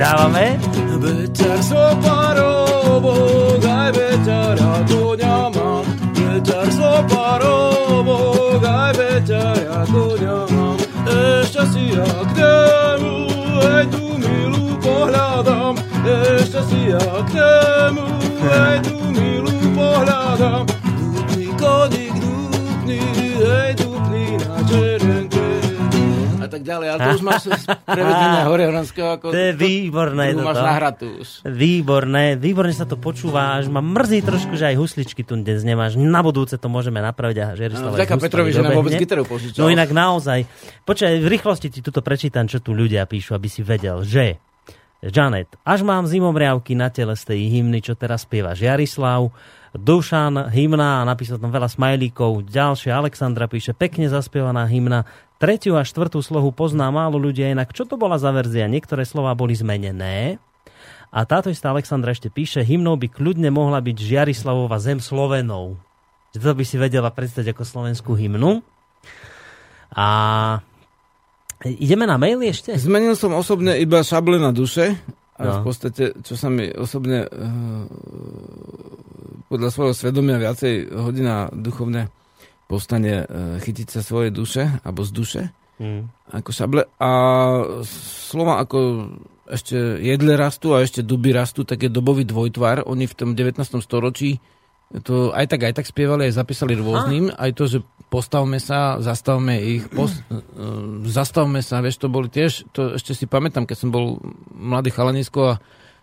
Pridávame. 0.00 0.56
Veter 0.96 1.60
so 1.60 1.92
parobok, 2.00 3.60
aj 3.60 3.92
veťara 3.92 4.80
koňa 4.88 5.52
mám. 5.52 5.84
Veter 6.16 6.68
so 6.72 7.04
parobok, 7.04 8.64
aj 8.64 8.96
veťara 8.96 9.84
koňa 9.92 10.38
mám. 10.56 10.80
Ešte 11.04 11.62
si 11.68 11.92
ja 11.92 12.08
k 12.32 12.32
tému, 12.32 13.28
hej 13.60 13.84
tu 13.92 14.16
milú 14.16 14.72
pohľadám. 14.80 15.76
Ešte 16.00 16.60
si 16.64 16.96
ja 16.96 17.04
k 17.28 17.36
tému, 17.36 18.08
hej 18.40 18.76
tu 18.80 18.96
milú 19.04 19.52
pohľadám. 19.76 20.64
Dupný 20.96 21.52
koník, 21.60 22.16
dupný, 22.16 23.04
hej 23.36 23.76
dupný 23.76 24.40
na 24.48 24.64
čerenke. 24.64 25.09
Tak 26.50 26.62
ďalej, 26.66 26.86
ale 26.90 26.98
to 26.98 27.10
už 27.16 27.22
máš 27.22 27.42
z 27.46 27.64
prevedenia 27.86 28.42
hore 28.50 28.64
Horanského. 28.66 29.08
Ako, 29.14 29.30
To 29.30 29.38
je 29.38 29.52
výborné 29.54 30.34
To, 30.34 30.42
to 30.42 30.48
máš 30.50 30.60
nahratú 30.60 31.06
už. 31.22 31.28
Výborné, 31.46 32.34
výborne 32.34 32.74
sa 32.74 32.84
to 32.84 32.98
počúva, 32.98 33.56
až 33.56 33.70
ma 33.70 33.78
mrzí 33.78 34.26
trošku, 34.26 34.58
že 34.58 34.74
aj 34.74 34.76
husličky 34.76 35.22
tu 35.22 35.38
dnes 35.38 35.62
nemáš. 35.62 35.94
Na 35.94 36.20
budúce 36.20 36.58
to 36.58 36.66
môžeme 36.66 36.98
napraviť 36.98 37.36
a 37.40 37.46
Vďaka 37.54 38.18
Gustav 38.18 38.18
Petrovi, 38.18 38.50
že 38.50 38.60
nám 38.60 38.74
vôbec 38.74 38.98
gitaru 38.98 39.22
požičal. 39.22 39.62
No 39.62 39.70
inak 39.70 39.94
naozaj. 39.94 40.44
Počkaj, 40.84 41.12
v 41.22 41.28
rýchlosti 41.30 41.68
ti 41.70 41.80
tuto 41.80 42.02
prečítam, 42.02 42.50
čo 42.50 42.58
tu 42.58 42.74
ľudia 42.74 43.06
píšu, 43.06 43.38
aby 43.38 43.46
si 43.46 43.62
vedel, 43.62 44.02
že 44.02 44.42
Janet, 45.00 45.48
až 45.64 45.80
mám 45.80 46.04
zimomriavky 46.04 46.76
na 46.76 46.92
tele 46.92 47.16
z 47.16 47.24
tej 47.32 47.40
hymny, 47.48 47.80
čo 47.80 47.96
teraz 47.96 48.28
spieva 48.28 48.52
Žiarislav, 48.52 49.32
Dušan, 49.70 50.50
hymna 50.50 51.06
napísal 51.06 51.38
tam 51.38 51.54
veľa 51.54 51.70
smajlíkov. 51.70 52.50
Ďalšia 52.50 52.98
Alexandra 52.98 53.46
píše, 53.46 53.70
pekne 53.70 54.10
zaspievaná 54.10 54.66
hymna. 54.66 55.06
Tretiu 55.38 55.78
a 55.78 55.86
štvrtú 55.86 56.18
slohu 56.20 56.50
pozná 56.50 56.90
málo 56.90 57.16
ľudia, 57.16 57.54
inak 57.54 57.70
čo 57.70 57.86
to 57.86 57.94
bola 57.94 58.18
za 58.18 58.34
verzia? 58.34 58.66
Niektoré 58.66 59.06
slova 59.06 59.32
boli 59.38 59.54
zmenené. 59.54 60.42
A 61.10 61.22
táto 61.26 61.50
istá 61.50 61.70
Alexandra 61.70 62.10
ešte 62.10 62.30
píše, 62.30 62.62
hymnou 62.66 62.98
by 62.98 63.10
kľudne 63.10 63.50
mohla 63.50 63.78
byť 63.82 63.96
Žiarislavova 63.98 64.78
zem 64.82 64.98
Slovenov. 64.98 65.78
To 66.34 66.54
by 66.54 66.62
si 66.62 66.78
vedela 66.78 67.10
predstaviť 67.10 67.54
ako 67.54 67.62
slovenskú 67.66 68.14
hymnu. 68.14 68.62
A 69.90 70.06
ideme 71.66 72.06
na 72.06 72.14
maily 72.14 72.54
ešte? 72.54 72.74
Zmenil 72.78 73.18
som 73.18 73.34
osobne 73.34 73.74
iba 73.82 74.02
šable 74.06 74.38
na 74.38 74.54
duše. 74.54 74.94
A 75.34 75.42
No. 75.42 75.64
v 75.64 75.72
podstate, 75.72 76.12
čo 76.20 76.36
sa 76.36 76.52
mi 76.52 76.68
osobne 76.68 77.24
uh, 77.24 77.88
podľa 79.50 79.68
svojho 79.74 79.94
svedomia 79.98 80.38
viacej 80.38 80.94
hodí 80.94 81.26
na 81.26 81.50
duchovné 81.50 82.06
povstanie 82.70 83.26
uh, 83.26 83.58
chytiť 83.58 83.90
sa 83.90 84.00
svojej 84.00 84.30
duše, 84.30 84.70
alebo 84.86 85.02
z 85.02 85.10
duše, 85.10 85.42
Mm. 85.80 86.12
ako 86.28 86.50
šable. 86.52 86.84
A 87.00 87.10
slova 88.28 88.60
ako 88.60 89.08
ešte 89.48 89.96
jedle 90.04 90.36
rastú 90.36 90.76
a 90.76 90.84
ešte 90.84 91.00
duby 91.00 91.32
rastú, 91.32 91.64
tak 91.64 91.80
je 91.80 91.88
dobový 91.88 92.28
dvojtvar. 92.28 92.84
Oni 92.84 93.08
v 93.08 93.16
tom 93.16 93.32
19. 93.32 93.80
storočí 93.80 94.44
to 95.00 95.32
aj 95.32 95.48
tak, 95.48 95.64
aj 95.64 95.80
tak 95.80 95.88
spievali, 95.88 96.28
aj 96.28 96.36
zapísali 96.36 96.76
rôznym. 96.76 97.32
Aj 97.32 97.48
to, 97.56 97.64
že 97.64 97.80
postavme 98.12 98.60
sa, 98.60 99.00
zastavme 99.00 99.56
ich, 99.56 99.88
post, 99.88 100.20
uh, 100.28 101.00
zastavme 101.08 101.64
sa, 101.64 101.80
vieš, 101.80 101.96
to 101.96 102.12
boli 102.12 102.28
tiež, 102.28 102.68
to 102.76 103.00
ešte 103.00 103.16
si 103.16 103.24
pamätám, 103.24 103.64
keď 103.64 103.76
som 103.80 103.88
bol 103.88 104.20
mladý 104.52 104.92
chalanisko 104.92 105.56
a 105.56 105.58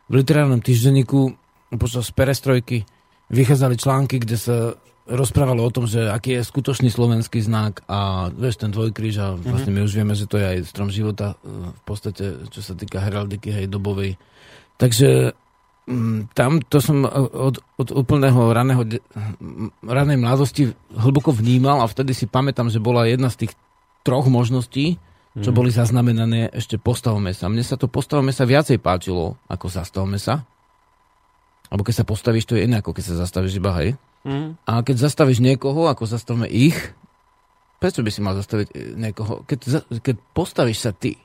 v 0.10 0.14
literárnom 0.26 0.64
týždenníku 0.64 1.38
počas 1.78 2.10
perestrojky 2.10 2.88
vychádzali 3.28 3.76
články, 3.76 4.24
kde 4.24 4.38
sa 4.40 4.58
rozprávalo 5.08 5.64
o 5.64 5.72
tom, 5.72 5.88
že 5.88 6.12
aký 6.12 6.40
je 6.40 6.44
skutočný 6.44 6.92
slovenský 6.92 7.40
znak 7.40 7.80
a 7.88 8.28
vieš, 8.28 8.60
ten 8.60 8.76
dvojkríž 8.76 9.16
a 9.24 9.28
vlastne 9.40 9.72
my 9.72 9.88
už 9.88 9.94
vieme, 9.96 10.12
že 10.12 10.28
to 10.28 10.36
je 10.36 10.46
aj 10.46 10.68
strom 10.68 10.92
života 10.92 11.40
uh, 11.40 11.72
v 11.72 11.82
podstate, 11.88 12.44
čo 12.52 12.60
sa 12.60 12.76
týka 12.76 13.00
heraldiky, 13.00 13.56
hej, 13.56 13.72
dobovej. 13.72 14.20
Takže 14.76 15.32
mm, 15.88 16.36
tam 16.36 16.60
to 16.60 16.84
som 16.84 17.08
od, 17.08 17.56
od 17.80 17.88
úplného 17.96 18.52
raného, 18.52 18.84
mm, 18.84 19.88
ranej 19.88 20.20
mladosti 20.20 20.76
hlboko 20.92 21.32
vnímal 21.32 21.80
a 21.80 21.88
vtedy 21.88 22.12
si 22.12 22.28
pamätám, 22.28 22.68
že 22.68 22.84
bola 22.84 23.08
jedna 23.08 23.32
z 23.32 23.48
tých 23.48 23.56
troch 24.04 24.28
možností, 24.28 25.00
čo 25.38 25.54
boli 25.54 25.70
zaznamenané 25.70 26.50
ešte 26.50 26.82
postavme 26.82 27.30
sa. 27.30 27.46
Mne 27.46 27.62
sa 27.62 27.78
to 27.78 27.86
postavme 27.86 28.34
sa 28.34 28.50
viacej 28.50 28.82
páčilo 28.82 29.38
ako 29.46 29.70
zastavme 29.70 30.18
sa. 30.18 30.50
Alebo 31.68 31.84
keď 31.84 31.96
sa 32.00 32.06
postavíš, 32.08 32.48
to 32.48 32.56
je 32.56 32.64
iné 32.64 32.80
ako 32.80 32.96
keď 32.96 33.04
sa 33.12 33.16
zastavíš 33.20 33.60
iba, 33.60 33.72
hej. 33.80 33.90
Mm. 34.24 34.56
A 34.64 34.72
keď 34.82 35.08
zastavíš 35.08 35.40
niekoho, 35.40 35.88
ako 35.88 36.04
zastavme 36.04 36.48
ich, 36.48 36.76
prečo 37.78 38.02
by 38.02 38.10
si 38.10 38.20
mal 38.20 38.36
zastaviť 38.36 38.68
e, 38.72 38.78
niekoho? 38.96 39.44
Keď, 39.46 39.60
za, 39.64 39.80
keď 40.00 40.16
postavíš 40.32 40.80
sa 40.84 40.92
ty, 40.92 41.16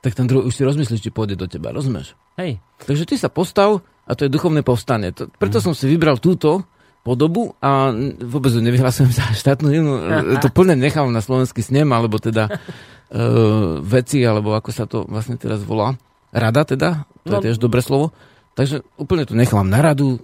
tak 0.00 0.16
ten 0.16 0.24
druhý 0.24 0.48
už 0.48 0.54
si 0.56 0.64
rozmyslíš, 0.64 1.04
či 1.04 1.10
pôjde 1.12 1.36
do 1.36 1.44
teba, 1.44 1.70
rozumieš? 1.70 2.16
Hej. 2.40 2.56
Takže 2.80 3.04
ty 3.04 3.14
sa 3.14 3.28
postav 3.28 3.84
a 4.08 4.12
to 4.16 4.24
je 4.24 4.32
duchovné 4.32 4.64
povstanie. 4.64 5.12
To, 5.12 5.28
preto 5.28 5.60
som 5.60 5.76
si 5.76 5.84
vybral 5.86 6.16
túto 6.16 6.64
podobu 7.00 7.56
a 7.60 7.92
vôbec 8.20 8.52
ju 8.52 8.60
nevyhlasujem 8.60 9.12
za 9.18 9.28
štátnu 9.32 9.68
hymnu. 9.68 9.94
E, 10.34 10.40
To 10.40 10.48
plne 10.48 10.74
nechám 10.74 11.08
na 11.12 11.20
slovenský 11.20 11.60
snem, 11.60 11.88
alebo 11.92 12.16
teda 12.16 12.48
uh, 12.48 13.80
veci, 13.80 14.24
alebo 14.24 14.56
ako 14.56 14.70
sa 14.72 14.84
to 14.88 15.04
vlastne 15.04 15.36
teraz 15.36 15.60
volá. 15.62 15.96
Rada 16.30 16.62
teda, 16.64 17.04
to 17.26 17.36
je 17.36 17.38
No. 17.38 17.44
tiež 17.44 17.58
dobré 17.58 17.82
slovo. 17.82 18.14
Takže 18.54 18.82
úplne 18.98 19.24
to 19.24 19.34
nechám 19.38 19.66
na 19.66 19.80
radu. 19.80 20.20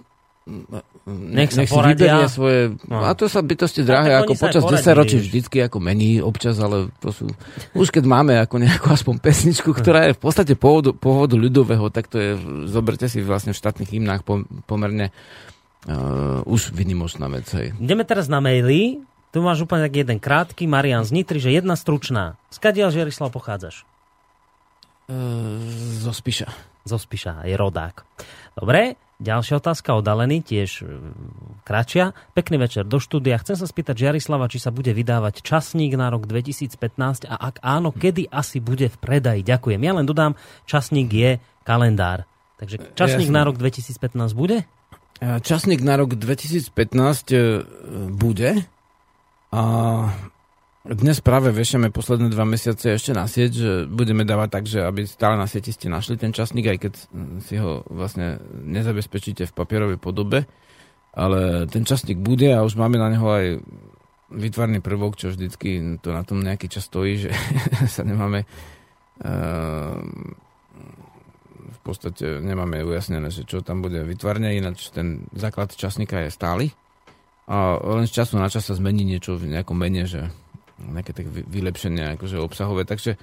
Nech 1.07 1.51
sa 1.51 1.63
si 1.63 1.71
poradia. 1.71 2.19
vyberie 2.19 2.27
svoje... 2.27 2.59
No. 2.87 3.03
A 3.03 3.15
to 3.15 3.31
sa 3.31 3.39
bytosti 3.43 3.83
tak 3.83 3.87
drahé, 3.87 4.11
ako 4.19 4.35
počas 4.35 4.63
poradia, 4.63 4.95
10 4.95 4.99
ročí 4.99 5.17
vždycky 5.19 5.57
ako 5.63 5.79
mení 5.79 6.19
občas, 6.19 6.59
ale 6.59 6.91
to 6.99 7.11
sú... 7.11 7.31
Už 7.75 7.91
keď 7.91 8.03
máme 8.07 8.35
ako 8.39 8.59
nejakú 8.59 8.87
aspoň 8.91 9.15
pesničku, 9.23 9.71
ktorá 9.71 10.11
je 10.11 10.15
v 10.15 10.21
podstate 10.23 10.55
pôvodu, 10.59 10.91
pôvodu 10.91 11.39
ľudového, 11.39 11.87
tak 11.91 12.11
to 12.11 12.19
je, 12.19 12.31
zoberte 12.67 13.07
si 13.07 13.23
vlastne 13.23 13.55
v 13.55 13.59
štátnych 13.59 13.91
hymnách 13.91 14.23
pom, 14.27 14.43
pomerne 14.67 15.15
uh, 15.87 16.43
už 16.43 16.75
vynimočná 16.75 17.31
vec. 17.31 17.47
Hej. 17.55 17.75
Ideme 17.79 18.03
teraz 18.03 18.27
na 18.27 18.43
maily. 18.43 18.99
Tu 19.31 19.43
máš 19.43 19.63
úplne 19.63 19.87
tak 19.87 19.95
jeden 19.95 20.19
krátky, 20.19 20.63
Marian 20.67 21.03
z 21.03 21.11
Nitry, 21.11 21.39
že 21.39 21.55
jedna 21.55 21.75
stručná. 21.75 22.39
Skadiaľ 22.51 22.91
Žiarislav 22.91 23.31
pochádzaš? 23.31 23.87
Uh, 25.07 25.59
zo 26.03 26.11
Spiša. 26.11 26.66
Zo 26.87 26.97
Spiša, 26.97 27.45
je 27.45 27.53
rodák. 27.53 28.07
Dobre, 28.57 28.97
ďalšia 29.21 29.59
otázka 29.61 29.93
od 29.93 30.07
Aleny, 30.07 30.41
tiež 30.41 30.81
e, 30.81 30.89
kratšia. 31.67 32.15
Pekný 32.33 32.57
večer 32.57 32.87
do 32.87 32.97
štúdia. 32.97 33.37
Chcem 33.37 33.59
sa 33.59 33.67
spýtať 33.69 34.07
Žiarislava, 34.07 34.49
či 34.49 34.57
sa 34.57 34.73
bude 34.73 34.89
vydávať 34.95 35.45
časník 35.45 35.93
na 35.93 36.09
rok 36.09 36.25
2015 36.25 37.27
a 37.29 37.35
ak 37.35 37.61
áno, 37.61 37.93
kedy 37.93 38.31
asi 38.31 38.63
bude 38.63 38.89
v 38.89 38.97
predaji. 38.97 39.45
Ďakujem. 39.45 39.81
Ja 39.83 39.93
len 39.93 40.07
dodám, 40.07 40.33
časník 40.65 41.11
je 41.11 41.43
kalendár. 41.67 42.25
Takže 42.57 42.97
časník 42.97 43.29
Jasné. 43.29 43.37
na 43.37 43.41
rok 43.45 43.55
2015 43.61 44.33
bude? 44.33 44.65
Uh, 45.17 45.41
Časník 45.41 45.81
na 45.81 45.97
rok 45.97 46.13
2015 46.13 46.69
uh, 46.69 47.65
bude 48.13 48.65
a 49.49 49.63
dnes 50.87 51.19
práve 51.19 51.51
vešame 51.51 51.91
posledné 51.91 52.31
dva 52.31 52.47
mesiace 52.47 52.95
ešte 52.95 53.11
na 53.11 53.27
sieť, 53.27 53.51
že 53.51 53.71
budeme 53.91 54.23
dávať 54.23 54.49
tak, 54.49 54.63
že 54.71 54.79
aby 54.87 55.03
stále 55.03 55.35
na 55.35 55.43
sieti 55.43 55.75
ste 55.75 55.91
našli 55.91 56.15
ten 56.15 56.31
časník, 56.31 56.63
aj 56.63 56.79
keď 56.79 56.93
mm, 57.11 57.37
si 57.43 57.59
ho 57.59 57.83
vlastne 57.91 58.39
nezabezpečíte 58.63 59.43
v 59.51 59.55
papierovej 59.55 59.99
podobe. 59.99 60.47
Ale 61.11 61.65
ten 61.67 61.83
časník 61.83 62.21
bude 62.21 62.47
a 62.55 62.63
už 62.63 62.79
máme 62.79 62.95
na 62.95 63.11
neho 63.11 63.27
aj 63.27 63.45
vytvarný 64.31 64.79
prvok, 64.79 65.19
čo 65.19 65.33
vždycky 65.33 65.99
to 65.99 66.15
na 66.15 66.23
tom 66.23 66.39
nejaký 66.39 66.71
čas 66.71 66.87
stojí, 66.87 67.27
že 67.27 67.31
sa 67.95 68.07
nemáme 68.07 68.47
ehm, 69.27 70.39
v 71.67 71.79
podstate 71.83 72.39
nemáme 72.39 72.83
ujasnené, 72.87 73.27
že 73.27 73.43
čo 73.43 73.59
tam 73.59 73.83
bude 73.83 74.03
vytvarne, 74.07 74.55
ináč 74.55 74.87
ten 74.95 75.27
základ 75.35 75.75
časníka 75.75 76.23
je 76.23 76.31
stály. 76.31 76.65
A 77.47 77.79
len 77.79 78.07
z 78.07 78.23
času 78.23 78.35
na 78.35 78.51
čas 78.51 78.67
sa 78.67 78.75
zmení 78.75 79.07
niečo 79.07 79.39
v 79.39 79.47
nejakom 79.55 79.79
mene, 79.79 80.03
že 80.03 80.27
nejaké 80.79 81.11
tak 81.11 81.25
vy- 81.25 81.43
vylepšenie 81.43 82.15
akože 82.15 82.37
obsahové. 82.37 82.83
Takže 82.83 83.17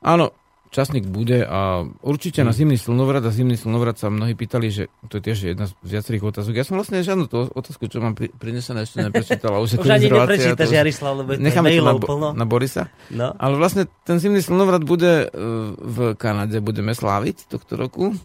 áno, 0.00 0.32
časník 0.68 1.06
bude 1.06 1.46
a 1.46 1.86
určite 2.02 2.42
na 2.42 2.50
zimný 2.50 2.74
slnovrat 2.74 3.22
a 3.22 3.30
zimný 3.30 3.54
slnovrat 3.54 3.94
sa 3.94 4.10
mnohí 4.10 4.34
pýtali, 4.34 4.74
že 4.74 4.90
to 5.06 5.20
je 5.20 5.22
tiež 5.22 5.38
jedna 5.54 5.70
z 5.70 5.72
viacerých 5.86 6.34
otázok. 6.34 6.50
Ja 6.50 6.66
som 6.66 6.74
vlastne 6.74 6.98
žiadnu 6.98 7.30
tú 7.30 7.46
otázku, 7.46 7.86
čo 7.86 8.02
mám 8.02 8.18
pri, 8.18 8.34
prinesené, 8.34 8.82
ešte 8.82 8.98
neprečítal. 8.98 9.54
Už, 9.62 9.78
Už 9.78 9.86
ani 9.86 10.10
neprečítaš, 10.10 10.66
už- 10.66 10.74
Jarislav, 10.74 11.12
lebo 11.14 11.38
Necháme 11.38 11.70
to 11.70 11.78
na, 11.78 11.94
plno. 11.94 12.28
na 12.34 12.42
Borisa. 12.42 12.90
No. 13.14 13.30
Ale 13.38 13.54
vlastne 13.54 13.86
ten 14.02 14.18
zimný 14.18 14.42
slnovrat 14.42 14.82
bude 14.82 15.24
e, 15.24 15.26
v 15.78 16.18
Kanade, 16.18 16.58
budeme 16.58 16.90
sláviť 16.90 17.46
tohto 17.46 17.78
roku. 17.78 18.18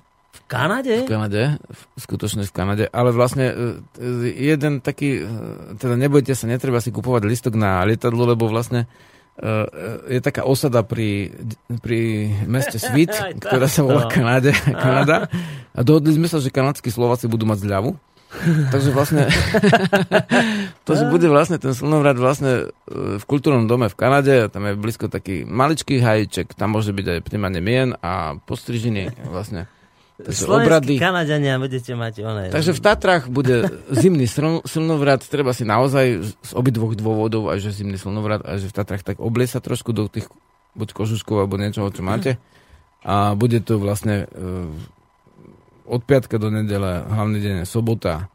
Kanade? 0.50 1.06
V 1.06 1.14
Kanade, 1.14 1.62
v, 1.62 1.82
skutočne 2.02 2.42
v 2.42 2.52
Kanade, 2.52 2.86
ale 2.90 3.14
vlastne 3.14 3.54
e, 3.54 4.34
jeden 4.34 4.82
taký, 4.82 5.22
e, 5.22 5.78
teda 5.78 5.94
nebojte 5.94 6.34
sa, 6.34 6.50
netreba 6.50 6.82
si 6.82 6.90
kupovať 6.90 7.22
listok 7.30 7.54
na 7.54 7.86
lietadlo, 7.86 8.26
lebo 8.26 8.50
vlastne 8.50 8.90
e, 9.38 10.18
je 10.18 10.20
taká 10.26 10.50
osada 10.50 10.82
pri, 10.82 11.38
pri 11.86 12.34
meste 12.50 12.82
Svit, 12.82 13.14
ktorá 13.38 13.70
sa 13.70 13.86
volá. 13.86 14.10
Kanade, 14.10 14.58
Kanada. 14.74 15.30
A 15.78 15.86
dohodli 15.86 16.18
sme 16.18 16.26
sa, 16.26 16.42
že 16.42 16.50
kanadskí 16.50 16.90
Slováci 16.90 17.30
budú 17.30 17.46
mať 17.46 17.70
zľavu. 17.70 17.94
Takže 18.74 18.90
vlastne 18.94 19.26
to, 20.86 20.92
že 20.94 21.06
bude 21.10 21.26
vlastne 21.30 21.58
ten 21.58 21.74
slnovrat 21.74 22.14
vlastne 22.14 22.70
v 22.90 23.24
kultúrnom 23.26 23.66
dome 23.66 23.90
v 23.90 23.98
Kanade, 23.98 24.50
tam 24.54 24.70
je 24.70 24.78
blízko 24.78 25.10
taký 25.10 25.46
maličký 25.46 25.98
hajíček, 25.98 26.54
tam 26.54 26.78
môže 26.78 26.94
byť 26.94 27.06
aj 27.06 27.20
príjmanie 27.26 27.62
mien 27.62 27.98
a 28.02 28.38
postrižiny 28.46 29.30
vlastne. 29.30 29.66
Takže 30.20 30.42
Slovenskí 30.44 30.68
obrady. 30.68 30.94
Kanadiania 31.00 31.56
budete 31.56 31.92
mať 31.96 32.14
one. 32.28 32.44
Takže 32.52 32.76
v 32.76 32.82
Tatrách 32.84 33.32
bude 33.32 33.72
zimný 33.88 34.28
sln- 34.28 34.68
slnovrat, 34.68 35.24
treba 35.24 35.56
si 35.56 35.64
naozaj 35.64 36.36
z 36.44 36.52
obidvoch 36.52 36.92
dôvodov, 37.00 37.48
aj 37.48 37.64
že 37.64 37.80
zimný 37.84 37.96
slnovrat, 37.96 38.44
aj 38.44 38.60
že 38.60 38.68
v 38.68 38.76
Tatrách 38.76 39.04
tak 39.08 39.18
oblie 39.24 39.48
sa 39.48 39.64
trošku 39.64 39.96
do 39.96 40.12
tých 40.12 40.28
buď 40.76 40.92
kožuškov 40.92 41.48
alebo 41.48 41.56
niečoho, 41.56 41.88
čo 41.88 42.04
máte. 42.04 42.36
A 43.00 43.32
bude 43.32 43.64
to 43.64 43.80
vlastne 43.80 44.28
e, 44.28 44.68
od 45.88 46.02
piatka 46.04 46.36
do 46.36 46.52
nedele, 46.52 47.00
hlavný 47.08 47.40
deň 47.40 47.56
je 47.64 47.68
sobota, 47.68 48.28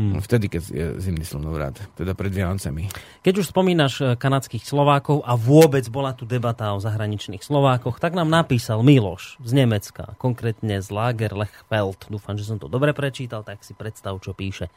Hmm. 0.00 0.16
Vtedy, 0.24 0.48
keď 0.48 0.62
je 0.72 0.86
zimný 0.96 1.28
slnovrat, 1.28 1.76
teda 1.92 2.16
pred 2.16 2.32
Vianocami. 2.32 2.88
Keď 3.20 3.44
už 3.44 3.52
spomínaš 3.52 4.00
e, 4.00 4.04
kanadských 4.16 4.64
Slovákov 4.64 5.20
a 5.28 5.36
vôbec 5.36 5.84
bola 5.92 6.16
tu 6.16 6.24
debata 6.24 6.72
o 6.72 6.80
zahraničných 6.80 7.44
Slovákoch, 7.44 8.00
tak 8.00 8.16
nám 8.16 8.32
napísal 8.32 8.80
Miloš 8.80 9.36
z 9.44 9.52
Nemecka, 9.52 10.16
konkrétne 10.16 10.80
z 10.80 10.88
Lager 10.88 11.36
Lechfeld. 11.36 12.08
Dúfam, 12.08 12.40
že 12.40 12.48
som 12.48 12.56
to 12.56 12.72
dobre 12.72 12.96
prečítal, 12.96 13.44
tak 13.44 13.60
si 13.60 13.76
predstav, 13.76 14.16
čo 14.24 14.32
píše. 14.32 14.72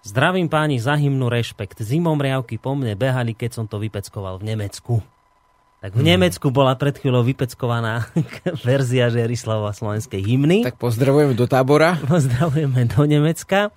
Zdravím 0.00 0.48
páni 0.48 0.80
za 0.80 0.96
hymnu 0.96 1.28
rešpekt. 1.28 1.84
Zimom 1.84 2.16
riavky 2.16 2.56
po 2.56 2.72
mne 2.72 2.96
behali, 2.96 3.36
keď 3.36 3.60
som 3.60 3.64
to 3.68 3.76
vypeckoval 3.76 4.40
v 4.40 4.56
Nemecku. 4.56 5.04
Tak 5.78 5.94
v 5.94 6.02
hmm. 6.02 6.10
Nemecku 6.10 6.50
bola 6.50 6.74
pred 6.74 6.98
chvíľou 6.98 7.22
vypeckovaná 7.22 8.10
verzia 8.66 9.14
Žerislava 9.14 9.70
slovenskej 9.70 10.18
hymny. 10.18 10.66
Tak 10.66 10.74
pozdravujeme 10.74 11.38
do 11.38 11.46
tábora. 11.46 11.94
Pozdravujeme 12.02 12.90
do 12.90 13.06
Nemecka. 13.06 13.70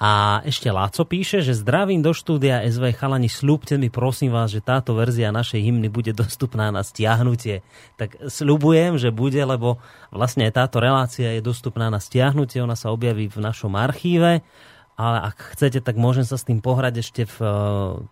A 0.00 0.40
ešte 0.48 0.72
Láco 0.72 1.04
píše, 1.04 1.44
že 1.44 1.52
zdravím 1.52 2.00
do 2.00 2.16
štúdia 2.16 2.64
SV 2.64 2.96
Chalani, 2.96 3.28
slúbte 3.28 3.76
mi 3.76 3.92
prosím 3.92 4.32
vás, 4.32 4.48
že 4.48 4.64
táto 4.64 4.96
verzia 4.96 5.28
našej 5.28 5.60
hymny 5.60 5.92
bude 5.92 6.16
dostupná 6.16 6.72
na 6.72 6.80
stiahnutie. 6.80 7.60
Tak 8.00 8.16
slúbujem, 8.32 8.96
že 8.96 9.12
bude, 9.12 9.44
lebo 9.44 9.76
vlastne 10.08 10.48
táto 10.48 10.80
relácia 10.80 11.36
je 11.36 11.44
dostupná 11.44 11.92
na 11.92 12.00
stiahnutie, 12.00 12.64
ona 12.64 12.80
sa 12.80 12.88
objaví 12.96 13.28
v 13.28 13.44
našom 13.44 13.76
archíve, 13.76 14.40
ale 14.96 15.18
ak 15.20 15.52
chcete, 15.52 15.84
tak 15.84 16.00
môžem 16.00 16.24
sa 16.24 16.40
s 16.40 16.48
tým 16.48 16.64
pohrať 16.64 17.04
ešte 17.04 17.22
v... 17.28 17.36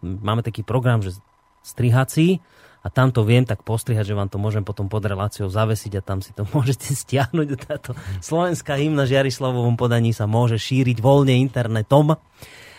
Máme 0.05 0.44
taký 0.44 0.69
program, 0.69 1.01
že 1.01 1.16
strihací, 1.65 2.44
a 2.78 2.86
tam 2.88 3.10
to 3.10 3.26
viem 3.26 3.42
tak 3.42 3.66
postrihať, 3.66 4.14
že 4.14 4.14
vám 4.14 4.30
to 4.30 4.38
môžem 4.38 4.62
potom 4.62 4.86
pod 4.86 5.02
reláciou 5.02 5.50
zavesiť 5.50 5.98
a 5.98 6.02
tam 6.02 6.22
si 6.22 6.30
to 6.30 6.46
môžete 6.55 6.94
stiahnuť. 6.94 7.48
Táto 7.59 7.90
slovenská 8.22 8.78
hymna 8.78 9.05
Žiarislavovom 9.05 9.74
podaní 9.74 10.14
sa 10.14 10.30
môže 10.30 10.56
šíriť 10.56 11.02
voľne 11.02 11.34
internetom. 11.36 12.14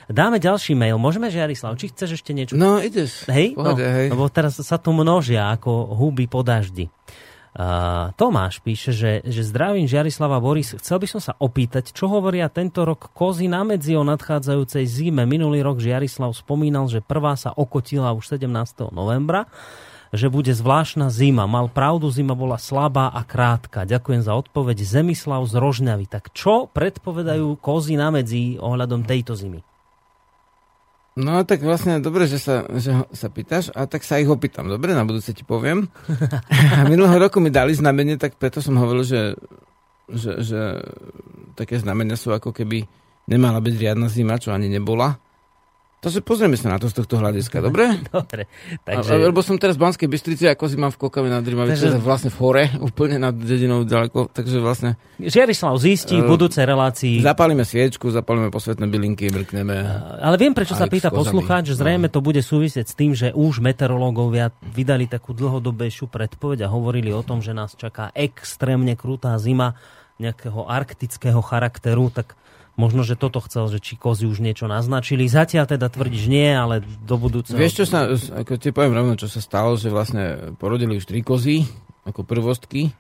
Dáme 0.09 0.41
ďalší 0.41 0.73
mail. 0.73 0.97
Môžeme, 0.97 1.29
Žiarislav, 1.29 1.77
či 1.77 1.93
chceš 1.93 2.17
ešte 2.17 2.33
niečo? 2.33 2.57
No, 2.57 2.81
ideš. 2.81 3.29
Hej? 3.29 3.53
Pohode, 3.53 3.85
no, 3.85 3.93
hej. 3.93 4.07
Lebo 4.09 4.25
teraz 4.33 4.57
sa 4.57 4.81
tu 4.81 4.89
množia 4.89 5.53
ako 5.53 5.93
huby 5.93 6.25
po 6.25 6.41
daždi. 6.41 6.89
Uh, 7.49 8.13
Tomáš 8.13 8.61
píše, 8.61 8.89
že, 8.89 9.21
že 9.25 9.41
zdravím 9.45 9.85
Žiarislava 9.85 10.37
Boris. 10.41 10.73
Chcel 10.77 11.01
by 11.01 11.07
som 11.09 11.21
sa 11.21 11.37
opýtať, 11.37 11.93
čo 11.93 12.09
hovoria 12.09 12.49
tento 12.49 12.85
rok 12.85 13.13
kozy 13.13 13.49
na 13.49 13.61
medzi 13.61 13.93
o 13.97 14.05
nadchádzajúcej 14.05 14.85
zime. 14.85 15.29
Minulý 15.29 15.61
rok 15.61 15.77
Žiarislav 15.77 16.33
spomínal, 16.33 16.89
že 16.89 17.05
prvá 17.05 17.37
sa 17.37 17.53
okotila 17.53 18.13
už 18.17 18.37
17. 18.37 18.89
novembra 18.89 19.45
že 20.09 20.27
bude 20.29 20.49
zvláštna 20.49 21.13
zima. 21.13 21.45
Mal 21.45 21.69
pravdu, 21.69 22.09
zima 22.09 22.33
bola 22.33 22.57
slabá 22.57 23.13
a 23.13 23.21
krátka. 23.21 23.85
Ďakujem 23.85 24.21
za 24.25 24.33
odpoveď. 24.33 24.81
Zemislav 24.81 25.45
z 25.45 25.53
Rožňavy. 25.57 26.05
Tak 26.09 26.33
čo 26.33 26.65
predpovedajú 26.69 27.57
kozy 27.61 27.97
na 27.97 28.09
medzi 28.09 28.57
ohľadom 28.57 29.05
tejto 29.05 29.37
zimy? 29.37 29.61
No 31.19 31.43
tak 31.43 31.59
vlastne 31.59 31.99
dobre, 31.99 32.31
že 32.31 32.39
sa, 32.39 32.63
že 32.79 32.95
sa 33.11 33.27
pýtaš 33.27 33.75
a 33.75 33.83
tak 33.89 34.07
sa 34.07 34.23
ich 34.23 34.29
opýtam. 34.29 34.71
Dobre, 34.71 34.95
na 34.95 35.03
budúce 35.03 35.35
ti 35.35 35.43
poviem. 35.43 35.91
A 36.79 36.87
minulého 36.87 37.19
roku 37.19 37.43
mi 37.43 37.51
dali 37.51 37.75
znamenie, 37.75 38.15
tak 38.15 38.39
preto 38.39 38.63
som 38.63 38.79
hovoril, 38.79 39.03
že, 39.03 39.35
že, 40.07 40.39
že 40.39 40.61
také 41.59 41.75
znamenia 41.75 42.15
sú 42.15 42.31
ako 42.31 42.55
keby 42.55 42.87
nemala 43.27 43.59
byť 43.59 43.75
riadna 43.75 44.07
zima, 44.07 44.39
čo 44.39 44.55
ani 44.55 44.71
nebola. 44.71 45.19
Takže 45.99 46.23
pozrieme 46.23 46.55
sa 46.55 46.71
na 46.71 46.79
to 46.79 46.87
z 46.87 46.95
tohto 46.95 47.19
hľadiska, 47.19 47.59
dobre? 47.59 47.91
Dobre. 48.15 48.47
Takže... 48.87 49.19
A, 49.19 49.27
lebo 49.27 49.43
som 49.43 49.59
teraz 49.59 49.75
v 49.75 49.83
Banskej 49.83 50.07
Bystrici, 50.07 50.47
ako 50.47 50.71
si 50.71 50.79
mám 50.79 50.95
v 50.95 50.99
Kokave 51.03 51.27
nad 51.27 51.43
Rímavicou, 51.43 51.91
takže... 51.91 51.99
vlastne 51.99 52.31
v 52.31 52.37
hore, 52.39 52.63
úplne 52.89 53.19
nad 53.19 53.35
dedinou 53.35 53.83
ďaleko, 53.83 54.31
takže 54.31 54.63
vlastne... 54.63 54.95
Žiarislav 55.19 55.75
zistí 55.75 56.15
uh, 56.15 56.23
v 56.23 56.39
budúcej 56.39 56.63
relácii... 56.63 57.19
Zapálime 57.19 57.67
sviečku, 57.67 58.07
zapálime 58.15 58.47
posvetné 58.47 58.87
bylinky, 58.87 59.27
mrkneme... 59.27 59.75
Uh, 59.75 60.23
ale 60.23 60.39
viem, 60.39 60.55
prečo 60.55 60.71
sa 60.71 60.87
pýta 60.87 61.11
poslucháč, 61.11 61.75
že 61.75 61.83
zrejme 61.83 62.07
no. 62.07 62.13
to 62.15 62.23
bude 62.23 62.39
súvisieť 62.39 62.87
s 62.87 62.95
tým, 62.95 63.11
že 63.11 63.35
už 63.35 63.59
meteorológovia 63.59 64.55
vydali 64.71 65.03
takú 65.03 65.35
dlhodobejšiu 65.35 66.07
predpoveď 66.07 66.63
a 66.63 66.71
hovorili 66.71 67.11
o 67.11 67.27
tom, 67.27 67.43
že 67.43 67.51
nás 67.51 67.75
čaká 67.75 68.15
extrémne 68.15 68.95
krutá 68.95 69.35
zima 69.35 69.75
nejakého 70.15 70.63
arktického 70.63 71.43
charakteru, 71.43 72.07
tak 72.07 72.39
Možno, 72.79 73.03
že 73.03 73.19
toto 73.19 73.43
chcel, 73.43 73.67
že 73.67 73.83
či 73.83 73.99
kozy 73.99 74.23
už 74.23 74.39
niečo 74.39 74.71
naznačili. 74.71 75.27
Zatiaľ 75.27 75.67
teda 75.67 75.91
tvrdíš 75.91 76.31
nie, 76.31 76.47
ale 76.47 76.79
do 77.03 77.19
budúceho... 77.19 77.59
Vieš, 77.59 77.83
čo 77.83 77.85
sa, 77.85 78.07
ako 78.07 78.55
ti 78.55 78.71
poviem 78.71 78.95
rovno, 78.95 79.19
čo 79.19 79.27
sa 79.27 79.43
stalo, 79.43 79.75
že 79.75 79.91
vlastne 79.91 80.55
porodili 80.55 80.95
už 80.95 81.03
tri 81.03 81.19
kozy, 81.19 81.67
ako 82.07 82.23
prvostky. 82.23 82.95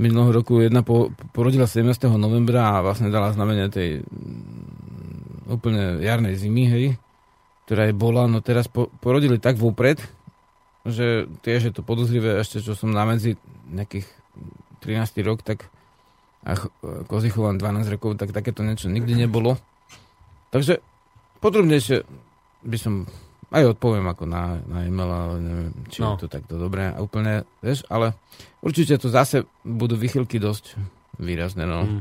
Minulého 0.00 0.40
roku 0.40 0.64
jedna 0.64 0.80
po, 0.80 1.12
porodila 1.36 1.68
17. 1.68 2.08
novembra 2.16 2.80
a 2.80 2.80
vlastne 2.80 3.12
dala 3.12 3.36
znamenie 3.36 3.68
tej 3.68 4.00
mm, 4.00 5.52
úplne 5.52 6.00
jarnej 6.00 6.32
zimy, 6.32 6.64
hej, 6.72 6.84
ktorá 7.68 7.92
je 7.92 7.94
bola, 7.94 8.24
no 8.24 8.40
teraz 8.40 8.64
po, 8.72 8.88
porodili 9.04 9.36
tak 9.36 9.60
vopred, 9.60 10.00
že 10.88 11.28
tiež 11.44 11.68
je 11.68 11.72
to 11.76 11.84
podozrivé, 11.84 12.40
ešte 12.40 12.64
čo 12.64 12.72
som 12.72 12.88
na 12.88 13.04
medzi 13.04 13.36
nejakých 13.68 14.08
13. 14.80 15.20
rok, 15.28 15.44
tak 15.44 15.68
a 16.42 16.58
Kozichovan 17.06 17.58
12 17.58 17.86
rokov, 17.94 18.18
tak 18.18 18.34
takéto 18.34 18.66
niečo 18.66 18.90
nikdy 18.90 19.14
nebolo. 19.14 19.54
Takže 20.50 20.82
podrobnejšie 21.38 22.02
by 22.66 22.78
som 22.78 23.06
aj 23.52 23.76
odpoviem 23.76 24.06
ako 24.08 24.24
na, 24.24 24.58
na 24.64 24.82
e-mail, 24.88 25.10
ale 25.12 25.36
neviem, 25.38 25.72
či 25.92 26.00
no. 26.00 26.16
je 26.16 26.24
to 26.24 26.28
takto 26.32 26.56
dobré 26.56 26.88
a 26.88 26.98
úplne, 27.04 27.44
vieš, 27.60 27.84
ale 27.92 28.16
určite 28.64 28.96
to 28.96 29.12
zase 29.12 29.44
budú 29.60 29.94
vychylky 29.94 30.40
dosť 30.40 30.80
výrazné, 31.20 31.68
no. 31.68 31.84
Mm. 31.84 32.00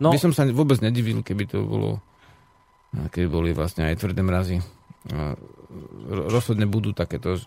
no. 0.00 0.08
By 0.08 0.18
som 0.18 0.32
sa 0.32 0.48
vôbec 0.48 0.80
nedivil, 0.80 1.20
keby 1.20 1.44
to 1.52 1.60
bolo, 1.62 2.00
keby 3.12 3.28
boli 3.28 3.50
vlastne 3.52 3.92
aj 3.92 4.00
tvrdé 4.00 4.24
mrazy. 4.24 4.56
Rozhodne 6.08 6.64
budú 6.64 6.96
takéto 6.96 7.36
e, 7.36 7.42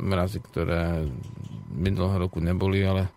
mrazy, 0.00 0.38
ktoré 0.40 1.10
minulého 1.74 2.22
roku 2.22 2.38
neboli, 2.38 2.86
ale 2.86 3.10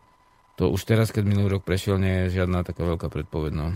to 0.60 0.68
už 0.68 0.84
teraz, 0.84 1.15
keď 1.15 1.23
minulý 1.23 1.56
rok 1.56 1.64
prešiel, 1.64 1.95
nie 1.95 2.27
je 2.27 2.44
žiadna 2.44 2.68
taká 2.68 2.84
veľká 2.84 3.07
predpoveď. 3.07 3.56
No. 3.56 3.68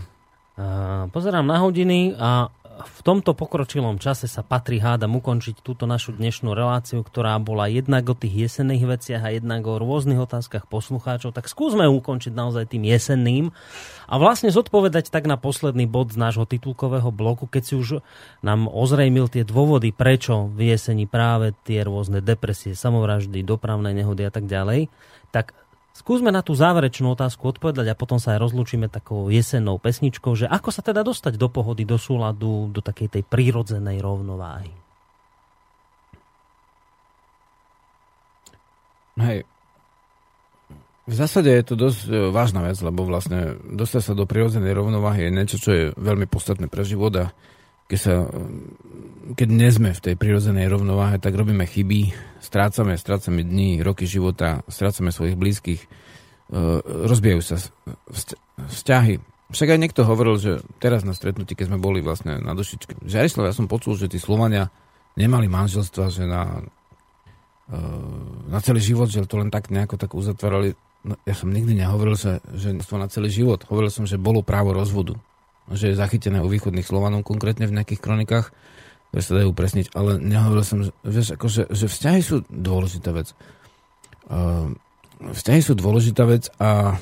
Pozerám 1.08 1.48
na 1.48 1.64
hodiny 1.64 2.12
a 2.12 2.52
v 2.74 3.00
tomto 3.06 3.38
pokročilom 3.38 4.02
čase 4.02 4.26
sa 4.26 4.42
patrí 4.42 4.82
hádam 4.82 5.14
ukončiť 5.22 5.62
túto 5.62 5.86
našu 5.86 6.10
dnešnú 6.10 6.58
reláciu, 6.58 7.06
ktorá 7.06 7.38
bola 7.38 7.70
jednak 7.70 8.02
o 8.10 8.18
tých 8.18 8.50
jesenných 8.50 8.98
veciach 8.98 9.22
a 9.22 9.30
jednak 9.30 9.62
o 9.62 9.78
rôznych 9.78 10.18
otázkach 10.18 10.66
poslucháčov. 10.66 11.32
Tak 11.32 11.46
skúsme 11.46 11.86
ukončiť 11.86 12.34
naozaj 12.34 12.74
tým 12.74 12.84
jesenným 12.84 13.54
a 14.10 14.14
vlastne 14.18 14.50
zodpovedať 14.50 15.14
tak 15.14 15.30
na 15.30 15.38
posledný 15.38 15.86
bod 15.86 16.12
z 16.12 16.18
nášho 16.18 16.50
titulkového 16.50 17.14
bloku, 17.14 17.46
keď 17.46 17.62
si 17.62 17.74
už 17.78 17.88
nám 18.42 18.66
ozrejmil 18.66 19.30
tie 19.30 19.46
dôvody, 19.46 19.94
prečo 19.94 20.50
v 20.50 20.74
jeseni 20.74 21.06
práve 21.06 21.54
tie 21.62 21.86
rôzne 21.86 22.20
depresie, 22.26 22.74
samovraždy, 22.74 23.46
dopravné 23.46 23.94
nehody 23.94 24.26
a 24.26 24.34
tak 24.34 24.50
ďalej. 24.50 24.90
Tak 25.30 25.54
Skúsme 25.94 26.34
na 26.34 26.42
tú 26.42 26.58
záverečnú 26.58 27.14
otázku 27.14 27.54
odpovedať 27.54 27.94
a 27.94 27.98
potom 27.98 28.18
sa 28.18 28.34
aj 28.34 28.42
rozlúčime 28.42 28.90
takou 28.90 29.30
jesennou 29.30 29.78
pesničkou, 29.78 30.34
že 30.34 30.50
ako 30.50 30.74
sa 30.74 30.82
teda 30.82 31.06
dostať 31.06 31.38
do 31.38 31.46
pohody, 31.46 31.86
do 31.86 31.94
súladu, 31.94 32.66
do 32.74 32.82
takej 32.82 33.14
tej 33.14 33.22
prírodzenej 33.22 34.02
rovnováhy. 34.02 34.74
Hej. 39.22 39.46
V 41.04 41.14
zásade 41.14 41.52
je 41.52 41.62
to 41.62 41.76
dosť 41.78 42.00
e, 42.10 42.12
vážna 42.34 42.64
vec, 42.66 42.80
lebo 42.80 43.06
vlastne 43.06 43.60
dostať 43.62 44.02
sa 44.02 44.12
do 44.18 44.26
prírodzenej 44.26 44.74
rovnováhy 44.74 45.28
je 45.28 45.36
niečo, 45.36 45.56
čo 45.62 45.70
je 45.70 45.84
veľmi 45.94 46.26
podstatné 46.26 46.66
pre 46.66 46.82
život 46.82 47.14
a 47.14 47.30
keď, 47.94 48.00
sa, 48.02 48.26
keď 49.38 49.48
nie 49.54 49.70
sme 49.70 49.94
v 49.94 50.02
tej 50.02 50.14
prirodzenej 50.18 50.66
rovnováhe, 50.66 51.22
tak 51.22 51.38
robíme 51.38 51.62
chyby, 51.62 52.10
strácame, 52.42 52.98
strácame 52.98 53.46
dní, 53.46 53.78
roky 53.86 54.02
života, 54.02 54.66
strácame 54.66 55.14
svojich 55.14 55.38
blízkych, 55.38 55.78
e, 55.78 55.88
rozbijajú 56.82 57.38
sa 57.38 57.62
vzťahy. 58.66 59.22
Však 59.54 59.68
aj 59.70 59.78
niekto 59.78 60.02
hovoril, 60.02 60.42
že 60.42 60.52
teraz 60.82 61.06
na 61.06 61.14
stretnutí, 61.14 61.54
keď 61.54 61.70
sme 61.70 61.78
boli 61.78 62.02
vlastne 62.02 62.42
na 62.42 62.58
Dušičke, 62.58 63.06
že 63.06 63.22
aj 63.22 63.38
ja 63.38 63.54
som 63.54 63.70
počul, 63.70 63.94
že 63.94 64.10
tí 64.10 64.18
Slovania 64.18 64.74
nemali 65.14 65.46
manželstva, 65.46 66.10
že 66.10 66.26
na, 66.26 66.66
e, 67.70 67.78
na 68.50 68.58
celý 68.58 68.82
život, 68.82 69.06
že 69.06 69.22
to 69.22 69.38
len 69.38 69.54
tak 69.54 69.70
nejako 69.70 70.02
tak 70.02 70.18
uzatvárali. 70.18 70.74
No, 71.06 71.14
ja 71.22 71.38
som 71.38 71.54
nikdy 71.54 71.78
nehovoril, 71.78 72.18
že, 72.18 72.42
že 72.58 72.74
na 72.74 73.06
celý 73.06 73.30
život. 73.30 73.62
Hovoril 73.70 73.94
som, 73.94 74.02
že 74.02 74.18
bolo 74.18 74.42
právo 74.42 74.74
rozvodu 74.74 75.14
že 75.72 75.92
je 75.92 76.00
zachytené 76.00 76.44
u 76.44 76.48
východných 76.48 76.84
Slovanov, 76.84 77.24
konkrétne 77.24 77.64
v 77.64 77.76
nejakých 77.80 78.00
kronikách, 78.02 78.52
ktoré 79.10 79.22
sa 79.22 79.38
dajú 79.40 79.50
presniť, 79.54 79.94
ale 79.94 80.20
nehovoril 80.20 80.64
som, 80.66 80.78
že, 80.84 80.92
vieš, 81.06 81.38
akože, 81.38 81.70
že 81.70 81.86
vzťahy 81.86 82.20
sú 82.20 82.42
dôležitá 82.50 83.14
vec. 83.14 83.32
Uh, 84.28 84.74
vzťahy 85.22 85.60
sú 85.62 85.72
dôležitá 85.78 86.26
vec 86.28 86.50
a 86.58 86.98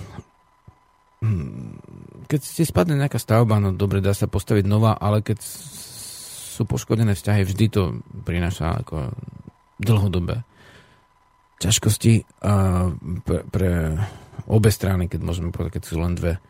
hm, 1.24 1.80
keď 2.28 2.40
si 2.44 2.62
spadne 2.62 3.00
nejaká 3.00 3.18
stavba, 3.18 3.58
no 3.58 3.74
dobre, 3.74 4.04
dá 4.04 4.14
sa 4.14 4.30
postaviť 4.30 4.64
nová, 4.68 4.94
ale 4.94 5.24
keď 5.24 5.42
sú 6.52 6.68
poškodené 6.68 7.16
vzťahy, 7.16 7.42
vždy 7.48 7.66
to 7.72 7.82
prináša 8.22 8.84
ako 8.84 9.16
dlhodobé 9.80 10.44
ťažkosti 11.58 12.42
a 12.42 12.54
pre, 13.22 13.40
pre 13.48 13.70
obe 14.50 14.70
strany, 14.74 15.06
keď 15.06 15.20
môžeme 15.22 15.54
povedať, 15.54 15.78
keď 15.78 15.82
sú 15.86 15.96
len 16.02 16.12
dve. 16.18 16.42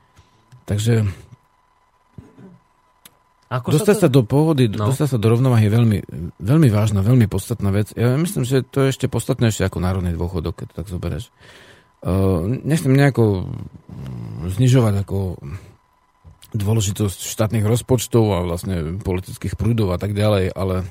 Takže 0.64 1.05
Ako 3.53 3.77
Dostať 3.77 3.97
sa, 4.01 4.03
sa 4.07 4.09
do 4.09 4.24
pohody, 4.24 4.73
No. 4.73 4.89
no. 4.89 4.97
dostať 4.97 5.09
sa 5.12 5.19
do 5.20 5.29
rovnováhy 5.29 5.69
je 5.69 5.73
veľmi, 5.77 5.99
veľmi 6.41 6.69
vážna, 6.73 7.05
veľmi 7.05 7.29
podstatná 7.29 7.69
vec. 7.69 7.93
Ja 7.93 8.16
myslím, 8.16 8.49
že 8.49 8.65
to 8.65 8.89
je 8.89 8.97
ešte 8.97 9.12
podstatnejšie 9.12 9.69
ako 9.69 9.77
národný 9.85 10.16
dôchodok, 10.16 10.65
keď 10.65 10.66
to 10.73 10.74
tak 10.81 10.89
zoberieš. 10.89 11.29
Uh, 12.01 12.49
nechcem 12.65 12.91
nejako 12.91 13.45
mm, 13.45 14.57
znižovať 14.57 15.05
ako 15.05 15.37
dôležitosť 16.57 17.19
štátnych 17.29 17.65
rozpočtov 17.65 18.24
a 18.33 18.39
vlastne 18.45 19.01
politických 19.01 19.55
prúdov 19.57 19.93
a 19.93 19.99
tak 20.01 20.16
ďalej, 20.16 20.53
ale 20.53 20.89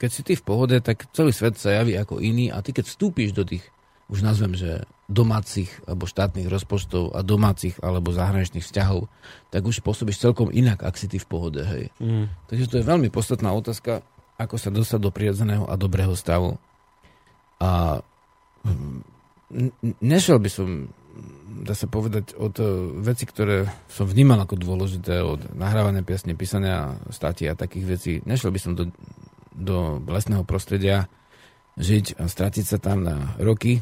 keď 0.00 0.10
si 0.10 0.20
ty 0.24 0.32
v 0.36 0.44
pohode, 0.44 0.76
tak 0.80 1.08
celý 1.12 1.32
svet 1.32 1.60
sa 1.60 1.76
javí 1.76 1.96
ako 1.96 2.24
iný 2.24 2.48
a 2.48 2.60
ty 2.64 2.72
keď 2.72 2.88
vstúpiš 2.88 3.36
do 3.36 3.44
tých, 3.44 3.64
už 4.08 4.24
nazvem, 4.24 4.56
že 4.56 4.88
domácich 5.08 5.72
alebo 5.88 6.04
štátnych 6.04 6.52
rozpočtov 6.52 7.16
a 7.16 7.24
domácich 7.24 7.80
alebo 7.80 8.12
zahraničných 8.12 8.60
vzťahov, 8.60 9.08
tak 9.48 9.64
už 9.64 9.80
pôsobíš 9.80 10.20
celkom 10.20 10.52
inak, 10.52 10.84
ak 10.84 11.00
si 11.00 11.08
ty 11.08 11.16
v 11.16 11.24
pohode, 11.26 11.64
hej. 11.64 11.88
Mm. 11.96 12.28
Takže 12.52 12.68
to 12.68 12.76
je 12.78 12.84
veľmi 12.84 13.08
podstatná 13.08 13.48
otázka, 13.56 14.04
ako 14.36 14.56
sa 14.60 14.68
dostať 14.68 15.00
do 15.00 15.10
prirodzeného 15.10 15.64
a 15.64 15.80
dobrého 15.80 16.12
stavu. 16.12 16.60
A 17.56 18.04
mm, 18.68 19.00
nešiel 20.04 20.36
by 20.44 20.50
som, 20.52 20.92
dá 21.64 21.72
sa 21.72 21.88
povedať, 21.88 22.36
od 22.36 22.54
e, 22.60 22.64
veci, 23.00 23.24
ktoré 23.24 23.64
som 23.88 24.04
vnímal 24.04 24.44
ako 24.44 24.60
dôležité, 24.60 25.24
od 25.24 25.56
nahrávania 25.56 26.04
piesne, 26.04 26.36
písania 26.36 27.00
stati 27.08 27.48
a 27.48 27.56
takých 27.56 27.86
vecí. 27.88 28.12
Nešiel 28.28 28.52
by 28.52 28.60
som 28.60 28.76
do, 28.76 28.92
do 29.56 30.04
lesného 30.04 30.44
prostredia 30.44 31.08
žiť 31.80 32.20
a 32.20 32.28
stratiť 32.28 32.64
sa 32.68 32.78
tam 32.78 33.08
na 33.08 33.34
roky, 33.40 33.80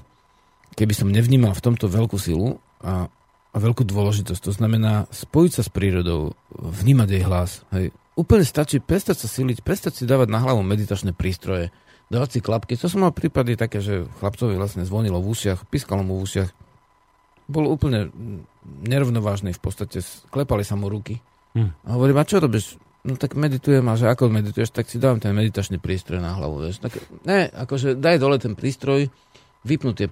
keby 0.76 0.92
som 0.92 1.08
nevnímal 1.08 1.56
v 1.56 1.64
tomto 1.64 1.88
veľkú 1.88 2.20
silu 2.20 2.60
a, 2.84 3.08
a 3.50 3.56
veľkú 3.56 3.88
dôležitosť. 3.88 4.40
To 4.44 4.52
znamená 4.52 5.08
spojiť 5.08 5.52
sa 5.56 5.62
s 5.64 5.70
prírodou, 5.72 6.36
vnímať 6.52 7.08
jej 7.08 7.24
hlas. 7.24 7.64
Hej. 7.72 7.96
Úplne 8.16 8.44
stačí 8.44 8.80
prestať 8.80 9.24
sa 9.24 9.28
siliť, 9.28 9.64
prestať 9.64 9.92
si 10.00 10.04
dávať 10.04 10.28
na 10.28 10.40
hlavu 10.44 10.60
meditačné 10.60 11.16
prístroje, 11.16 11.72
dávať 12.12 12.38
si 12.38 12.40
klapky. 12.44 12.76
To 12.76 12.92
som 12.92 13.04
mal 13.04 13.12
prípady 13.16 13.56
také, 13.56 13.80
že 13.80 14.04
chlapcovi 14.20 14.56
vlastne 14.56 14.84
zvonilo 14.84 15.20
v 15.20 15.32
ušiach, 15.32 15.68
piskalo 15.68 16.04
mu 16.04 16.20
v 16.20 16.24
ušiach. 16.28 16.50
Bol 17.48 17.68
úplne 17.68 18.12
nerovnovážny 18.84 19.56
v 19.56 19.60
podstate, 19.60 20.04
klepali 20.28 20.64
sa 20.64 20.76
mu 20.76 20.92
ruky. 20.92 21.20
Hm. 21.56 21.72
A 21.88 21.88
hovorím, 21.96 22.20
a 22.20 22.28
čo 22.28 22.40
robíš? 22.40 22.76
No 23.06 23.14
tak 23.14 23.38
meditujem 23.38 23.86
a 23.86 23.94
že 23.94 24.10
ako 24.10 24.34
medituješ, 24.34 24.74
tak 24.74 24.90
si 24.90 24.98
dávam 24.98 25.22
ten 25.22 25.30
meditačný 25.30 25.78
prístroj 25.78 26.18
na 26.18 26.34
hlavu. 26.34 26.66
Vieš. 26.66 26.82
Tak, 26.82 26.92
ne, 27.22 27.46
akože 27.46 27.94
daj 27.94 28.18
dole 28.18 28.42
ten 28.42 28.58
prístroj, 28.58 29.06
vypnú 29.62 29.94
tie 29.94 30.10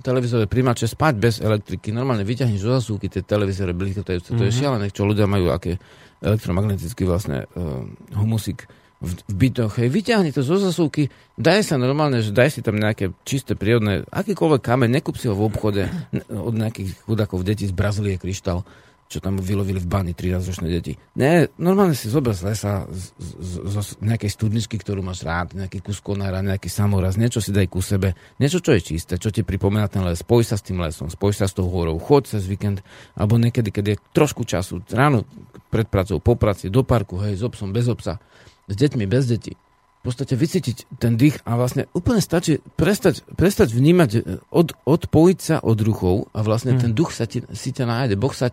televízore 0.00 0.48
príjmače, 0.48 0.88
spať 0.88 1.14
bez 1.16 1.34
elektriky, 1.38 1.92
normálne 1.92 2.24
vyťahni 2.24 2.56
zo 2.56 2.72
zasúky 2.72 3.12
tie 3.12 3.20
televízore 3.20 3.76
blikotajúce. 3.76 4.32
To 4.32 4.42
je 4.42 4.52
Mhm. 4.52 4.58
šialené, 4.58 4.86
čo 4.88 5.04
ľudia 5.04 5.28
majú, 5.28 5.52
aké 5.52 5.76
elektromagnetický 6.20 7.04
vlastne 7.04 7.48
uh, 7.56 7.84
humusik 8.12 8.68
v, 9.00 9.16
v 9.28 9.34
bytoch. 9.34 9.80
Hej, 9.80 9.88
vyťahni 9.88 10.30
to 10.32 10.44
zo 10.44 10.60
zasúky, 10.60 11.08
daj 11.36 11.64
sa 11.64 11.80
normálne, 11.80 12.20
že 12.20 12.32
daj 12.32 12.52
si 12.52 12.60
tam 12.60 12.76
nejaké 12.76 13.16
čisté 13.24 13.56
prírodné, 13.56 14.04
akýkoľvek 14.08 14.60
kameň, 14.60 15.00
nekúp 15.00 15.16
si 15.16 15.28
ho 15.28 15.36
v 15.36 15.48
obchode 15.48 15.88
od 16.28 16.54
nejakých 16.54 16.92
chudákov 17.08 17.40
detí 17.40 17.64
z 17.64 17.72
Brazílie 17.72 18.20
kryštál, 18.20 18.64
čo 19.10 19.18
tam 19.18 19.42
vylovili 19.42 19.82
v 19.82 19.90
bani 19.90 20.12
13-ročné 20.14 20.70
deti. 20.70 20.94
Ne, 21.18 21.50
normálne 21.58 21.98
si 21.98 22.06
zober 22.06 22.30
z 22.30 22.46
lesa, 22.46 22.86
z, 22.86 23.10
z, 23.18 23.30
z, 23.66 23.74
z 23.74 23.90
nejakej 24.06 24.30
studničky, 24.30 24.78
ktorú 24.78 25.02
máš 25.02 25.26
rád, 25.26 25.58
nejaký 25.58 25.82
kus 25.82 25.98
konára, 25.98 26.46
nejaký 26.46 26.70
samoraz, 26.70 27.18
niečo 27.18 27.42
si 27.42 27.50
daj 27.50 27.66
ku 27.66 27.82
sebe, 27.82 28.14
niečo, 28.38 28.62
čo 28.62 28.70
je 28.70 28.86
čisté, 28.86 29.18
čo 29.18 29.34
ti 29.34 29.42
pripomína 29.42 29.90
ten 29.90 30.06
les, 30.06 30.22
spoj 30.22 30.46
sa 30.46 30.54
s 30.54 30.62
tým 30.62 30.78
lesom, 30.78 31.10
spoj 31.10 31.34
sa 31.34 31.50
s 31.50 31.58
tou 31.58 31.66
horou, 31.66 31.98
chod 31.98 32.30
cez 32.30 32.46
víkend, 32.46 32.86
alebo 33.18 33.34
niekedy, 33.34 33.74
keď 33.74 33.84
je 33.90 33.96
trošku 34.14 34.46
času, 34.46 34.78
ráno 34.94 35.26
pred 35.74 35.90
pracou, 35.90 36.22
po 36.22 36.38
práci, 36.38 36.70
do 36.70 36.86
parku, 36.86 37.18
hej, 37.18 37.34
s 37.34 37.42
obsom, 37.42 37.74
bez 37.74 37.90
obsa, 37.90 38.22
s 38.70 38.74
deťmi, 38.78 39.10
bez 39.10 39.26
detí. 39.26 39.58
V 40.00 40.08
podstate 40.08 40.32
vycítiť 40.32 40.96
ten 40.96 41.20
dých 41.20 41.44
a 41.44 41.60
vlastne 41.60 41.84
úplne 41.92 42.24
stačí 42.24 42.64
prestať, 42.80 43.20
prestať 43.36 43.76
vnímať, 43.76 44.10
e, 44.16 44.20
od, 44.48 44.72
odpojiť 44.88 45.38
sa 45.44 45.56
od 45.60 45.76
ruchov 45.84 46.32
a 46.32 46.40
vlastne 46.40 46.72
Hmm. 46.72 46.80
ten 46.80 46.92
duch 46.96 47.12
sa 47.12 47.28
ti, 47.28 47.44
si 47.52 47.68
ťa 47.68 47.84
nájde. 47.84 48.16
Boh 48.16 48.32
sa, 48.32 48.48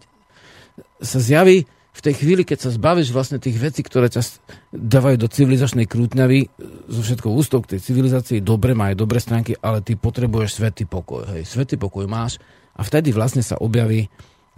sa 1.01 1.19
zjaví 1.21 1.65
v 1.97 2.05
tej 2.05 2.13
chvíli, 2.13 2.45
keď 2.45 2.69
sa 2.69 2.69
zbavíš 2.69 3.09
vlastne 3.09 3.41
tých 3.41 3.57
vecí, 3.57 3.81
ktoré 3.81 4.05
ťa 4.13 4.21
dávajú 4.69 5.17
do 5.17 5.25
civilizačnej 5.25 5.89
krútňavy, 5.89 6.39
e, 6.45 6.47
so 6.93 7.01
všetkou 7.01 7.33
ústou 7.33 7.65
k 7.65 7.73
tej 7.73 7.89
civilizácii, 7.89 8.45
dobre 8.45 8.77
má 8.77 8.93
aj 8.93 9.01
dobré 9.01 9.17
stránky, 9.17 9.57
ale 9.57 9.81
ty 9.81 9.97
potrebuješ 9.97 10.61
svetý 10.61 10.85
pokoj. 10.85 11.25
Hej, 11.33 11.49
svetý 11.49 11.73
pokoj 11.73 12.05
máš 12.05 12.37
a 12.77 12.85
vtedy 12.85 13.09
vlastne 13.09 13.41
sa 13.41 13.57
objaví 13.57 14.05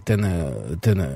ten, 0.03 0.19
e, 0.19 0.75
ten 0.83 0.99
uh, 0.99 1.15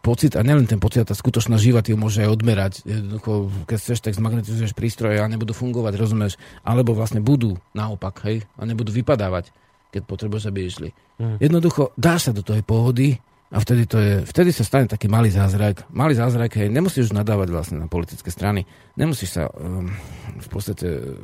pocit, 0.00 0.36
a 0.36 0.44
nielen 0.44 0.64
ten 0.64 0.80
pocit, 0.80 1.04
a 1.04 1.10
tá 1.10 1.16
skutočná 1.16 1.60
živa 1.60 1.84
ty 1.84 1.92
ho 1.92 2.00
môže 2.00 2.24
aj 2.24 2.32
odmerať. 2.32 2.72
Jednoducho, 2.88 3.52
keď 3.68 3.76
chceš, 3.76 3.98
tak 4.04 4.16
zmagnetizuješ 4.16 4.72
prístroje 4.72 5.20
a 5.20 5.28
nebudú 5.28 5.52
fungovať, 5.52 5.92
rozumieš? 6.00 6.40
Alebo 6.64 6.96
vlastne 6.96 7.20
budú 7.20 7.60
naopak, 7.76 8.24
hej? 8.24 8.46
A 8.56 8.64
nebudú 8.64 8.88
vypadávať, 8.88 9.52
keď 9.92 10.02
potrebuješ, 10.08 10.44
aby 10.48 10.60
išli. 10.64 10.88
Mm. 11.20 11.36
Jednoducho, 11.40 11.92
dáš 11.96 12.30
sa 12.30 12.32
do 12.32 12.40
tej 12.40 12.64
pohody 12.64 13.20
a 13.46 13.62
vtedy, 13.62 13.86
to 13.86 13.98
je, 14.02 14.14
vtedy 14.26 14.50
sa 14.50 14.66
stane 14.66 14.90
taký 14.90 15.06
malý 15.06 15.30
zázrak. 15.30 15.86
Malý 15.94 16.18
zázrak, 16.18 16.58
hej, 16.58 16.66
nemusíš 16.66 17.10
už 17.10 17.14
nadávať 17.14 17.48
vlastne 17.54 17.78
na 17.78 17.86
politické 17.86 18.34
strany, 18.34 18.66
nemusíš 18.98 19.38
sa 19.38 19.46
um, 19.54 19.86
v 20.34 20.48
podstate 20.50 21.14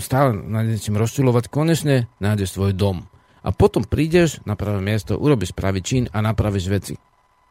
stále 0.00 0.32
na 0.32 0.64
niečím 0.64 0.96
rozčulovať, 0.96 1.52
konečne 1.52 2.08
nájdeš 2.16 2.56
svoj 2.56 2.72
dom. 2.72 3.04
A 3.44 3.52
potom 3.52 3.84
prídeš 3.84 4.40
na 4.48 4.56
pravé 4.56 4.80
miesto, 4.80 5.20
urobíš 5.20 5.52
pravý 5.52 5.84
čin 5.84 6.08
a 6.16 6.24
napravíš 6.24 6.66
veci. 6.72 6.94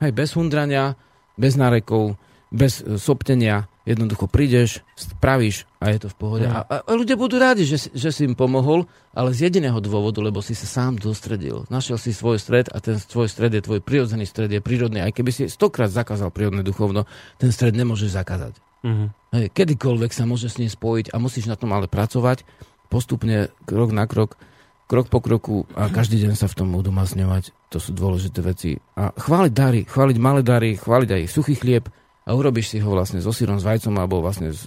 Hej, 0.02 0.10
bez 0.10 0.34
hundrania, 0.34 0.98
bez 1.38 1.54
nárekov, 1.54 2.18
bez 2.54 2.86
e, 2.86 3.02
soptenia, 3.02 3.66
jednoducho 3.84 4.30
prídeš, 4.30 4.86
spravíš 4.94 5.66
a 5.82 5.90
je 5.90 6.06
to 6.06 6.08
v 6.08 6.16
pohode. 6.16 6.46
Mm. 6.46 6.54
A, 6.54 6.60
a, 6.86 6.94
ľudia 6.94 7.18
budú 7.18 7.42
rádi, 7.42 7.66
že, 7.66 7.82
si- 7.82 7.92
že 7.98 8.14
si 8.14 8.30
im 8.30 8.38
pomohol, 8.38 8.86
ale 9.12 9.34
z 9.34 9.50
jediného 9.50 9.82
dôvodu, 9.82 10.22
lebo 10.22 10.40
si 10.40 10.54
sa 10.54 10.70
sám 10.70 11.02
dostredil. 11.02 11.66
Našiel 11.74 11.98
si 11.98 12.14
svoj 12.14 12.38
stred 12.38 12.70
a 12.70 12.78
ten 12.78 13.02
svoj 13.02 13.28
stred 13.28 13.58
je 13.58 13.66
tvoj 13.66 13.82
prirodzený 13.82 14.30
stred, 14.30 14.54
je 14.54 14.62
prírodný. 14.62 15.02
Aj 15.02 15.12
keby 15.12 15.34
si 15.34 15.44
stokrát 15.50 15.90
zakázal 15.90 16.30
prírodné 16.30 16.62
duchovno, 16.62 17.10
ten 17.42 17.50
stred 17.50 17.74
nemôžeš 17.74 18.14
zakázať. 18.14 18.54
Mhm. 18.86 19.06
Hej, 19.34 19.46
kedykoľvek 19.58 20.12
sa 20.14 20.30
môže 20.30 20.48
s 20.48 20.62
ním 20.62 20.70
spojiť 20.70 21.10
a 21.12 21.18
musíš 21.18 21.50
na 21.50 21.58
tom 21.58 21.74
ale 21.74 21.90
pracovať 21.90 22.46
postupne, 22.94 23.50
krok 23.66 23.90
na 23.90 24.06
krok, 24.06 24.38
krok 24.86 25.10
po 25.10 25.18
kroku 25.18 25.66
a 25.74 25.90
každý 25.90 26.22
deň 26.22 26.38
sa 26.38 26.46
v 26.46 26.62
tom 26.62 26.70
udomazňovať. 26.78 27.50
To 27.74 27.82
sú 27.82 27.98
dôležité 27.98 28.46
veci. 28.46 28.78
A 28.94 29.10
chváliť 29.10 29.54
dary, 29.56 29.82
chváliť 29.90 30.18
malé 30.22 30.46
dary, 30.46 30.78
chváliť 30.78 31.10
aj 31.10 31.24
suchý 31.26 31.58
chlieb 31.58 31.90
a 32.24 32.30
urobíš 32.32 32.72
si 32.72 32.78
ho 32.80 32.88
vlastne 32.88 33.20
so 33.20 33.36
sírom, 33.36 33.60
s 33.60 33.68
vajcom 33.68 34.00
alebo 34.00 34.24
vlastne 34.24 34.56
s, 34.56 34.64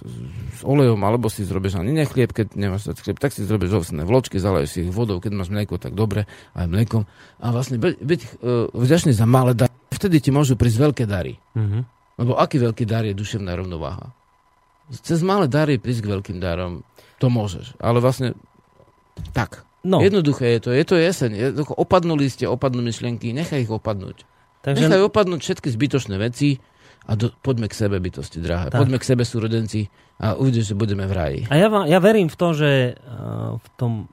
s 0.53 0.61
olejom, 0.61 1.01
alebo 1.01 1.25
si 1.25 1.41
zrobíš 1.41 1.81
ani 1.81 1.89
nechlieb, 1.89 2.29
keď 2.29 2.53
nemáš 2.53 2.85
dať 2.85 3.01
chlieb, 3.01 3.17
tak 3.17 3.33
si 3.33 3.49
zrobíš 3.49 3.81
ovsené 3.81 4.05
vločky, 4.05 4.37
zaleješ 4.37 4.69
si 4.69 4.79
ich 4.85 4.93
vodou, 4.93 5.17
keď 5.17 5.33
máš 5.33 5.49
mlieko, 5.49 5.81
tak 5.81 5.97
dobre, 5.97 6.29
aj 6.53 6.69
mliekom. 6.69 7.09
A 7.41 7.49
vlastne 7.49 7.81
byť, 7.81 7.95
byť 7.97 8.21
uh, 8.21 8.69
vďačný 8.77 9.11
za 9.17 9.25
malé 9.25 9.57
dary. 9.57 9.73
Vtedy 9.89 10.21
ti 10.21 10.29
môžu 10.29 10.53
prísť 10.53 10.77
veľké 10.77 11.03
dary. 11.09 11.41
Mhm. 11.57 11.97
Lebo 12.17 12.33
aký 12.37 12.57
veľký 12.57 12.85
dar 12.85 13.05
je 13.05 13.13
duševná 13.13 13.53
rovnováha? 13.53 14.09
Cez 14.89 15.21
malé 15.21 15.45
dary 15.45 15.77
prísť 15.77 16.05
k 16.05 16.11
veľkým 16.17 16.37
darom, 16.41 16.81
to 17.17 17.29
môžeš. 17.29 17.77
Ale 17.77 18.01
vlastne 18.01 18.33
tak. 19.33 19.65
No, 19.85 20.01
Jednoduché 20.01 20.57
je 20.57 20.59
to. 20.61 20.69
Je 20.73 20.85
to 20.85 20.95
jeseň. 20.97 21.31
Jednoducho 21.33 21.73
opadnuli 21.77 22.25
ste, 22.29 22.49
opadnú 22.49 22.81
myšlienky, 22.85 23.33
nechaj 23.33 23.65
ich 23.65 23.71
opadnúť. 23.71 24.25
takže 24.65 24.89
Nechaj 24.89 25.01
opadnúť 25.05 25.39
všetky 25.45 25.69
zbytočné 25.69 26.17
veci 26.17 26.57
a 27.07 27.11
do, 27.15 27.31
poďme 27.39 27.71
k 27.71 27.87
sebe, 27.87 27.95
bytosti 28.03 28.43
drahé. 28.43 28.67
Tak. 28.67 28.83
Poďme 28.83 28.99
k 28.99 29.07
sebe, 29.07 29.23
súrodenci, 29.23 29.87
a 30.17 30.33
uvidíš, 30.33 30.73
že 30.73 30.75
budeme 30.75 31.05
v 31.05 31.13
raji. 31.13 31.39
A 31.47 31.55
ja, 31.55 31.69
va- 31.69 31.85
ja 31.85 32.01
verím 32.01 32.27
v 32.27 32.37
to, 32.37 32.47
že 32.57 32.71
eh, 32.93 32.97
v 33.53 33.67
tom 33.77 34.09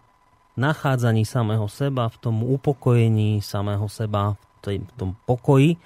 nachádzaní 0.55 1.27
samého 1.27 1.67
seba, 1.67 2.07
v 2.07 2.19
tom 2.21 2.37
upokojení 2.47 3.43
samého 3.43 3.91
seba, 3.91 4.39
v, 4.39 4.59
tej, 4.63 4.77
v 4.85 4.93
tom 4.95 5.11
pokoji, 5.27 5.81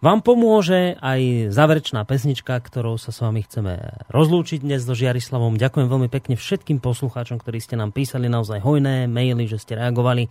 vám 0.00 0.20
pomôže 0.20 0.94
aj 1.00 1.50
záverečná 1.50 2.04
pesnička, 2.04 2.52
ktorou 2.60 3.00
sa 3.00 3.10
s 3.10 3.20
vami 3.24 3.42
chceme 3.42 4.04
rozlúčiť 4.12 4.60
dnes 4.60 4.84
so 4.84 4.92
Žiarislavom. 4.92 5.56
Ďakujem 5.56 5.88
veľmi 5.88 6.08
pekne 6.12 6.36
všetkým 6.36 6.84
poslucháčom, 6.84 7.40
ktorí 7.40 7.58
ste 7.64 7.80
nám 7.80 7.96
písali 7.96 8.28
naozaj 8.28 8.60
hojné 8.60 9.08
maily, 9.08 9.48
že 9.48 9.56
ste 9.56 9.74
reagovali. 9.80 10.28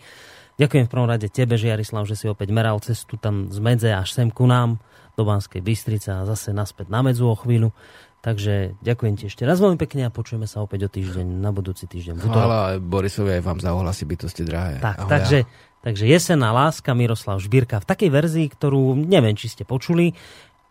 Ďakujem 0.56 0.86
v 0.88 0.92
prvom 0.92 1.10
rade 1.12 1.28
tebe, 1.28 1.60
Žiarislav, 1.60 2.08
že 2.08 2.16
si 2.16 2.26
opäť 2.32 2.56
meral 2.56 2.80
cestu 2.80 3.20
tam 3.20 3.52
z 3.52 3.60
medze 3.60 3.92
až 3.92 4.16
sem 4.16 4.32
ku 4.32 4.48
nám 4.48 4.80
do 5.20 5.28
Banskej 5.28 5.60
Bystrice 5.60 6.12
a 6.12 6.28
zase 6.28 6.56
naspäť 6.56 6.88
na 6.92 7.04
medzu 7.04 7.28
o 7.28 7.36
chvíľu. 7.36 7.76
Takže 8.24 8.80
ďakujem 8.82 9.14
ti 9.22 9.24
ešte 9.30 9.46
raz 9.46 9.62
veľmi 9.62 9.78
pekne 9.78 10.08
a 10.08 10.10
počujeme 10.10 10.50
sa 10.50 10.66
opäť 10.66 10.88
o 10.88 10.90
týždeň, 10.90 11.46
na 11.46 11.54
budúci 11.54 11.86
týždeň. 11.86 12.26
Chvála 12.26 12.82
Borisovi 12.82 13.38
aj 13.38 13.44
vám 13.46 13.60
za 13.62 13.70
ohlasy 13.78 14.04
bytosti 14.10 14.42
drahé. 14.42 14.82
Tak, 14.82 15.06
Ahoj, 15.06 15.12
takže, 15.14 15.40
takže 15.86 16.06
Jesená 16.10 16.50
láska 16.50 16.98
Miroslav 16.98 17.38
Žbírka 17.38 17.78
v 17.84 17.86
takej 17.86 18.10
verzii, 18.10 18.48
ktorú 18.50 18.98
neviem, 18.98 19.38
či 19.38 19.46
ste 19.46 19.62
počuli, 19.62 20.18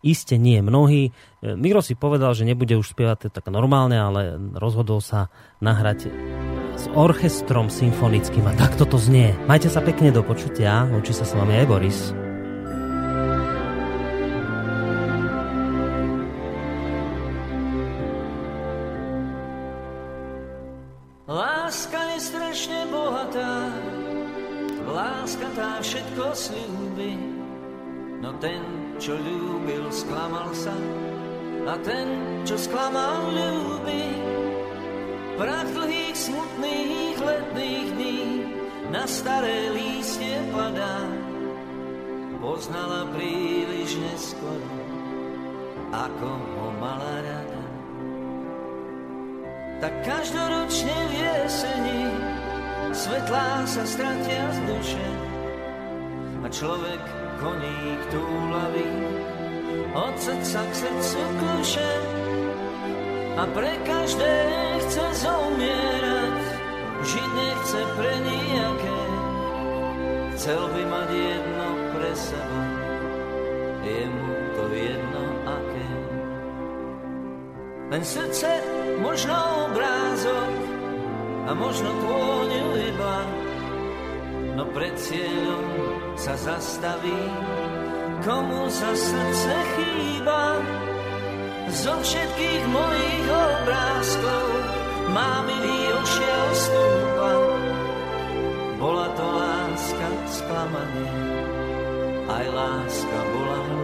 Iste 0.05 0.37
nie 0.37 0.61
mnohí. 0.61 1.09
E, 1.09 1.57
Miro 1.57 1.81
si 1.81 1.97
povedal, 1.97 2.37
že 2.37 2.45
nebude 2.45 2.77
už 2.77 2.93
spievať 2.93 3.33
tak 3.33 3.49
normálne, 3.49 3.97
ale 3.97 4.37
rozhodol 4.53 5.01
sa 5.01 5.33
nahrať 5.65 6.13
s 6.77 6.85
orchestrom 6.93 7.73
symfonickým 7.73 8.45
a 8.45 8.53
takto 8.53 8.85
to 8.85 9.01
znie. 9.01 9.33
Majte 9.49 9.73
sa 9.73 9.81
pekne 9.81 10.13
do 10.13 10.21
počutia, 10.21 10.85
učí 10.93 11.17
sa 11.17 11.25
s 11.25 11.33
vami 11.33 11.57
aj 11.57 11.67
Boris. 11.73 12.13
Láska 21.25 22.01
je 22.13 22.19
strašne 22.21 22.81
bohatá, 22.93 23.73
láska 24.85 25.49
tá 25.57 25.81
všetko 25.81 26.37
slúbi, 26.37 27.17
no 28.21 28.37
ten, 28.45 28.84
čo 28.99 29.15
ľúbil, 29.19 29.91
sklamal 29.91 30.51
sa. 30.55 30.75
A 31.65 31.75
ten, 31.81 32.07
čo 32.45 32.55
sklamal, 32.61 33.33
ľúbi. 33.33 34.05
Prach 35.35 35.67
dlhých, 35.75 36.15
smutných 36.15 37.19
letných 37.19 37.89
dní 37.99 38.21
na 38.95 39.03
staré 39.09 39.75
lístie 39.75 40.39
padá. 40.55 41.03
Poznala 42.39 43.09
príliš 43.17 43.99
neskoro, 43.99 44.71
ako 45.91 46.29
ho 46.29 46.69
mala 46.79 47.25
rada. 47.25 47.65
Tak 49.83 49.95
každoročne 50.07 50.97
v 51.09 51.13
jeseni 51.19 52.03
svetlá 52.95 53.67
sa 53.67 53.83
stratia 53.83 54.45
z 54.55 54.59
duše 54.71 55.07
a 56.45 56.47
človek 56.47 57.24
koník 57.45 58.01
túlavý 58.09 58.89
od 59.93 60.15
srdca 60.17 60.61
k 60.65 60.73
srdcu 60.81 61.21
kľúše 61.37 61.93
a 63.37 63.43
pre 63.53 63.73
každé 63.85 64.35
chce 64.81 65.05
zomierať, 65.27 66.37
žiť 67.05 67.31
nechce 67.37 67.81
pre 67.99 68.15
nijaké. 68.25 69.01
Chcel 70.35 70.63
by 70.73 70.83
mať 70.89 71.09
jedno 71.13 71.69
pre 71.93 72.11
seba, 72.17 72.63
je 73.85 74.03
mu 74.09 74.35
to 74.57 74.65
jedno 74.73 75.25
aké. 75.45 75.89
Len 77.93 78.03
srdce 78.03 78.51
možno 79.05 79.37
obrázok 79.69 80.53
a 81.45 81.51
možno 81.53 81.91
tvôňu 81.93 82.67
iba, 82.89 83.17
no 84.57 84.65
pred 84.73 84.95
cieľom 84.97 85.94
sa 86.15 86.35
zastaví 86.39 87.23
komu 88.25 88.73
sa 88.73 88.91
srdce 88.97 89.55
chýba. 89.77 90.43
Zo 91.69 91.95
všetkých 92.01 92.65
mojich 92.73 93.27
obrázkov 93.29 94.47
má 95.13 95.45
milý 95.45 95.81
ošiel 95.93 96.47
stúpa. 96.57 97.33
Bola 98.81 99.09
to 99.17 99.27
láska 99.27 100.09
sklamanie, 100.29 101.13
aj 102.29 102.47
láska 102.53 103.19
bola 103.33 103.59
hlúpa. 103.69 103.84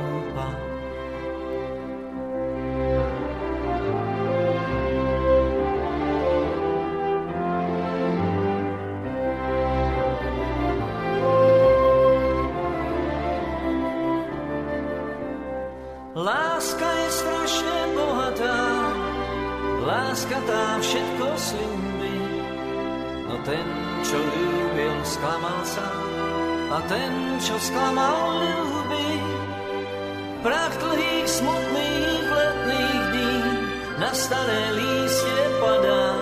Staré 34.30 34.62
lístie 34.78 35.44
padá. 35.58 36.14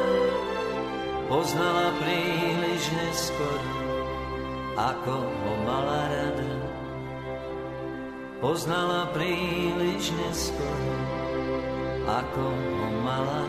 Poznala 1.28 1.92
príliš 2.00 2.82
neskoro, 2.96 3.72
ako 4.80 5.28
ho 5.28 5.52
mala 5.68 6.08
rada 6.08 6.48
poznala 8.38 9.10
príliš 9.10 10.14
neskoro, 10.14 10.94
ako 12.06 12.44
ho 12.54 12.88
mala 13.02 13.42